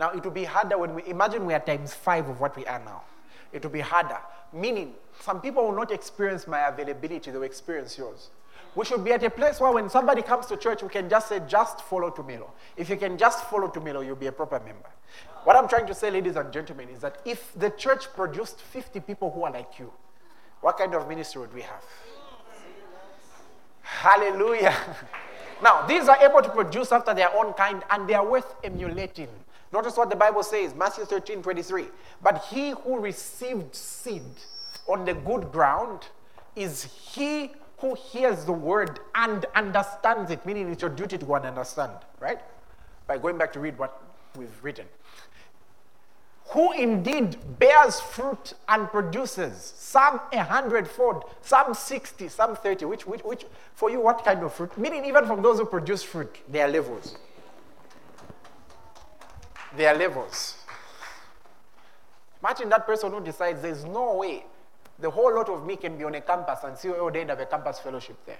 Now, 0.01 0.09
it 0.09 0.21
will 0.21 0.31
be 0.31 0.43
harder 0.43 0.77
when 0.77 0.93
we 0.93 1.05
imagine 1.05 1.45
we 1.45 1.53
are 1.53 1.61
times 1.61 1.93
five 1.93 2.27
of 2.27 2.41
what 2.41 2.57
we 2.57 2.65
are 2.65 2.79
now. 2.83 3.03
It 3.53 3.63
will 3.63 3.71
be 3.71 3.79
harder. 3.79 4.17
Meaning, 4.51 4.95
some 5.19 5.41
people 5.41 5.65
will 5.65 5.75
not 5.75 5.91
experience 5.91 6.47
my 6.47 6.67
availability, 6.67 7.31
they 7.31 7.37
will 7.37 7.43
experience 7.43 7.97
yours. 7.97 8.29
We 8.75 8.85
should 8.85 9.03
be 9.03 9.11
at 9.11 9.23
a 9.23 9.29
place 9.29 9.59
where 9.59 9.71
when 9.71 9.89
somebody 9.89 10.21
comes 10.23 10.47
to 10.47 10.57
church, 10.57 10.81
we 10.81 10.89
can 10.89 11.07
just 11.07 11.29
say, 11.29 11.41
just 11.47 11.81
follow 11.81 12.09
Tumelo. 12.09 12.49
If 12.75 12.89
you 12.89 12.97
can 12.97 13.17
just 13.17 13.45
follow 13.45 13.67
Tumelo, 13.67 14.03
you'll 14.03 14.15
be 14.15 14.27
a 14.27 14.31
proper 14.31 14.59
member. 14.59 14.89
What 15.43 15.55
I'm 15.55 15.67
trying 15.67 15.85
to 15.87 15.93
say, 15.93 16.09
ladies 16.09 16.35
and 16.37 16.51
gentlemen, 16.51 16.89
is 16.89 16.99
that 17.01 17.17
if 17.25 17.53
the 17.55 17.69
church 17.69 18.11
produced 18.13 18.59
50 18.59 18.99
people 19.01 19.29
who 19.29 19.43
are 19.43 19.51
like 19.51 19.77
you, 19.77 19.91
what 20.61 20.77
kind 20.77 20.95
of 20.95 21.07
ministry 21.07 21.41
would 21.41 21.53
we 21.53 21.61
have? 21.61 21.83
Hallelujah. 23.81 24.75
Now, 25.61 25.85
these 25.87 26.09
are 26.09 26.17
able 26.21 26.41
to 26.41 26.49
produce 26.49 26.91
after 26.91 27.13
their 27.13 27.33
own 27.33 27.53
kind 27.53 27.83
and 27.89 28.05
they 28.05 28.15
are 28.15 28.25
worth 28.29 28.53
emulating. 28.65 29.29
Notice 29.71 29.95
what 29.95 30.09
the 30.09 30.15
Bible 30.15 30.43
says, 30.43 30.75
Matthew 30.75 31.05
13 31.05 31.41
23. 31.41 31.85
But 32.21 32.43
he 32.49 32.71
who 32.71 32.99
received 32.99 33.73
seed 33.73 34.23
on 34.87 35.05
the 35.05 35.13
good 35.13 35.51
ground 35.51 36.07
is 36.55 36.83
he 36.83 37.51
who 37.77 37.95
hears 37.95 38.45
the 38.45 38.53
word 38.53 38.99
and 39.15 39.45
understands 39.55 40.31
it, 40.31 40.45
meaning 40.45 40.69
it's 40.69 40.81
your 40.81 40.91
duty 40.91 41.17
to 41.17 41.25
go 41.25 41.35
and 41.35 41.45
understand, 41.45 41.93
right? 42.19 42.39
By 43.07 43.17
going 43.17 43.37
back 43.37 43.51
to 43.53 43.59
read 43.59 43.77
what 43.77 44.01
we've 44.35 44.63
written 44.63 44.85
who 46.53 46.71
indeed 46.73 47.37
bears 47.57 47.99
fruit 47.99 48.53
and 48.67 48.87
produces, 48.89 49.73
some 49.75 50.19
a 50.31 50.43
hundredfold, 50.43 51.23
some 51.41 51.73
60, 51.73 52.27
some 52.27 52.55
30. 52.55 52.85
Which, 52.85 53.07
which, 53.07 53.21
which, 53.23 53.45
for 53.73 53.89
you, 53.89 53.99
what 53.99 54.23
kind 54.23 54.43
of 54.43 54.53
fruit? 54.53 54.77
Meaning, 54.77 55.05
even 55.05 55.25
from 55.25 55.41
those 55.41 55.57
who 55.57 55.65
produce 55.65 56.03
fruit, 56.03 56.35
there 56.47 56.67
are 56.67 56.69
levels. 56.69 57.15
There 59.75 59.93
are 59.93 59.97
levels. 59.97 60.57
Imagine 62.43 62.69
that 62.69 62.85
person 62.85 63.11
who 63.11 63.21
decides 63.21 63.61
there's 63.61 63.85
no 63.85 64.17
way 64.17 64.45
the 65.03 65.11
whole 65.11 65.35
lot 65.35 65.49
of 65.49 65.65
me 65.65 65.75
can 65.75 65.97
be 65.97 66.05
on 66.05 66.15
a 66.15 66.21
campus 66.21 66.59
and 66.63 66.77
see 66.77 66.89
all 66.89 67.11
the 67.11 67.19
end 67.19 67.29
of 67.29 67.37
a 67.37 67.45
campus 67.45 67.77
fellowship 67.77 68.15
there. 68.25 68.39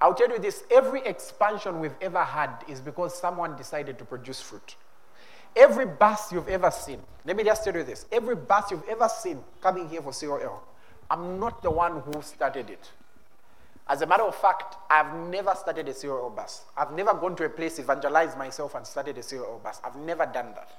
I'll 0.00 0.14
tell 0.14 0.28
you 0.28 0.40
this 0.40 0.64
every 0.68 1.00
expansion 1.02 1.78
we've 1.78 1.94
ever 2.00 2.24
had 2.24 2.50
is 2.66 2.80
because 2.80 3.16
someone 3.16 3.56
decided 3.56 3.96
to 3.98 4.04
produce 4.04 4.40
fruit. 4.40 4.74
Every 5.54 5.86
bus 5.86 6.32
you've 6.32 6.48
ever 6.48 6.72
seen, 6.72 6.98
let 7.24 7.36
me 7.36 7.44
just 7.44 7.62
tell 7.62 7.74
you 7.74 7.84
this 7.84 8.04
every 8.10 8.34
bus 8.34 8.72
you've 8.72 8.88
ever 8.88 9.08
seen 9.08 9.44
coming 9.62 9.88
here 9.88 10.02
for 10.02 10.12
COL, 10.12 10.60
I'm 11.08 11.38
not 11.38 11.62
the 11.62 11.70
one 11.70 12.00
who 12.00 12.20
started 12.20 12.68
it. 12.68 12.90
As 13.88 14.02
a 14.02 14.06
matter 14.06 14.24
of 14.24 14.34
fact, 14.34 14.76
I've 14.90 15.14
never 15.28 15.54
started 15.54 15.88
a 15.88 15.94
COL 15.94 16.30
bus. 16.30 16.62
I've 16.76 16.92
never 16.92 17.14
gone 17.14 17.36
to 17.36 17.44
a 17.44 17.48
place, 17.48 17.78
evangelized 17.78 18.36
myself, 18.36 18.74
and 18.74 18.84
started 18.84 19.18
a 19.18 19.22
COL 19.22 19.60
bus. 19.62 19.80
I've 19.84 19.96
never 19.96 20.26
done 20.26 20.52
that. 20.54 20.70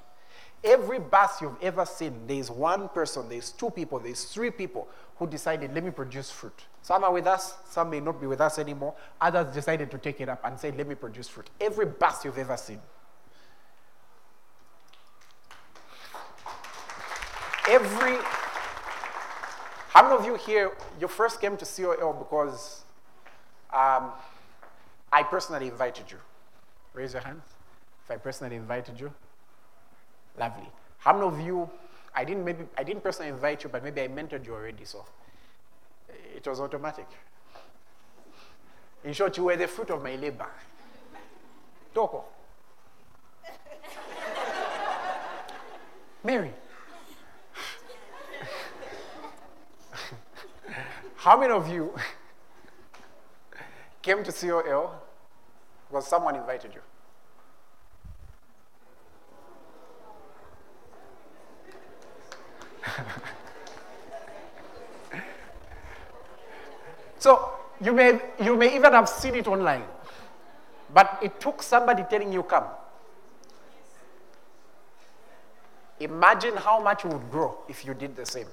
Every 0.64 1.00
bus 1.00 1.42
you've 1.42 1.60
ever 1.60 1.84
seen, 1.84 2.26
there's 2.26 2.50
one 2.50 2.88
person, 2.88 3.28
there's 3.28 3.50
two 3.50 3.70
people, 3.70 3.98
there's 3.98 4.24
three 4.24 4.50
people 4.50 4.86
who 5.16 5.26
decided, 5.26 5.74
let 5.74 5.82
me 5.82 5.90
produce 5.90 6.30
fruit. 6.30 6.66
Some 6.82 7.02
are 7.02 7.12
with 7.12 7.26
us, 7.26 7.54
some 7.68 7.90
may 7.90 7.98
not 7.98 8.20
be 8.20 8.28
with 8.28 8.40
us 8.40 8.58
anymore. 8.58 8.94
Others 9.20 9.54
decided 9.54 9.90
to 9.90 9.98
take 9.98 10.20
it 10.20 10.28
up 10.28 10.40
and 10.44 10.58
say, 10.58 10.70
let 10.70 10.86
me 10.86 10.94
produce 10.94 11.28
fruit. 11.28 11.50
Every 11.60 11.86
bus 11.86 12.24
you've 12.24 12.38
ever 12.38 12.56
seen. 12.56 12.80
Every, 17.68 18.16
how 19.90 20.02
many 20.02 20.16
of 20.16 20.26
you 20.26 20.34
here, 20.36 20.72
you 21.00 21.08
first 21.08 21.40
came 21.40 21.56
to 21.56 21.64
COL 21.64 22.12
because 22.12 22.84
um, 23.72 24.10
I 25.12 25.22
personally 25.24 25.68
invited 25.68 26.10
you? 26.10 26.18
Raise 26.94 27.14
your 27.14 27.22
hands 27.22 27.42
if 28.04 28.10
I 28.10 28.16
personally 28.16 28.56
invited 28.56 29.00
you. 29.00 29.12
Lovely. 30.38 30.68
How 30.98 31.12
many 31.12 31.26
of 31.26 31.40
you, 31.40 31.68
I 32.14 32.24
didn't 32.24 32.44
maybe, 32.44 32.64
I 32.76 32.84
didn't 32.84 33.02
personally 33.02 33.30
invite 33.30 33.64
you, 33.64 33.70
but 33.70 33.82
maybe 33.82 34.00
I 34.02 34.08
mentored 34.08 34.46
you 34.46 34.54
already, 34.54 34.84
so 34.84 35.04
eh, 36.08 36.36
it 36.36 36.46
was 36.46 36.60
automatic. 36.60 37.06
In 39.04 39.12
short, 39.12 39.36
you 39.36 39.44
were 39.44 39.56
the 39.56 39.66
fruit 39.66 39.90
of 39.90 40.02
my 40.02 40.14
labor. 40.16 40.48
Toko. 41.92 42.24
Mary. 46.24 46.52
How 51.16 51.38
many 51.38 51.52
of 51.52 51.68
you 51.68 51.92
came 54.02 54.24
to 54.24 54.32
COL 54.32 55.02
because 55.88 56.06
someone 56.06 56.36
invited 56.36 56.74
you? 56.74 56.80
so 67.18 67.52
you 67.80 67.92
may, 67.92 68.20
you 68.42 68.56
may 68.56 68.74
even 68.74 68.92
have 68.92 69.08
seen 69.08 69.34
it 69.34 69.48
online, 69.48 69.84
but 70.92 71.18
it 71.22 71.40
took 71.40 71.62
somebody 71.62 72.04
telling 72.08 72.32
you, 72.32 72.42
come. 72.42 72.64
Imagine 76.00 76.56
how 76.56 76.80
much 76.80 77.04
you 77.04 77.10
would 77.10 77.30
grow 77.30 77.58
if 77.68 77.84
you 77.84 77.94
did 77.94 78.16
the 78.16 78.26
same. 78.26 78.48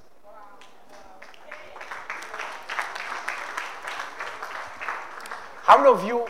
How 5.64 5.78
many 5.78 5.90
of 5.90 6.04
you 6.04 6.28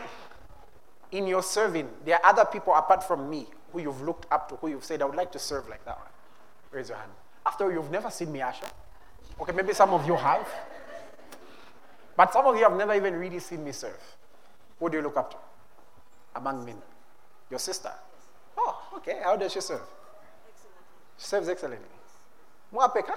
in 1.12 1.26
your 1.26 1.42
serving, 1.42 1.88
there 2.04 2.16
are 2.16 2.30
other 2.30 2.44
people 2.44 2.74
apart 2.74 3.02
from 3.02 3.28
me 3.28 3.46
who 3.72 3.80
you've 3.80 4.02
looked 4.02 4.26
up 4.30 4.48
to, 4.48 4.56
who 4.56 4.68
you've 4.68 4.84
said, 4.84 5.02
I 5.02 5.06
would 5.06 5.16
like 5.16 5.32
to 5.32 5.38
serve 5.38 5.68
like 5.68 5.84
that 5.84 5.96
one? 5.96 6.06
Raise 6.70 6.88
your 6.88 6.98
hand. 6.98 7.10
After 7.50 7.72
you've 7.72 7.90
never 7.90 8.10
seen 8.10 8.30
me 8.30 8.40
usher. 8.40 8.66
Okay, 9.40 9.50
maybe 9.52 9.72
some 9.74 9.90
of 9.90 10.06
you 10.06 10.14
have. 10.14 10.46
But 12.16 12.32
some 12.32 12.46
of 12.46 12.54
you 12.56 12.62
have 12.62 12.76
never 12.76 12.94
even 12.94 13.14
really 13.14 13.40
seen 13.40 13.64
me 13.64 13.72
serve. 13.72 14.00
Who 14.78 14.88
do 14.88 14.98
you 14.98 15.02
look 15.02 15.16
up 15.16 15.32
to 15.32 15.36
among 16.36 16.64
men? 16.64 16.76
Your 17.50 17.58
sister. 17.58 17.90
Oh, 18.56 18.74
okay. 18.98 19.18
How 19.24 19.36
does 19.36 19.52
she 19.52 19.60
serve? 19.60 19.80
Excellent. 20.48 20.76
She 21.18 21.26
serves 21.26 21.48
excellently. 21.48 21.88
Mwapeka? 22.72 23.16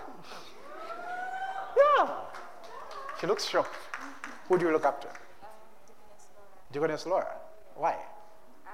Yeah. 1.78 2.10
She 3.22 3.28
looks 3.28 3.46
shocked. 3.46 3.76
Who 4.48 4.58
do 4.58 4.66
you 4.66 4.72
look 4.72 4.86
up 4.86 5.00
to? 5.02 5.10
Deaconess 6.72 7.06
Laura. 7.06 7.36
Why? 7.76 7.94
Um, 8.66 8.74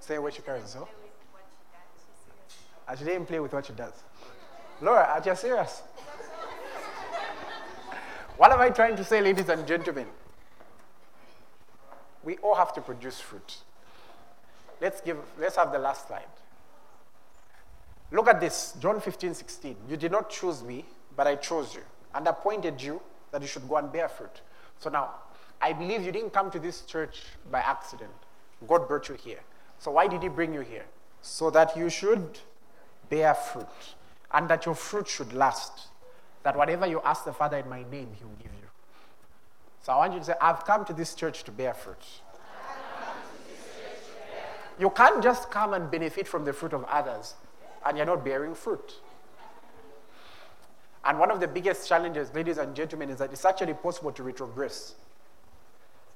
Say 0.00 0.18
what 0.18 0.34
she 0.34 0.42
carries 0.42 0.64
herself. 0.64 0.90
And 2.88 2.98
she 2.98 3.04
didn't 3.04 3.26
play 3.26 3.40
with 3.40 3.52
what 3.52 3.66
she 3.66 3.72
does. 3.72 3.94
Laura, 4.80 5.04
are 5.04 5.22
you 5.24 5.36
serious? 5.36 5.82
what 8.36 8.52
am 8.52 8.60
I 8.60 8.70
trying 8.70 8.96
to 8.96 9.04
say, 9.04 9.20
ladies 9.20 9.48
and 9.48 9.66
gentlemen? 9.66 10.06
We 12.22 12.36
all 12.38 12.54
have 12.54 12.72
to 12.74 12.80
produce 12.80 13.20
fruit. 13.20 13.58
Let's 14.80 15.00
give 15.00 15.18
let's 15.38 15.56
have 15.56 15.72
the 15.72 15.78
last 15.78 16.08
slide. 16.08 16.24
Look 18.10 18.28
at 18.28 18.40
this, 18.40 18.74
John 18.80 19.00
15, 19.00 19.34
16. 19.34 19.76
You 19.88 19.96
did 19.96 20.12
not 20.12 20.30
choose 20.30 20.62
me, 20.62 20.84
but 21.16 21.26
I 21.26 21.36
chose 21.36 21.74
you 21.74 21.82
and 22.14 22.26
appointed 22.26 22.80
you 22.80 23.00
that 23.32 23.42
you 23.42 23.48
should 23.48 23.68
go 23.68 23.76
and 23.76 23.92
bear 23.92 24.08
fruit. 24.08 24.40
So 24.78 24.90
now, 24.90 25.10
I 25.60 25.72
believe 25.72 26.02
you 26.02 26.12
didn't 26.12 26.30
come 26.30 26.50
to 26.50 26.58
this 26.58 26.82
church 26.82 27.22
by 27.50 27.60
accident. 27.60 28.12
God 28.68 28.86
brought 28.86 29.08
you 29.08 29.14
here. 29.16 29.40
So 29.78 29.90
why 29.92 30.06
did 30.06 30.22
He 30.22 30.28
bring 30.28 30.54
you 30.54 30.60
here? 30.60 30.84
So 31.22 31.50
that 31.50 31.76
you 31.76 31.88
should 31.88 32.38
bear 33.08 33.34
fruit 33.34 33.94
and 34.32 34.48
that 34.48 34.66
your 34.66 34.74
fruit 34.74 35.08
should 35.08 35.32
last. 35.32 35.88
That 36.42 36.56
whatever 36.56 36.86
you 36.86 37.00
ask 37.04 37.24
the 37.24 37.32
Father 37.32 37.56
in 37.58 37.68
my 37.68 37.84
name, 37.90 38.10
He 38.18 38.24
will 38.24 38.36
give 38.42 38.52
you. 38.52 38.68
So 39.82 39.92
I 39.92 39.96
want 39.98 40.14
you 40.14 40.18
to 40.18 40.24
say, 40.24 40.34
I've 40.40 40.64
come 40.64 40.84
to 40.86 40.92
this 40.92 41.14
church 41.14 41.44
to 41.44 41.50
bear 41.50 41.74
fruit. 41.74 42.04
You 44.78 44.90
can't 44.90 45.22
just 45.22 45.50
come 45.50 45.72
and 45.72 45.90
benefit 45.90 46.26
from 46.26 46.44
the 46.44 46.52
fruit 46.52 46.72
of 46.72 46.84
others 46.84 47.34
and 47.86 47.96
you're 47.96 48.06
not 48.06 48.24
bearing 48.24 48.54
fruit. 48.54 48.94
And 51.04 51.18
one 51.18 51.30
of 51.30 51.38
the 51.38 51.46
biggest 51.46 51.88
challenges, 51.88 52.32
ladies 52.34 52.58
and 52.58 52.74
gentlemen, 52.74 53.10
is 53.10 53.18
that 53.18 53.30
it's 53.30 53.44
actually 53.44 53.74
possible 53.74 54.10
to 54.12 54.22
retrogress. 54.22 54.94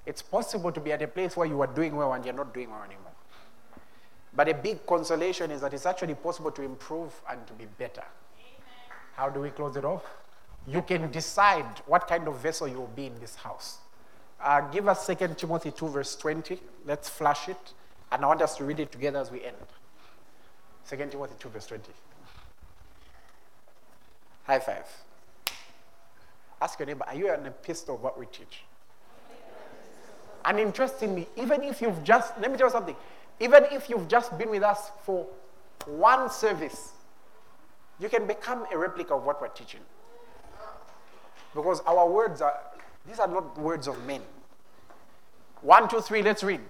It's 0.07 0.23
possible 0.23 0.73
to 0.73 0.81
be 0.81 0.93
at 0.93 1.03
a 1.03 1.09
place 1.09 1.37
where 1.37 1.47
you 1.47 1.61
are 1.61 1.67
doing 1.67 1.95
well 1.95 2.15
and 2.15 2.25
you're 2.25 2.35
not 2.35 2.55
doing 2.55 2.71
well 2.71 2.83
anymore. 2.83 3.08
But 4.35 4.49
a 4.49 4.55
big 4.55 4.87
consolation 4.87 5.51
is 5.51 5.61
that 5.63 5.75
it's 5.75 5.87
actually 5.87 6.15
possible 6.15 6.51
to 6.53 6.63
improve 6.63 7.13
and 7.31 7.47
to 7.47 7.53
be 7.55 7.67
better. 7.79 8.05
How 9.15 9.29
do 9.29 9.41
we 9.41 9.51
close 9.51 9.77
it 9.77 9.85
off? 9.85 10.05
You 10.67 10.83
can 10.83 11.11
decide 11.11 11.67
what 11.87 12.07
kind 12.07 12.29
of 12.29 12.39
vessel 12.39 12.69
you 12.69 12.79
will 12.79 12.87
be 12.89 13.07
in 13.07 13.19
this 13.21 13.35
house. 13.37 13.79
Uh, 14.41 14.61
give 14.61 14.87
us 14.87 15.07
2 15.07 15.15
Timothy 15.37 15.71
2, 15.71 15.89
verse 15.89 16.15
20. 16.17 16.61
Let's 16.87 17.09
flash 17.09 17.49
it. 17.49 17.73
And 18.13 18.25
I 18.25 18.29
want 18.29 18.43
us 18.43 18.57
to 18.59 18.65
read 18.65 18.81
it 18.81 18.93
together 18.93 19.19
as 19.19 19.31
we 19.31 19.45
end. 19.45 19.57
2 20.89 20.97
Timothy 20.97 21.35
2, 21.39 21.49
verse 21.49 21.67
20. 21.67 21.91
High 24.45 24.61
five. 24.61 24.85
Ask 26.61 26.79
your 26.79 26.87
neighbor, 26.87 27.05
are 27.07 27.15
you 27.15 27.33
an 27.33 27.47
epistle 27.47 27.97
of 27.97 28.03
what 28.03 28.19
we 28.19 28.27
teach? 28.27 28.65
And 30.45 30.59
interestingly, 30.59 31.29
even 31.37 31.63
if 31.63 31.83
you've 31.83 32.03
just, 32.03 32.33
let 32.41 32.51
me 32.51 32.57
tell 32.57 32.69
you 32.69 32.73
something, 32.73 32.97
even 33.41 33.65
if 33.71 33.89
you've 33.89 34.09
just 34.09 34.37
been 34.37 34.51
with 34.51 34.63
us 34.63 34.91
for 35.05 35.27
one 35.87 36.31
service, 36.31 36.93
you 38.01 38.09
can 38.09 38.27
become 38.27 38.67
a 38.73 38.79
replica 38.79 39.15
of 39.15 39.25
what 39.25 39.41
we're 39.41 39.49
teaching. 39.49 39.81
Because 41.55 41.81
our 41.87 42.09
words 42.09 42.41
are, 42.41 42.59
these 43.07 43.19
are 43.19 43.29
not 43.29 43.59
words 43.59 43.89
of 43.89 44.05
men. 44.07 44.23
One, 45.63 45.89
two, 45.89 46.01
three, 46.01 46.23
let's 46.23 46.43
read. 46.43 46.61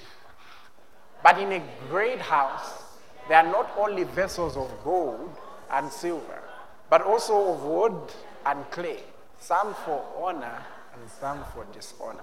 But 1.22 1.38
in 1.38 1.52
a 1.52 1.62
great 1.90 2.20
house, 2.20 2.82
there 3.28 3.38
are 3.38 3.50
not 3.50 3.70
only 3.76 4.04
vessels 4.04 4.56
of 4.56 4.70
gold 4.84 5.30
and 5.70 5.90
silver, 5.90 6.42
but 6.88 7.02
also 7.02 7.52
of 7.52 7.64
wood 7.64 8.12
and 8.46 8.70
clay, 8.70 9.00
some 9.40 9.74
for 9.84 10.02
honor 10.16 10.64
and 10.94 11.10
some 11.20 11.44
for 11.52 11.66
dishonor. 11.72 12.22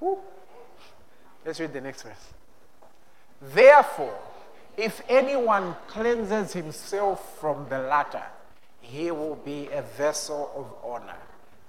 Woo. 0.00 0.18
Let's 1.44 1.58
read 1.58 1.72
the 1.72 1.80
next 1.80 2.02
verse. 2.02 2.33
Therefore, 3.52 4.18
if 4.76 5.02
anyone 5.08 5.76
cleanses 5.86 6.52
himself 6.52 7.38
from 7.38 7.68
the 7.68 7.78
latter, 7.78 8.22
he 8.80 9.10
will 9.10 9.36
be 9.36 9.68
a 9.72 9.82
vessel 9.82 10.50
of 10.54 10.90
honor, 10.90 11.18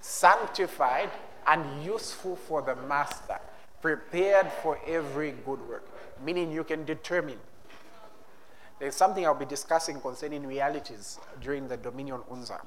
sanctified 0.00 1.10
and 1.46 1.84
useful 1.84 2.36
for 2.36 2.62
the 2.62 2.74
master, 2.74 3.38
prepared 3.82 4.50
for 4.62 4.78
every 4.86 5.32
good 5.44 5.60
work. 5.68 5.86
Meaning, 6.24 6.50
you 6.50 6.64
can 6.64 6.84
determine. 6.84 7.38
There's 8.78 8.96
something 8.96 9.24
I'll 9.24 9.34
be 9.34 9.44
discussing 9.44 10.00
concerning 10.00 10.46
realities 10.46 11.18
during 11.40 11.68
the 11.68 11.76
Dominion 11.76 12.20
Unza, 12.30 12.60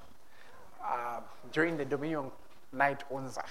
uh, 0.84 1.19
during 1.52 1.77
the 1.77 1.86
Dominion 1.86 2.31
Night 2.72 3.03
Unza. 3.11 3.44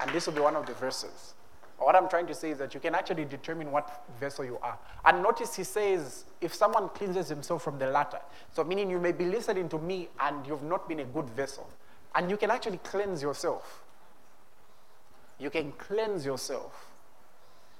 And 0.00 0.10
this 0.10 0.26
will 0.26 0.34
be 0.34 0.40
one 0.40 0.56
of 0.56 0.66
the 0.66 0.74
verses. 0.74 1.34
What 1.78 1.94
I'm 1.94 2.08
trying 2.08 2.26
to 2.28 2.34
say 2.34 2.50
is 2.50 2.58
that 2.58 2.74
you 2.74 2.80
can 2.80 2.94
actually 2.94 3.26
determine 3.26 3.70
what 3.70 4.04
vessel 4.18 4.44
you 4.44 4.58
are. 4.62 4.78
And 5.04 5.22
notice 5.22 5.54
he 5.54 5.64
says, 5.64 6.24
if 6.40 6.54
someone 6.54 6.88
cleanses 6.88 7.28
himself 7.28 7.62
from 7.62 7.78
the 7.78 7.86
latter, 7.86 8.20
so 8.54 8.64
meaning 8.64 8.90
you 8.90 8.98
may 8.98 9.12
be 9.12 9.26
listening 9.26 9.68
to 9.68 9.78
me 9.78 10.08
and 10.20 10.46
you've 10.46 10.62
not 10.62 10.88
been 10.88 11.00
a 11.00 11.04
good 11.04 11.28
vessel, 11.30 11.68
and 12.14 12.30
you 12.30 12.36
can 12.36 12.50
actually 12.50 12.78
cleanse 12.78 13.20
yourself. 13.22 13.82
You 15.38 15.50
can 15.50 15.72
cleanse 15.72 16.24
yourself. 16.24 16.86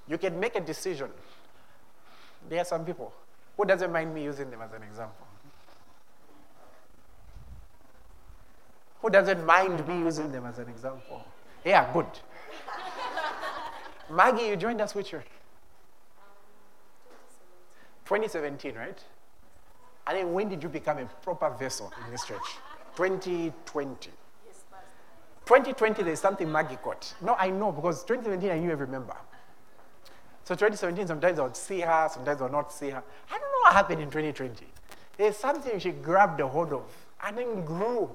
You 0.07 0.19
can 0.19 0.39
make 0.39 0.57
a 0.57 0.61
decision. 0.61 1.11
There 2.49 2.61
are 2.61 2.65
some 2.65 2.85
people 2.85 3.13
who 3.57 3.65
doesn't 3.65 3.91
mind 3.91 4.15
me 4.15 4.23
using 4.25 4.51
them 4.51 4.61
as 4.61 4.73
an 4.73 4.83
example. 4.83 5.27
Who 9.01 9.11
doesn't 9.11 9.45
mind 9.47 9.87
me 9.89 9.99
using 10.01 10.31
them 10.31 10.45
as 10.45 10.59
an 10.59 10.69
example? 10.69 11.25
Yeah, 11.65 11.91
good. 11.93 12.07
Maggie, 14.11 14.47
you 14.47 14.57
joined 14.57 14.81
us 14.81 14.95
which 14.95 15.13
year? 15.13 15.25
2017, 18.05 18.75
right? 18.75 18.99
And 20.07 20.17
then 20.19 20.33
when 20.33 20.49
did 20.49 20.63
you 20.63 20.69
become 20.69 20.99
a 20.99 21.07
proper 21.23 21.51
vessel 21.51 21.93
in 22.05 22.13
this 22.13 22.25
church? 22.25 22.59
2020. 22.95 24.11
2020, 25.45 26.03
there's 26.03 26.21
something 26.21 26.51
Maggie 26.51 26.77
caught. 26.77 27.15
No, 27.21 27.35
I 27.39 27.51
know 27.51 27.73
because 27.73 28.05
2017, 28.05 28.51
I 28.51 28.59
knew 28.59 28.71
I 28.71 28.75
remember. 28.75 29.17
So 30.45 30.55
2017, 30.55 31.09
sometimes 31.09 31.39
I 31.39 31.43
would 31.43 31.57
see 31.57 31.81
her, 31.81 32.09
sometimes 32.11 32.41
I 32.41 32.45
would 32.45 32.53
not 32.53 32.73
see 32.73 32.91
her. 32.91 33.03
I 33.29 33.33
don't 33.33 33.41
know 33.41 33.61
what 33.65 33.73
happened 33.73 34.01
in 34.01 34.09
2020. 34.09 34.67
There's 35.17 35.37
something 35.37 35.79
she 35.81 35.91
grabbed 35.91 36.41
a 36.41 36.47
hold 36.47 36.73
of 36.73 36.85
and 37.25 37.37
then 37.37 37.65
grew. 37.65 38.11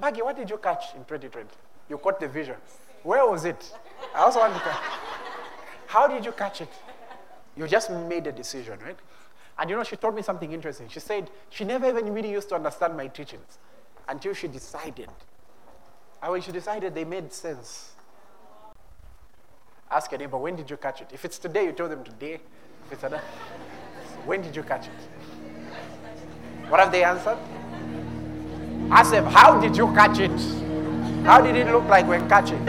Maggie, 0.00 0.22
what 0.22 0.36
did 0.36 0.50
you 0.50 0.58
catch 0.58 0.94
in 0.94 1.04
2020? 1.04 1.48
You 1.88 1.98
caught 1.98 2.18
the 2.18 2.28
vision. 2.28 2.56
Where 3.06 3.24
was 3.24 3.44
it? 3.44 3.72
I 4.16 4.22
also 4.22 4.40
want 4.40 4.54
to 4.54 4.58
catch. 4.58 4.82
How 5.86 6.08
did 6.08 6.24
you 6.24 6.32
catch 6.32 6.60
it? 6.60 6.68
You 7.56 7.68
just 7.68 7.88
made 7.88 8.26
a 8.26 8.32
decision, 8.32 8.80
right? 8.84 8.98
And 9.56 9.70
you 9.70 9.76
know, 9.76 9.84
she 9.84 9.94
told 9.94 10.16
me 10.16 10.22
something 10.22 10.52
interesting. 10.52 10.88
She 10.88 10.98
said 10.98 11.30
she 11.48 11.62
never 11.62 11.88
even 11.88 12.12
really 12.12 12.32
used 12.32 12.48
to 12.48 12.56
understand 12.56 12.96
my 12.96 13.06
teachings 13.06 13.58
until 14.08 14.34
she 14.34 14.48
decided. 14.48 15.08
And 16.20 16.32
when 16.32 16.42
she 16.42 16.50
decided, 16.50 16.96
they 16.96 17.04
made 17.04 17.32
sense. 17.32 17.92
Ask 19.88 20.10
your 20.10 20.18
neighbor, 20.18 20.38
when 20.38 20.56
did 20.56 20.68
you 20.68 20.76
catch 20.76 21.00
it? 21.00 21.10
If 21.12 21.24
it's 21.24 21.38
today, 21.38 21.66
you 21.66 21.72
tell 21.72 21.88
them 21.88 22.02
today. 22.02 22.40
If 22.86 22.92
it's 22.94 23.04
another, 23.04 23.22
when 24.24 24.42
did 24.42 24.56
you 24.56 24.64
catch 24.64 24.88
it? 24.88 26.68
What 26.68 26.80
have 26.80 26.90
they 26.90 27.04
answered? 27.04 27.38
Ask 28.90 29.12
them, 29.12 29.26
how 29.26 29.60
did 29.60 29.76
you 29.76 29.86
catch 29.94 30.18
it? 30.18 30.65
How 31.26 31.40
did 31.40 31.56
it 31.56 31.66
look 31.66 31.84
like 31.86 32.06
when 32.06 32.28
catching? 32.28 32.64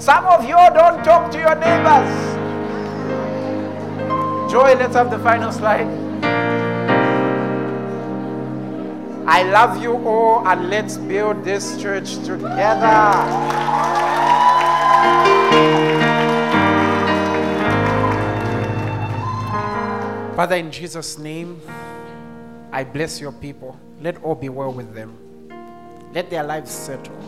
Some 0.00 0.26
of 0.26 0.42
you 0.44 0.56
don't 0.56 1.04
talk 1.04 1.30
to 1.30 1.38
your 1.38 1.54
neighbors. 1.54 2.10
Joy, 4.50 4.74
let's 4.74 4.96
have 4.96 5.08
the 5.08 5.20
final 5.20 5.52
slide. 5.52 5.86
I 9.24 9.44
love 9.44 9.80
you 9.80 9.92
all, 10.04 10.48
and 10.48 10.68
let's 10.68 10.96
build 10.96 11.44
this 11.44 11.80
church 11.80 12.16
together. 12.24 12.90
Father, 20.34 20.56
in 20.56 20.72
Jesus' 20.72 21.18
name, 21.18 21.60
I 22.72 22.82
bless 22.82 23.20
your 23.20 23.30
people. 23.30 23.78
Let 24.00 24.22
all 24.22 24.34
be 24.34 24.48
well 24.48 24.72
with 24.72 24.94
them. 24.94 25.16
Let 26.12 26.30
their 26.30 26.42
lives 26.42 26.70
settle. 26.70 27.18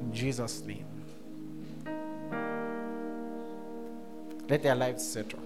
In 0.00 0.12
Jesus' 0.12 0.62
name. 0.62 0.86
Let 4.48 4.62
their 4.62 4.74
lives 4.74 5.06
settle. 5.06 5.40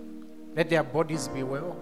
Let 0.54 0.68
their 0.68 0.82
bodies 0.82 1.28
be 1.28 1.42
well. 1.42 1.76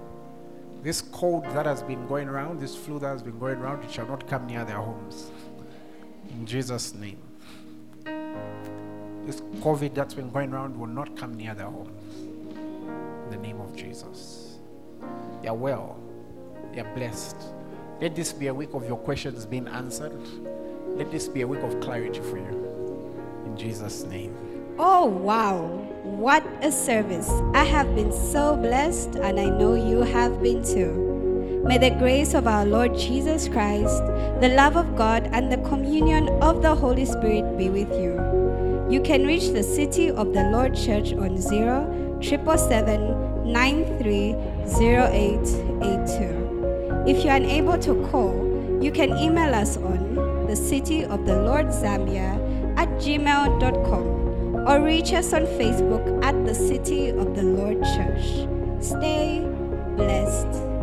This 0.82 1.00
cold 1.00 1.44
that 1.46 1.66
has 1.66 1.82
been 1.82 2.06
going 2.06 2.28
around, 2.28 2.60
this 2.60 2.76
flu 2.76 2.98
that 3.00 3.08
has 3.08 3.22
been 3.22 3.38
going 3.38 3.56
around, 3.56 3.82
it 3.82 3.90
shall 3.90 4.06
not 4.06 4.28
come 4.28 4.46
near 4.46 4.64
their 4.64 4.76
homes. 4.76 5.30
In 6.30 6.46
Jesus' 6.46 6.94
name. 6.94 7.18
This 9.24 9.40
COVID 9.60 9.94
that's 9.94 10.14
been 10.14 10.30
going 10.30 10.52
around 10.52 10.78
will 10.78 10.86
not 10.86 11.16
come 11.16 11.34
near 11.34 11.54
their 11.54 11.66
homes. 11.66 12.20
In 12.20 13.30
the 13.30 13.38
name 13.38 13.60
of 13.60 13.74
Jesus. 13.74 14.58
They 15.42 15.48
are 15.48 15.54
well. 15.54 15.98
They 16.72 16.80
are 16.80 16.94
blessed. 16.94 17.36
Let 17.98 18.14
this 18.14 18.30
be 18.30 18.48
a 18.48 18.54
week 18.54 18.74
of 18.74 18.86
your 18.86 18.98
questions 18.98 19.46
being 19.46 19.66
answered. 19.68 20.20
Let 20.88 21.10
this 21.10 21.28
be 21.28 21.40
a 21.40 21.46
week 21.46 21.62
of 21.62 21.80
clarity 21.80 22.20
for 22.20 22.36
you. 22.36 23.42
In 23.46 23.56
Jesus' 23.56 24.04
name. 24.04 24.36
Oh, 24.78 25.06
wow. 25.06 25.62
What 26.04 26.44
a 26.60 26.70
service. 26.70 27.30
I 27.54 27.64
have 27.64 27.94
been 27.94 28.12
so 28.12 28.54
blessed, 28.54 29.16
and 29.16 29.40
I 29.40 29.46
know 29.46 29.74
you 29.74 30.02
have 30.02 30.42
been 30.42 30.62
too. 30.62 31.62
May 31.64 31.78
the 31.78 31.96
grace 31.96 32.34
of 32.34 32.46
our 32.46 32.66
Lord 32.66 32.94
Jesus 32.98 33.48
Christ, 33.48 33.96
the 34.42 34.52
love 34.54 34.76
of 34.76 34.94
God, 34.94 35.30
and 35.32 35.50
the 35.50 35.56
communion 35.68 36.28
of 36.42 36.60
the 36.60 36.74
Holy 36.74 37.06
Spirit 37.06 37.56
be 37.56 37.70
with 37.70 37.90
you. 37.92 38.20
You 38.90 39.00
can 39.00 39.26
reach 39.26 39.48
the 39.48 39.62
City 39.62 40.10
of 40.10 40.34
the 40.34 40.50
Lord 40.50 40.76
Church 40.76 41.14
on 41.14 41.38
0 41.38 42.20
if 47.06 47.24
you 47.24 47.30
are 47.30 47.36
unable 47.36 47.78
to 47.78 47.94
call, 48.10 48.80
you 48.82 48.90
can 48.90 49.16
email 49.16 49.54
us 49.54 49.76
on 49.76 50.46
the 50.48 50.56
City 50.56 51.04
of 51.04 51.24
the 51.24 51.40
Lord 51.40 51.66
Zambia 51.66 52.34
at 52.76 52.88
gmail.com 52.98 54.66
or 54.68 54.80
reach 54.82 55.12
us 55.12 55.32
on 55.32 55.42
Facebook 55.42 56.24
at 56.24 56.44
the 56.44 56.54
City 56.54 57.10
of 57.10 57.36
the 57.36 57.44
Lord 57.44 57.80
Church. 57.94 58.48
Stay 58.82 59.40
blessed. 59.96 60.75